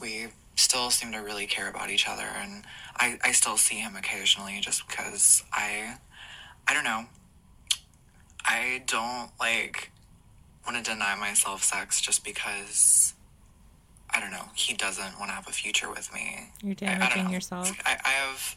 we 0.00 0.26
still 0.56 0.90
seem 0.90 1.12
to 1.12 1.18
really 1.18 1.46
care 1.46 1.68
about 1.68 1.90
each 1.90 2.08
other, 2.08 2.26
and 2.36 2.64
I 2.96 3.18
I 3.22 3.32
still 3.32 3.56
see 3.56 3.76
him 3.76 3.94
occasionally 3.96 4.58
just 4.60 4.86
because 4.88 5.44
I 5.52 5.98
I 6.66 6.74
don't 6.74 6.84
know. 6.84 7.04
I 8.44 8.82
don't 8.86 9.30
like 9.38 9.90
want 10.68 10.84
to 10.84 10.90
deny 10.90 11.14
myself 11.14 11.62
sex 11.64 12.00
just 12.00 12.24
because 12.24 13.14
I 14.10 14.20
don't 14.20 14.30
know 14.30 14.44
he 14.54 14.74
doesn't 14.74 15.18
want 15.18 15.30
to 15.30 15.34
have 15.34 15.48
a 15.48 15.52
future 15.52 15.88
with 15.90 16.12
me. 16.12 16.50
You're 16.62 16.76
I- 16.82 16.94
I 16.94 16.98
damaging 16.98 17.30
yourself. 17.30 17.72
I, 17.86 17.96
I 18.04 18.08
have 18.10 18.56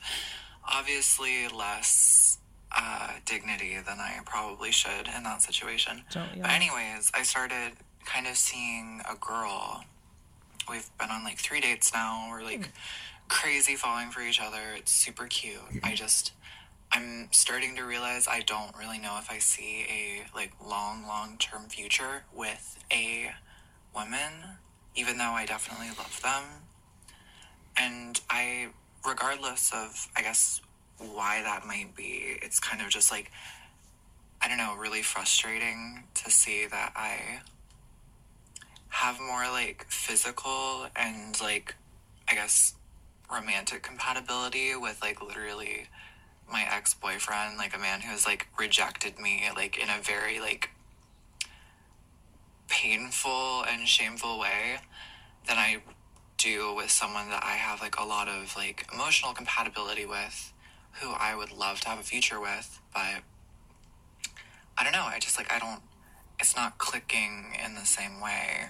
obviously 0.67 1.47
less 1.47 2.37
uh, 2.77 3.11
dignity 3.25 3.75
than 3.85 3.99
I 3.99 4.19
probably 4.25 4.71
should 4.71 5.07
in 5.15 5.23
that 5.23 5.41
situation. 5.41 6.03
But 6.41 6.51
anyways, 6.51 7.11
I 7.13 7.23
started 7.23 7.73
kind 8.05 8.27
of 8.27 8.35
seeing 8.37 9.01
a 9.09 9.15
girl. 9.15 9.83
We've 10.69 10.89
been 10.99 11.09
on 11.11 11.23
like 11.23 11.37
three 11.37 11.59
dates 11.61 11.93
now. 11.93 12.27
We're 12.29 12.43
like 12.43 12.69
crazy 13.27 13.75
falling 13.75 14.09
for 14.11 14.21
each 14.21 14.39
other. 14.41 14.59
It's 14.77 14.91
super 14.91 15.27
cute. 15.27 15.59
I 15.83 15.95
just 15.95 16.31
I'm 16.93 17.29
starting 17.31 17.75
to 17.77 17.83
realize 17.83 18.27
I 18.27 18.41
don't 18.41 18.75
really 18.77 18.99
know 18.99 19.17
if 19.19 19.31
I 19.31 19.39
see 19.39 19.85
a 19.89 20.35
like 20.35 20.51
long, 20.65 21.05
long 21.07 21.37
term 21.37 21.63
future 21.69 22.23
with 22.33 22.77
a 22.91 23.31
woman, 23.95 24.57
even 24.95 25.17
though 25.17 25.31
I 25.31 25.45
definitely 25.45 25.87
love 25.97 26.19
them. 26.21 26.43
And 27.77 28.19
I, 28.29 28.67
regardless 29.07 29.71
of, 29.73 30.09
I 30.15 30.21
guess, 30.21 30.61
why 30.97 31.41
that 31.43 31.65
might 31.65 31.95
be, 31.95 32.37
it's 32.41 32.59
kind 32.59 32.81
of 32.81 32.89
just 32.89 33.09
like, 33.09 33.31
I 34.41 34.47
don't 34.47 34.57
know, 34.57 34.75
really 34.75 35.01
frustrating 35.01 36.03
to 36.15 36.29
see 36.29 36.65
that 36.67 36.91
I 36.95 37.39
have 38.89 39.19
more 39.19 39.43
like 39.43 39.85
physical 39.89 40.87
and 40.95 41.39
like, 41.39 41.75
I 42.27 42.35
guess, 42.35 42.73
romantic 43.31 43.81
compatibility 43.81 44.75
with 44.75 45.01
like 45.01 45.21
literally 45.21 45.87
my 46.51 46.65
ex 46.69 46.93
boyfriend, 46.93 47.57
like 47.57 47.75
a 47.75 47.79
man 47.79 48.01
who 48.01 48.09
has 48.09 48.25
like 48.25 48.47
rejected 48.57 49.19
me, 49.19 49.43
like 49.55 49.77
in 49.77 49.89
a 49.89 50.01
very 50.01 50.39
like 50.39 50.69
painful 52.67 53.63
and 53.63 53.87
shameful 53.87 54.39
way 54.39 54.77
than 55.47 55.57
I 55.57 55.77
do 56.37 56.73
with 56.73 56.89
someone 56.89 57.29
that 57.29 57.43
I 57.43 57.53
have 57.53 57.81
like 57.81 57.97
a 57.97 58.03
lot 58.03 58.27
of 58.27 58.55
like 58.55 58.87
emotional 58.93 59.33
compatibility 59.33 60.05
with, 60.05 60.53
who 61.01 61.11
I 61.11 61.35
would 61.35 61.51
love 61.51 61.81
to 61.81 61.89
have 61.89 61.99
a 61.99 62.03
future 62.03 62.39
with, 62.39 62.79
but 62.93 63.21
I 64.77 64.83
don't 64.83 64.93
know. 64.93 65.03
I 65.03 65.19
just 65.19 65.37
like 65.37 65.51
I 65.51 65.59
don't. 65.59 65.81
It's 66.39 66.55
not 66.55 66.77
clicking 66.79 67.53
in 67.63 67.75
the 67.75 67.85
same 67.85 68.19
way, 68.19 68.65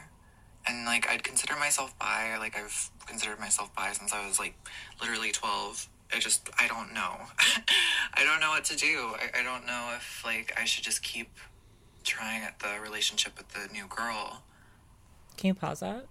and 0.67 0.85
like 0.85 1.07
I'd 1.09 1.23
consider 1.23 1.55
myself 1.55 1.97
bi. 1.99 2.37
Like 2.37 2.57
I've 2.57 2.91
considered 3.05 3.39
myself 3.39 3.73
bi 3.75 3.91
since 3.93 4.11
I 4.11 4.27
was 4.27 4.37
like 4.39 4.55
literally 4.99 5.31
twelve, 5.31 5.87
I 6.13 6.19
just, 6.19 6.49
I 6.59 6.67
don't 6.67 6.93
know. 6.93 7.15
I 8.13 8.23
don't 8.23 8.39
know 8.39 8.49
what 8.49 8.65
to 8.65 8.75
do. 8.75 9.13
I, 9.15 9.39
I 9.39 9.43
don't 9.43 9.65
know 9.65 9.93
if, 9.95 10.23
like, 10.25 10.53
I 10.59 10.65
should 10.65 10.83
just 10.83 11.01
keep 11.03 11.29
trying 12.03 12.43
at 12.43 12.59
the 12.59 12.79
relationship 12.81 13.37
with 13.37 13.49
the 13.49 13.71
new 13.73 13.85
girl 13.87 14.41
Can 15.37 15.49
you 15.49 15.53
pause 15.53 15.79
that? 15.81 16.05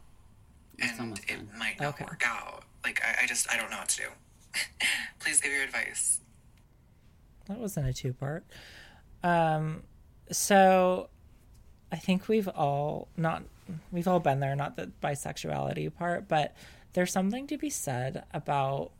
It's 0.78 0.93
and 0.93 1.01
almost 1.01 1.22
it 1.24 1.36
done. 1.36 1.48
might 1.59 1.81
not 1.81 1.94
Okay. 1.94 2.05
work 2.05 2.22
out. 2.24 2.64
Like, 2.85 3.01
I, 3.05 3.24
I 3.24 3.27
just, 3.27 3.52
I 3.52 3.56
don't 3.56 3.70
know 3.70 3.78
what 3.78 3.89
to 3.90 3.97
do. 3.98 4.09
Please 5.20 5.40
give 5.40 5.52
your 5.52 5.62
advice. 5.64 6.20
That 7.47 7.59
wasn't 7.59 7.89
a 7.89 7.93
two 7.93 8.12
part. 8.12 8.44
Um, 9.22 9.82
so 10.31 11.09
I 11.93 11.97
think 11.97 12.28
we've 12.28 12.48
all 12.48 13.09
not 13.16 13.43
we've 13.93 14.09
all 14.09 14.20
been 14.20 14.40
there, 14.40 14.55
not 14.56 14.77
the 14.77 14.90
bisexuality 15.02 15.93
part, 15.94 16.27
but 16.28 16.56
there's 16.94 17.12
something 17.12 17.47
to 17.48 17.59
be 17.59 17.68
said 17.70 18.24
about 18.32 18.93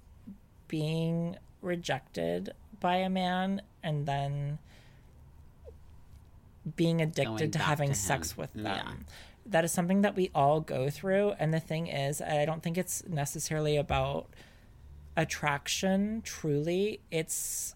being 0.70 1.36
rejected 1.60 2.52
by 2.78 2.97
a 2.97 3.10
man 3.10 3.60
and 3.82 4.06
then 4.06 4.59
being 6.76 7.02
addicted 7.02 7.52
to 7.55 7.59
having 7.59 7.88
to 7.88 7.94
sex 7.94 8.36
with 8.36 8.52
them. 8.55 8.64
Yeah. 8.64 8.92
That 9.47 9.64
is 9.64 9.72
something 9.72 10.02
that 10.02 10.14
we 10.14 10.30
all 10.34 10.60
go 10.60 10.88
through. 10.90 11.32
And 11.40 11.52
the 11.52 11.59
thing 11.60 11.88
is, 11.88 12.22
I 12.22 12.44
don't 12.44 12.62
think 12.62 12.78
it's 12.78 13.02
necessarily 13.09 13.76
about 13.76 14.28
attraction 15.16 16.22
truly. 16.24 17.01
It's 17.10 17.74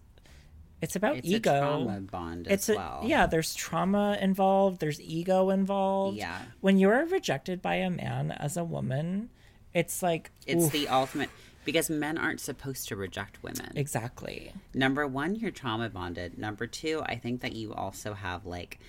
it's 0.81 0.95
about 0.95 1.17
It's 1.17 1.27
ego. 1.27 1.59
trauma 1.59 1.99
bond 2.01 2.47
as 2.47 2.53
it's 2.53 2.69
a, 2.69 2.75
well. 2.75 3.01
yeah, 3.05 3.25
there's 3.25 3.55
trauma 3.55 4.17
involved, 4.21 4.79
there's 4.79 5.01
ego 5.01 5.49
involved. 5.49 6.17
Yeah. 6.17 6.37
When 6.61 6.77
you're 6.77 7.05
rejected 7.05 7.61
by 7.61 7.75
a 7.75 7.89
man 7.89 8.31
as 8.31 8.55
a 8.55 8.63
woman, 8.63 9.29
it's 9.73 10.03
like 10.03 10.31
It's 10.45 10.65
oof, 10.65 10.71
the 10.71 10.87
ultimate 10.87 11.29
because 11.65 11.89
men 11.89 12.17
aren't 12.17 12.39
supposed 12.39 12.87
to 12.87 12.95
reject 12.95 13.41
women. 13.43 13.71
exactly. 13.75 14.53
Number 14.73 15.05
one, 15.07 15.35
you're 15.35 15.51
trauma 15.51 15.89
bonded. 15.89 16.37
Number 16.37 16.67
two, 16.67 17.01
I 17.05 17.15
think 17.15 17.41
that 17.41 17.53
you 17.53 17.73
also 17.73 18.13
have 18.13 18.45
like 18.45 18.79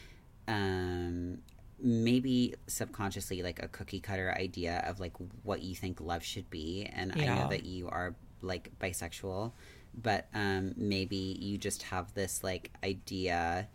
um 0.48 1.39
maybe 1.78 2.55
subconsciously 2.66 3.43
like 3.43 3.62
a 3.62 3.69
cookie 3.69 4.01
cutter 4.01 4.32
idea 4.39 4.82
of 4.86 5.01
like 5.01 5.12
what 5.43 5.62
you 5.62 5.74
think 5.74 6.01
love 6.01 6.23
should 6.23 6.48
be. 6.51 6.89
And 6.93 7.12
I 7.16 7.27
know 7.27 7.48
that 7.48 7.65
you 7.65 7.89
are 7.89 8.15
like 8.43 8.70
bisexual, 8.78 9.53
but 9.94 10.28
um 10.35 10.74
maybe 10.77 11.36
you 11.40 11.59
just 11.59 11.82
have 11.85 12.15
this 12.15 12.44
like 12.44 12.70
idea 12.85 13.69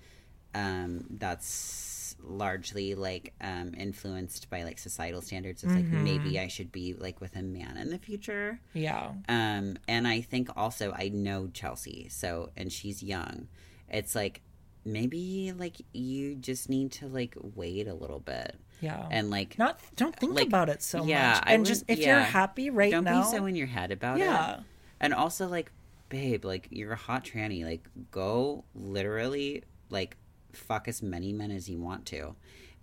um 0.55 1.05
that's 1.11 1.90
largely 2.23 2.95
like 2.95 3.33
um 3.41 3.73
influenced 3.77 4.49
by 4.49 4.63
like 4.63 4.77
societal 4.79 5.21
standards 5.21 5.63
of 5.63 5.71
like 5.75 5.85
maybe 5.85 6.39
I 6.39 6.47
should 6.47 6.71
be 6.71 6.93
like 6.93 7.19
with 7.21 7.35
a 7.35 7.41
man 7.41 7.77
in 7.77 7.89
the 7.89 7.97
future. 7.97 8.59
Yeah. 8.73 9.11
Um, 9.29 9.77
and 9.87 10.07
I 10.07 10.21
think 10.21 10.49
also 10.55 10.91
I 10.97 11.09
know 11.09 11.47
Chelsea, 11.53 12.07
so 12.09 12.49
and 12.57 12.71
she's 12.71 13.01
young. 13.03 13.47
It's 13.89 14.15
like 14.15 14.41
maybe 14.85 15.53
like 15.55 15.75
you 15.93 16.35
just 16.35 16.69
need 16.69 16.91
to 16.93 17.07
like 17.07 17.35
wait 17.55 17.87
a 17.87 17.93
little 17.93 18.19
bit 18.19 18.55
Yeah. 18.79 19.07
and 19.11 19.29
like 19.29 19.57
Not 19.59 19.79
don't 19.95 20.15
think 20.15 20.33
like, 20.33 20.47
about 20.47 20.69
it 20.69 20.81
so 20.81 21.03
yeah, 21.05 21.33
much. 21.33 21.43
And 21.45 21.65
just 21.65 21.83
if 21.87 21.99
you're 21.99 22.19
happy 22.19 22.69
right 22.71 22.91
now, 22.91 23.01
don't 23.01 23.21
be 23.21 23.37
so 23.37 23.45
in 23.45 23.55
your 23.55 23.67
head 23.67 23.91
about 23.91 24.17
Yeah. 24.17 24.55
it. 24.55 24.59
And 24.99 25.13
also 25.13 25.47
like, 25.47 25.71
babe, 26.09 26.45
like 26.45 26.67
you're 26.71 26.93
a 26.93 26.97
hot 26.97 27.23
tranny. 27.25 27.63
Like 27.63 27.87
go 28.11 28.63
literally 28.73 29.63
like 29.89 30.17
fuck 30.55 30.87
as 30.87 31.01
many 31.01 31.33
men 31.33 31.51
as 31.51 31.69
you 31.69 31.79
want 31.79 32.05
to. 32.07 32.35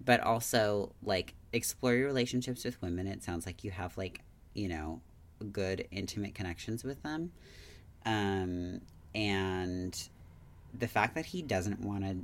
But 0.05 0.21
also 0.21 0.93
like 1.03 1.35
explore 1.53 1.95
your 1.95 2.07
relationships 2.07 2.65
with 2.65 2.81
women. 2.83 3.07
It 3.07 3.23
sounds 3.23 3.47
like 3.47 3.65
you 3.65 3.71
have 3.71 3.97
like, 3.97 4.21
you 4.55 4.69
know, 4.69 5.01
good 5.53 5.87
intimate 5.91 6.35
connections 6.35 6.85
with 6.85 7.03
them. 7.03 7.33
Um 8.05 8.81
and 9.15 10.09
the 10.79 10.89
fact 10.89 11.15
that 11.15 11.27
he 11.27 11.43
doesn't 11.43 11.81
want 11.81 12.05
to 12.05 12.17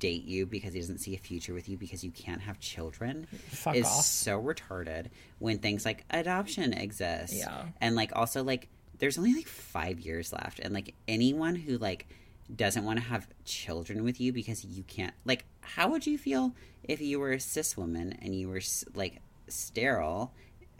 date 0.00 0.24
you 0.24 0.44
because 0.44 0.74
he 0.74 0.80
doesn't 0.80 0.98
see 0.98 1.14
a 1.14 1.18
future 1.18 1.54
with 1.54 1.68
you 1.68 1.76
because 1.76 2.02
you 2.02 2.10
can't 2.10 2.40
have 2.40 2.58
children 2.58 3.28
fuck 3.48 3.76
is 3.76 3.86
off. 3.86 4.04
so 4.04 4.42
retarded 4.42 5.06
when 5.38 5.58
things 5.58 5.84
like 5.84 6.04
adoption 6.10 6.72
exist. 6.72 7.34
Yeah. 7.34 7.66
And 7.80 7.94
like 7.94 8.12
also 8.14 8.42
like 8.42 8.68
there's 8.98 9.18
only 9.18 9.34
like 9.34 9.46
5 9.46 10.00
years 10.00 10.32
left 10.32 10.58
and 10.58 10.74
like 10.74 10.94
anyone 11.06 11.54
who 11.54 11.78
like 11.78 12.08
doesn't 12.54 12.84
want 12.84 12.98
to 12.98 13.04
have 13.04 13.28
children 13.44 14.04
with 14.04 14.20
you 14.20 14.32
because 14.32 14.64
you 14.64 14.82
can't 14.84 15.14
like 15.24 15.44
how 15.60 15.88
would 15.88 16.06
you 16.06 16.16
feel 16.16 16.54
if 16.82 17.00
you 17.00 17.20
were 17.20 17.32
a 17.32 17.40
cis 17.40 17.76
woman 17.76 18.16
and 18.22 18.34
you 18.34 18.48
were 18.48 18.60
like 18.94 19.20
sterile 19.48 20.32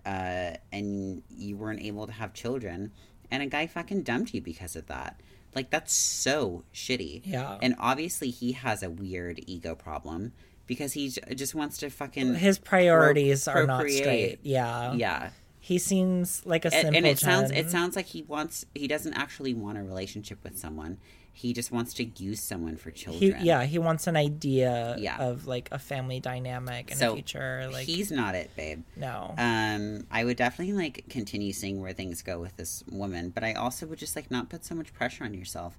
uh 0.06 0.52
and 0.72 1.22
you 1.28 1.56
weren't 1.56 1.82
able 1.82 2.06
to 2.06 2.12
have 2.12 2.32
children 2.32 2.90
and 3.30 3.42
a 3.42 3.46
guy 3.46 3.66
fucking 3.66 4.02
dumped 4.02 4.34
you 4.34 4.40
because 4.40 4.76
of 4.76 4.86
that. 4.86 5.20
Like 5.54 5.70
that's 5.70 5.92
so 5.92 6.64
shitty. 6.74 7.22
Yeah. 7.24 7.58
And 7.60 7.74
obviously 7.78 8.30
he 8.30 8.52
has 8.52 8.82
a 8.82 8.90
weird 8.90 9.40
ego 9.46 9.74
problem 9.74 10.32
because 10.66 10.92
he 10.92 11.10
j- 11.10 11.34
just 11.34 11.54
wants 11.54 11.78
to 11.78 11.90
fucking 11.90 12.34
his 12.34 12.58
priorities 12.58 13.48
are 13.48 13.66
not 13.66 13.88
straight. 13.88 14.40
Yeah. 14.42 14.92
yeah. 14.94 15.30
He 15.60 15.78
seems 15.78 16.44
like 16.46 16.64
a 16.64 16.74
And, 16.74 16.96
and 16.96 17.06
it 17.06 17.18
sounds 17.18 17.50
it 17.50 17.70
sounds 17.70 17.96
like 17.96 18.06
he 18.06 18.22
wants 18.22 18.64
he 18.74 18.86
doesn't 18.88 19.14
actually 19.14 19.54
want 19.54 19.78
a 19.78 19.82
relationship 19.82 20.42
with 20.44 20.58
someone. 20.58 20.98
He 21.38 21.52
just 21.52 21.70
wants 21.70 21.94
to 21.94 22.04
use 22.04 22.40
someone 22.42 22.76
for 22.76 22.90
he, 22.90 22.96
children. 22.96 23.44
yeah, 23.44 23.62
he 23.64 23.78
wants 23.78 24.08
an 24.08 24.16
idea 24.16 24.96
Yeah. 24.98 25.18
of 25.22 25.46
like 25.46 25.68
a 25.70 25.78
family 25.78 26.18
dynamic 26.18 26.90
in 26.90 26.96
So 26.96 27.10
the 27.10 27.14
future. 27.14 27.68
Like 27.72 27.86
he's 27.86 28.10
not 28.10 28.34
it, 28.34 28.50
babe. 28.56 28.82
no. 28.96 29.34
Um, 29.38 30.04
I 30.10 30.24
would 30.24 30.36
definitely 30.36 30.74
like 30.74 31.04
continue 31.08 31.52
seeing 31.52 31.80
where 31.80 31.92
things 31.92 32.22
go 32.22 32.40
with 32.40 32.56
this 32.56 32.82
woman, 32.90 33.30
but 33.30 33.44
I 33.44 33.52
also 33.52 33.86
would 33.86 34.00
just 34.00 34.16
like 34.16 34.32
not 34.32 34.48
put 34.48 34.64
so 34.64 34.74
much 34.74 34.92
pressure 34.92 35.22
on 35.22 35.32
yourself 35.32 35.78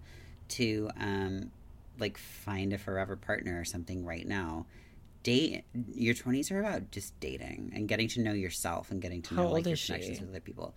to 0.50 0.92
um 0.98 1.52
like 2.00 2.18
find 2.18 2.72
a 2.72 2.78
forever 2.78 3.18
partner 3.18 3.60
or 3.60 3.66
something 3.66 4.06
right 4.06 4.26
now. 4.26 4.66
Date 5.24 5.66
your 5.94 6.14
twenties 6.14 6.50
are 6.52 6.62
about 6.62 6.90
just 6.92 7.20
dating 7.20 7.74
and 7.76 7.90
getting 7.90 8.08
to 8.08 8.22
know 8.22 8.32
yourself 8.32 8.92
and 8.92 9.02
getting 9.02 9.22
to 9.24 9.36
How 9.36 9.44
know 9.44 9.52
like 9.52 9.66
your 9.66 9.74
is 9.74 9.80
she? 9.80 9.92
with 9.92 10.30
other 10.30 10.40
people. 10.40 10.74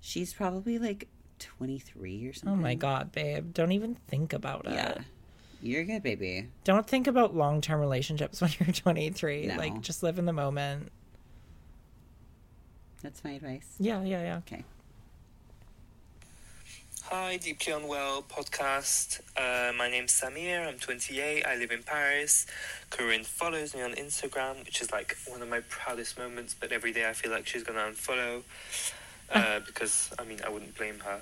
She's 0.00 0.32
probably 0.32 0.78
like 0.78 1.08
twenty 1.40 1.78
three 1.78 2.26
or 2.26 2.32
something. 2.32 2.52
oh 2.52 2.62
my 2.62 2.74
god, 2.74 3.10
babe. 3.12 3.52
Don't 3.52 3.72
even 3.72 3.96
think 4.08 4.32
about 4.32 4.66
it. 4.66 4.72
Yeah. 4.74 4.98
You're 5.62 5.84
good, 5.84 6.02
baby. 6.02 6.48
Don't 6.64 6.86
think 6.86 7.06
about 7.06 7.34
long 7.36 7.60
term 7.60 7.80
relationships 7.80 8.40
when 8.40 8.50
you're 8.58 8.72
23. 8.72 9.46
No. 9.46 9.56
Like, 9.56 9.80
just 9.82 10.02
live 10.02 10.18
in 10.18 10.24
the 10.24 10.32
moment. 10.32 10.90
That's 13.02 13.22
my 13.24 13.32
advice. 13.32 13.74
Yeah, 13.78 14.02
yeah, 14.02 14.22
yeah. 14.22 14.36
Okay. 14.38 14.64
Hi, 17.04 17.38
Deeply 17.38 17.72
Unwell 17.72 18.22
podcast. 18.22 19.20
Uh, 19.36 19.72
my 19.76 19.90
name's 19.90 20.12
Samir. 20.12 20.66
I'm 20.68 20.78
28. 20.78 21.44
I 21.44 21.56
live 21.56 21.72
in 21.72 21.82
Paris. 21.82 22.46
Corinne 22.90 23.24
follows 23.24 23.74
me 23.74 23.82
on 23.82 23.94
Instagram, 23.94 24.64
which 24.64 24.80
is 24.80 24.92
like 24.92 25.16
one 25.26 25.42
of 25.42 25.48
my 25.48 25.60
proudest 25.68 26.16
moments. 26.18 26.54
But 26.58 26.70
every 26.72 26.92
day 26.92 27.08
I 27.08 27.12
feel 27.12 27.32
like 27.32 27.46
she's 27.48 27.64
gonna 27.64 27.80
unfollow 27.80 28.42
uh, 29.34 29.60
because 29.66 30.10
I 30.18 30.24
mean 30.24 30.40
I 30.44 30.48
wouldn't 30.50 30.76
blame 30.76 31.00
her. 31.00 31.20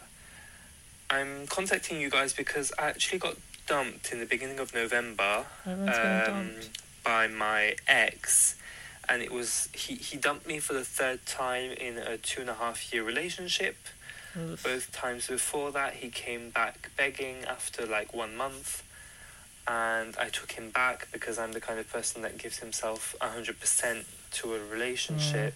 I'm 1.11 1.47
contacting 1.47 2.01
you 2.01 2.11
guys 2.11 2.33
because 2.33 2.73
I 2.79 2.89
actually 2.89 3.19
got 3.19 3.37
dumped 3.67 4.13
in 4.13 4.19
the 4.19 4.27
beginning 4.27 4.59
of 4.59 4.75
November 4.75 5.45
getting 5.65 5.87
dumped. 5.87 6.71
by 7.05 7.27
my 7.27 7.77
ex, 7.87 8.57
and 9.09 9.23
it 9.23 9.33
was 9.33 9.69
he 9.73 9.95
he 9.97 10.17
dumped 10.17 10.47
me 10.47 10.59
for 10.59 10.75
the 10.75 10.85
third 10.85 11.25
time 11.27 11.71
in 11.73 11.97
a 11.99 12.17
two 12.19 12.41
and 12.43 12.51
a 12.51 12.55
half 12.55 12.93
year 12.93 13.03
relationship. 13.03 13.77
Oof. 14.37 14.63
Both 14.63 14.93
times 14.93 15.27
before 15.27 15.73
that, 15.73 15.95
he 15.95 16.11
came 16.11 16.51
back 16.51 16.91
begging 16.97 17.45
after 17.49 17.87
like 17.87 18.13
one 18.15 18.37
month, 18.37 18.85
and 19.67 20.15
I 20.19 20.29
took 20.29 20.53
him 20.53 20.71
back 20.71 21.09
because 21.13 21.39
I'm 21.39 21.53
the 21.53 21.61
kind 21.61 21.79
of 21.79 21.91
person 21.91 22.23
that 22.23 22.39
gives 22.39 22.59
himself 22.59 23.15
100% 23.21 24.05
to 24.33 24.55
a 24.55 24.65
relationship. 24.65 25.55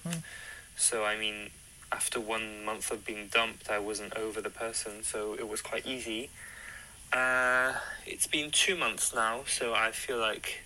So, 0.77 1.05
I 1.05 1.16
mean, 1.19 1.51
after 1.93 2.19
one 2.19 2.64
month 2.64 2.90
of 2.90 3.05
being 3.05 3.28
dumped, 3.28 3.70
I 3.70 3.78
wasn't 3.78 4.16
over 4.16 4.40
the 4.40 4.51
person, 4.51 5.02
so 5.02 5.35
it 5.35 5.47
was 5.47 5.60
quite 5.60 5.86
easy. 5.86 6.31
Uh, 7.12 7.74
it's 8.06 8.27
been 8.27 8.51
two 8.51 8.74
months 8.74 9.14
now, 9.14 9.43
so 9.47 9.74
I 9.74 9.90
feel 9.90 10.19
like 10.19 10.62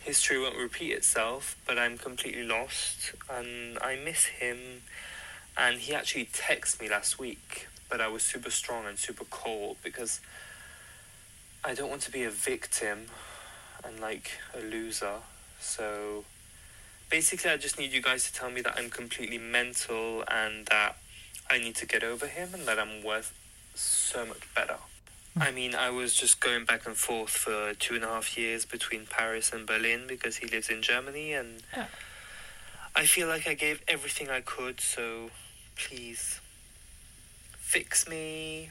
history 0.00 0.40
won't 0.40 0.56
repeat 0.56 0.92
itself, 0.92 1.56
but 1.66 1.78
I'm 1.78 1.98
completely 1.98 2.42
lost 2.42 3.12
and 3.30 3.78
I 3.80 3.96
miss 3.96 4.24
him. 4.24 4.82
And 5.56 5.78
he 5.80 5.94
actually 5.94 6.24
texted 6.26 6.80
me 6.80 6.88
last 6.88 7.18
week, 7.18 7.68
but 7.90 8.00
I 8.00 8.08
was 8.08 8.22
super 8.22 8.50
strong 8.50 8.86
and 8.86 8.98
super 8.98 9.24
cold 9.24 9.76
because 9.84 10.20
I 11.62 11.74
don't 11.74 11.90
want 11.90 12.02
to 12.02 12.10
be 12.10 12.24
a 12.24 12.30
victim 12.30 13.06
and 13.84 14.00
like 14.00 14.32
a 14.54 14.60
loser. 14.60 15.18
So 15.60 16.24
basically, 17.10 17.50
I 17.50 17.56
just 17.56 17.78
need 17.78 17.92
you 17.92 18.02
guys 18.02 18.24
to 18.30 18.32
tell 18.32 18.50
me 18.50 18.60
that 18.62 18.74
I'm 18.76 18.90
completely 18.90 19.38
mental 19.38 20.24
and 20.28 20.66
that 20.66 20.96
I 21.50 21.58
need 21.58 21.76
to 21.76 21.86
get 21.86 22.02
over 22.02 22.26
him 22.26 22.54
and 22.54 22.66
that 22.66 22.78
I'm 22.78 23.02
worth 23.02 23.32
so 23.74 24.24
much 24.24 24.42
better. 24.54 24.78
Hmm. 25.34 25.42
I 25.42 25.50
mean, 25.50 25.74
I 25.74 25.90
was 25.90 26.14
just 26.14 26.40
going 26.40 26.64
back 26.64 26.86
and 26.86 26.96
forth 26.96 27.30
for 27.30 27.74
two 27.74 27.94
and 27.94 28.04
a 28.04 28.08
half 28.08 28.36
years 28.38 28.64
between 28.64 29.06
Paris 29.06 29.52
and 29.52 29.66
Berlin 29.66 30.04
because 30.06 30.36
he 30.36 30.46
lives 30.46 30.68
in 30.68 30.82
Germany, 30.82 31.32
and. 31.32 31.62
I 32.96 33.06
feel 33.06 33.26
like 33.26 33.48
I 33.48 33.54
gave 33.54 33.82
everything 33.88 34.30
I 34.30 34.40
could. 34.40 34.80
So, 34.80 35.30
please 35.74 36.40
fix 37.58 38.08
me. 38.08 38.70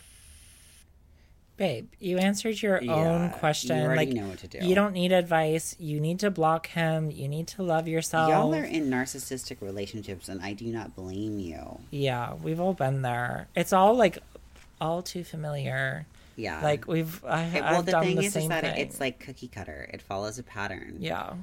Babe, 1.56 1.88
you 2.00 2.18
answered 2.18 2.62
your 2.64 2.78
own 2.82 2.86
Yeah, 2.86 3.30
question. 3.38 3.78
you 3.78 3.84
already 3.84 4.08
like 4.08 4.16
know 4.16 4.28
what 4.28 4.40
to 4.40 4.48
do. 4.48 4.58
you 4.66 4.74
don't 4.74 4.94
need 4.94 5.12
advice. 5.12 5.76
You 5.80 6.00
need 6.00 6.20
to 6.22 6.32
block 6.32 6.68
him. 6.68 7.12
You 7.12 7.28
need 7.28 7.48
to 7.50 7.62
love 7.64 7.88
yourself. 7.88 8.30
Y'all 8.30 8.56
are 8.56 8.64
in 8.64 8.90
narcissistic 8.90 9.62
relationships, 9.62 10.28
and 10.30 10.42
I 10.42 10.54
do 10.54 10.66
not 10.66 10.96
blame 10.96 11.38
you. 11.40 11.80
Yeah, 11.92 12.34
we've 12.34 12.60
all 12.60 12.74
been 12.74 13.04
there. 13.04 13.48
It's 13.56 13.72
all 13.72 13.96
like 13.96 14.18
all 14.82 15.04
too 15.04 15.24
familiar. 15.24 16.08
Yeah. 16.36 16.60
Like 16.64 16.88
we've 16.88 17.24
I, 17.24 17.44
It- 17.44 17.64
I've 17.64 17.72
well, 17.72 17.84
the 17.84 17.92
done 17.92 18.04
thing 18.04 18.16
the 18.16 18.24
is, 18.26 18.36
is 18.36 18.48
that 18.48 18.64
thing. 18.64 18.78
it's 18.78 19.00
like 19.00 19.20
cookie 19.20 19.48
cutter. 19.48 19.88
It 19.94 20.02
follows 20.02 20.40
a 20.40 20.44
pattern. 20.44 20.96
yeah. 21.00 21.34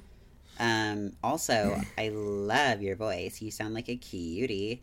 Um, 0.59 1.13
also, 1.23 1.81
I 1.99 2.09
love 2.11 2.83
your 2.83 2.97
voice. 2.97 3.41
You 3.41 3.51
sound 3.53 3.73
like 3.75 3.89
a 3.89 3.97
cutie. 3.97 4.83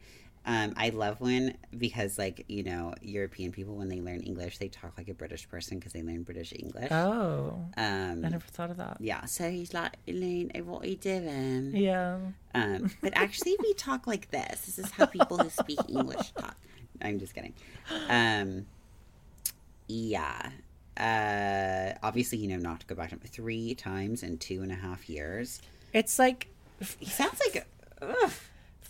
Um, 0.49 0.73
I 0.77 0.89
love 0.89 1.19
when 1.19 1.57
because 1.77 2.17
like 2.17 2.45
you 2.47 2.63
know 2.63 2.93
European 3.01 3.51
people 3.51 3.75
when 3.75 3.89
they 3.89 3.99
learn 3.99 4.21
English 4.21 4.59
they 4.59 4.69
talk 4.69 4.93
like 4.97 5.09
a 5.09 5.13
British 5.13 5.47
person 5.49 5.77
because 5.77 5.91
they 5.91 6.01
learn 6.01 6.23
British 6.23 6.53
English. 6.57 6.89
Oh, 6.89 7.65
Um, 7.75 8.23
I 8.25 8.29
never 8.29 8.47
thought 8.47 8.71
of 8.71 8.77
that. 8.77 8.95
yeah, 9.01 9.25
so 9.25 9.49
he's 9.51 9.73
like, 9.73 9.93
Elaine, 10.07 10.49
what 10.63 10.85
are 10.85 10.87
you 10.87 10.95
doing? 10.95 11.75
Yeah. 11.75 12.17
Um, 12.55 12.89
but 13.01 13.11
actually, 13.23 13.57
we 13.61 13.73
talk 13.73 14.07
like 14.07 14.31
this. 14.31 14.61
This 14.67 14.79
is 14.79 14.89
how 14.91 15.05
people 15.05 15.37
who 15.37 15.49
speak 15.49 15.79
English 15.89 16.31
talk. 16.31 16.55
I'm 17.01 17.19
just 17.19 17.35
kidding. 17.35 17.53
Um, 18.09 18.65
yeah. 19.87 20.49
Uh, 20.97 21.93
obviously, 22.01 22.37
you 22.39 22.47
know 22.47 22.57
not 22.57 22.79
to 22.79 22.85
go 22.87 22.95
back 22.95 23.09
to 23.09 23.17
three 23.27 23.75
times 23.75 24.23
in 24.23 24.37
two 24.37 24.61
and 24.63 24.71
a 24.71 24.75
half 24.75 25.09
years. 25.09 25.61
It's 25.93 26.17
like 26.17 26.47
He 26.99 27.05
sounds 27.05 27.39
like, 27.45 27.67
ugh. 28.01 28.31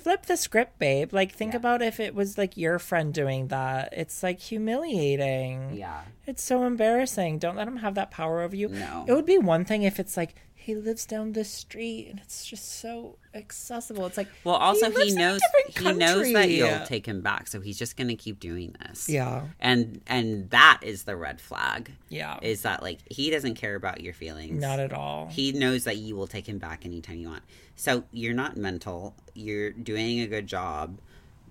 Flip 0.07 0.25
the 0.25 0.37
script, 0.37 0.79
babe. 0.79 1.11
Like 1.13 1.33
think 1.33 1.51
Yeah. 1.51 1.57
about 1.57 1.81
if 1.81 1.99
it 1.99 2.15
was 2.15 2.37
like 2.37 2.55
your 2.55 2.79
friend 2.79 3.13
doing 3.13 3.47
that. 3.49 3.89
It's 3.91 4.23
like 4.23 4.39
humiliating. 4.39 5.73
yeah. 5.75 6.03
It's 6.25 6.41
so 6.43 6.63
embarrassing. 6.63 7.39
Don't 7.39 7.55
let 7.57 7.67
him 7.67 7.77
have 7.77 7.95
that 7.95 8.09
power 8.11 8.41
over 8.41 8.55
you. 8.55 8.69
No. 8.69 9.03
It 9.07 9.13
would 9.13 9.25
be 9.25 9.37
one 9.37 9.65
thing 9.65 9.83
if 9.83 9.99
it's 9.99 10.15
like 10.15 10.35
he 10.67 10.75
lives 10.75 11.05
down 11.05 11.31
the 11.31 11.45
street 11.45 12.07
and 12.09 12.19
it's 12.19 12.45
just 12.45 12.79
so 12.81 13.15
accessible. 13.33 14.05
It's 14.05 14.17
like 14.17 14.27
Well, 14.43 14.55
also 14.55 14.89
he, 14.91 14.97
lives 14.97 15.13
in 15.13 15.17
a 15.17 15.21
knows 15.21 15.39
he 15.77 15.93
knows 15.93 16.25
that 16.27 16.33
country. 16.33 16.55
you'll 16.57 16.85
take 16.85 17.05
him 17.05 17.21
back, 17.21 17.47
so 17.47 17.61
he's 17.61 17.79
just 17.79 17.95
going 17.95 18.09
to 18.09 18.15
keep 18.15 18.39
doing 18.41 18.75
this. 18.85 19.07
Yeah. 19.07 19.43
and 19.61 20.01
and 20.07 20.49
that 20.49 20.81
is 20.83 21.03
the 21.03 21.15
red 21.15 21.39
flag. 21.39 21.93
Yeah. 22.09 22.37
Is 22.41 22.63
that 22.63 22.83
like 22.83 22.99
he 23.09 23.29
doesn't 23.29 23.55
care 23.55 23.75
about 23.75 24.01
your 24.01 24.13
feelings? 24.13 24.59
Not 24.61 24.79
at 24.79 24.91
all. 24.91 25.29
He 25.31 25.53
knows 25.53 25.85
that 25.85 25.95
you 25.95 26.17
will 26.17 26.27
take 26.27 26.47
him 26.47 26.57
back 26.57 26.85
anytime 26.85 27.17
you 27.17 27.29
want. 27.29 27.43
So 27.77 28.03
you're 28.11 28.33
not 28.33 28.57
mental. 28.57 29.15
You're 29.33 29.71
doing 29.71 30.19
a 30.19 30.27
good 30.27 30.47
job. 30.47 30.99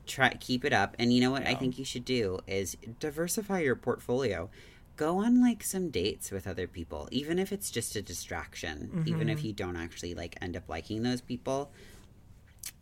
Try 0.06 0.34
keep 0.34 0.64
it 0.66 0.74
up. 0.74 0.94
And 0.98 1.10
you 1.10 1.22
know 1.22 1.30
what 1.30 1.46
I 1.46 1.54
think 1.54 1.78
you 1.78 1.84
should 1.86 2.04
do 2.04 2.40
is 2.46 2.76
diversify 3.00 3.60
your 3.60 3.76
portfolio. 3.76 4.50
Go 4.96 5.18
on 5.18 5.42
like 5.42 5.62
some 5.62 5.90
dates 5.90 6.30
with 6.30 6.46
other 6.46 6.66
people, 6.66 7.08
even 7.12 7.38
if 7.38 7.52
it's 7.52 7.70
just 7.70 7.96
a 7.96 8.02
distraction. 8.02 9.02
Even 9.06 9.28
if 9.28 9.38
mm-hmm. 9.38 9.46
you 9.48 9.52
don't 9.52 9.76
actually 9.76 10.14
like 10.14 10.36
end 10.40 10.56
up 10.56 10.68
liking 10.68 11.02
those 11.02 11.20
people. 11.20 11.70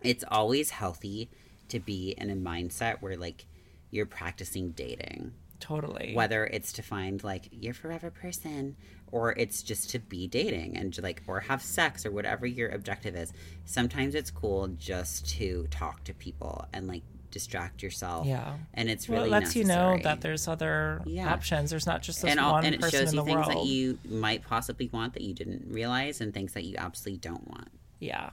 It's 0.01 0.25
always 0.29 0.71
healthy 0.71 1.29
to 1.69 1.81
be 1.81 2.15
in 2.17 2.31
a 2.31 2.37
mindset 2.37 3.01
where 3.01 3.17
like 3.17 3.47
you're 3.91 4.07
practicing 4.07 4.71
dating 4.71 5.33
totally. 5.61 6.13
whether 6.15 6.45
it's 6.47 6.73
to 6.75 6.83
find 6.83 7.23
like 7.25 7.49
your 7.51 7.75
forever 7.75 8.11
person 8.11 8.77
or 9.13 9.33
it's 9.33 9.63
just 9.63 9.91
to 9.91 9.99
be 9.99 10.27
dating 10.27 10.77
and 10.77 11.01
like 11.03 11.23
or 11.27 11.41
have 11.41 11.63
sex 11.63 12.05
or 12.05 12.11
whatever 12.11 12.47
your 12.47 12.69
objective 12.71 13.15
is 13.15 13.33
sometimes 13.65 14.15
it's 14.15 14.31
cool 14.31 14.69
just 14.69 15.29
to 15.29 15.67
talk 15.71 16.03
to 16.05 16.13
people 16.15 16.67
and 16.73 16.87
like 16.89 17.03
distract 17.35 17.83
yourself 17.83 18.27
Yeah. 18.27 18.55
and 18.73 18.89
it's 18.89 19.09
well, 19.09 19.19
really 19.19 19.29
it 19.29 19.33
lets 19.33 19.57
you 19.57 19.65
know 19.65 19.99
that 20.05 20.21
there's 20.23 20.47
other 20.49 21.03
Yeah. 21.05 21.31
options. 21.33 21.69
There's 21.69 21.85
not 21.87 22.01
just 22.01 22.23
this 22.23 22.31
and, 22.31 22.39
all, 22.41 22.53
one 22.53 22.65
and 22.65 22.75
it 22.75 22.81
person 22.81 23.01
shows 23.01 23.09
in 23.13 23.17
you 23.17 23.21
the 23.23 23.27
things 23.27 23.47
world. 23.49 23.51
that 23.51 23.67
you 23.67 23.99
might 24.09 24.43
possibly 24.45 24.89
want 24.93 25.13
that 25.15 25.23
you 25.23 25.35
didn't 25.35 25.65
realize 25.69 26.21
and 26.23 26.33
things 26.33 26.53
that 26.55 26.65
you 26.65 26.77
absolutely 26.79 27.19
don't 27.19 27.47
want 27.49 27.69
yeah. 28.01 28.31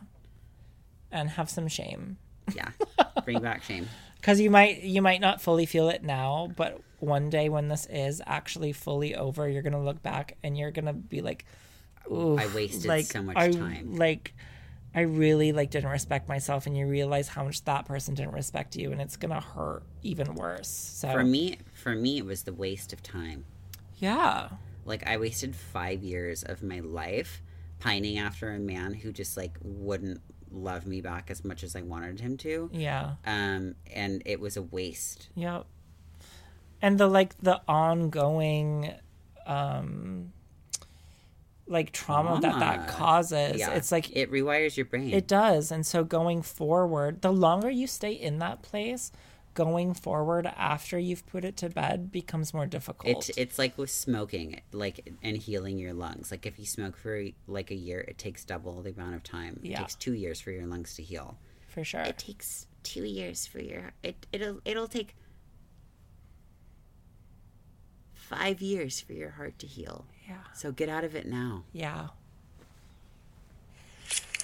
And 1.11 1.29
have 1.31 1.49
some 1.49 1.67
shame. 1.67 2.17
yeah 2.55 2.69
bring 3.25 3.39
back 3.41 3.63
shame 3.69 3.87
because 4.17 4.39
you 4.39 4.49
might 4.49 4.81
you 4.83 5.01
might 5.01 5.19
not 5.21 5.41
fully 5.41 5.65
feel 5.65 5.89
it 5.89 6.03
now 6.03 6.49
but 6.55 6.79
one 6.99 7.29
day 7.29 7.49
when 7.49 7.67
this 7.69 7.85
is 7.89 8.21
actually 8.27 8.71
fully 8.73 9.15
over 9.15 9.47
you're 9.49 9.61
gonna 9.61 9.83
look 9.83 10.01
back 10.03 10.37
and 10.43 10.57
you're 10.57 10.71
gonna 10.71 10.93
be 10.93 11.21
like 11.21 11.45
Ooh, 12.11 12.37
I 12.37 12.47
wasted 12.47 12.85
like, 12.85 13.05
so 13.05 13.21
much 13.23 13.37
I, 13.37 13.51
time. 13.51 13.95
like 13.95 14.33
i 14.95 15.01
really 15.01 15.51
like 15.51 15.69
didn't 15.69 15.89
respect 15.89 16.27
myself 16.27 16.65
and 16.67 16.77
you 16.77 16.85
realize 16.87 17.27
how 17.29 17.43
much 17.43 17.63
that 17.65 17.85
person 17.85 18.13
didn't 18.13 18.33
respect 18.33 18.75
you 18.75 18.91
and 18.91 18.99
it's 19.01 19.17
gonna 19.17 19.39
hurt 19.41 19.83
even 20.03 20.33
worse 20.35 20.67
so 20.67 21.09
for 21.11 21.23
me 21.23 21.57
for 21.73 21.95
me 21.95 22.17
it 22.17 22.25
was 22.25 22.43
the 22.43 22.53
waste 22.53 22.91
of 22.93 23.01
time 23.03 23.45
yeah 23.97 24.49
Like 24.85 25.05
I 25.05 25.17
wasted 25.17 25.55
five 25.55 26.01
years 26.03 26.41
of 26.43 26.63
my 26.63 26.79
life 26.79 27.41
pining 27.79 28.17
after 28.17 28.49
a 28.51 28.59
man 28.59 28.93
who 28.93 29.11
just 29.11 29.37
like 29.37 29.57
wouldn't 29.61 30.21
love 30.51 30.85
me 30.87 31.01
back 31.01 31.29
as 31.29 31.45
much 31.45 31.63
as 31.63 31.75
I 31.75 31.81
wanted 31.83 32.19
him 32.19 32.35
to. 32.37 32.69
yeah 32.73 33.15
Um, 33.25 33.75
and 33.93 34.21
it 34.25 34.39
was 34.39 34.57
a 34.57 34.61
waste. 34.63 35.29
Yep. 35.35 35.65
And 36.81 36.97
the 36.97 37.07
like 37.07 37.37
the 37.41 37.61
ongoing 37.67 38.91
um 39.45 40.33
like 41.71 41.91
trauma, 41.91 42.39
that 42.41 42.59
that 42.59 42.87
causes. 42.87 43.57
Yeah, 43.59 43.71
It's 43.71 43.91
like 43.91 44.15
it 44.15 44.31
rewires 44.31 44.75
your 44.77 44.85
brain. 44.85 45.11
it 45.13 45.27
does. 45.27 45.71
And 45.71 45.85
so 45.85 46.03
going 46.03 46.41
forward, 46.41 47.21
the 47.21 47.31
longer 47.31 47.69
you 47.69 47.87
stay 47.87 48.11
in 48.11 48.39
that 48.39 48.61
place, 48.61 49.11
going 49.53 49.93
forward 49.93 50.45
after 50.55 50.97
you've 50.97 51.25
put 51.27 51.43
it 51.43 51.57
to 51.57 51.69
bed 51.69 52.11
becomes 52.11 52.53
more 52.53 52.65
difficult. 52.65 53.29
It, 53.29 53.37
it's 53.37 53.59
like 53.59 53.77
with 53.77 53.89
smoking, 53.91 54.61
like 54.71 55.09
and 55.23 55.35
healing 55.37 55.77
your 55.77 55.93
lungs. 55.93 56.31
Like 56.31 56.45
if 56.45 56.57
you 56.59 56.65
smoke 56.65 56.95
for 56.95 57.25
like 57.47 57.71
a 57.71 57.75
year, 57.75 57.99
it 58.01 58.17
takes 58.17 58.45
double 58.45 58.81
the 58.81 58.91
amount 58.91 59.15
of 59.15 59.23
time. 59.23 59.59
It 59.63 59.75
takes 59.75 59.95
two 59.95 60.13
years 60.13 60.39
for 60.39 60.51
your 60.51 60.67
lungs 60.67 60.95
to 60.95 61.03
heal. 61.03 61.37
for 61.67 61.83
sure. 61.83 62.01
It 62.01 62.17
takes 62.17 62.67
two 62.83 63.03
years 63.03 63.45
for 63.45 63.59
your 63.59 63.91
it 64.03 64.25
it'll 64.33 64.59
it'll 64.65 64.87
take 64.87 65.15
five 68.31 68.61
years 68.61 68.99
for 68.99 69.13
your 69.13 69.31
heart 69.31 69.59
to 69.59 69.67
heal. 69.67 70.05
Yeah. 70.27 70.35
So 70.53 70.71
get 70.71 70.89
out 70.89 71.03
of 71.03 71.15
it 71.15 71.25
now. 71.25 71.63
Yeah. 71.73 72.07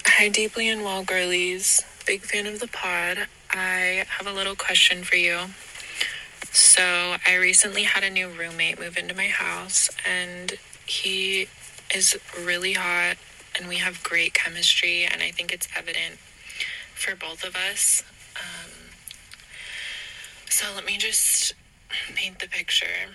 Hi, 0.06 0.30
Deeply 0.30 0.68
Unwell 0.68 1.04
Girlies. 1.04 1.84
Big 2.06 2.22
fan 2.22 2.48
of 2.48 2.60
the 2.60 2.68
pod. 2.68 3.28
I 3.52 4.06
have 4.18 4.28
a 4.28 4.34
little 4.34 4.56
question 4.56 5.04
for 5.04 5.16
you. 5.16 5.38
So, 6.52 7.16
I 7.28 7.36
recently 7.36 7.84
had 7.84 8.04
a 8.04 8.10
new 8.10 8.30
roommate 8.30 8.80
move 8.80 8.98
into 8.98 9.16
my 9.16 9.28
house, 9.28 9.90
and 10.06 10.54
he 10.88 11.48
is 11.94 12.18
really 12.44 12.74
hot, 12.74 13.18
and 13.58 13.68
we 13.68 13.76
have 13.76 14.02
great 14.04 14.34
chemistry, 14.34 15.04
and 15.04 15.22
I 15.22 15.30
think 15.32 15.54
it's 15.54 15.68
evident 15.78 16.16
for 16.96 17.16
both 17.16 17.44
of 17.44 17.56
us. 17.56 18.04
Um, 18.38 18.72
so, 20.50 20.66
let 20.74 20.86
me 20.86 20.98
just 20.98 21.54
paint 22.16 22.40
the 22.40 22.48
picture. 22.48 23.14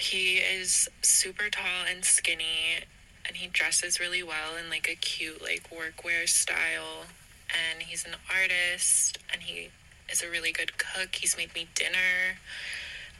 He 0.00 0.36
is 0.38 0.88
super 1.02 1.50
tall 1.50 1.84
and 1.88 2.04
skinny, 2.04 2.80
and 3.26 3.36
he 3.36 3.48
dresses 3.48 4.00
really 4.00 4.22
well 4.22 4.56
in 4.56 4.70
like 4.70 4.88
a 4.88 4.94
cute 4.94 5.42
like 5.42 5.68
workwear 5.70 6.26
style. 6.28 7.04
And 7.50 7.82
he's 7.82 8.04
an 8.06 8.14
artist 8.32 9.18
and 9.32 9.42
he 9.42 9.70
is 10.08 10.22
a 10.22 10.30
really 10.30 10.52
good 10.52 10.78
cook. 10.78 11.16
He's 11.16 11.36
made 11.36 11.54
me 11.54 11.68
dinner. 11.74 12.38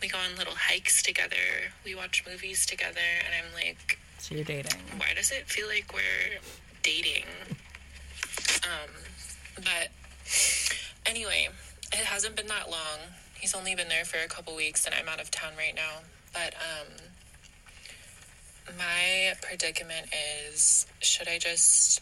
We 0.01 0.09
go 0.09 0.19
on 0.19 0.37
little 0.39 0.55
hikes 0.57 1.03
together. 1.03 1.37
We 1.85 1.95
watch 1.95 2.25
movies 2.27 2.65
together 2.65 3.01
and 3.25 3.35
i'm 3.35 3.53
like 3.55 3.99
So 4.19 4.35
you're 4.37 4.45
dating. 4.45 4.81
why 4.97 5.13
does 5.15 5.31
it 5.33 5.47
feel 5.49 5.67
like 5.69 5.93
we're 5.93 6.39
dating? 6.83 7.25
Um 8.65 8.91
but 9.57 9.89
anyway 11.07 11.49
it 11.93 12.05
hasn't 12.07 12.37
been 12.37 12.47
that 12.47 12.71
long. 12.71 13.01
He's 13.39 13.55
only 13.55 13.75
been 13.75 13.89
there 13.89 14.05
for 14.05 14.19
a 14.25 14.29
couple 14.29 14.55
weeks 14.55 14.87
and 14.87 14.95
i'm 14.95 15.09
out 15.09 15.21
of 15.21 15.31
town 15.31 15.53
right 15.59 15.75
now 15.75 16.03
but 16.33 16.55
um 16.55 16.87
my 18.79 19.33
predicament 19.43 20.07
is 20.51 20.87
should 21.01 21.29
I 21.29 21.39
just 21.39 22.01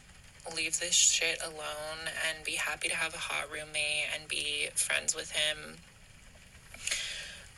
leave 0.56 0.80
this 0.80 0.94
shit 0.94 1.38
alone 1.42 2.08
and 2.28 2.44
be 2.44 2.52
happy 2.52 2.88
to 2.88 2.96
have 2.96 3.14
a 3.14 3.18
hot 3.18 3.50
roommate 3.52 4.06
and 4.14 4.28
be 4.28 4.68
friends 4.74 5.14
with 5.14 5.32
him? 5.32 5.76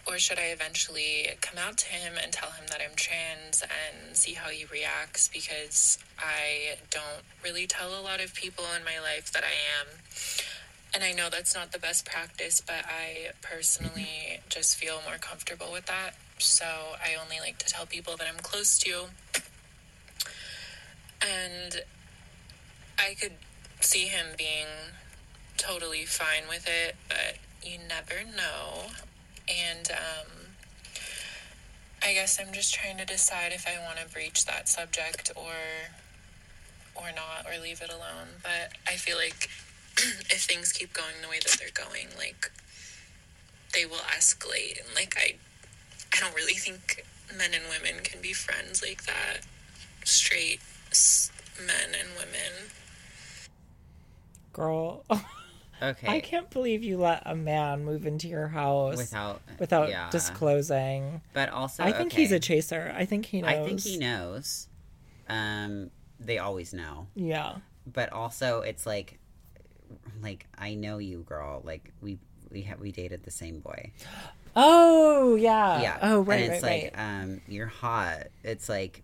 Or 0.07 0.19
should 0.19 0.39
I 0.39 0.47
eventually 0.47 1.29
come 1.41 1.59
out 1.59 1.79
to 1.79 1.87
him 1.87 2.15
and 2.21 2.33
tell 2.33 2.51
him 2.51 2.65
that 2.69 2.81
I'm 2.81 2.97
trans 2.97 3.63
and 3.63 4.17
see 4.17 4.35
how 4.35 4.49
he 4.49 4.65
reacts? 4.65 5.29
Because 5.29 5.99
I 6.19 6.77
don't 6.91 7.23
really 7.45 7.67
tell 7.67 7.99
a 7.99 8.03
lot 8.03 8.21
of 8.21 8.35
people 8.35 8.65
in 8.77 8.85
my 8.85 8.99
life 8.99 9.31
that 9.33 9.45
I 9.45 9.55
am. 9.81 9.87
And 10.95 11.05
I 11.05 11.13
know 11.13 11.29
that's 11.31 11.55
not 11.55 11.71
the 11.71 11.79
best 11.79 12.05
practice, 12.07 12.61
but 12.61 12.85
I 12.89 13.31
personally 13.41 14.41
just 14.49 14.77
feel 14.77 15.01
more 15.07 15.19
comfortable 15.19 15.71
with 15.71 15.87
that. 15.87 16.15
So 16.45 16.65
I 16.65 17.21
only 17.21 17.39
like 17.41 17.59
to 17.59 17.67
tell 17.67 17.87
people 17.87 18.17
that 18.17 18.27
I'm 18.27 18.41
close 18.43 18.79
to. 18.81 19.07
And 21.23 21.83
I 22.99 23.15
could 23.15 23.35
see 23.81 24.07
him 24.07 24.27
being 24.37 24.67
totally 25.57 26.05
fine 26.05 26.45
with 26.49 26.67
it, 26.67 26.97
but 27.09 27.37
you 27.63 27.79
never 27.89 28.25
know. 28.25 28.87
And 29.49 29.91
um, 29.91 30.31
I 32.03 32.15
guess 32.15 32.39
I'm 32.41 32.53
just 32.53 32.73
trying 32.75 32.97
to 32.99 33.05
decide 33.05 33.53
if 33.53 33.67
I 33.67 33.83
want 33.85 33.99
to 33.99 34.13
breach 34.13 34.47
that 34.47 34.69
subject 34.69 35.31
or 35.37 35.53
or 36.95 37.07
not 37.15 37.47
or 37.47 37.61
leave 37.61 37.83
it 37.83 37.91
alone. 37.91 38.41
But 38.43 38.73
I 38.87 38.97
feel 38.97 39.17
like 39.17 39.49
if 40.31 40.43
things 40.45 40.73
keep 40.73 40.93
going 40.93 41.15
the 41.23 41.29
way 41.29 41.39
that 41.39 41.57
they're 41.59 41.69
going, 41.75 42.09
like 42.17 42.51
they 43.75 43.85
will 43.85 44.05
escalate 44.17 44.81
and 44.81 44.95
like 44.95 45.15
I 45.19 45.35
I 46.15 46.21
don't 46.21 46.35
really 46.35 46.55
think 46.55 47.05
men 47.37 47.51
and 47.55 47.65
women 47.69 48.03
can 48.03 48.21
be 48.21 48.33
friends 48.33 48.83
like 48.83 49.05
that. 49.05 49.41
Straight 50.05 50.61
men 51.59 51.95
and 51.99 52.09
women. 52.17 52.71
Girl, 54.53 55.05
Okay. 55.83 56.09
I 56.09 56.21
can't 56.21 56.51
believe 56.51 56.85
you 56.85 56.99
let 56.99 57.23
a 57.25 57.35
man 57.35 57.85
move 57.85 58.07
into 58.07 58.29
your 58.29 58.49
house 58.49 58.97
without 58.97 59.41
without 59.59 59.89
yeah. 59.89 60.11
disclosing. 60.11 61.23
But 61.33 61.49
also, 61.49 61.83
I 61.83 61.93
think 61.93 62.13
he's 62.13 62.33
a 62.33 62.41
chaser. 62.41 62.93
I 62.95 63.07
think 63.07 63.27
he 63.27 63.41
knows. 63.41 63.51
I 63.51 63.65
think 63.65 63.81
he 63.81 63.97
knows. 63.97 64.69
Um, 65.29 65.91
they 66.19 66.39
always 66.39 66.75
know. 66.75 67.07
Yeah. 67.15 67.57
But 67.87 68.13
also, 68.13 68.61
it's 68.61 68.85
like, 68.85 69.19
like 70.23 70.47
I 70.59 70.75
know 70.75 70.99
you, 70.99 71.23
girl. 71.23 71.63
Like 71.65 71.93
we 72.03 72.19
we 72.51 72.63
have 72.63 72.81
we 72.81 72.93
dated 72.93 73.25
the 73.25 73.31
same 73.31 73.61
boy. 73.61 73.93
Oh 74.57 75.37
yeah. 75.37 75.81
yeah. 75.83 75.99
Oh 76.03 76.21
right, 76.23 76.43
And 76.43 76.53
it's 76.53 76.63
right, 76.63 76.85
like, 76.85 76.97
right. 76.97 77.23
um, 77.23 77.41
you're 77.49 77.67
hot. 77.67 78.29
It's 78.43 78.69
like, 78.69 79.03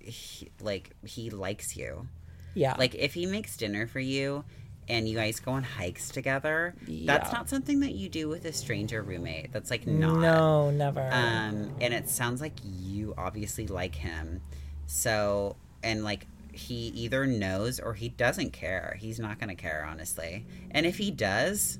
he, 0.00 0.50
like 0.60 0.90
he 1.04 1.30
likes 1.30 1.76
you. 1.76 2.06
yeah. 2.54 2.74
Like 2.78 2.94
if 2.94 3.14
he 3.14 3.26
makes 3.26 3.56
dinner 3.56 3.86
for 3.86 4.00
you 4.00 4.44
and 4.88 5.08
you 5.08 5.14
guys 5.16 5.38
go 5.40 5.52
on 5.52 5.62
hikes 5.62 6.10
together, 6.10 6.74
that's 6.88 7.32
not 7.32 7.48
something 7.48 7.80
that 7.80 7.92
you 7.92 8.08
do 8.08 8.28
with 8.28 8.44
a 8.44 8.52
stranger 8.52 9.02
roommate. 9.02 9.52
That's 9.52 9.70
like 9.70 9.86
not. 9.86 10.18
no, 10.20 10.70
never. 10.70 11.08
Um, 11.12 11.70
and 11.80 11.94
it 11.94 12.08
sounds 12.08 12.40
like 12.40 12.54
you 12.64 13.14
obviously 13.16 13.66
like 13.68 13.94
him. 13.94 14.40
So, 14.86 15.56
and 15.84 16.02
like 16.02 16.26
he 16.52 16.88
either 16.88 17.26
knows 17.26 17.78
or 17.78 17.94
he 17.94 18.08
doesn't 18.08 18.52
care. 18.52 18.96
He's 18.98 19.18
not 19.20 19.38
going 19.38 19.48
to 19.48 19.54
care, 19.54 19.86
honestly. 19.88 20.44
And 20.72 20.84
if 20.84 20.98
he 20.98 21.10
does, 21.10 21.78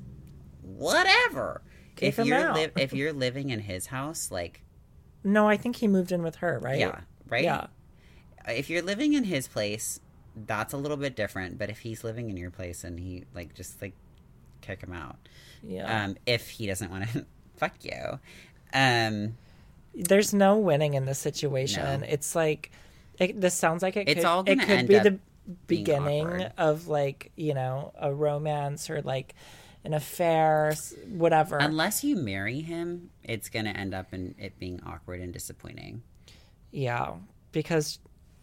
whatever. 0.63 1.61
If 2.01 2.19
you're 2.19 2.53
li- 2.55 2.71
if 2.77 2.93
you're 2.95 3.13
living 3.13 3.51
in 3.51 3.61
his 3.61 3.87
house, 3.87 4.31
like 4.31 4.63
no, 5.25 5.49
I 5.49 5.57
think 5.57 5.77
he 5.77 5.89
moved 5.89 6.11
in 6.13 6.23
with 6.23 6.37
her, 6.37 6.59
right? 6.61 6.79
yeah, 6.79 7.01
right. 7.29 7.45
Yeah. 7.45 7.67
If 8.49 8.69
you're 8.71 8.83
living 8.83 9.13
in 9.13 9.25
his 9.25 9.47
place, 9.47 10.01
that's 10.35 10.73
a 10.73 10.77
little 10.77 10.97
bit 10.97 11.15
different. 11.15 11.59
But 11.59 11.71
if 11.71 11.79
he's 11.81 12.03
living 12.03 12.29
in 12.29 12.37
your 12.37 12.51
place 12.51 12.83
and 12.83 12.99
he 12.99 13.25
like 13.35 13.55
just 13.55 13.81
like 13.81 13.93
kick 14.63 14.83
him 14.83 14.93
out. 14.93 15.17
Yeah. 15.63 16.05
Um, 16.05 16.17
if 16.27 16.49
he 16.51 16.67
doesn't 16.67 16.91
want 16.91 17.09
to 17.11 17.25
fuck 17.57 17.75
you. 17.85 18.19
Um, 18.75 19.37
There's 19.95 20.33
no 20.35 20.59
winning 20.59 20.95
in 20.95 21.05
this 21.05 21.19
situation. 21.19 22.01
No. 22.01 22.07
It's 22.09 22.35
like 22.35 22.73
it, 23.19 23.41
this 23.41 23.55
sounds 23.55 23.83
like 23.83 23.97
it 23.97 24.09
It's 24.09 24.21
could, 24.21 24.25
all 24.25 24.43
it 24.47 24.59
could 24.61 24.89
be 24.89 24.99
the 24.99 25.19
beginning 25.67 26.27
awkward. 26.27 26.53
of 26.57 26.89
like, 26.89 27.31
you 27.37 27.55
know, 27.55 27.93
a 27.99 28.13
romance 28.13 28.91
or 28.91 29.03
like 29.03 29.35
an 29.85 29.95
affair, 29.95 30.75
whatever. 31.09 31.59
Unless 31.59 32.05
you 32.05 32.17
marry 32.17 32.61
him, 32.61 33.11
it's 33.25 33.49
going 33.49 33.65
to 33.65 33.77
end 33.77 33.95
up 33.95 34.13
in 34.15 34.35
it 34.39 34.59
being 34.59 34.81
awkward 34.85 35.21
and 35.21 35.33
disappointing 35.33 36.03
yeah, 36.71 37.15
because 37.53 37.99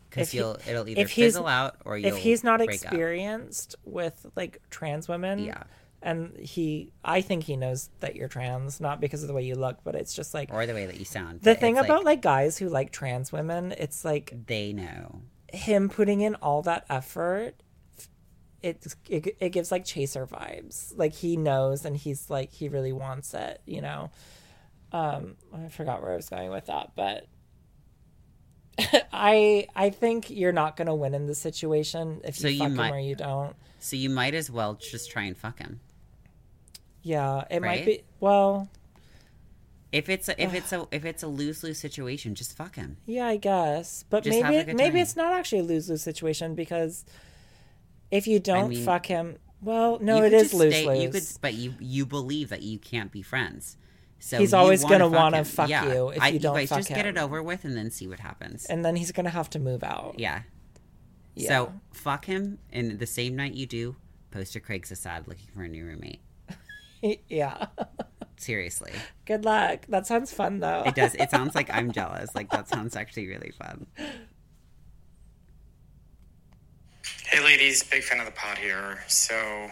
because 0.10 0.28
If 0.28 0.32
he- 0.34 0.38
you'll 0.40 0.57
it'll 0.68 0.88
either 0.88 1.07
fizzle 1.07 1.48
out 1.48 1.78
or 1.86 1.98
you'll 1.98 2.10
if 2.10 2.18
he's 2.18 2.44
not 2.44 2.57
break 2.60 2.70
up. 2.70 2.74
experienced 2.76 3.76
with 3.86 4.26
like 4.36 4.60
trans 4.70 5.07
women, 5.07 5.40
Yeah. 5.40 5.64
and 6.02 6.36
he, 6.38 6.91
I 7.03 7.22
think 7.22 7.44
he 7.44 7.56
knows 7.56 7.90
that 8.02 8.16
you're 8.16 8.28
trans, 8.28 8.80
not 8.80 8.99
because 9.02 9.22
of 9.24 9.28
the 9.28 9.34
way 9.34 9.44
you 9.44 9.56
look, 9.56 9.78
but 9.84 9.95
it's 9.95 10.14
just 10.14 10.34
like 10.34 10.49
or 10.53 10.66
the 10.66 10.74
way 10.74 10.86
that 10.86 10.98
you 10.99 11.06
sound. 11.06 11.41
the 11.41 11.56
thing 11.56 11.78
about 11.78 12.03
like 12.06 12.22
guys 12.22 12.57
who 12.57 12.70
like 12.70 12.91
trans 12.91 13.32
women. 13.32 13.72
It's 13.78 14.03
like 14.06 14.34
they 14.48 14.74
know. 14.74 15.22
him 15.52 15.90
putting 15.90 16.22
in 16.22 16.36
all 16.36 16.61
that 16.64 16.86
effort 16.90 17.56
it, 18.61 18.86
it 19.07 19.38
it 19.40 19.49
gives 19.49 19.72
like 19.72 19.86
chaser 19.86 20.26
vibes. 20.27 20.94
Like 20.98 21.14
he 21.14 21.38
knows 21.38 21.86
and 21.86 21.95
he's 21.95 22.30
like 22.30 22.52
he 22.52 22.68
really 22.69 22.91
wants 22.94 23.34
it 23.34 23.61
you 23.65 23.81
know? 23.81 24.11
Um 24.91 25.36
i 25.53 25.69
forgot 25.69 26.02
where 26.02 26.14
i 26.14 26.15
was 26.15 26.30
going 26.30 26.49
with 26.49 26.65
that 26.65 26.91
but 26.95 27.27
i 29.14 29.68
i 29.76 29.90
think 29.90 30.30
you're 30.30 30.52
not 30.52 30.76
going 30.77 30.88
to 30.88 30.94
win 30.95 31.14
in 31.14 31.27
this 31.27 31.40
situation 31.40 32.22
if 32.23 32.38
you 32.38 32.41
So 32.44 32.48
you 32.48 32.60
fuck 32.60 32.68
him 32.69 32.76
might- 32.76 32.94
or 32.94 32.99
you 32.99 33.15
don't. 33.15 33.56
So 33.80 33.95
you 33.95 34.10
might 34.10 34.34
as 34.34 34.49
well 34.52 34.73
just 34.76 35.10
try 35.11 35.23
and 35.23 35.38
fuck 35.38 35.60
him. 35.60 35.80
yeah 37.02 37.44
it 37.49 37.61
might 37.61 37.86
be 37.86 38.03
well 38.19 38.68
If 39.91 40.10
it's 40.10 40.27
a, 40.30 40.41
if 40.41 40.53
it's 40.53 40.72
a 40.73 40.88
if 40.91 41.03
it's 41.06 41.23
a 41.23 41.27
lose 41.27 41.64
lose 41.64 41.80
situation, 41.80 42.36
just 42.36 42.56
fuck 42.56 42.76
him. 42.76 42.98
yeah 43.06 43.27
i 43.27 43.38
guess. 43.38 44.06
But 44.10 44.23
Just 44.23 44.41
maybe 44.41 44.73
maybe 44.73 44.99
it's 45.02 45.15
not 45.15 45.34
actually 45.34 45.60
a 45.60 45.64
lose-lose 45.64 46.02
situation 46.03 46.56
because 46.56 47.06
if 48.11 48.27
you 48.27 48.40
don't 48.40 48.69
mean- 48.69 48.84
fuck 48.86 49.06
him 49.06 49.38
well 49.61 49.99
no 49.99 50.18
You 50.18 50.23
it 50.26 50.30
could 50.31 50.53
lose 50.53 50.73
stay- 50.73 51.03
You 51.03 51.10
could, 51.10 51.23
but 51.41 51.53
you 51.53 51.73
you 51.80 52.06
believe 52.06 52.49
that 52.49 52.61
you 52.64 52.80
can't 52.80 53.11
be 53.11 53.22
friends. 53.22 53.76
So 54.22 54.38
He's 54.38 54.53
always 54.53 54.84
gonna 54.84 55.07
wanna 55.07 55.45
fuck 55.45 55.69
Yeah. 55.69 55.94
you 55.94 56.10
if 56.10 56.22
I, 56.22 56.27
you 56.30 56.40
don't 56.40 56.56
guys 56.56 56.69
fuck 56.69 56.80
just 56.80 56.90
get 56.90 57.06
it 57.06 57.18
over 57.18 57.41
with 57.41 57.64
and 57.65 57.76
then 57.77 57.90
see 57.91 58.07
what 58.07 58.19
happens. 58.19 58.65
and 58.65 58.84
then 58.84 58.95
he's 58.98 59.11
gonna 59.14 59.30
have 59.30 59.49
to 59.52 59.60
move 59.60 59.84
out 59.84 60.15
yeah. 60.18 60.41
Yeah. 61.36 61.48
So 61.48 61.73
fuck 61.94 62.26
him, 62.26 62.60
and 62.73 62.99
the 62.99 63.06
same 63.07 63.36
night 63.38 63.53
you 63.53 63.65
do, 63.65 63.95
post 64.31 64.52
to 64.53 64.60
Craig's 64.60 64.91
ad 65.06 65.26
looking 65.27 65.48
for 65.53 65.64
a 65.64 65.69
new 65.69 65.86
roommate. 65.86 66.19
yeah 67.30 67.68
Seriously, 68.38 68.91
good 69.26 69.44
luck 69.45 69.86
that 69.90 70.06
sounds 70.07 70.31
fun 70.34 70.60
though 70.60 70.84
it 70.86 70.95
does. 70.95 71.15
It 71.15 71.30
sounds 71.31 71.56
like 71.56 71.69
I'm 71.73 71.91
jealous. 71.91 72.34
Like 72.36 72.49
that 72.52 72.68
sounds 72.69 72.95
actually 72.95 73.27
really 73.27 73.52
fun. 73.57 73.86
Hey, 77.31 77.43
ladies, 77.43 77.84
big 77.84 78.01
fan 78.01 78.19
of 78.19 78.26
the 78.26 78.31
pod 78.31 78.57
here. 78.57 79.03
So, 79.07 79.35
uh, 79.35 79.69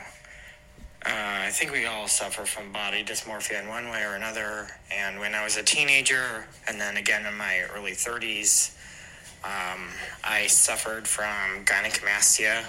I 1.09 1.49
think 1.49 1.71
we 1.71 1.87
all 1.87 2.07
suffer 2.07 2.45
from 2.45 2.71
body 2.71 3.03
dysmorphia 3.03 3.59
in 3.63 3.67
one 3.67 3.89
way 3.89 4.03
or 4.03 4.13
another. 4.13 4.67
And 4.95 5.19
when 5.19 5.33
I 5.33 5.43
was 5.43 5.57
a 5.57 5.63
teenager, 5.63 6.45
and 6.67 6.79
then 6.79 6.97
again 6.97 7.25
in 7.25 7.35
my 7.35 7.63
early 7.75 7.93
30s, 7.93 8.75
um, 9.43 9.87
I 10.23 10.45
suffered 10.45 11.07
from 11.07 11.65
gynecomastia, 11.65 12.63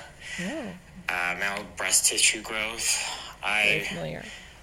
uh, 1.11 1.37
male 1.39 1.67
breast 1.77 2.07
tissue 2.07 2.41
growth. 2.41 2.99
I 3.43 3.87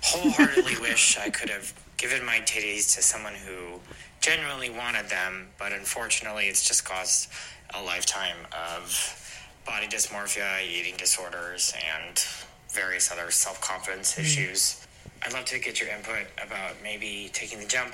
wholeheartedly 0.01 0.77
wish 0.81 1.19
I 1.19 1.29
could 1.29 1.49
have 1.51 1.71
given 1.97 2.25
my 2.25 2.39
titties 2.39 2.95
to 2.95 3.03
someone 3.03 3.33
who 3.35 3.79
genuinely 4.21 4.71
wanted 4.71 5.07
them, 5.07 5.49
but 5.59 5.71
unfortunately, 5.71 6.45
it's 6.47 6.67
just 6.67 6.83
caused 6.83 7.29
a 7.75 7.83
lifetime 7.83 8.37
of 8.51 9.21
body 9.65 9.87
dysmorphia, 9.87 10.63
eating 10.65 10.95
disorders, 10.97 11.73
and 11.97 12.23
various 12.69 13.11
other 13.11 13.31
self 13.31 13.59
confidence 13.61 14.17
issues. 14.17 14.85
I'd 15.23 15.33
love 15.33 15.45
to 15.45 15.59
get 15.59 15.79
your 15.81 15.89
input 15.89 16.27
about 16.45 16.73
maybe 16.83 17.29
taking 17.33 17.59
the 17.59 17.65
jump 17.65 17.93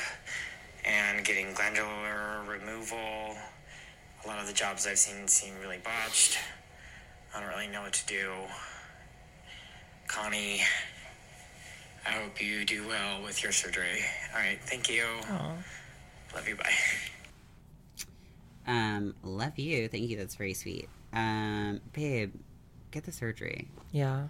and 0.85 1.23
getting 1.25 1.53
glandular 1.53 2.41
removal. 2.47 3.37
A 4.23 4.27
lot 4.27 4.39
of 4.39 4.47
the 4.47 4.53
jobs 4.53 4.85
I've 4.85 4.97
seen 4.99 5.27
seem 5.27 5.53
really 5.61 5.79
botched. 5.83 6.37
I 7.33 7.39
don't 7.39 7.49
really 7.49 7.67
know 7.67 7.81
what 7.81 7.93
to 7.93 8.05
do. 8.05 8.31
Connie, 10.07 10.61
I 12.05 12.11
hope 12.11 12.41
you 12.41 12.65
do 12.65 12.85
well 12.87 13.23
with 13.23 13.41
your 13.41 13.51
surgery. 13.51 14.03
All 14.33 14.41
right, 14.41 14.59
thank 14.61 14.89
you. 14.89 15.05
Love 16.35 16.47
you. 16.47 16.55
Bye. 16.55 16.73
Um, 18.67 19.15
love 19.23 19.57
you. 19.57 19.87
Thank 19.87 20.09
you. 20.09 20.17
That's 20.17 20.35
very 20.35 20.53
sweet. 20.53 20.89
Um, 21.13 21.81
babe, 21.93 22.33
get 22.91 23.03
the 23.03 23.11
surgery. 23.11 23.69
yeah. 23.91 24.27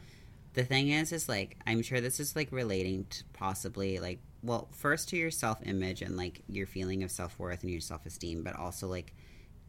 The 0.54 0.66
thing 0.66 0.90
is 0.90 1.14
is 1.14 1.30
like 1.30 1.56
i'm 1.66 1.82
sure 1.82 2.02
this 2.02 2.20
is 2.20 2.36
like 2.36 2.52
relating 2.52 3.06
to 3.06 3.24
possibly 3.32 4.00
like 4.00 4.20
well 4.44 4.68
first 4.74 5.08
to 5.10 5.16
your 5.16 5.32
self-image 5.32 6.02
and 6.02 6.18
like 6.18 6.42
your 6.50 6.68
feeling 6.68 7.04
of 7.04 7.10
self-worth 7.12 7.62
and 7.62 7.72
your 7.72 7.80
self-esteem 7.80 8.44
but 8.44 8.58
also 8.60 8.88
like 8.90 9.14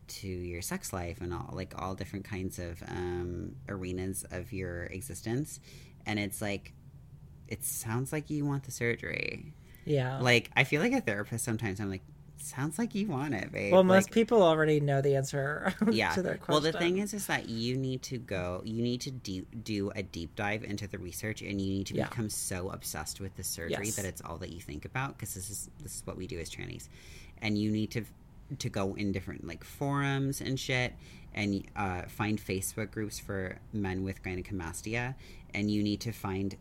to 0.09 0.27
your 0.27 0.61
sex 0.61 0.93
life 0.93 1.21
and 1.21 1.33
all 1.33 1.51
like 1.53 1.73
all 1.81 1.95
different 1.95 2.25
kinds 2.25 2.59
of 2.59 2.83
um 2.89 3.55
arenas 3.69 4.25
of 4.33 4.53
your 4.53 4.85
existence. 4.87 5.61
And 6.05 6.19
it's 6.19 6.43
like 6.43 6.73
it 7.47 7.63
sounds 7.65 8.13
like 8.13 8.29
you 8.29 8.45
want 8.45 8.65
the 8.65 8.73
surgery. 8.73 9.55
Yeah. 9.85 10.19
Like 10.21 10.51
i 10.57 10.65
feel 10.65 10.83
like 10.83 10.93
a 10.93 11.01
therapist 11.01 11.45
sometimes. 11.45 11.79
I'm 11.81 11.91
like 11.91 12.03
sounds 12.43 12.79
like 12.79 12.95
you 12.95 13.07
want 13.07 13.35
it 13.35 13.51
babe 13.53 13.73
well 13.73 13.85
most 13.85 14.05
Like, 14.07 14.13
people 14.13 14.43
already 14.43 14.81
know 14.81 15.01
the 15.01 15.17
answer 15.17 15.73
yeah 15.91 16.11
to 16.15 16.23
their 16.23 16.37
question 16.37 16.53
well 16.53 16.61
the 16.61 16.73
thing 16.79 16.99
is 16.99 17.15
is 17.15 17.27
that 17.27 17.49
you 17.49 17.77
need 17.77 18.03
to 18.03 18.19
go 18.19 18.61
you 18.65 18.83
need 18.83 19.01
to 19.03 19.11
do, 19.11 19.47
do 19.63 19.91
a 19.95 20.03
deep 20.03 20.35
dive 20.37 20.65
into 20.65 20.87
the 20.87 20.99
research 20.99 21.41
and 21.43 21.61
you 21.61 21.73
need 21.73 21.87
to 21.87 21.95
Yeah. 21.95 22.09
become 22.09 22.29
so 22.29 22.71
obsessed 22.71 23.21
with 23.21 23.37
the 23.37 23.45
surgery 23.45 23.87
Yes. 23.87 23.97
that 23.97 24.05
it's 24.05 24.21
all 24.23 24.39
that 24.39 24.51
you 24.53 24.61
think 24.61 24.85
about 24.85 25.17
because 25.17 25.35
this 25.35 25.49
is 25.51 25.71
this 25.83 25.97
is 25.97 26.03
what 26.07 26.17
we 26.17 26.27
do 26.27 26.39
as 26.39 26.51
trannies 26.51 26.89
and 27.41 27.57
you 27.59 27.71
need 27.71 27.91
to 27.93 28.05
to 28.59 28.69
go 28.69 28.95
in 28.95 29.13
different 29.13 29.47
like 29.47 29.65
forums 29.65 30.41
and 30.41 30.59
shit 30.61 30.93
and 31.35 31.65
uh, 31.77 32.03
find 32.03 32.39
facebook 32.45 32.91
groups 32.91 33.19
for 33.19 33.57
men 33.73 34.03
with 34.05 34.23
gynecomastia 34.23 35.15
and 35.55 35.71
you 35.71 35.83
need 35.83 36.01
to 36.01 36.13
find 36.13 36.57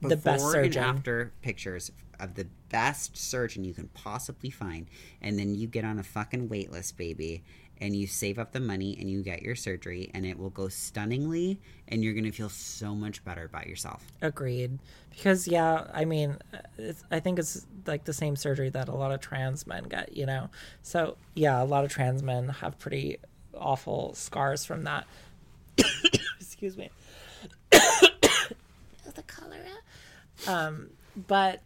The 0.00 0.16
best 0.16 0.24
before 0.24 0.54
and 0.56 0.72
surgeon. 0.72 0.82
after 0.82 1.32
pictures 1.42 1.92
of 2.22 2.34
the 2.34 2.46
best 2.68 3.16
surgeon 3.16 3.64
you 3.64 3.74
can 3.74 3.88
possibly 3.88 4.50
find, 4.50 4.86
and 5.20 5.38
then 5.38 5.54
you 5.54 5.66
get 5.66 5.84
on 5.84 5.98
a 5.98 6.02
fucking 6.02 6.48
wait 6.48 6.70
list, 6.70 6.96
baby, 6.96 7.42
and 7.80 7.96
you 7.96 8.06
save 8.06 8.38
up 8.38 8.52
the 8.52 8.60
money 8.60 8.96
and 9.00 9.10
you 9.10 9.22
get 9.22 9.42
your 9.42 9.56
surgery, 9.56 10.10
and 10.14 10.24
it 10.24 10.38
will 10.38 10.50
go 10.50 10.68
stunningly, 10.68 11.60
and 11.88 12.02
you're 12.02 12.14
gonna 12.14 12.32
feel 12.32 12.48
so 12.48 12.94
much 12.94 13.24
better 13.24 13.44
about 13.44 13.66
yourself. 13.66 14.06
Agreed. 14.22 14.78
Because 15.10 15.48
yeah, 15.48 15.86
I 15.92 16.04
mean, 16.04 16.38
I 17.10 17.20
think 17.20 17.38
it's 17.38 17.66
like 17.86 18.04
the 18.04 18.12
same 18.12 18.36
surgery 18.36 18.70
that 18.70 18.88
a 18.88 18.94
lot 18.94 19.12
of 19.12 19.20
trans 19.20 19.66
men 19.66 19.84
get. 19.84 20.16
You 20.16 20.26
know, 20.26 20.48
so 20.82 21.16
yeah, 21.34 21.62
a 21.62 21.66
lot 21.66 21.84
of 21.84 21.90
trans 21.90 22.22
men 22.22 22.48
have 22.48 22.78
pretty 22.78 23.18
awful 23.54 24.14
scars 24.14 24.64
from 24.64 24.84
that. 24.84 25.06
Excuse 26.40 26.76
me. 26.76 26.90
the 29.14 29.22
cholera. 29.26 29.60
Um, 30.46 30.90
but 31.28 31.62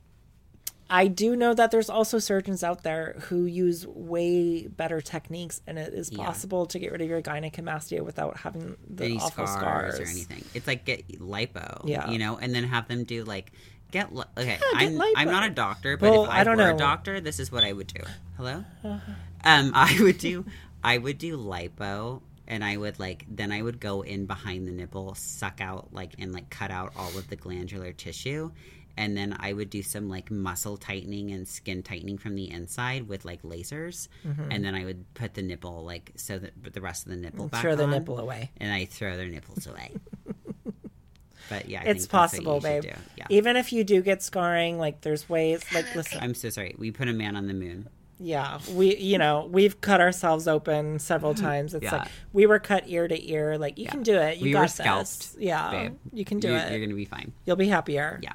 I 0.89 1.09
do 1.09 1.35
know 1.35 1.53
that 1.55 1.71
there's 1.73 1.91
also 1.91 2.19
surgeons 2.21 2.63
out 2.63 2.83
there 2.85 3.17
who 3.29 3.45
use 3.45 3.87
way 3.87 4.67
better 4.69 5.01
techniques, 5.01 5.61
and 5.67 5.79
it 5.79 5.93
is 5.93 6.13
Yeah. 6.13 6.25
possible 6.25 6.67
to 6.67 6.79
get 6.79 6.93
rid 6.93 7.01
of 7.03 7.09
your 7.09 7.21
gynecomastia 7.21 8.03
without 8.03 8.37
having 8.39 8.77
the 8.89 9.05
Any 9.07 9.17
awful 9.17 9.47
scars, 9.47 9.95
scars, 9.97 10.01
or 10.01 10.05
anything. 10.05 10.45
It's 10.55 10.67
like 10.67 10.85
get 10.85 11.09
lipo, 11.21 11.83
Yeah. 11.85 12.09
you 12.11 12.19
know, 12.19 12.37
and 12.39 12.55
then 12.55 12.65
have 12.65 12.87
them 12.87 13.03
do 13.05 13.25
like 13.25 13.51
get 13.91 14.15
li- 14.15 14.25
okay. 14.39 14.59
get 14.59 14.75
I'm 14.75 15.01
I'm 15.17 15.29
not 15.29 15.45
a 15.45 15.51
doctor, 15.51 15.97
but 15.97 16.11
Well, 16.13 16.25
if 16.25 16.31
I, 16.31 16.41
I 16.41 16.45
don't 16.45 16.57
were 16.57 16.69
know. 16.69 16.75
a 16.77 16.79
doctor, 16.79 17.21
this 17.21 17.41
is 17.41 17.51
what 17.51 17.65
I 17.65 17.73
would 17.73 17.89
do. 17.89 18.03
Hello, 18.37 18.65
Uh-huh. 18.85 19.13
um, 19.45 19.73
I 19.75 19.99
would 20.01 20.19
do 20.19 20.45
I 20.85 20.99
would 20.99 21.19
do 21.19 21.37
lipo. 21.37 22.23
And 22.49 22.63
I 22.63 22.77
would 22.77 23.01
like 23.01 23.27
then 23.29 23.51
I 23.51 23.61
would 23.61 23.81
go 23.81 24.03
in 24.03 24.27
behind 24.27 24.69
the 24.69 24.71
nipple, 24.71 25.17
suck 25.17 25.61
out 25.61 25.93
like 25.93 26.13
and 26.21 26.33
like 26.33 26.49
cut 26.49 26.71
out 26.71 26.93
all 26.97 27.09
of 27.19 27.29
the 27.29 27.35
glandular 27.35 27.93
tissue, 27.93 28.53
and 28.97 29.17
then 29.17 29.37
I 29.39 29.53
would 29.53 29.71
do 29.71 29.83
some 29.83 30.09
like 30.09 30.31
muscle 30.31 30.77
tightening 30.77 31.31
and 31.33 31.47
skin 31.47 31.83
tightening 31.83 32.19
from 32.19 32.35
the 32.35 32.51
inside 32.51 33.09
with 33.09 33.25
like 33.25 33.43
lasers, 33.43 34.09
Mm-hmm. 34.27 34.51
and 34.51 34.65
then 34.65 34.75
I 34.75 34.85
would 34.85 35.13
put 35.15 35.35
the 35.35 35.43
nipple 35.43 35.85
like 35.85 36.13
so 36.17 36.39
that 36.39 36.73
the 36.75 36.81
rest 36.81 37.05
of 37.07 37.11
the 37.11 37.17
nipple 37.17 37.49
back 37.49 37.61
throw 37.63 37.77
the 37.77 37.85
on, 37.85 37.91
nipple 37.91 38.19
away. 38.19 38.51
and 38.59 38.73
I 38.73 38.85
throw 38.87 39.17
their 39.17 39.29
nipples 39.29 39.67
away. 39.67 39.93
but 41.49 41.69
yeah, 41.69 41.81
I 41.83 41.85
It's 41.85 42.07
think 42.07 42.11
that's 42.11 42.11
what 42.11 42.11
possible, 42.11 42.55
you 42.57 42.61
babe. 42.83 42.85
Yeah. 43.17 43.27
Even 43.31 43.57
if 43.57 43.73
you 43.73 43.85
do 43.85 44.03
get 44.03 44.23
scarring, 44.23 44.79
like 44.79 45.03
there's 45.03 45.29
ways. 45.29 45.63
Like 45.73 45.95
listen, 45.95 46.19
I'm 46.23 46.35
so 46.35 46.51
sorry. 46.51 46.75
We 46.79 46.91
put 46.91 47.09
a 47.09 47.13
man 47.13 47.37
on 47.37 47.47
the 47.47 47.55
moon. 47.55 47.89
yeah, 48.19 48.59
we 48.73 48.97
you 48.97 49.19
know 49.19 49.49
we've 49.53 49.81
cut 49.81 50.01
ourselves 50.01 50.49
open 50.49 50.99
several 50.99 51.35
times. 51.47 51.75
It's 51.75 51.85
Yeah. 51.85 51.99
like 51.99 52.09
we 52.33 52.47
were 52.47 52.59
cut 52.59 52.85
ear 52.89 53.07
to 53.07 53.31
ear. 53.31 53.59
Like 53.59 53.79
you 53.79 53.87
can 53.87 54.03
do 54.03 54.17
it. 54.17 54.39
You 54.39 54.45
we 54.45 54.53
got 54.53 54.61
were 54.61 54.65
this. 54.67 54.75
scalped. 54.75 55.29
Yeah, 55.39 55.71
babe. 55.71 55.97
you 56.13 56.25
can 56.25 56.41
do 56.41 56.49
You're, 56.49 56.57
it. 56.59 56.71
You're 56.73 56.81
gonna 56.81 56.97
be 56.97 57.05
fine. 57.05 57.33
You'll 57.45 57.57
be 57.57 57.69
happier. 57.69 58.19
Yeah. 58.23 58.33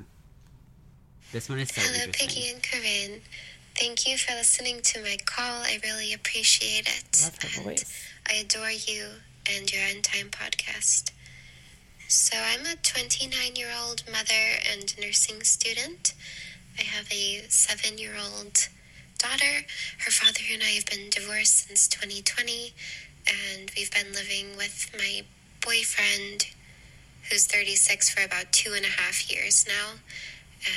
This 1.31 1.47
one 1.47 1.59
is 1.59 1.69
so 1.69 1.79
Hello, 1.81 2.03
interesting. 2.03 2.27
Piggy 2.27 2.49
and 2.51 2.61
Corinne. 2.61 3.21
Thank 3.77 4.05
you 4.05 4.17
for 4.17 4.33
listening 4.33 4.81
to 4.81 5.01
my 5.01 5.15
call. 5.25 5.63
I 5.63 5.79
really 5.81 6.13
appreciate 6.13 6.87
it. 6.87 7.21
Love 7.23 7.37
her 7.41 7.47
and 7.55 7.65
voice. 7.79 8.05
I 8.27 8.33
adore 8.33 8.69
you 8.71 9.07
and 9.49 9.71
your 9.71 9.81
End 9.81 10.03
Time 10.03 10.27
podcast. 10.29 11.11
So, 12.09 12.35
I'm 12.37 12.65
a 12.65 12.75
29 12.75 13.55
year 13.55 13.69
old 13.81 14.03
mother 14.11 14.59
and 14.69 14.93
nursing 14.99 15.41
student. 15.43 16.13
I 16.77 16.81
have 16.81 17.09
a 17.13 17.45
seven 17.47 17.97
year 17.97 18.15
old 18.21 18.67
daughter. 19.17 19.63
Her 19.99 20.11
father 20.11 20.41
and 20.51 20.61
I 20.61 20.71
have 20.71 20.85
been 20.87 21.09
divorced 21.09 21.69
since 21.69 21.87
2020, 21.87 22.73
and 23.25 23.71
we've 23.77 23.91
been 23.91 24.11
living 24.11 24.57
with 24.57 24.91
my 24.97 25.21
boyfriend, 25.65 26.47
who's 27.29 27.47
36, 27.47 28.09
for 28.09 28.21
about 28.21 28.51
two 28.51 28.73
and 28.73 28.83
a 28.83 28.89
half 28.89 29.31
years 29.31 29.65
now 29.65 30.01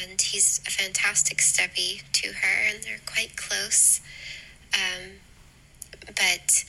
and 0.03 0.21
he's 0.21 0.61
a 0.67 0.71
fantastic 0.71 1.39
steppy 1.39 2.03
to 2.13 2.29
her, 2.29 2.69
and 2.69 2.83
they're 2.83 3.01
quite 3.07 3.37
close. 3.37 4.01
Um, 4.73 5.13
but 6.07 6.65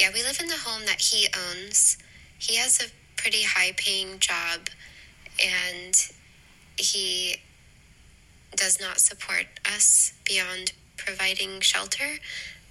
yeah, 0.00 0.10
we 0.12 0.22
live 0.22 0.40
in 0.40 0.48
the 0.48 0.58
home 0.58 0.86
that 0.86 1.00
he 1.00 1.28
owns. 1.34 1.98
He 2.38 2.56
has 2.56 2.80
a 2.80 2.90
pretty 3.20 3.42
high 3.42 3.72
paying 3.76 4.18
job, 4.18 4.68
and 5.42 5.94
he 6.76 7.36
does 8.54 8.80
not 8.80 8.98
support 9.00 9.46
us 9.66 10.12
beyond 10.24 10.72
providing 10.96 11.60
shelter 11.60 12.18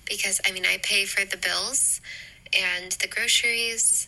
because 0.05 0.39
I 0.45 0.51
mean, 0.51 0.65
I 0.65 0.77
pay 0.81 1.05
for 1.05 1.25
the 1.25 1.37
bills 1.37 2.01
and 2.53 2.91
the 2.93 3.07
groceries, 3.07 4.07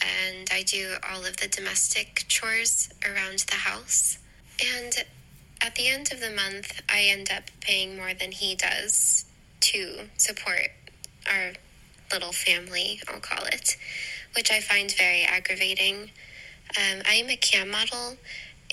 and 0.00 0.48
I 0.52 0.62
do 0.62 0.96
all 1.10 1.24
of 1.24 1.38
the 1.38 1.48
domestic 1.48 2.24
chores 2.28 2.90
around 3.04 3.40
the 3.40 3.56
house. 3.56 4.18
And 4.62 5.04
at 5.62 5.74
the 5.74 5.88
end 5.88 6.12
of 6.12 6.20
the 6.20 6.30
month, 6.30 6.82
I 6.88 7.02
end 7.04 7.30
up 7.30 7.44
paying 7.60 7.96
more 7.96 8.14
than 8.14 8.32
he 8.32 8.54
does 8.54 9.24
to 9.60 10.08
support 10.16 10.68
our 11.26 11.52
little 12.12 12.32
family, 12.32 13.00
I'll 13.08 13.20
call 13.20 13.44
it, 13.44 13.76
which 14.34 14.50
I 14.50 14.60
find 14.60 14.90
very 14.90 15.22
aggravating. 15.22 16.10
Um, 16.76 17.02
I 17.06 17.14
am 17.14 17.30
a 17.30 17.36
cam 17.36 17.70
model 17.70 18.16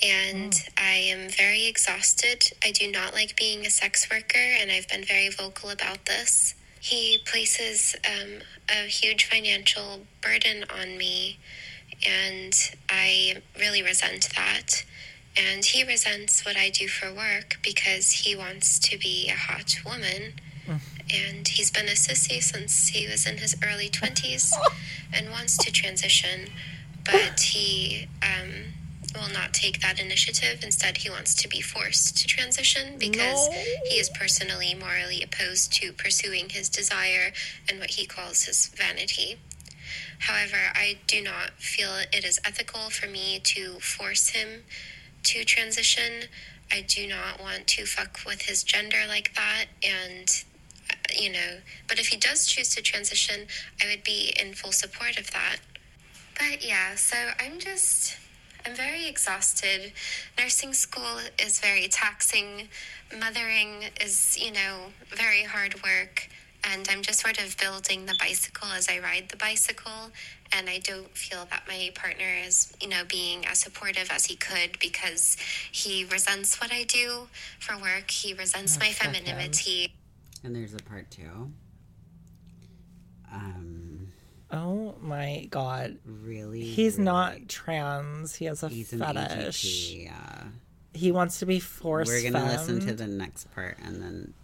and 0.02 0.54
I 0.76 0.94
am 0.94 1.28
very 1.28 1.66
exhausted. 1.66 2.44
I 2.62 2.70
do 2.70 2.90
not 2.90 3.14
like 3.14 3.36
being 3.36 3.66
a 3.66 3.70
sex 3.70 4.08
worker, 4.10 4.38
and 4.38 4.70
I've 4.70 4.88
been 4.88 5.04
very 5.04 5.28
vocal 5.28 5.70
about 5.70 6.06
this. 6.06 6.54
He 6.80 7.18
places 7.26 7.96
um, 8.06 8.38
a 8.70 8.86
huge 8.86 9.24
financial 9.24 10.02
burden 10.22 10.64
on 10.70 10.96
me, 10.96 11.38
and 12.06 12.54
I 12.88 13.42
really 13.58 13.82
resent 13.82 14.28
that. 14.36 14.84
And 15.38 15.64
he 15.64 15.84
resents 15.84 16.44
what 16.44 16.56
I 16.56 16.70
do 16.70 16.88
for 16.88 17.12
work 17.12 17.58
because 17.62 18.10
he 18.12 18.34
wants 18.34 18.78
to 18.80 18.98
be 18.98 19.28
a 19.28 19.36
hot 19.36 19.76
woman. 19.84 20.34
And 21.14 21.46
he's 21.48 21.70
been 21.70 21.86
a 21.86 21.92
sissy 21.92 22.42
since 22.42 22.88
he 22.88 23.06
was 23.06 23.26
in 23.26 23.38
his 23.38 23.56
early 23.64 23.88
20s 23.88 24.52
and 25.12 25.30
wants 25.30 25.56
to 25.58 25.72
transition, 25.72 26.50
but 27.04 27.40
he 27.40 28.08
um, 28.22 28.50
will 29.14 29.32
not 29.32 29.54
take 29.54 29.80
that 29.80 29.98
initiative. 30.00 30.62
Instead, 30.62 30.98
he 30.98 31.08
wants 31.08 31.34
to 31.36 31.48
be 31.48 31.60
forced 31.62 32.18
to 32.18 32.26
transition 32.26 32.98
because 32.98 33.48
he 33.88 33.98
is 33.98 34.10
personally 34.10 34.74
morally 34.74 35.22
opposed 35.22 35.72
to 35.74 35.92
pursuing 35.92 36.50
his 36.50 36.68
desire 36.68 37.32
and 37.70 37.78
what 37.78 37.90
he 37.90 38.04
calls 38.04 38.44
his 38.44 38.66
vanity. 38.66 39.38
However, 40.18 40.58
I 40.74 40.98
do 41.06 41.22
not 41.22 41.52
feel 41.58 41.90
it 42.12 42.24
is 42.24 42.38
ethical 42.44 42.90
for 42.90 43.06
me 43.06 43.40
to 43.44 43.78
force 43.80 44.30
him 44.30 44.64
to 45.28 45.44
transition. 45.44 46.24
I 46.72 46.82
do 46.86 47.06
not 47.06 47.38
want 47.40 47.66
to 47.68 47.84
fuck 47.84 48.20
with 48.24 48.42
his 48.42 48.62
gender 48.62 48.98
like 49.06 49.34
that. 49.34 49.66
And, 49.82 50.28
uh, 50.90 51.12
you 51.14 51.30
know, 51.30 51.58
but 51.86 51.98
if 51.98 52.08
he 52.08 52.16
does 52.16 52.46
choose 52.46 52.74
to 52.76 52.82
transition, 52.82 53.46
I 53.82 53.88
would 53.90 54.04
be 54.04 54.34
in 54.40 54.54
full 54.54 54.72
support 54.72 55.18
of 55.18 55.30
that. 55.32 55.56
But 56.38 56.64
yeah, 56.66 56.94
so 56.94 57.16
I'm 57.38 57.58
just, 57.58 58.16
I'm 58.64 58.74
very 58.74 59.06
exhausted. 59.06 59.92
Nursing 60.38 60.72
school 60.72 61.18
is 61.38 61.60
very 61.60 61.88
taxing. 61.88 62.68
Mothering 63.20 63.84
is, 64.00 64.38
you 64.40 64.52
know, 64.52 64.92
very 65.14 65.42
hard 65.42 65.74
work. 65.82 66.28
And 66.64 66.88
I'm 66.90 67.02
just 67.02 67.20
sort 67.20 67.38
of 67.38 67.56
building 67.58 68.06
the 68.06 68.16
bicycle 68.18 68.68
as 68.68 68.88
I 68.88 68.98
ride 68.98 69.28
the 69.28 69.36
bicycle. 69.36 70.10
And 70.52 70.68
I 70.70 70.78
don't 70.78 71.14
feel 71.16 71.46
that 71.50 71.64
my 71.68 71.90
partner 71.94 72.26
is, 72.46 72.72
you 72.80 72.88
know, 72.88 73.02
being 73.08 73.44
as 73.46 73.58
supportive 73.58 74.08
as 74.10 74.24
he 74.24 74.34
could 74.36 74.78
because 74.80 75.36
he 75.70 76.04
resents 76.06 76.58
what 76.60 76.72
I 76.72 76.84
do 76.84 77.28
for 77.60 77.76
work. 77.76 78.10
He 78.10 78.32
resents 78.34 78.78
my 78.78 78.90
fuck 78.90 79.14
him. 79.14 79.24
femininity. 79.24 79.92
And 80.42 80.56
there's 80.56 80.72
a 80.74 80.78
part 80.78 81.10
two. 81.10 81.52
Um, 83.32 84.08
Oh 84.50 84.94
my 85.02 85.46
god. 85.50 85.98
really. 86.06 86.62
He's 86.62 86.94
really- 86.94 87.04
not 87.04 87.48
trans. 87.48 88.34
He 88.36 88.46
has 88.46 88.62
a 88.62 88.68
He's 88.70 88.90
fetish. 88.90 89.64
AGP. 89.92 90.04
Yeah. 90.04 90.44
He 90.94 91.12
wants 91.12 91.38
to 91.40 91.46
be 91.46 91.60
forced. 91.60 92.10
We're 92.10 92.30
gonna 92.30 92.46
listen 92.46 92.80
to 92.86 92.94
the 92.94 93.06
next 93.06 93.52
part 93.54 93.76
and 93.82 94.02
then 94.02 94.34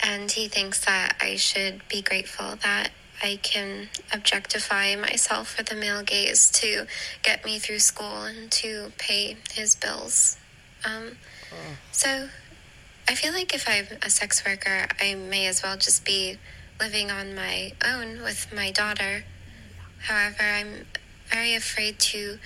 And 0.00 0.30
he 0.30 0.48
thinks 0.48 0.84
that 0.86 1.16
I 1.20 1.36
should 1.36 1.82
be 1.88 2.00
grateful 2.02 2.56
that 2.62 2.92
I 3.22 3.38
can 3.42 3.88
objectify 4.12 4.94
myself 4.96 5.48
for 5.54 5.62
the 5.62 5.74
male 5.74 6.02
gaze 6.02 6.50
to 6.52 6.86
get 7.22 7.44
me 7.44 7.58
through 7.58 7.80
school 7.80 8.22
and 8.24 8.50
to 8.52 8.92
pay 8.98 9.36
his 9.52 9.74
bills. 9.74 10.36
Um, 10.84 11.16
So 11.92 12.28
I 13.08 13.14
feel 13.14 13.32
like 13.32 13.54
if 13.54 13.68
I'm 13.68 13.86
a 14.02 14.10
sex 14.10 14.44
worker, 14.44 14.86
I 15.00 15.14
may 15.14 15.46
as 15.46 15.62
well 15.62 15.76
just 15.76 16.04
be 16.04 16.38
living 16.80 17.10
on 17.10 17.34
my 17.34 17.72
own 17.84 18.22
with 18.22 18.52
my 18.54 18.70
daughter. 18.70 19.24
However, 20.00 20.42
I'm 20.42 20.86
very 21.30 21.54
afraid 21.54 21.98
to 21.98 22.38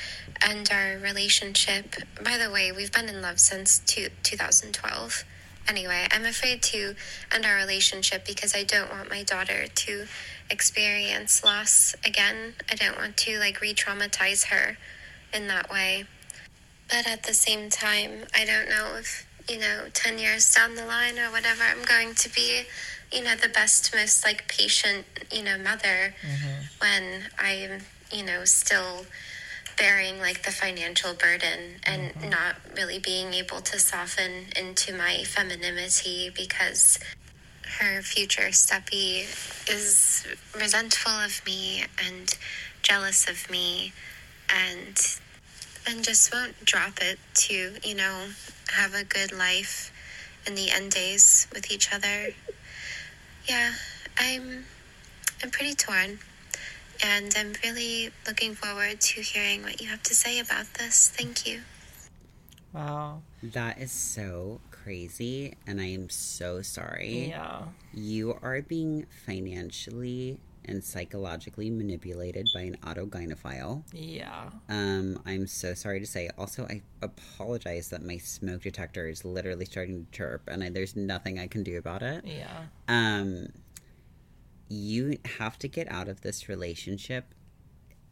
end 0.43 0.71
our 0.73 0.99
relationship. 0.99 1.95
By 2.25 2.39
the 2.39 2.51
way, 2.51 2.73
we've 2.73 2.93
been 2.93 3.09
in 3.09 3.21
love 3.23 3.39
since 3.41 3.81
two, 3.81 4.09
2012. 4.23 5.25
Anyway, 5.69 6.07
I'm 6.11 6.25
afraid 6.25 6.63
to 6.63 6.95
end 7.33 7.45
our 7.47 7.57
relationship 7.57 8.25
because 8.27 8.55
I 8.55 8.65
don't 8.65 8.91
want 8.91 9.11
my 9.11 9.23
daughter 9.23 9.67
to 9.69 10.07
experience 10.53 11.43
loss 11.43 11.97
again. 12.05 12.55
I 12.71 12.77
don't 12.77 12.97
want 12.97 13.17
to 13.19 13.39
like 13.39 13.61
re 13.61 13.75
traumatize 13.75 14.47
her 14.47 14.77
in 15.33 15.49
that 15.49 15.71
way. 15.71 16.05
But 16.89 17.09
at 17.09 17.25
the 17.25 17.35
same 17.35 17.71
time, 17.71 18.27
I 18.35 18.45
don't 18.45 18.69
know 18.69 18.97
if 18.99 19.27
you 19.49 19.59
know, 19.59 19.87
10 19.93 20.19
years 20.19 20.55
down 20.55 20.75
the 20.75 20.85
line 20.85 21.19
or 21.19 21.31
whatever, 21.31 21.63
I'm 21.65 21.83
going 21.85 22.15
to 22.15 22.29
be, 22.35 22.63
you 23.13 23.23
know, 23.23 23.35
the 23.35 23.49
best, 23.49 23.95
most 23.95 24.25
like 24.25 24.49
patient, 24.49 25.05
you 25.31 25.43
know, 25.43 25.59
mother 25.59 26.15
mm-hmm. 26.23 26.63
when 26.81 27.25
I'm, 27.39 27.81
you 28.11 28.25
know, 28.25 28.45
still 28.45 29.07
bearing 29.79 30.19
like 30.19 30.43
the 30.45 30.51
financial 30.51 31.15
burden 31.15 31.81
and 31.85 32.13
mm-hmm. 32.15 32.31
not 32.31 32.57
really 32.77 32.99
being 32.99 33.35
able 33.35 33.61
to 33.61 33.79
soften 33.79 34.47
into 34.57 34.95
my 34.97 35.25
femininity 35.25 36.31
because 36.35 36.99
her 37.81 38.03
future. 38.03 38.51
Steppy 38.51 39.23
is 39.69 40.27
resentful 40.59 41.13
of 41.13 41.45
me 41.47 41.85
and 42.05 42.37
jealous 42.83 43.29
of 43.29 43.49
me 43.51 43.93
and 44.49 45.19
and 45.87 46.05
just 46.05 46.33
won't 46.33 46.65
drop 46.65 46.99
it 47.01 47.19
to 47.35 47.75
you 47.85 47.95
know 47.95 48.29
have 48.69 48.95
a 48.95 49.05
good 49.05 49.33
life 49.33 49.93
in 50.47 50.55
the 50.55 50.71
end 50.71 50.91
days 50.91 51.47
with 51.55 51.71
each 51.71 51.93
other. 51.93 52.29
Yeah 53.49 53.73
i'm 54.19 54.65
i'm 55.43 55.51
pretty 55.51 55.75
torn 55.75 56.19
and 57.05 57.35
i'm 57.37 57.53
really 57.65 58.11
looking 58.27 58.55
forward 58.55 59.01
to 59.01 59.21
hearing 59.21 59.63
what 59.63 59.81
you 59.81 59.89
have 59.89 60.03
to 60.05 60.15
say 60.15 60.39
about 60.39 60.67
this. 60.75 61.09
Thank 61.09 61.47
you. 61.47 61.63
Wow. 62.73 63.23
That 63.43 63.79
is 63.79 63.93
so 63.93 64.61
crazy, 64.83 65.55
and 65.67 65.81
I 65.81 65.87
am 65.87 66.09
so 66.11 66.63
sorry. 66.63 67.29
Yeah. 67.29 67.63
You 67.93 68.39
are 68.43 68.63
being 68.63 69.07
financially 69.27 70.41
and 70.65 70.83
psychologically 70.85 71.71
manipulated 71.71 72.49
by 72.55 72.61
an 72.63 72.77
autogynephile. 72.83 73.83
Yeah. 73.93 74.51
Um, 74.69 75.21
I'm 75.27 75.47
so 75.47 75.75
sorry 75.75 75.99
to 76.01 76.07
say. 76.07 76.31
Also, 76.39 76.65
I 76.71 76.83
apologize 77.03 77.89
that 77.91 78.03
my 78.03 78.19
smoke 78.19 78.63
detector 78.63 79.09
is 79.09 79.25
literally 79.25 79.65
starting 79.65 80.07
to 80.07 80.11
chirp, 80.17 80.43
and 80.49 80.63
I, 80.63 80.71
there's 80.71 80.95
nothing 80.97 81.39
I 81.39 81.47
can 81.49 81.63
do 81.63 81.79
about 81.79 82.03
it. 82.03 82.25
Yeah. 82.25 82.63
Um, 82.89 83.49
you 84.69 85.19
have 85.39 85.59
to 85.61 85.69
get 85.69 85.91
out 85.91 86.09
of 86.09 86.21
this 86.23 86.49
relationship 86.49 87.35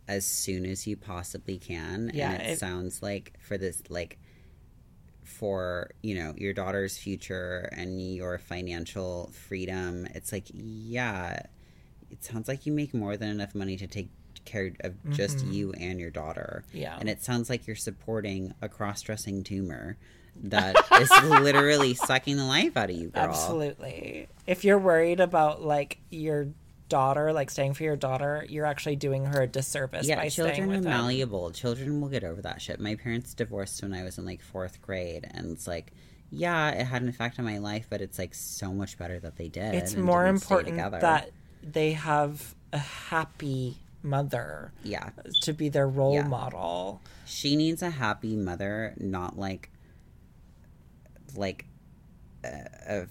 as 0.09 0.27
soon 0.27 0.67
as 0.67 0.87
you 0.87 0.97
possibly 0.97 1.57
can. 1.59 2.11
Yeah, 2.13 2.33
and 2.33 2.43
it, 2.43 2.51
it- 2.51 2.59
sounds 2.59 3.03
like 3.03 3.35
for 3.41 3.57
this, 3.57 3.83
like, 3.89 4.19
for 5.31 5.91
you 6.03 6.15
know 6.15 6.35
your 6.37 6.53
daughter's 6.53 6.99
future 6.99 7.69
and 7.73 8.01
your 8.15 8.39
financial 8.39 9.31
freedom, 9.33 10.07
it's 10.15 10.33
like, 10.33 10.47
yeah, 10.53 11.43
it 12.11 12.25
sounds 12.25 12.49
like 12.49 12.67
you 12.67 12.73
make 12.73 12.93
more 12.93 13.17
than 13.17 13.29
enough 13.29 13.55
money 13.55 13.77
to 13.77 13.87
take 13.87 14.09
care 14.45 14.73
of 14.81 14.95
just 15.11 15.45
you 15.47 15.73
and 15.75 16.01
your 16.01 16.11
daughter. 16.11 16.65
Mm-hmm. 16.69 16.79
Yeah. 16.79 16.97
and 16.99 17.09
it 17.09 17.23
sounds 17.23 17.49
like 17.51 17.67
you're 17.67 17.77
supporting 17.77 18.55
a 18.63 18.69
cross-dressing 18.69 19.45
tumor 19.45 19.97
that 20.45 20.77
is 21.01 21.11
literally 21.25 21.95
sucking 21.95 22.37
the 22.37 22.45
life 22.45 22.77
out 22.77 22.91
of 22.91 22.97
you, 22.97 23.09
girl. 23.09 23.25
Absolutely. 23.25 24.29
If 24.47 24.65
you're 24.65 24.79
worried 24.79 25.21
about 25.21 25.63
like 25.63 25.99
your 26.11 26.49
daughter, 26.91 27.33
like 27.33 27.49
staying 27.51 27.73
for 27.73 27.85
your 27.85 27.97
daughter, 27.97 28.45
you're 28.51 28.67
actually 28.67 28.97
doing 28.97 29.25
her 29.25 29.41
a 29.43 29.47
disservice 29.47 30.07
Yeah, 30.07 30.17
by 30.17 30.29
staying 30.29 30.49
children 30.49 30.69
are 30.69 30.75
with 30.75 30.83
them. 30.83 30.93
malleable. 30.93 31.51
Children 31.53 32.03
will 32.03 32.09
get 32.11 32.23
over 32.25 32.43
that 32.43 32.61
shit. 32.61 32.79
My 32.81 32.97
parents 32.97 33.33
divorced 33.33 33.81
when 33.83 33.95
I 33.95 34.05
was 34.05 34.19
in 34.19 34.27
like 34.27 34.43
fourth 34.43 34.83
grade, 34.83 35.27
and 35.33 35.51
it's 35.53 35.67
like, 35.67 35.93
yeah, 36.31 36.71
it 36.73 36.85
had 36.85 37.01
an 37.01 37.09
effect 37.09 37.39
on 37.39 37.47
my 37.47 37.57
life, 37.59 37.87
but 37.89 38.03
it's 38.03 38.19
like 38.19 38.35
so 38.35 38.73
much 38.75 38.99
better 38.99 39.19
that 39.21 39.37
they 39.37 39.49
did. 39.49 39.75
It's 39.75 39.97
more 39.97 40.27
important 40.27 40.77
together. 40.77 40.99
that 41.01 41.31
they 41.63 41.93
have 41.93 42.55
a 42.73 42.79
happy 42.79 43.79
mother 44.03 44.73
yeah, 44.83 45.11
to 45.43 45.53
be 45.53 45.69
their 45.69 45.89
role 45.89 46.15
Yeah. 46.15 46.27
model. 46.27 47.01
she 47.27 47.57
needs 47.57 47.83
a 47.83 47.91
happy 47.91 48.37
mother, 48.37 48.95
not 48.99 49.39
like 49.39 49.71
like 51.37 51.65
uh, 52.45 52.49
a, 52.89 53.01
a 53.03 53.07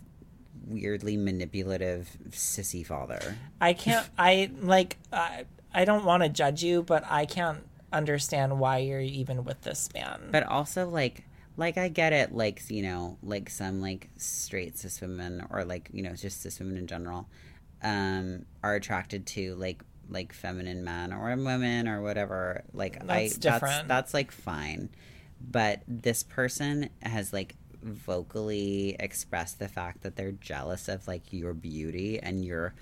weirdly 0.70 1.18
manipulative 1.18 2.10
sissy 2.30 2.86
father. 2.86 3.38
I 3.60 3.74
can't. 3.74 4.08
I 4.18 4.52
like. 4.62 4.98
I, 5.12 5.46
I 5.74 5.86
don't 5.86 6.06
want 6.06 6.24
to 6.24 6.30
judge 6.30 6.64
you, 6.64 6.84
but 6.84 7.04
I 7.10 7.26
can't 7.26 7.68
understand 7.92 8.60
why 8.60 8.80
you're 8.80 9.02
even 9.02 9.44
with 9.44 9.62
this 9.62 9.90
man. 9.94 10.30
But 10.32 10.44
also 10.44 10.88
like 10.88 11.24
like 11.58 11.78
I 11.78 11.90
get 11.90 12.14
it, 12.14 12.34
like 12.34 12.70
you 12.70 12.84
know, 12.84 13.18
like 13.22 13.50
some 13.50 13.82
like 13.82 14.10
straight 14.18 14.78
cis 14.78 15.02
women 15.02 15.46
or 15.50 15.66
like 15.66 15.90
you 15.92 16.02
know 16.02 16.14
just 16.14 16.42
cis 16.42 16.60
women 16.60 16.78
in 16.78 16.88
general, 16.88 17.28
um, 17.84 18.46
are 18.64 18.76
attracted 18.76 19.26
to 19.28 19.56
like 19.56 19.84
like 20.10 20.34
feminine 20.34 20.84
men 20.84 21.14
or 21.14 21.36
women 21.36 21.88
or 21.88 22.02
whatever. 22.02 22.64
Like 22.74 23.04
I 23.04 23.28
That's 23.28 23.38
that's 23.38 23.82
that's 23.88 24.14
like 24.14 24.32
fine, 24.32 24.90
but 25.42 25.82
this 25.88 26.24
person 26.24 26.90
has 27.02 27.34
like 27.34 27.56
vocally 27.82 28.96
express 29.00 29.54
the 29.54 29.68
fact 29.68 30.02
that 30.02 30.16
they're 30.16 30.32
jealous 30.32 30.88
of 30.88 31.08
like 31.08 31.32
your 31.32 31.54
beauty 31.54 32.20
and 32.20 32.44
your 32.44 32.74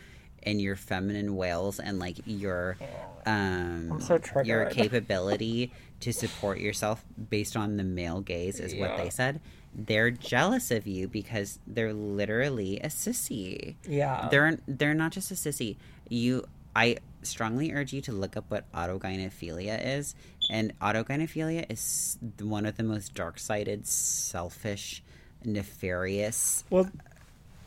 and 0.44 0.62
your 0.62 0.76
feminine 0.76 1.36
wails 1.36 1.80
and 1.80 2.00
like 2.00 2.18
your 2.26 2.78
um 3.26 4.00
so 4.00 4.20
your 4.44 4.66
capability 4.68 5.72
to 6.00 6.14
support 6.14 6.60
yourself 6.60 7.04
based 7.30 7.58
on 7.58 7.78
the 7.78 7.84
male 7.84 8.22
gaze 8.22 8.60
is 8.60 8.76
what 8.76 8.98
they 8.98 9.10
said. 9.10 9.42
They're 9.74 10.12
jealous 10.12 10.72
of 10.72 10.88
you 10.88 11.08
because 11.08 11.60
they're 11.68 11.94
literally 11.94 12.80
a 12.80 12.88
sissy. 12.88 13.76
Yeah. 13.88 14.28
they're 14.32 14.60
they're 14.68 14.94
not 14.94 15.12
just 15.12 15.32
a 15.32 15.36
sissy. 15.36 15.78
You 16.10 16.46
i 16.76 16.96
strongly 17.24 17.74
urge 17.74 17.92
you 17.92 18.00
to 18.00 18.12
look 18.12 18.38
up 18.38 18.46
what 18.50 18.72
autogynephilia 18.72 19.84
is 19.84 20.16
and 20.50 20.78
autogynephilia 20.80 21.66
is 21.70 22.18
one 22.42 22.66
of 22.66 22.78
the 22.78 22.84
most 22.84 23.14
dark-sided 23.14 23.86
selfish 23.88 25.04
nefarious 25.44 26.64
well, 26.70 26.90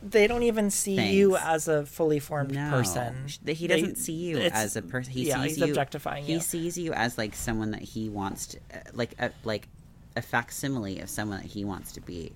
they 0.03 0.25
don't 0.27 0.43
even 0.43 0.69
see 0.71 0.99
you 1.13 1.37
as 1.37 1.67
a 1.67 1.85
fully 1.85 2.19
formed 2.19 2.53
no, 2.53 2.71
person. 2.71 3.27
sh- 3.27 3.37
He 3.45 3.67
doesn't 3.67 3.97
see 3.97 4.13
you 4.13 4.37
as 4.37 4.75
a 4.75 4.81
person. 4.81 5.13
He 5.13 5.27
yeah, 5.27 5.43
sees 5.43 5.55
he's 5.55 5.57
you 5.59 5.65
objectifying 5.65 6.23
He 6.23 6.33
you. 6.33 6.39
sees 6.39 6.77
you 6.77 6.91
as 6.93 7.17
like 7.17 7.35
someone 7.35 7.71
that 7.71 7.81
he 7.83 8.09
wants 8.09 8.47
to, 8.47 8.57
uh, 8.73 8.79
like 8.93 9.13
a 9.19 9.31
like 9.43 9.67
a 10.15 10.21
facsimile 10.21 10.99
of 11.01 11.09
someone 11.09 11.37
that 11.41 11.45
he 11.47 11.63
wants 11.65 11.91
to 11.93 12.01
be. 12.01 12.33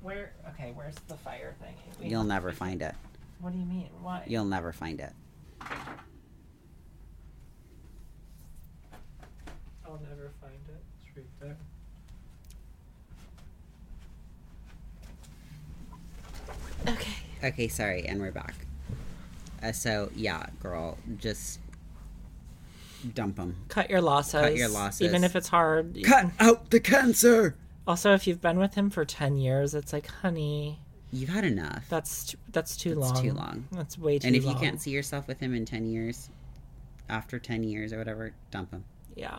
Where? 0.00 0.32
Okay, 0.50 0.72
where's 0.74 0.94
the 1.08 1.16
fire 1.16 1.54
thing? 1.60 1.74
We 2.00 2.08
You'll 2.08 2.24
never 2.24 2.52
find 2.52 2.80
it. 2.82 2.94
What 3.40 3.52
do 3.52 3.58
you 3.58 3.66
mean? 3.66 3.88
Why? 4.00 4.22
You'll 4.26 4.44
never 4.44 4.72
find 4.72 5.00
it. 5.00 5.12
I'll 9.90 9.98
never 10.08 10.30
find 10.40 10.54
it. 10.68 10.82
It's 11.00 11.16
right 11.16 11.26
there. 11.40 11.56
Okay. 16.88 17.12
Okay, 17.42 17.68
sorry, 17.68 18.06
and 18.06 18.20
we're 18.20 18.30
back. 18.30 18.54
Uh, 19.62 19.72
so 19.72 20.10
yeah, 20.14 20.46
girl, 20.60 20.96
just 21.18 21.58
dump 23.14 23.38
him. 23.38 23.56
Cut 23.68 23.90
your 23.90 24.00
losses. 24.00 24.32
Cut 24.40 24.56
your 24.56 24.68
losses. 24.68 25.02
Even 25.02 25.24
if 25.24 25.34
it's 25.34 25.48
hard. 25.48 25.98
Cut 26.04 26.26
out 26.38 26.70
the 26.70 26.80
cancer. 26.80 27.56
Also, 27.86 28.14
if 28.14 28.26
you've 28.26 28.40
been 28.40 28.58
with 28.58 28.74
him 28.74 28.90
for 28.90 29.04
ten 29.04 29.36
years, 29.38 29.74
it's 29.74 29.92
like, 29.92 30.06
honey, 30.06 30.78
You've 31.12 31.30
had 31.30 31.44
enough. 31.44 31.86
that's 31.88 32.26
too, 32.26 32.38
that's 32.52 32.76
too 32.76 32.90
That's 32.94 33.12
long. 33.12 33.22
too 33.22 33.32
long. 33.32 33.68
That's 33.72 33.98
way 33.98 34.18
too 34.18 34.26
long. 34.26 34.28
and 34.28 34.36
if 34.36 34.44
long. 34.44 34.54
you 34.54 34.60
can't 34.60 34.80
see 34.80 34.90
yourself 34.92 35.26
with 35.26 35.40
him 35.40 35.54
in 35.54 35.64
ten 35.64 35.86
years, 35.86 36.30
after 37.08 37.38
ten 37.40 37.64
years 37.64 37.92
or 37.92 37.98
whatever, 37.98 38.32
dump 38.52 38.70
him. 38.72 38.84
yeah. 39.16 39.38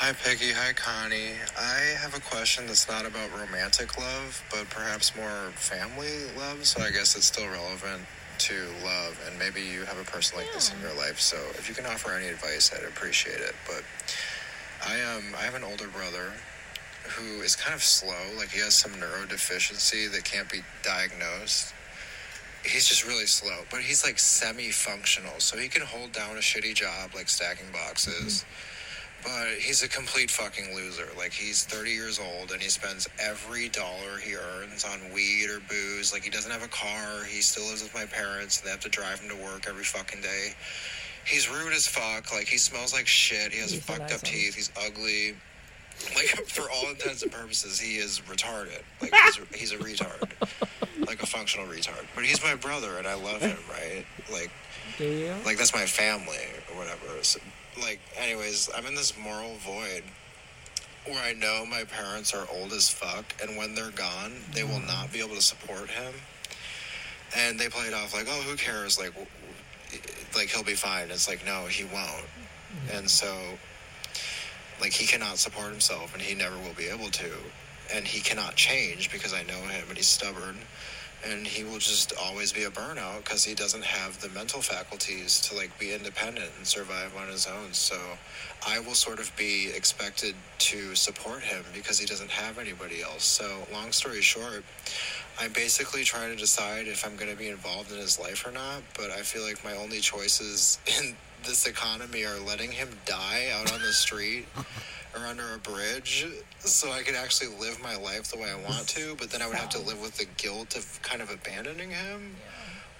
Hi, 0.00 0.12
Peggy. 0.12 0.52
Hi, 0.52 0.72
Connie. 0.74 1.34
I 1.58 1.80
have 1.98 2.14
a 2.14 2.20
question 2.20 2.68
that's 2.68 2.88
not 2.88 3.04
about 3.04 3.36
romantic 3.36 3.98
love, 3.98 4.44
but 4.48 4.70
perhaps 4.70 5.16
more 5.16 5.50
family 5.56 6.30
love. 6.38 6.64
So 6.66 6.80
I 6.80 6.92
guess 6.92 7.16
it's 7.16 7.26
still 7.26 7.48
relevant 7.48 8.02
to 8.46 8.54
love, 8.84 9.20
and 9.26 9.36
maybe 9.40 9.60
you 9.60 9.82
have 9.86 9.98
a 9.98 10.04
person 10.04 10.38
like 10.38 10.52
this 10.54 10.72
in 10.72 10.80
your 10.80 10.94
life. 10.94 11.18
So 11.18 11.36
if 11.58 11.68
you 11.68 11.74
can 11.74 11.84
offer 11.84 12.12
any 12.12 12.28
advice, 12.28 12.70
I'd 12.72 12.84
appreciate 12.84 13.40
it. 13.40 13.56
But 13.66 13.82
I 14.86 15.02
um 15.02 15.34
I 15.36 15.42
have 15.42 15.56
an 15.56 15.64
older 15.64 15.88
brother 15.88 16.30
who 17.16 17.42
is 17.42 17.56
kind 17.56 17.74
of 17.74 17.82
slow. 17.82 18.22
Like 18.36 18.50
he 18.50 18.60
has 18.60 18.76
some 18.76 18.92
neurodeficiency 18.92 20.12
that 20.12 20.22
can't 20.22 20.48
be 20.48 20.60
diagnosed. 20.84 21.74
He's 22.64 22.86
just 22.86 23.04
really 23.04 23.26
slow, 23.26 23.64
but 23.68 23.80
he's 23.80 24.04
like 24.04 24.20
semi-functional, 24.20 25.40
so 25.40 25.58
he 25.58 25.66
can 25.66 25.82
hold 25.82 26.12
down 26.12 26.36
a 26.36 26.40
shitty 26.40 26.74
job 26.76 27.16
like 27.16 27.28
stacking 27.28 27.72
boxes. 27.72 28.44
But 29.24 29.58
he's 29.58 29.82
a 29.82 29.88
complete 29.88 30.30
fucking 30.30 30.74
loser. 30.74 31.08
Like 31.16 31.32
he's 31.32 31.64
30 31.64 31.90
years 31.90 32.20
old 32.20 32.52
and 32.52 32.60
he 32.62 32.68
spends 32.68 33.08
every 33.18 33.68
dollar 33.68 34.18
he 34.22 34.34
earns 34.36 34.84
on 34.84 35.00
weed 35.12 35.48
or 35.50 35.60
booze. 35.68 36.12
Like 36.12 36.22
he 36.22 36.30
doesn't 36.30 36.50
have 36.50 36.62
a 36.62 36.68
car. 36.68 37.24
He 37.24 37.40
still 37.40 37.64
lives 37.66 37.82
with 37.82 37.94
my 37.94 38.06
parents. 38.06 38.60
They 38.60 38.70
have 38.70 38.80
to 38.80 38.88
drive 38.88 39.20
him 39.20 39.28
to 39.36 39.42
work 39.42 39.66
every 39.68 39.84
fucking 39.84 40.20
day. 40.20 40.54
He's 41.26 41.50
rude 41.50 41.72
as 41.74 41.86
fuck. 41.86 42.32
Like 42.32 42.46
he 42.46 42.58
smells 42.58 42.92
like 42.94 43.06
shit. 43.06 43.52
He 43.52 43.60
has 43.60 43.74
fucked 43.74 44.12
up 44.12 44.20
teeth. 44.22 44.54
He's 44.54 44.70
ugly. 44.84 45.34
Like 46.14 46.26
for 46.46 46.70
all 46.70 46.88
intents 46.90 47.24
and 47.24 47.32
purposes, 47.32 47.80
he 47.80 47.96
is 47.96 48.20
retarded. 48.28 48.82
Like 49.02 49.12
he's 49.24 49.38
a, 49.38 49.56
he's 49.58 49.72
a 49.72 49.76
retard, 49.78 50.30
like 51.08 51.20
a 51.24 51.26
functional 51.26 51.66
retard. 51.66 52.06
But 52.14 52.22
he's 52.24 52.40
my 52.40 52.54
brother 52.54 52.98
and 52.98 53.06
I 53.08 53.14
love 53.14 53.40
him. 53.42 53.58
Right? 53.68 54.06
Like 54.32 54.52
Do 54.96 55.04
you? 55.04 55.34
like 55.44 55.58
that's 55.58 55.74
my 55.74 55.86
family 55.86 56.38
or 56.70 56.78
whatever. 56.78 57.20
So, 57.22 57.40
like, 57.80 58.00
anyways, 58.16 58.70
I'm 58.76 58.86
in 58.86 58.94
this 58.94 59.16
moral 59.18 59.54
void, 59.56 60.02
where 61.06 61.22
I 61.22 61.32
know 61.32 61.64
my 61.66 61.84
parents 61.84 62.34
are 62.34 62.46
old 62.52 62.72
as 62.72 62.88
fuck, 62.90 63.24
and 63.42 63.56
when 63.56 63.74
they're 63.74 63.90
gone, 63.90 64.32
they 64.52 64.62
will 64.62 64.72
mm-hmm. 64.72 64.86
not 64.86 65.12
be 65.12 65.20
able 65.20 65.34
to 65.34 65.42
support 65.42 65.88
him. 65.88 66.14
And 67.36 67.58
they 67.58 67.68
play 67.68 67.86
it 67.86 67.94
off 67.94 68.14
like, 68.14 68.26
oh, 68.28 68.40
who 68.42 68.56
cares? 68.56 68.98
Like, 68.98 69.12
like 70.34 70.48
he'll 70.48 70.64
be 70.64 70.74
fine. 70.74 71.10
It's 71.10 71.28
like, 71.28 71.44
no, 71.44 71.66
he 71.66 71.84
won't. 71.84 71.94
Mm-hmm. 72.06 72.96
And 72.96 73.10
so, 73.10 73.36
like, 74.80 74.92
he 74.92 75.06
cannot 75.06 75.38
support 75.38 75.70
himself, 75.70 76.14
and 76.14 76.22
he 76.22 76.34
never 76.34 76.56
will 76.56 76.74
be 76.74 76.88
able 76.88 77.10
to. 77.10 77.30
And 77.94 78.06
he 78.06 78.20
cannot 78.20 78.54
change 78.54 79.10
because 79.10 79.32
I 79.32 79.42
know 79.44 79.60
him, 79.68 79.84
and 79.88 79.96
he's 79.96 80.08
stubborn. 80.08 80.56
And 81.26 81.46
he 81.46 81.64
will 81.64 81.78
just 81.78 82.12
always 82.20 82.52
be 82.52 82.64
a 82.64 82.70
burnout 82.70 83.24
because 83.24 83.44
he 83.44 83.54
doesn't 83.54 83.84
have 83.84 84.20
the 84.20 84.28
mental 84.30 84.62
faculties 84.62 85.40
to 85.42 85.56
like 85.56 85.76
be 85.78 85.92
independent 85.92 86.50
and 86.56 86.66
survive 86.66 87.16
on 87.16 87.28
his 87.28 87.46
own. 87.46 87.72
So, 87.72 87.96
I 88.66 88.80
will 88.80 88.94
sort 88.94 89.20
of 89.20 89.34
be 89.36 89.70
expected 89.74 90.34
to 90.58 90.94
support 90.94 91.42
him 91.42 91.64
because 91.72 91.98
he 91.98 92.06
doesn't 92.06 92.30
have 92.30 92.58
anybody 92.58 93.02
else. 93.02 93.24
So, 93.24 93.66
long 93.72 93.92
story 93.92 94.20
short, 94.20 94.64
I'm 95.40 95.52
basically 95.52 96.04
trying 96.04 96.30
to 96.30 96.36
decide 96.36 96.88
if 96.88 97.06
I'm 97.06 97.16
going 97.16 97.30
to 97.30 97.36
be 97.36 97.48
involved 97.48 97.92
in 97.92 97.98
his 97.98 98.18
life 98.18 98.46
or 98.46 98.50
not. 98.50 98.82
But 98.96 99.10
I 99.10 99.22
feel 99.22 99.42
like 99.42 99.62
my 99.64 99.74
only 99.74 100.00
choices 100.00 100.78
in 101.00 101.16
this 101.44 101.66
economy 101.66 102.24
are 102.24 102.38
letting 102.40 102.72
him 102.72 102.88
die 103.06 103.48
out 103.52 103.72
on 103.72 103.80
the 103.80 103.92
street 103.92 104.46
or 105.14 105.26
under 105.26 105.54
a 105.54 105.58
bridge 105.58 106.26
so 106.60 106.90
I 106.92 107.02
could 107.02 107.14
actually 107.14 107.54
live 107.58 107.80
my 107.82 107.96
life 107.96 108.30
the 108.30 108.38
way 108.38 108.50
I 108.50 108.68
want 108.68 108.88
to. 108.88 109.14
But 109.16 109.30
then 109.30 109.42
I 109.42 109.46
would 109.46 109.56
have 109.56 109.68
to 109.70 109.78
live 109.78 110.00
with 110.00 110.16
the 110.16 110.26
guilt 110.36 110.76
of 110.76 111.00
kind 111.02 111.22
of 111.22 111.30
abandoning 111.30 111.90
him. 111.90 112.36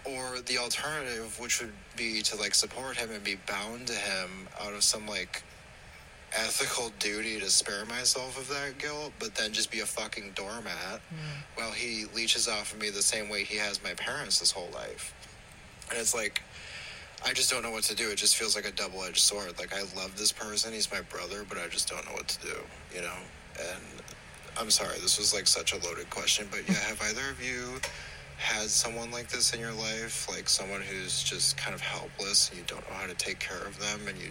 Or 0.05 0.39
the 0.41 0.59
alternative 0.59 1.39
which 1.39 1.61
would 1.61 1.73
be 1.97 2.23
to 2.23 2.37
like 2.37 2.55
support 2.55 2.97
him 2.97 3.11
and 3.11 3.23
be 3.23 3.37
bound 3.47 3.89
to 3.89 3.95
him 3.95 4.49
out 4.61 4.73
of 4.73 4.83
some 4.83 5.07
like 5.07 5.43
ethical 6.33 6.93
duty 6.99 7.41
to 7.41 7.51
spare 7.51 7.85
myself 7.87 8.39
of 8.39 8.49
that 8.49 8.77
guilt 8.79 9.13
but 9.19 9.35
then 9.35 9.51
just 9.51 9.71
be 9.71 9.81
a 9.81 9.87
fucking 9.87 10.31
doormat 10.35 11.01
hmm. 11.09 11.17
while 11.55 11.71
he 11.71 12.05
leeches 12.15 12.47
off 12.47 12.75
of 12.75 12.81
me 12.81 12.91
the 12.91 13.01
same 13.01 13.31
way 13.31 13.43
he 13.45 13.57
has 13.57 13.83
my 13.83 13.95
parents 13.95 14.39
his 14.39 14.51
whole 14.51 14.69
life. 14.75 15.15
And 15.91 15.99
it's 15.99 16.15
like 16.15 16.43
i 17.27 17.33
just 17.33 17.51
don't 17.51 17.63
know 17.63 17.73
what 17.73 17.83
to 17.85 17.97
do. 17.97 18.09
It 18.11 18.17
just 18.17 18.37
feels 18.37 18.55
like 18.55 18.67
a 18.67 18.73
double-edged 18.73 19.19
sword. 19.19 19.59
Like 19.59 19.75
i 19.75 19.81
love 19.97 20.17
this 20.17 20.33
person. 20.33 20.73
He's 20.73 20.91
my 20.91 21.03
brother 21.03 21.45
but 21.47 21.59
i 21.59 21.67
just 21.67 21.89
don't 21.89 22.07
know 22.07 22.13
what 22.13 22.29
to 22.29 22.47
do 22.47 22.57
you 22.95 23.03
know 23.03 23.19
and 23.61 23.83
i'm 24.59 24.71
sorry 24.71 24.99
this 25.01 25.19
was 25.19 25.35
like 25.35 25.47
such 25.47 25.73
a 25.73 25.79
loaded 25.87 26.09
question 26.11 26.47
but 26.51 26.61
yeah 26.69 26.75
have 26.75 27.01
either 27.03 27.31
of 27.31 27.43
you 27.43 27.81
had 28.39 28.71
someone 28.71 29.11
like 29.11 29.29
this 29.29 29.53
in 29.53 29.61
your 29.61 29.73
life, 29.73 30.29
like 30.31 30.49
someone 30.49 30.81
who's 30.81 31.23
just 31.23 31.57
kind 31.57 31.75
of 31.75 31.81
helpless 31.81 32.49
and 32.49 32.59
you 32.59 32.65
don't 32.67 32.89
know 32.89 32.95
how 32.95 33.07
to 33.07 33.15
take 33.15 33.41
care 33.41 33.67
of 33.67 33.79
them 33.81 34.01
and 34.09 34.17
you 34.17 34.31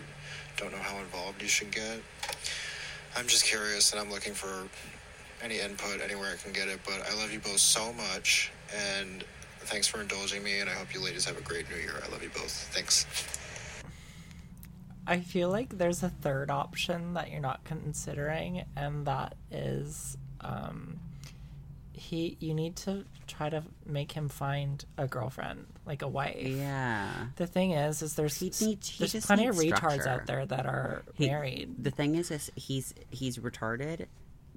don't 0.56 0.72
know 0.72 0.78
how 0.78 0.98
involved 1.00 1.42
you 1.42 1.48
should 1.48 1.72
get. 1.72 2.00
I'm 3.18 3.28
just 3.28 3.44
curious 3.44 3.92
and 3.92 4.02
I'm 4.02 4.10
looking 4.10 4.34
for 4.34 4.68
any 5.44 5.60
input 5.60 6.02
anywhere 6.02 6.32
I 6.34 6.42
can 6.42 6.54
get 6.54 6.70
it, 6.70 6.80
but 6.86 7.06
I 7.06 7.16
love 7.18 7.32
you 7.32 7.40
both 7.40 7.60
so 7.60 7.92
much 7.94 8.52
and 8.74 9.26
thanks 9.60 9.88
for 9.88 10.00
indulging 10.00 10.42
me 10.42 10.62
and 10.62 10.70
I 10.70 10.74
hope 10.74 10.94
you 10.94 11.04
ladies 11.04 11.26
have 11.26 11.38
a 11.38 11.42
great 11.42 11.70
new 11.70 11.76
year. 11.76 12.02
I 12.04 12.10
love 12.10 12.24
you 12.24 12.30
both. 12.30 12.52
Thanks. 12.74 13.06
I 15.08 15.22
feel 15.22 15.50
like 15.50 15.78
there's 15.78 16.04
a 16.04 16.10
third 16.10 16.52
option 16.52 17.14
that 17.14 17.32
you're 17.32 17.40
not 17.40 17.64
considering, 17.64 18.66
and 18.76 19.08
that 19.08 19.36
is 19.50 20.18
um, 20.42 21.00
he. 21.94 22.36
You 22.40 22.54
need 22.54 22.76
to 22.78 23.06
try 23.26 23.50
to 23.50 23.64
make 23.86 24.12
him 24.12 24.28
find 24.30 24.84
a 24.98 25.08
girlfriend, 25.08 25.66
like 25.86 26.02
a 26.02 26.08
wife. 26.08 26.36
Yeah. 26.46 27.10
The 27.38 27.48
thing 27.48 27.72
is, 27.72 28.02
is 28.02 28.16
there's 28.16 28.38
He 28.38 28.46
needs- 28.66 28.90
he 28.90 29.00
there's 29.00 29.14
just 29.14 29.28
plenty 29.28 29.48
of 29.48 29.56
retards 29.56 29.78
structure. 29.78 30.10
out 30.10 30.26
there 30.28 30.46
that 30.46 30.66
are 30.66 31.04
He- 31.16 31.28
married. 31.28 31.76
The 31.84 31.92
thing 31.92 32.16
is, 32.16 32.30
is 32.32 32.52
he's 32.56 32.94
he's 33.10 33.38
retarded, 33.38 34.06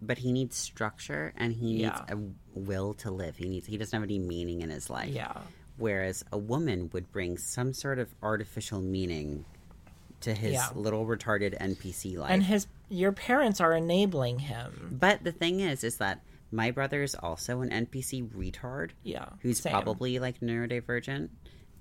but 0.03 0.19
he 0.19 0.33
needs 0.33 0.57
structure 0.57 1.33
and 1.37 1.53
he 1.53 1.75
needs 1.75 1.83
Yeah. 2.09 2.15
a 2.15 2.19
will 2.59 2.95
to 2.95 3.11
live. 3.11 3.37
He 3.37 3.49
needs 3.49 3.67
he 3.67 3.77
doesn't 3.79 3.97
have 3.97 4.03
any 4.05 4.19
meaning 4.19 4.63
in 4.63 4.71
his 4.71 4.91
life. 4.91 5.11
Yeah. 5.11 5.33
Whereas 5.77 6.25
a 6.33 6.37
woman 6.39 6.91
would 6.93 7.11
bring 7.13 7.39
some 7.39 7.73
sort 7.73 7.99
of 7.99 8.15
artificial 8.23 8.83
meaning 8.83 9.45
to 10.21 10.35
his 10.35 10.53
Yeah. 10.53 10.69
little 10.75 11.07
retarded 11.07 11.57
NPC 11.61 12.17
life. 12.19 12.31
And 12.31 12.43
his 12.43 12.67
your 12.89 13.13
parents 13.13 13.61
are 13.61 13.73
enabling 13.75 14.41
him. 14.41 14.97
But 15.01 15.23
the 15.25 15.33
thing 15.33 15.61
is, 15.61 15.85
is 15.85 15.99
that 15.99 16.23
my 16.51 16.71
brother 16.73 17.03
is 17.03 17.15
also 17.15 17.61
an 17.61 17.71
NPC 17.71 18.29
retard. 18.31 18.91
Yeah, 19.05 19.27
Who's 19.43 19.61
same. 19.61 19.71
probably 19.73 20.19
like 20.19 20.41
neurodivergent. 20.41 21.29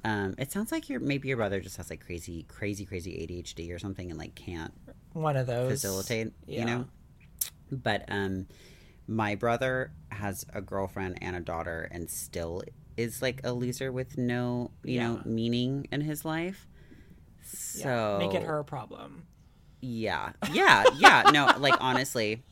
Um, 0.05 0.35
it 0.37 0.51
sounds 0.51 0.71
like 0.71 0.87
your 0.89 0.99
maybe 0.99 1.27
your 1.27 1.37
brother 1.37 1.59
just 1.59 1.77
has 1.77 1.89
like 1.89 2.05
crazy, 2.05 2.43
crazy, 2.47 2.85
crazy 2.85 3.11
ADHD 3.27 3.73
or 3.73 3.79
something, 3.79 4.09
and 4.09 4.17
like 4.19 4.35
can't 4.35 4.71
One 5.13 5.35
of 5.35 5.47
those 5.47 5.71
facilitate. 5.71 6.31
Yeah. 6.47 6.59
You 6.59 6.65
know. 6.65 6.85
But 7.71 8.05
um, 8.07 8.47
my 9.07 9.35
brother 9.35 9.91
has 10.09 10.45
a 10.53 10.61
girlfriend 10.61 11.17
and 11.21 11.35
a 11.35 11.39
daughter, 11.39 11.87
and 11.91 12.09
still 12.09 12.61
is 12.95 13.21
like 13.21 13.41
a 13.43 13.51
loser 13.53 13.91
with 13.91 14.17
no, 14.17 14.71
you 14.83 14.99
know, 14.99 15.21
meaning 15.25 15.87
in 15.91 16.01
his 16.01 16.23
life. 16.25 16.67
Yeah, 17.75 17.83
So 17.83 18.17
make 18.19 18.33
it 18.33 18.43
her 18.45 18.63
problem. 18.63 19.23
yeah. 19.81 20.31
Yeah. 20.51 20.83
Yeah. 20.97 21.23
No, 21.33 21.53
like 21.59 21.75
honestly, 21.79 22.43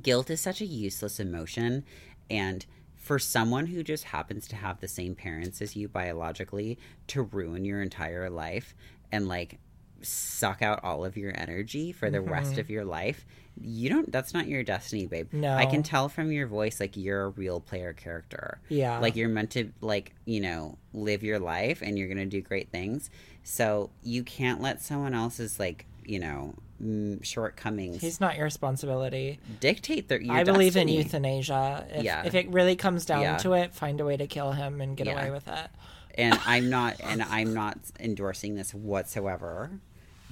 guilt 0.00 0.30
is 0.30 0.40
such 0.40 0.60
a 0.60 0.66
useless 0.66 1.20
emotion. 1.20 1.84
And 2.30 2.64
for 2.96 3.18
someone 3.18 3.66
who 3.66 3.82
just 3.82 4.04
happens 4.04 4.46
to 4.48 4.56
have 4.56 4.80
the 4.80 4.88
same 4.88 5.14
parents 5.14 5.62
as 5.62 5.74
you 5.76 5.88
biologically 5.88 6.78
to 7.08 7.22
ruin 7.22 7.64
your 7.64 7.80
entire 7.80 8.28
life 8.28 8.74
and 9.10 9.28
like 9.28 9.58
suck 10.02 10.62
out 10.62 10.84
all 10.84 11.04
of 11.04 11.16
your 11.16 11.32
energy 11.36 11.90
for 11.90 12.08
the 12.10 12.20
rest 12.20 12.54
Mhm. 12.54 12.58
of 12.58 12.70
your 12.70 12.84
life, 12.84 13.24
you 13.60 13.88
don't, 13.88 14.12
that's 14.12 14.32
not 14.32 14.46
your 14.46 14.62
destiny, 14.62 15.06
babe. 15.06 15.32
No. 15.32 15.56
I 15.56 15.66
can 15.66 15.82
tell 15.82 16.08
from 16.08 16.30
your 16.30 16.46
voice, 16.46 16.78
like, 16.78 16.96
you're 16.96 17.24
a 17.24 17.28
real 17.30 17.58
player 17.60 17.92
character. 17.92 18.60
Yeah. 18.68 19.00
Like, 19.00 19.16
you're 19.16 19.28
meant 19.28 19.50
to, 19.52 19.72
like, 19.80 20.14
you 20.24 20.40
know, 20.40 20.78
live 20.92 21.24
your 21.24 21.40
life 21.40 21.82
and 21.82 21.98
you're 21.98 22.06
to 22.14 22.26
do 22.26 22.40
great 22.40 22.70
things. 22.70 23.10
So 23.50 23.88
you 24.02 24.24
can't 24.24 24.60
let 24.60 24.82
someone 24.82 25.14
else's, 25.14 25.58
like, 25.58 25.86
you 26.04 26.18
know, 26.18 26.54
mm, 26.82 27.24
shortcomings 27.24 28.02
He's 28.02 28.20
not 28.20 28.36
your 28.36 28.44
responsibility. 28.44 29.40
dictate 29.58 30.08
their 30.08 30.20
I 30.28 30.44
believe 30.44 30.76
in 30.76 30.86
euthanasia. 30.88 31.86
If, 31.90 32.04
Yeah. 32.04 32.24
if 32.26 32.34
it 32.34 32.50
really 32.50 32.76
comes 32.76 33.06
down 33.06 33.22
Yeah. 33.22 33.36
to 33.38 33.54
it, 33.54 33.74
find 33.74 34.00
a 34.00 34.04
way 34.04 34.18
to 34.18 34.26
kill 34.26 34.52
him 34.52 34.82
and 34.82 34.96
get 34.98 35.06
Yeah. 35.06 35.18
away 35.20 35.30
with 35.30 35.48
it. 35.48 35.70
and 36.14 36.38
I'm 36.46 36.68
not 36.68 36.96
and 37.02 37.22
I'm 37.22 37.54
not 37.54 37.78
endorsing 37.98 38.54
this 38.54 38.74
whatsoever. 38.74 39.70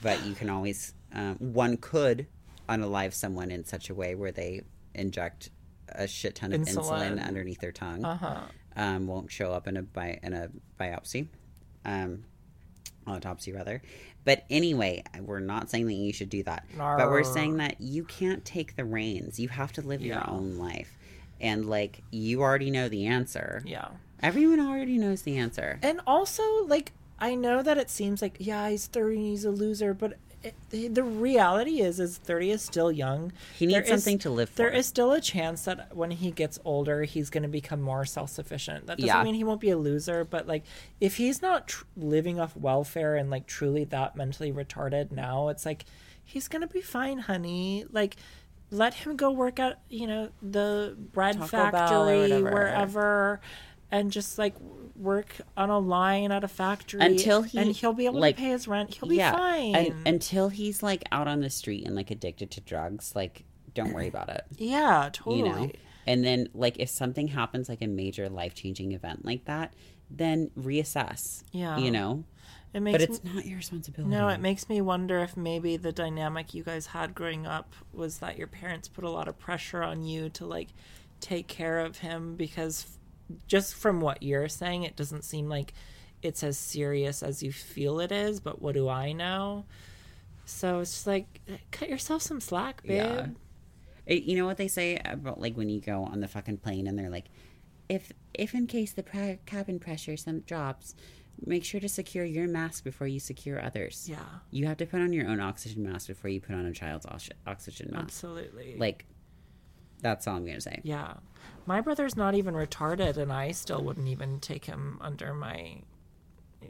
But 0.03 0.25
you 0.27 0.35
can 0.35 0.51
always 0.51 0.93
um, 1.13 1.37
one 1.37 1.79
could 1.79 2.27
unalive 2.69 3.15
someone 3.15 3.51
in 3.51 3.65
such 3.65 3.89
a 3.89 3.95
way 3.95 4.15
where 4.15 4.33
they 4.33 4.61
inject 4.95 5.49
a 5.89 6.07
shit 6.07 6.35
ton 6.35 6.53
of 6.53 6.61
insulin, 6.61 7.17
Insulin. 7.17 7.27
underneath 7.27 7.61
their 7.61 7.73
tongue. 7.73 8.05
Uh-huh. 8.05 8.41
Um, 8.77 9.07
won't 9.07 9.31
show 9.33 9.53
up 9.53 9.67
in 9.69 9.77
a 9.79 9.83
bi- 9.83 10.19
in 10.23 10.33
a 10.35 10.49
biopsy, 10.79 11.29
um, 11.87 12.25
autopsy 13.07 13.53
rather. 13.53 13.83
But 14.25 14.45
anyway, 14.51 15.05
we're 15.21 15.41
not 15.41 15.71
saying 15.71 15.87
that 15.87 15.95
you 15.95 16.13
should 16.13 16.31
do 16.31 16.43
that. 16.43 16.65
But 16.77 17.11
we're 17.11 17.23
saying 17.23 17.59
that 17.59 17.81
you 17.81 18.05
can't 18.05 18.45
take 18.45 18.77
the 18.77 18.85
reins. 18.85 19.39
You 19.39 19.49
have 19.49 19.73
to 19.75 19.83
live 19.83 20.03
your 20.03 20.29
own 20.29 20.57
life, 20.57 20.97
and 21.41 21.67
like 21.67 22.03
you 22.11 22.43
already 22.43 22.71
know 22.71 22.89
the 22.89 23.07
answer. 23.07 23.63
Yeah. 23.65 23.89
Everyone 24.23 24.61
already 24.61 24.99
knows 24.99 25.23
the 25.23 25.37
answer. 25.37 25.79
And 25.83 26.01
also, 26.07 26.43
like, 26.65 26.93
I 27.19 27.35
know 27.35 27.63
that 27.63 27.79
it 27.79 27.91
seems 27.91 28.23
like, 28.23 28.37
yeah, 28.39 28.69
he's 28.71 28.87
30 28.87 29.17
and 29.17 29.27
he's 29.27 29.45
a 29.45 29.51
loser, 29.51 29.93
but 29.93 30.17
it, 30.43 30.55
the, 30.71 30.89
the 30.89 31.03
reality 31.03 31.81
is, 31.81 31.99
is 31.99 32.19
30 32.19 32.51
is 32.53 32.63
still 32.63 32.93
young. 32.93 33.33
He 33.59 33.67
needs 33.67 33.75
There 33.75 33.83
is- 33.83 34.03
something 34.05 34.19
to 34.21 34.31
live 34.31 34.55
There 34.55 34.71
for. 34.71 34.77
is 34.77 34.87
still 34.87 35.13
a 35.13 35.21
chance 35.21 35.65
that 35.65 35.97
when 35.97 36.11
he 36.13 36.31
gets 36.31 36.59
older, 36.65 37.03
he's 37.05 37.31
going 37.31 37.43
to 37.43 37.49
become 37.49 37.81
more 37.81 38.05
self 38.05 38.31
sufficient. 38.31 38.87
That 38.87 38.99
doesn't 38.99 39.07
Yeah. 39.09 39.23
mean 39.23 39.35
he 39.35 39.45
won't 39.45 39.61
be 39.61 39.71
a 39.71 39.77
loser, 39.79 40.25
but, 40.25 40.47
like, 40.47 40.65
if 41.01 41.17
he's 41.17 41.43
not 41.43 41.69
tr- 41.69 41.85
living 41.97 42.39
off 42.39 42.57
welfare 42.57 43.17
and, 43.17 43.31
like, 43.31 43.47
truly 43.47 43.85
that 43.85 44.15
mentally 44.17 44.53
retarded 44.53 45.11
now, 45.11 45.49
it's 45.49 45.67
like, 45.67 45.85
he's 46.25 46.49
going 46.49 46.63
to 46.63 46.69
be 46.73 46.81
fine, 46.81 47.19
honey. 47.19 47.85
Like, 47.91 48.17
let 48.73 48.95
him 48.95 49.15
go 49.17 49.31
work 49.31 49.61
at, 49.61 49.81
you 49.89 50.07
know, 50.09 50.31
the 50.43 50.97
bread 51.13 51.35
Taco 51.37 51.47
factory, 51.47 52.43
wherever, 52.43 53.41
and 53.91 54.11
just, 54.11 54.39
like, 54.39 54.55
work 54.99 55.37
on 55.57 55.71
a 55.71 55.79
line 55.79 56.33
at 56.33 56.45
a 56.45 56.49
factory 56.49 57.01
until 57.01 57.43
he 57.43 57.59
and 57.59 57.73
he'll 57.73 57.93
be 57.93 58.07
able 58.07 58.21
like, 58.21 58.37
to 58.37 58.43
pay 58.43 58.49
his 58.49 58.67
rent. 58.67 58.95
He'll 58.95 59.09
be 59.09 59.17
yeah, 59.17 59.33
fine. 59.33 59.75
un- 59.75 60.03
until 60.07 60.49
he's 60.49 60.83
like 60.83 61.05
out 61.13 61.29
on 61.29 61.41
the 61.41 61.51
street 61.51 61.87
and 61.87 61.95
like 61.95 62.11
addicted 62.11 62.51
to 62.53 62.61
drugs. 62.61 63.15
Like, 63.15 63.45
don't 63.75 63.93
worry 63.93 64.09
about 64.09 64.29
it. 64.29 64.45
yeah, 64.57 65.11
totally. 65.13 65.39
You 65.39 65.45
know. 65.45 65.71
And 66.07 66.25
then 66.25 66.49
like 66.55 66.79
if 66.79 66.89
something 66.89 67.29
happens 67.29 67.69
like 67.69 67.83
a 67.83 67.87
major 67.87 68.29
life 68.29 68.55
changing 68.55 68.93
event 68.93 69.25
like 69.25 69.45
that, 69.47 69.75
then 70.11 70.51
reassess. 70.59 71.43
Yeah. 71.53 71.77
You 71.79 71.91
know. 71.91 72.25
It 72.73 72.81
makes 72.81 72.95
but 72.95 73.03
it's 73.03 73.25
me- 73.25 73.35
not 73.35 73.47
your 73.47 73.57
responsibility. 73.57 74.15
No, 74.15 74.29
it 74.29 74.41
makes 74.41 74.69
me 74.69 74.81
wonder 74.81 75.21
if 75.21 75.37
maybe 75.37 75.77
the 75.77 75.93
dynamic 75.93 76.53
you 76.53 76.63
guys 76.63 76.87
had 76.87 77.15
growing 77.15 77.47
up 77.47 77.75
was 77.93 78.19
that 78.19 78.37
your 78.37 78.49
parents 78.49 78.87
put 78.89 79.05
a 79.05 79.11
lot 79.11 79.29
of 79.29 79.39
pressure 79.39 79.83
on 79.83 80.05
you 80.05 80.29
to 80.31 80.45
like 80.45 80.69
take 81.21 81.47
care 81.49 81.81
of 81.81 81.99
him 81.99 82.37
because 82.37 82.99
just 83.47 83.75
from 83.75 84.01
what 84.01 84.23
you're 84.23 84.49
saying, 84.49 84.83
it 84.85 84.97
doesn't 84.97 85.25
seem 85.25 85.49
like 85.49 85.73
it's 86.23 86.43
as 86.43 86.57
serious 86.59 87.23
as 87.23 87.43
you 87.43 87.53
feel 87.53 88.01
it 88.01 88.13
is. 88.13 88.41
But 88.41 88.61
what 88.63 88.75
do 88.75 88.89
I 88.89 89.13
know? 89.13 89.65
So 90.45 90.81
it's 90.81 90.93
just 90.93 91.07
like 91.07 91.41
cut 91.73 91.89
yourself 91.89 92.23
some 92.23 92.41
slack, 92.41 92.83
babe. 92.83 92.91
Yeah. 93.03 93.27
It- 94.07 94.23
you 94.23 94.37
know 94.37 94.47
what 94.47 94.57
they 94.57 94.69
say 94.69 95.01
about 95.05 95.41
like 95.41 95.57
when 95.57 95.69
you 95.69 95.81
go 95.81 96.05
on 96.05 96.21
the 96.21 96.29
fucking 96.29 96.59
plane 96.59 96.87
and 96.87 96.99
they're 96.99 97.11
like, 97.11 97.27
if 97.89 98.13
if 98.35 98.55
in 98.55 98.67
case 98.67 98.93
the 98.93 99.03
pra- 99.03 99.39
cabin 99.47 99.79
pressure 99.79 100.17
some 100.17 100.41
drops, 100.41 100.95
make 101.45 101.65
sure 101.65 101.81
to 101.81 101.89
secure 101.89 102.25
your 102.25 102.47
mask 102.49 102.85
before 102.85 103.07
you 103.07 103.19
secure 103.21 103.63
others. 103.63 104.07
Yeah. 104.09 104.19
You 104.51 104.67
have 104.67 104.77
to 104.79 104.87
put 104.87 105.01
on 105.01 105.13
your 105.13 105.29
own 105.29 105.41
oxygen 105.41 105.83
mask 105.83 106.07
before 106.09 106.31
you 106.31 106.41
put 106.41 106.55
on 106.55 106.65
a 106.67 106.73
child's 106.73 107.07
ox- 107.07 107.31
oxygen 107.47 107.91
mask. 107.93 108.05
Absolutely. 108.05 108.77
Like, 108.79 109.05
that's 110.01 110.27
all 110.27 110.37
I'm 110.37 110.45
gonna 110.47 110.61
say. 110.61 110.81
Yeah. 110.85 111.15
My 111.67 111.81
brother's 111.81 112.17
not 112.17 112.35
even 112.35 112.55
retarded, 112.55 113.17
and 113.17 113.33
I 113.33 113.51
still 113.51 113.83
wouldn't 113.83 114.09
even 114.09 114.41
take 114.41 114.65
him 114.65 114.99
under 115.01 115.35
my 115.35 115.83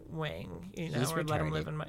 wing, 0.09 0.73
you 0.77 0.89
know, 0.91 0.99
He's 0.99 1.13
or 1.13 1.23
let 1.23 1.41
him 1.41 1.51
live 1.51 1.69
in 1.69 1.77
my. 1.77 1.87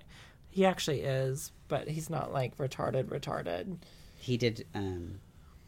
He 0.50 0.66
actually 0.66 1.02
is, 1.02 1.52
but 1.68 1.88
he's 1.88 2.10
not 2.10 2.34
like 2.34 2.58
retarded, 2.58 3.06
retarded. 3.06 3.78
He 4.18 4.38
did 4.38 4.66
um, 4.74 5.20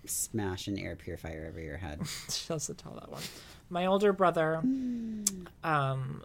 smash 0.05 0.67
an 0.67 0.77
air 0.77 0.95
purifier 0.95 1.47
over 1.47 1.59
your 1.59 1.77
head. 1.77 2.01
She 2.29 2.51
has 2.51 2.65
to 2.67 2.73
tell 2.73 2.93
that 2.95 3.09
one. 3.11 3.21
My 3.69 3.85
older 3.85 4.11
brother 4.13 4.57
um, 5.63 6.23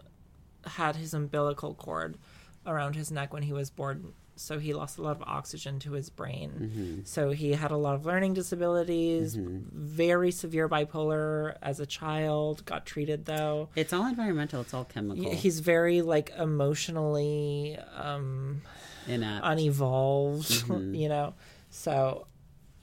had 0.65 0.95
his 0.95 1.13
umbilical 1.13 1.75
cord 1.75 2.17
around 2.65 2.95
his 2.95 3.11
neck 3.11 3.31
when 3.33 3.43
he 3.43 3.53
was 3.53 3.69
born, 3.69 4.13
so 4.35 4.59
he 4.59 4.73
lost 4.73 4.97
a 4.97 5.01
lot 5.01 5.15
of 5.15 5.23
oxygen 5.23 5.79
to 5.79 5.93
his 5.93 6.09
brain. 6.09 7.01
So 7.05 7.31
he 7.31 7.51
had 7.53 7.71
a 7.71 7.77
lot 7.77 7.95
of 7.95 8.05
learning 8.05 8.33
disabilities, 8.33 9.35
very 9.37 10.31
severe 10.31 10.67
bipolar 10.67 11.55
as 11.61 11.79
a 11.79 11.85
child. 11.85 12.65
Got 12.65 12.85
treated 12.85 13.25
though. 13.25 13.69
It's 13.75 13.93
all 13.93 14.05
environmental. 14.07 14.61
It's 14.61 14.73
all 14.73 14.85
chemical. 14.85 15.31
He's 15.31 15.59
very 15.61 16.01
like 16.01 16.31
emotionally 16.37 17.77
um, 17.95 18.61
inept. 19.07 19.45
unevolved, 19.45 20.67
you 20.95 21.09
know. 21.09 21.33
So 21.69 22.27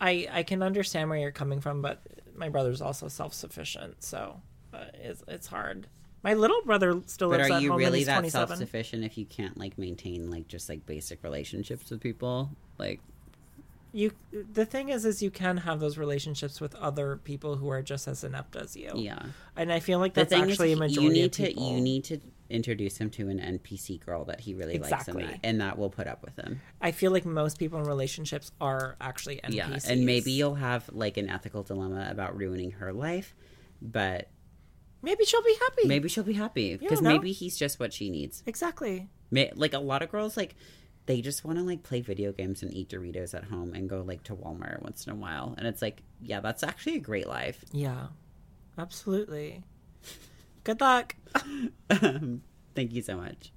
I 0.01 0.29
I 0.31 0.43
can 0.43 0.63
understand 0.63 1.11
where 1.11 1.19
you're 1.19 1.31
coming 1.31 1.61
from, 1.61 1.83
but 1.83 2.03
my 2.35 2.49
brother's 2.49 2.81
also 2.81 3.09
self 3.09 3.35
sufficient, 3.35 4.03
so 4.03 4.41
uh, 4.73 4.85
it's 4.95 5.23
it's 5.29 5.47
hard. 5.47 5.87
My 6.23 6.35
little 6.35 6.63
brother 6.63 7.03
still 7.07 7.31
but 7.31 7.41
lives 7.41 7.51
are 7.51 7.61
you 7.61 7.77
really 7.77 8.05
that 8.05 8.19
27. 8.19 8.49
self 8.49 8.59
sufficient 8.59 9.05
if 9.05 9.19
you 9.19 9.25
can't 9.27 9.57
like 9.59 9.77
maintain 9.77 10.31
like 10.31 10.49
just 10.49 10.69
like 10.69 10.87
basic 10.87 11.23
relationships 11.23 11.91
with 11.91 12.01
people? 12.01 12.51
Like, 12.79 13.01
You 13.93 14.13
the 14.33 14.65
thing 14.65 14.89
is, 14.89 15.05
is 15.05 15.23
you 15.23 15.31
can 15.31 15.59
have 15.59 15.81
those 15.81 15.99
relationships 15.99 16.61
with 16.61 16.75
other 16.77 17.17
people 17.17 17.57
who 17.57 17.69
are 17.71 17.83
just 17.83 18.07
as 18.07 18.23
inept 18.25 18.57
as 18.57 18.77
you. 18.77 18.93
yeah. 18.95 19.23
and 19.57 19.73
I 19.73 19.81
feel 19.81 19.99
like 19.99 20.15
that's 20.15 20.33
actually 20.33 20.73
is, 20.73 20.79
a 20.79 20.81
majority 20.81 21.03
you 21.03 21.13
need 21.13 21.25
of 21.25 21.33
people. 21.33 21.63
to 21.69 21.75
you 21.75 21.81
need 21.81 22.05
to 22.05 22.21
introduce 22.49 22.99
him 22.99 23.09
to 23.09 23.29
an 23.29 23.39
NPC 23.39 24.05
girl 24.05 24.25
that 24.27 24.41
he 24.41 24.55
really 24.55 24.79
likes, 24.79 25.09
and 25.09 25.19
that, 25.21 25.41
and 25.43 25.61
that 25.61 25.79
will 25.79 25.89
put 25.91 26.07
up 26.07 26.23
with 26.23 26.37
him. 26.37 26.61
I 26.81 26.93
feel 26.93 27.11
like 27.11 27.25
most 27.25 27.59
people 27.59 27.79
in 27.79 27.85
relationships 27.87 28.53
are 28.61 28.97
actually 29.01 29.41
NPCs. 29.43 29.55
Yeah, 29.55 29.79
and 29.89 30.05
maybe 30.07 30.33
you'll 30.33 30.57
have 30.57 30.89
like 30.93 31.17
an 31.17 31.29
ethical 31.31 31.63
dilemma 31.63 32.09
about 32.11 32.37
ruining 32.37 32.73
her 32.73 32.93
life, 32.93 33.35
but 33.81 34.29
maybe 35.03 35.25
she'll 35.25 35.43
be 35.43 35.57
happy. 35.61 35.89
maybe 35.89 36.09
she'll 36.09 36.25
be 36.25 36.33
happy 36.33 36.77
because 36.77 37.03
know. 37.03 37.11
maybe 37.11 37.33
he's 37.33 37.57
just 37.57 37.79
what 37.81 37.93
she 37.93 38.11
needs. 38.11 38.43
exactly. 38.47 39.09
May, 39.31 39.51
like 39.55 39.73
a 39.73 39.79
lot 39.79 40.03
of 40.03 40.11
girls 40.11 40.37
like 40.37 40.55
they 41.07 41.21
just 41.21 41.45
want 41.45 41.59
to 41.59 41.65
like 41.65 41.83
play 41.83 42.01
video 42.01 42.33
games 42.33 42.63
and 42.63 42.73
eat 42.73 42.91
Doritos 42.91 43.35
at 43.35 43.45
home 43.45 43.75
and 43.75 43.89
go 43.89 44.03
like 44.03 44.23
to 44.25 44.35
Walmart 44.35 44.83
once 44.83 45.07
in 45.07 45.13
a 45.13 45.17
while, 45.17 45.55
and 45.59 45.67
it's 45.67 45.83
like, 45.83 46.03
yeah, 46.21 46.41
that's 46.41 46.63
actually 46.63 46.97
a 46.97 47.01
great 47.01 47.27
life. 47.27 47.65
Yeah, 47.73 48.09
absolutely. 48.79 49.65
Good 50.65 50.81
luck. 50.81 51.17
Um, 51.91 52.43
thank 52.75 52.93
you 52.93 53.03
so 53.03 53.17
much. 53.17 53.53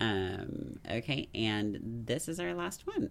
Um, 0.00 0.80
okay, 0.90 1.28
and 1.34 2.04
this 2.06 2.28
is 2.28 2.40
our 2.40 2.54
last 2.54 2.86
one. 2.86 3.10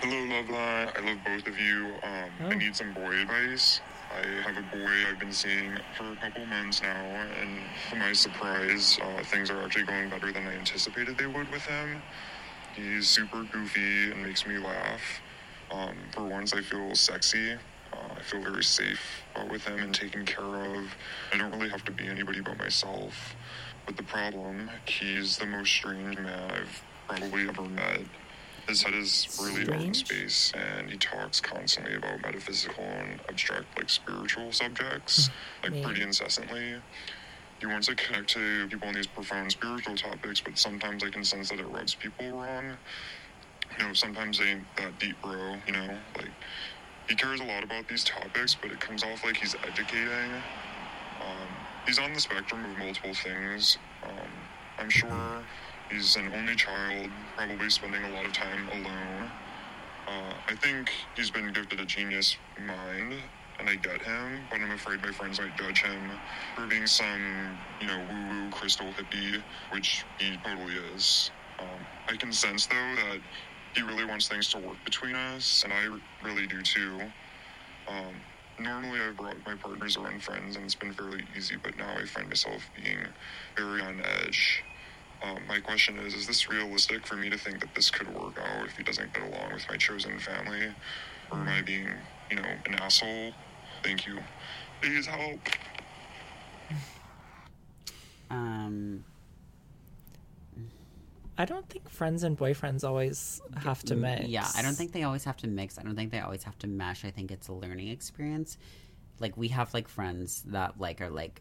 Hello, 0.00 0.14
Loveline. 0.14 0.96
I 0.96 1.06
love 1.06 1.18
both 1.26 1.46
of 1.46 1.58
you. 1.58 1.92
Um, 2.02 2.30
I 2.40 2.54
need 2.54 2.76
some 2.76 2.94
boy 2.94 3.20
advice. 3.20 3.80
I 4.10 4.42
have 4.42 4.56
a 4.56 4.62
boy 4.62 4.90
I've 5.08 5.18
been 5.18 5.32
seeing 5.32 5.76
for 5.96 6.12
a 6.12 6.16
couple 6.16 6.46
months 6.46 6.82
now, 6.82 7.26
and 7.40 7.60
to 7.90 7.96
my 7.96 8.12
surprise, 8.12 8.98
uh, 9.02 9.22
things 9.24 9.50
are 9.50 9.62
actually 9.62 9.84
going 9.84 10.08
better 10.08 10.32
than 10.32 10.46
I 10.46 10.54
anticipated 10.54 11.18
they 11.18 11.26
would 11.26 11.50
with 11.50 11.64
him. 11.66 12.02
He's 12.74 13.08
super 13.08 13.42
goofy 13.44 14.10
and 14.10 14.22
makes 14.22 14.46
me 14.46 14.58
laugh. 14.58 15.02
Um, 15.70 15.96
for 16.14 16.24
once, 16.24 16.54
I 16.54 16.62
feel 16.62 16.94
sexy. 16.94 17.54
Uh, 17.92 18.14
I 18.16 18.22
feel 18.22 18.40
very 18.42 18.64
safe 18.64 19.24
uh, 19.36 19.44
with 19.50 19.64
him 19.64 19.78
and 19.78 19.94
taken 19.94 20.24
care 20.24 20.44
of. 20.44 20.94
I 21.32 21.38
don't 21.38 21.52
really 21.52 21.68
have 21.70 21.84
to 21.84 21.92
be 21.92 22.06
anybody 22.06 22.40
but 22.40 22.56
myself. 22.58 23.36
But 23.86 23.96
the 23.96 24.02
problem, 24.02 24.70
he's 24.86 25.36
the 25.38 25.46
most 25.46 25.70
strange 25.70 26.18
man 26.18 26.50
I've 26.50 26.82
probably 27.08 27.48
ever 27.48 27.62
met. 27.62 28.00
His 28.68 28.82
head 28.82 28.94
is 28.94 29.28
really 29.40 29.62
out 29.72 29.80
in 29.80 29.94
space, 29.94 30.52
and 30.54 30.90
he 30.90 30.98
talks 30.98 31.40
constantly 31.40 31.94
about 31.94 32.20
metaphysical 32.20 32.84
and 32.84 33.18
abstract, 33.28 33.64
like 33.78 33.88
spiritual 33.88 34.52
subjects, 34.52 35.30
like 35.62 35.74
Yeah. 35.74 35.86
pretty 35.86 36.02
incessantly. 36.02 36.82
He 37.60 37.66
wants 37.66 37.86
to 37.88 37.94
connect 37.94 38.28
to 38.30 38.68
people 38.68 38.88
on 38.88 38.94
these 38.94 39.06
profound 39.06 39.50
spiritual 39.52 39.96
topics, 39.96 40.42
but 40.42 40.58
sometimes 40.58 41.02
I 41.02 41.08
can 41.10 41.24
sense 41.24 41.48
that 41.48 41.60
it 41.60 41.66
rubs 41.66 41.94
people 41.94 42.30
wrong. 42.30 42.76
You 43.78 43.86
know, 43.86 43.92
sometimes 43.94 44.38
they 44.38 44.50
ain't 44.50 44.76
that 44.76 44.98
deep, 44.98 45.20
bro. 45.22 45.56
You 45.66 45.72
know, 45.72 45.98
like 46.18 46.30
he 47.08 47.14
cares 47.14 47.40
a 47.40 47.44
lot 47.44 47.64
about 47.64 47.88
these 47.88 48.04
topics, 48.04 48.54
but 48.54 48.70
it 48.70 48.80
comes 48.80 49.02
off 49.02 49.24
like 49.24 49.38
he's 49.38 49.54
educating. 49.66 50.32
Um, 51.22 51.48
he's 51.86 51.98
on 51.98 52.12
the 52.12 52.20
spectrum 52.20 52.64
of 52.64 52.76
multiple 52.78 53.14
things. 53.14 53.78
Um, 54.02 54.30
I'm 54.78 54.90
sure 54.90 55.42
he's 55.90 56.16
an 56.16 56.32
only 56.34 56.54
child, 56.54 57.10
probably 57.36 57.70
spending 57.70 58.02
a 58.04 58.10
lot 58.10 58.26
of 58.26 58.32
time 58.32 58.68
alone. 58.68 59.30
Uh, 60.06 60.34
I 60.48 60.54
think 60.54 60.90
he's 61.16 61.30
been 61.30 61.52
gifted 61.52 61.80
a 61.80 61.84
genius 61.84 62.36
mind, 62.66 63.14
and 63.58 63.68
I 63.68 63.74
get 63.76 64.00
him, 64.02 64.40
but 64.50 64.60
I'm 64.60 64.70
afraid 64.70 65.02
my 65.02 65.12
friends 65.12 65.40
might 65.40 65.56
judge 65.56 65.82
him 65.82 66.10
for 66.54 66.66
being 66.66 66.86
some, 66.86 67.58
you 67.80 67.86
know, 67.86 67.98
woo-woo 68.10 68.50
crystal 68.50 68.86
hippie, 68.86 69.42
which 69.72 70.04
he 70.18 70.38
totally 70.44 70.74
is. 70.94 71.30
Um, 71.58 71.86
I 72.08 72.16
can 72.16 72.32
sense, 72.32 72.66
though, 72.66 72.94
that 72.96 73.20
he 73.74 73.82
really 73.82 74.04
wants 74.04 74.28
things 74.28 74.48
to 74.52 74.58
work 74.58 74.76
between 74.84 75.14
us, 75.14 75.62
and 75.64 75.72
I 75.72 75.98
really 76.24 76.46
do 76.46 76.62
too. 76.62 77.00
Um, 77.86 78.14
normally, 78.58 79.00
I've 79.00 79.16
brought 79.16 79.36
my 79.44 79.56
partners 79.56 79.96
around 79.96 80.22
friends, 80.22 80.56
and 80.56 80.64
it's 80.64 80.74
been 80.74 80.92
fairly 80.92 81.24
easy, 81.36 81.56
but 81.62 81.76
now 81.76 81.94
I 81.96 82.04
find 82.04 82.28
myself 82.28 82.62
being 82.76 82.98
very 83.56 83.82
on 83.82 84.00
edge. 84.24 84.64
Um, 85.22 85.38
my 85.48 85.58
question 85.60 85.98
is: 85.98 86.14
Is 86.14 86.26
this 86.26 86.48
realistic 86.48 87.06
for 87.06 87.16
me 87.16 87.28
to 87.30 87.36
think 87.38 87.60
that 87.60 87.74
this 87.74 87.90
could 87.90 88.12
work 88.14 88.38
out 88.38 88.66
if 88.66 88.76
he 88.76 88.82
doesn't 88.84 89.12
get 89.12 89.22
along 89.24 89.52
with 89.52 89.66
my 89.68 89.76
chosen 89.76 90.18
family, 90.18 90.66
or 91.30 91.38
am 91.38 91.48
I 91.48 91.62
being, 91.62 91.88
you 92.30 92.36
know, 92.36 92.48
an 92.66 92.74
asshole? 92.74 93.32
Thank 93.82 94.06
you. 94.06 94.18
Please 94.80 95.06
help. 95.06 95.40
Um, 98.30 99.04
I 101.36 101.44
don't 101.44 101.68
think 101.68 101.88
friends 101.88 102.22
and 102.24 102.36
boyfriends 102.36 102.84
always 102.86 103.40
have 103.62 103.82
to 103.84 103.96
mix. 103.96 104.24
Mm, 104.24 104.30
Yeah, 104.30 104.46
I 104.56 104.62
don't 104.62 104.74
think 104.74 104.92
they 104.92 105.04
always 105.04 105.24
have 105.24 105.36
to 105.38 105.46
mix. 105.48 105.78
I 105.78 105.82
don't 105.82 105.94
think 105.96 106.10
they 106.10 106.20
always 106.20 106.42
have 106.44 106.58
to 106.58 106.66
mesh. 106.66 107.04
I 107.04 107.10
think 107.10 107.30
it's 107.30 107.48
a 107.48 107.52
learning 107.52 107.88
experience. 107.88 108.58
Like 109.20 109.36
we 109.36 109.48
have 109.48 109.72
like 109.72 109.88
friends 109.88 110.42
that 110.48 110.78
like 110.80 111.00
are 111.00 111.10
like 111.10 111.40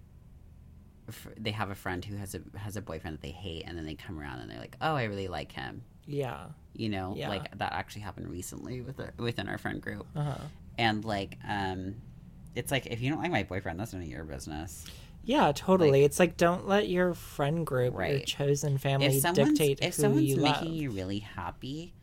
f- 1.09 1.27
they 1.37 1.51
have 1.51 1.69
a 1.69 1.75
friend 1.75 2.03
who 2.03 2.15
has 2.17 2.35
a 2.35 2.41
has 2.57 2.75
a 2.75 2.81
boyfriend 2.81 3.15
that 3.17 3.21
they 3.21 3.31
hate 3.31 3.63
and 3.65 3.77
then 3.77 3.85
they 3.85 3.95
come 3.95 4.19
around 4.19 4.39
and 4.39 4.49
they're 4.51 4.59
like, 4.59 4.75
"Oh, 4.81 4.95
I 4.95 5.03
really 5.05 5.27
like 5.27 5.51
him." 5.51 5.83
Yeah. 6.05 6.45
You 6.73 6.89
know, 6.89 7.13
Yeah. 7.17 7.29
like 7.29 7.57
that 7.57 7.73
actually 7.73 8.01
happened 8.03 8.29
recently 8.29 8.81
with 8.81 8.99
a, 8.99 9.11
within 9.17 9.47
our 9.49 9.57
friend 9.57 9.81
group. 9.81 10.05
Uh-huh. 10.15 10.37
And 10.77 11.03
like 11.03 11.37
um 11.47 11.95
it's 12.55 12.71
like 12.71 12.85
if 12.87 13.01
you 13.01 13.09
don't 13.09 13.21
like 13.21 13.31
my 13.31 13.43
boyfriend, 13.43 13.79
that's 13.79 13.93
none 13.93 14.01
of 14.01 14.07
your 14.07 14.23
business. 14.23 14.85
Yeah, 15.23 15.51
totally. 15.51 16.03
it's 16.05 16.19
like 16.19 16.37
don't 16.37 16.67
let 16.67 16.87
your 16.87 17.13
friend 17.13 17.65
group, 17.65 17.95
your 17.99 18.19
chosen 18.21 18.77
family 18.77 19.07
if 19.07 19.33
dictate 19.33 19.79
if 19.81 19.95
who 19.95 20.01
someone's 20.03 20.27
you 20.29 20.37
making 20.37 20.67
love. 20.69 20.73
you 20.75 20.89
really 20.91 21.19
happy, 21.19 21.93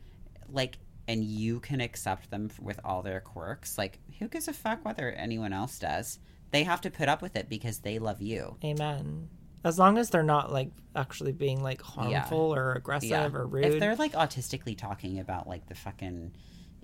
like, 0.53 0.77
and 1.09 1.25
you 1.25 1.61
can 1.61 1.81
accept 1.81 2.31
them 2.31 2.51
with 2.61 2.79
all 2.85 3.01
their 3.03 3.21
quirks, 3.21 3.79
like, 3.79 3.99
who 4.19 4.29
gives 4.29 4.47
a 4.49 4.53
fuck 4.53 4.85
whether 4.85 5.11
anyone 5.13 5.55
else 5.55 5.79
does? 5.79 6.19
They 6.55 6.63
have 6.63 6.81
to 6.83 6.91
put 6.91 7.09
up 7.09 7.21
with 7.21 7.35
it 7.35 7.49
because 7.49 7.81
they 7.81 7.99
love 7.99 8.23
you. 8.23 8.57
Amen. 8.65 9.29
As 9.65 9.77
long 9.77 9.99
as 9.99 10.11
they're 10.11 10.23
not 10.23 10.53
like 10.53 10.71
actually 10.95 11.33
being 11.33 11.61
like 11.65 11.83
harmful 11.83 12.55
or 12.55 12.75
aggressive 12.75 13.35
or 13.35 13.45
rude. 13.45 13.65
If 13.65 13.81
they're 13.81 13.97
like 13.97 14.13
autistically 14.13 14.79
talking 14.79 15.19
about 15.19 15.49
like 15.49 15.67
the 15.67 15.75
fucking, 15.75 16.33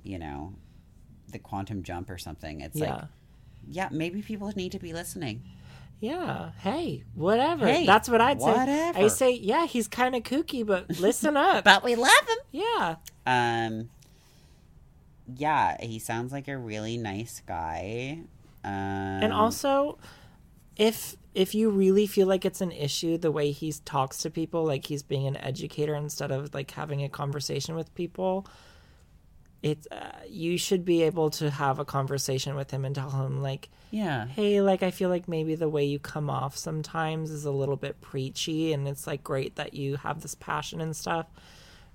you 0.02 0.18
know, 0.18 0.54
the 1.28 1.38
quantum 1.38 1.84
jump 1.84 2.10
or 2.10 2.18
something, 2.18 2.62
it's 2.62 2.80
like, 2.80 2.88
Yeah. 2.88 3.04
yeah, 3.68 3.88
maybe 3.92 4.22
people 4.22 4.52
need 4.56 4.72
to 4.72 4.80
be 4.80 4.92
listening. 4.92 5.44
Yeah. 6.00 6.50
Hey, 6.58 7.04
whatever. 7.14 7.68
Hey, 7.68 7.86
That's 7.86 8.08
what 8.08 8.20
I'd 8.20 8.40
say. 8.40 8.92
I 8.96 9.06
say, 9.06 9.30
yeah, 9.34 9.66
he's 9.66 9.86
kind 9.86 10.16
of 10.16 10.24
kooky, 10.24 10.66
but 10.66 10.98
listen 10.98 11.36
up. 11.36 11.62
but 11.62 11.84
we 11.84 11.94
love 11.94 12.10
him. 12.28 12.38
Yeah. 12.50 12.96
Um. 13.24 13.90
Yeah, 15.36 15.76
he 15.80 16.00
sounds 16.00 16.32
like 16.32 16.48
a 16.48 16.58
really 16.58 16.96
nice 16.96 17.40
guy. 17.46 18.22
Um, 18.64 18.70
and 18.70 19.32
also, 19.32 19.98
if 20.76 21.16
if 21.34 21.54
you 21.54 21.70
really 21.70 22.06
feel 22.06 22.26
like 22.26 22.44
it's 22.44 22.60
an 22.60 22.72
issue 22.72 23.16
the 23.16 23.30
way 23.30 23.52
he 23.52 23.72
talks 23.84 24.18
to 24.18 24.30
people, 24.30 24.64
like 24.64 24.86
he's 24.86 25.02
being 25.02 25.26
an 25.26 25.36
educator 25.36 25.94
instead 25.94 26.30
of 26.30 26.52
like 26.54 26.70
having 26.72 27.02
a 27.04 27.08
conversation 27.08 27.74
with 27.76 27.94
people, 27.94 28.46
it's 29.62 29.86
uh, 29.92 30.10
you 30.28 30.58
should 30.58 30.84
be 30.84 31.02
able 31.02 31.30
to 31.30 31.50
have 31.50 31.78
a 31.78 31.84
conversation 31.84 32.54
with 32.56 32.70
him 32.70 32.84
and 32.84 32.94
tell 32.94 33.10
him 33.10 33.42
like 33.42 33.68
Yeah. 33.90 34.26
hey 34.26 34.60
like 34.62 34.82
i 34.82 34.90
feel 34.90 35.10
like 35.10 35.28
maybe 35.28 35.54
the 35.54 35.68
way 35.68 35.84
you 35.84 35.98
come 35.98 36.30
off 36.30 36.56
sometimes 36.56 37.30
is 37.30 37.44
a 37.44 37.50
little 37.50 37.76
bit 37.76 38.00
preachy 38.00 38.72
and 38.72 38.88
it's 38.88 39.06
like 39.06 39.22
great 39.22 39.56
that 39.56 39.74
you 39.74 39.96
have 39.96 40.22
this 40.22 40.34
passion 40.34 40.80
and 40.80 40.96
stuff 40.96 41.26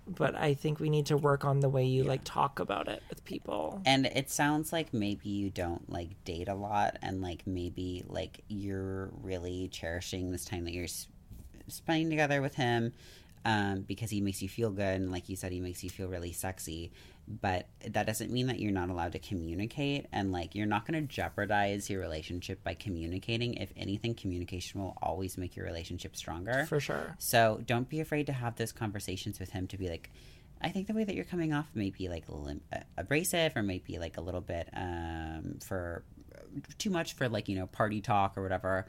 but 0.07 0.35
i 0.35 0.53
think 0.53 0.79
we 0.79 0.89
need 0.89 1.05
to 1.07 1.17
work 1.17 1.43
on 1.43 1.59
the 1.61 1.69
way 1.69 1.83
you 1.83 2.03
like 2.03 2.21
talk 2.23 2.59
about 2.59 2.87
it 2.87 3.01
with 3.09 3.23
people 3.25 3.81
And 3.85 4.05
it 4.05 4.29
sounds 4.29 4.71
like 4.71 4.93
maybe 4.93 5.29
you 5.29 5.49
don't 5.49 5.89
like 5.89 6.23
date 6.25 6.47
a 6.47 6.53
lot, 6.55 6.97
and 7.01 7.21
like 7.21 7.45
maybe 7.45 8.03
like 8.07 8.43
you're 8.47 9.09
really 9.21 9.67
cherishing 9.69 10.31
this 10.31 10.45
time 10.45 10.63
that 10.65 10.73
you're 10.73 10.85
s- 10.85 11.07
spending 11.67 12.09
together 12.09 12.41
with 12.41 12.55
him 12.55 12.93
um, 13.45 13.81
because 13.81 14.09
he 14.09 14.21
makes 14.21 14.41
you 14.41 14.49
feel 14.49 14.71
good, 14.71 14.95
and 15.01 15.11
like 15.11 15.29
you 15.29 15.35
said, 15.35 15.51
he 15.51 15.59
makes 15.59 15.83
you 15.83 15.89
feel 15.89 16.07
really 16.07 16.31
sexy. 16.31 16.91
But 17.27 17.67
that 17.87 18.05
doesn't 18.05 18.31
mean 18.31 18.47
that 18.47 18.59
you're 18.59 18.71
not 18.71 18.89
allowed 18.89 19.13
to 19.13 19.19
communicate, 19.19 20.05
and 20.11 20.31
like 20.31 20.53
you're 20.53 20.67
not 20.67 20.85
going 20.85 21.01
to 21.01 21.13
jeopardize 21.13 21.89
your 21.89 21.99
relationship 21.99 22.63
by 22.63 22.75
communicating. 22.75 23.55
If 23.55 23.71
anything, 23.75 24.13
communication 24.13 24.81
will 24.81 24.95
always 25.01 25.37
make 25.37 25.55
your 25.55 25.65
relationship 25.65 26.15
stronger. 26.15 26.65
for 26.67 26.79
sure 26.79 27.15
So 27.17 27.61
don't 27.65 27.89
be 27.89 27.99
afraid 27.99 28.27
to 28.27 28.33
have 28.33 28.55
those 28.57 28.71
conversations 28.71 29.39
with 29.39 29.49
him 29.49 29.65
to 29.67 29.77
be 29.77 29.89
like, 29.89 30.11
I 30.61 30.69
think 30.69 30.87
the 30.87 30.93
way 30.93 31.03
that 31.03 31.15
you're 31.15 31.25
coming 31.25 31.51
off 31.53 31.67
may 31.73 31.89
be 31.89 32.09
like 32.09 32.25
lim- 32.27 32.61
uh, 32.71 32.79
abrasive 32.97 33.53
or 33.55 33.63
might 33.63 33.83
be 33.85 33.97
like 33.99 34.17
a 34.17 34.21
little 34.21 34.41
bit 34.41 34.69
um, 34.73 35.57
for 35.63 36.03
too 36.77 36.89
much 36.89 37.13
for 37.15 37.27
like, 37.27 37.49
you 37.49 37.55
know, 37.55 37.67
party 37.67 38.01
talk 38.01 38.37
or 38.37 38.43
whatever. 38.43 38.85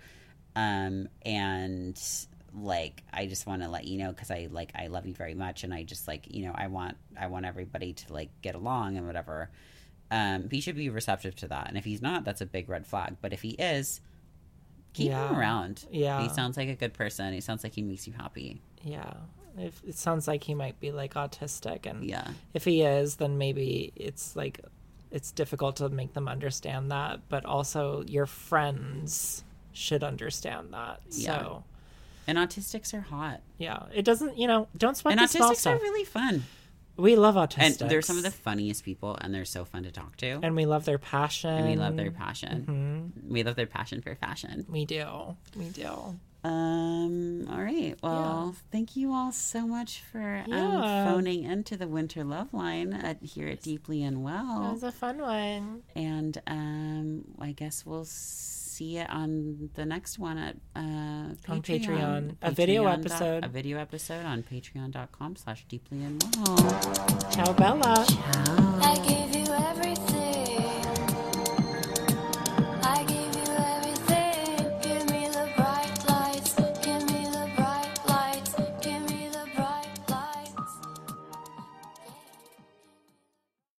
Um, 0.54 1.08
and 1.22 2.00
like, 2.56 3.02
I 3.12 3.26
just 3.26 3.46
want 3.46 3.62
to 3.62 3.68
let 3.68 3.84
you 3.86 3.98
know 3.98 4.10
because 4.10 4.30
I 4.30 4.48
like, 4.50 4.72
I 4.74 4.86
love 4.86 5.06
you 5.06 5.14
very 5.14 5.34
much. 5.34 5.62
And 5.64 5.74
I 5.74 5.82
just 5.82 6.08
like, 6.08 6.34
you 6.34 6.44
know, 6.46 6.52
I 6.54 6.68
want, 6.68 6.96
I 7.18 7.26
want 7.26 7.44
everybody 7.46 7.92
to 7.92 8.12
like 8.12 8.30
get 8.42 8.54
along 8.54 8.96
and 8.96 9.06
whatever. 9.06 9.50
Um, 10.10 10.48
he 10.50 10.60
should 10.60 10.76
be 10.76 10.88
receptive 10.88 11.34
to 11.36 11.48
that. 11.48 11.68
And 11.68 11.76
if 11.76 11.84
he's 11.84 12.00
not, 12.00 12.24
that's 12.24 12.40
a 12.40 12.46
big 12.46 12.68
red 12.68 12.86
flag. 12.86 13.16
But 13.20 13.32
if 13.32 13.42
he 13.42 13.50
is, 13.50 14.00
keep 14.94 15.10
him 15.12 15.36
around. 15.36 15.84
Yeah. 15.90 16.22
He 16.22 16.28
sounds 16.30 16.56
like 16.56 16.68
a 16.68 16.74
good 16.76 16.94
person. 16.94 17.32
He 17.32 17.40
sounds 17.40 17.62
like 17.64 17.74
he 17.74 17.82
makes 17.82 18.06
you 18.06 18.12
happy. 18.12 18.60
yeah 18.82 19.12
if 19.58 19.82
it 19.86 19.96
sounds 19.96 20.28
like 20.28 20.44
he 20.44 20.52
might 20.54 20.78
be 20.80 20.92
like 20.92 21.14
autistic 21.14 21.86
and 21.86 22.04
Yeah. 22.04 22.28
if 22.52 22.62
he 22.66 22.82
is 22.82 23.16
then 23.16 23.38
maybe 23.38 23.90
it's 23.96 24.36
like 24.36 24.60
it's 25.10 25.32
difficult 25.32 25.76
to 25.76 25.88
make 25.88 26.12
them 26.12 26.28
understand 26.28 26.90
that 26.90 27.20
but 27.30 27.46
also 27.46 28.04
your 28.06 28.26
friends 28.26 29.44
should 29.72 30.04
understand 30.04 30.74
that 30.74 31.00
Yeah. 31.10 31.38
so 31.38 31.64
And 32.26 32.38
autistics 32.38 32.92
are 32.94 33.00
hot. 33.02 33.40
yeah 33.58 33.84
it 33.94 34.04
doesn't 34.04 34.36
you 34.38 34.46
know 34.46 34.68
don't 34.76 34.96
sweat 34.96 35.12
And 35.12 35.20
the 35.20 35.28
small 35.28 35.52
autistics 35.52 35.56
stuff 35.58 35.74
are 35.80 35.82
really 35.82 36.04
fun. 36.04 36.44
we 36.96 37.14
love 37.16 37.34
autistics, 37.36 37.80
And 37.82 37.90
they're 37.90 38.02
some 38.02 38.16
of 38.16 38.22
the 38.22 38.30
funniest 38.30 38.82
people, 38.84 39.16
and 39.20 39.32
they're 39.34 39.44
so 39.44 39.64
fun 39.64 39.82
to 39.84 39.90
talk 39.92 40.16
to. 40.18 40.40
and 40.42 40.56
we 40.56 40.64
love 40.66 40.84
their 40.86 40.98
passion 40.98 41.50
And 41.50 41.68
we 41.68 41.76
love 41.76 41.96
their 41.96 42.10
passion. 42.10 43.12
We 43.28 43.42
love 43.42 43.56
their 43.56 43.66
passion 43.66 44.00
for 44.02 44.14
fashion. 44.14 44.66
we 44.68 44.84
do 44.86 45.36
we 45.56 45.68
do 45.70 46.18
Um. 46.44 47.48
All 47.50 47.60
right. 47.60 47.96
Well, 48.02 48.54
thank 48.70 48.94
you 48.96 49.12
all 49.12 49.32
so 49.32 49.66
much 49.66 50.02
for 50.12 50.42
um, 50.44 50.50
Yeah. 50.52 51.04
phoning 51.10 51.42
into 51.44 51.76
the 51.76 51.88
Winter 51.88 52.22
Loveline 52.22 52.92
at, 53.02 53.20
here 53.22 53.48
at 53.48 53.62
Deeply 53.62 54.02
Unwell. 54.04 54.68
It 54.68 54.72
was 54.74 54.82
a 54.84 54.92
fun 54.92 55.18
one 55.18 55.82
And 55.96 56.40
um, 56.46 57.24
I 57.40 57.50
guess 57.52 57.84
we'll 57.84 58.04
see 58.04 58.55
it 58.80 59.08
on 59.10 59.70
the 59.74 59.84
next 59.84 60.18
one 60.18 60.38
at 60.38 60.56
uh, 60.74 60.80
Patreon. 60.80 61.48
On 61.48 61.62
Patreon. 61.62 62.36
A 62.42 62.50
video 62.50 62.84
dot- 62.84 62.98
episode. 63.00 63.44
A 63.44 63.48
video 63.48 63.78
episode 63.78 64.24
on 64.24 64.42
patreon.com 64.42 65.36
slash 65.36 65.64
deeply 65.68 65.98
unwell. 66.04 66.56
ciao 67.30 67.52
bella 67.52 68.04
I 68.82 68.94
gave 69.08 69.34
you 69.36 69.52
everything. 69.52 70.15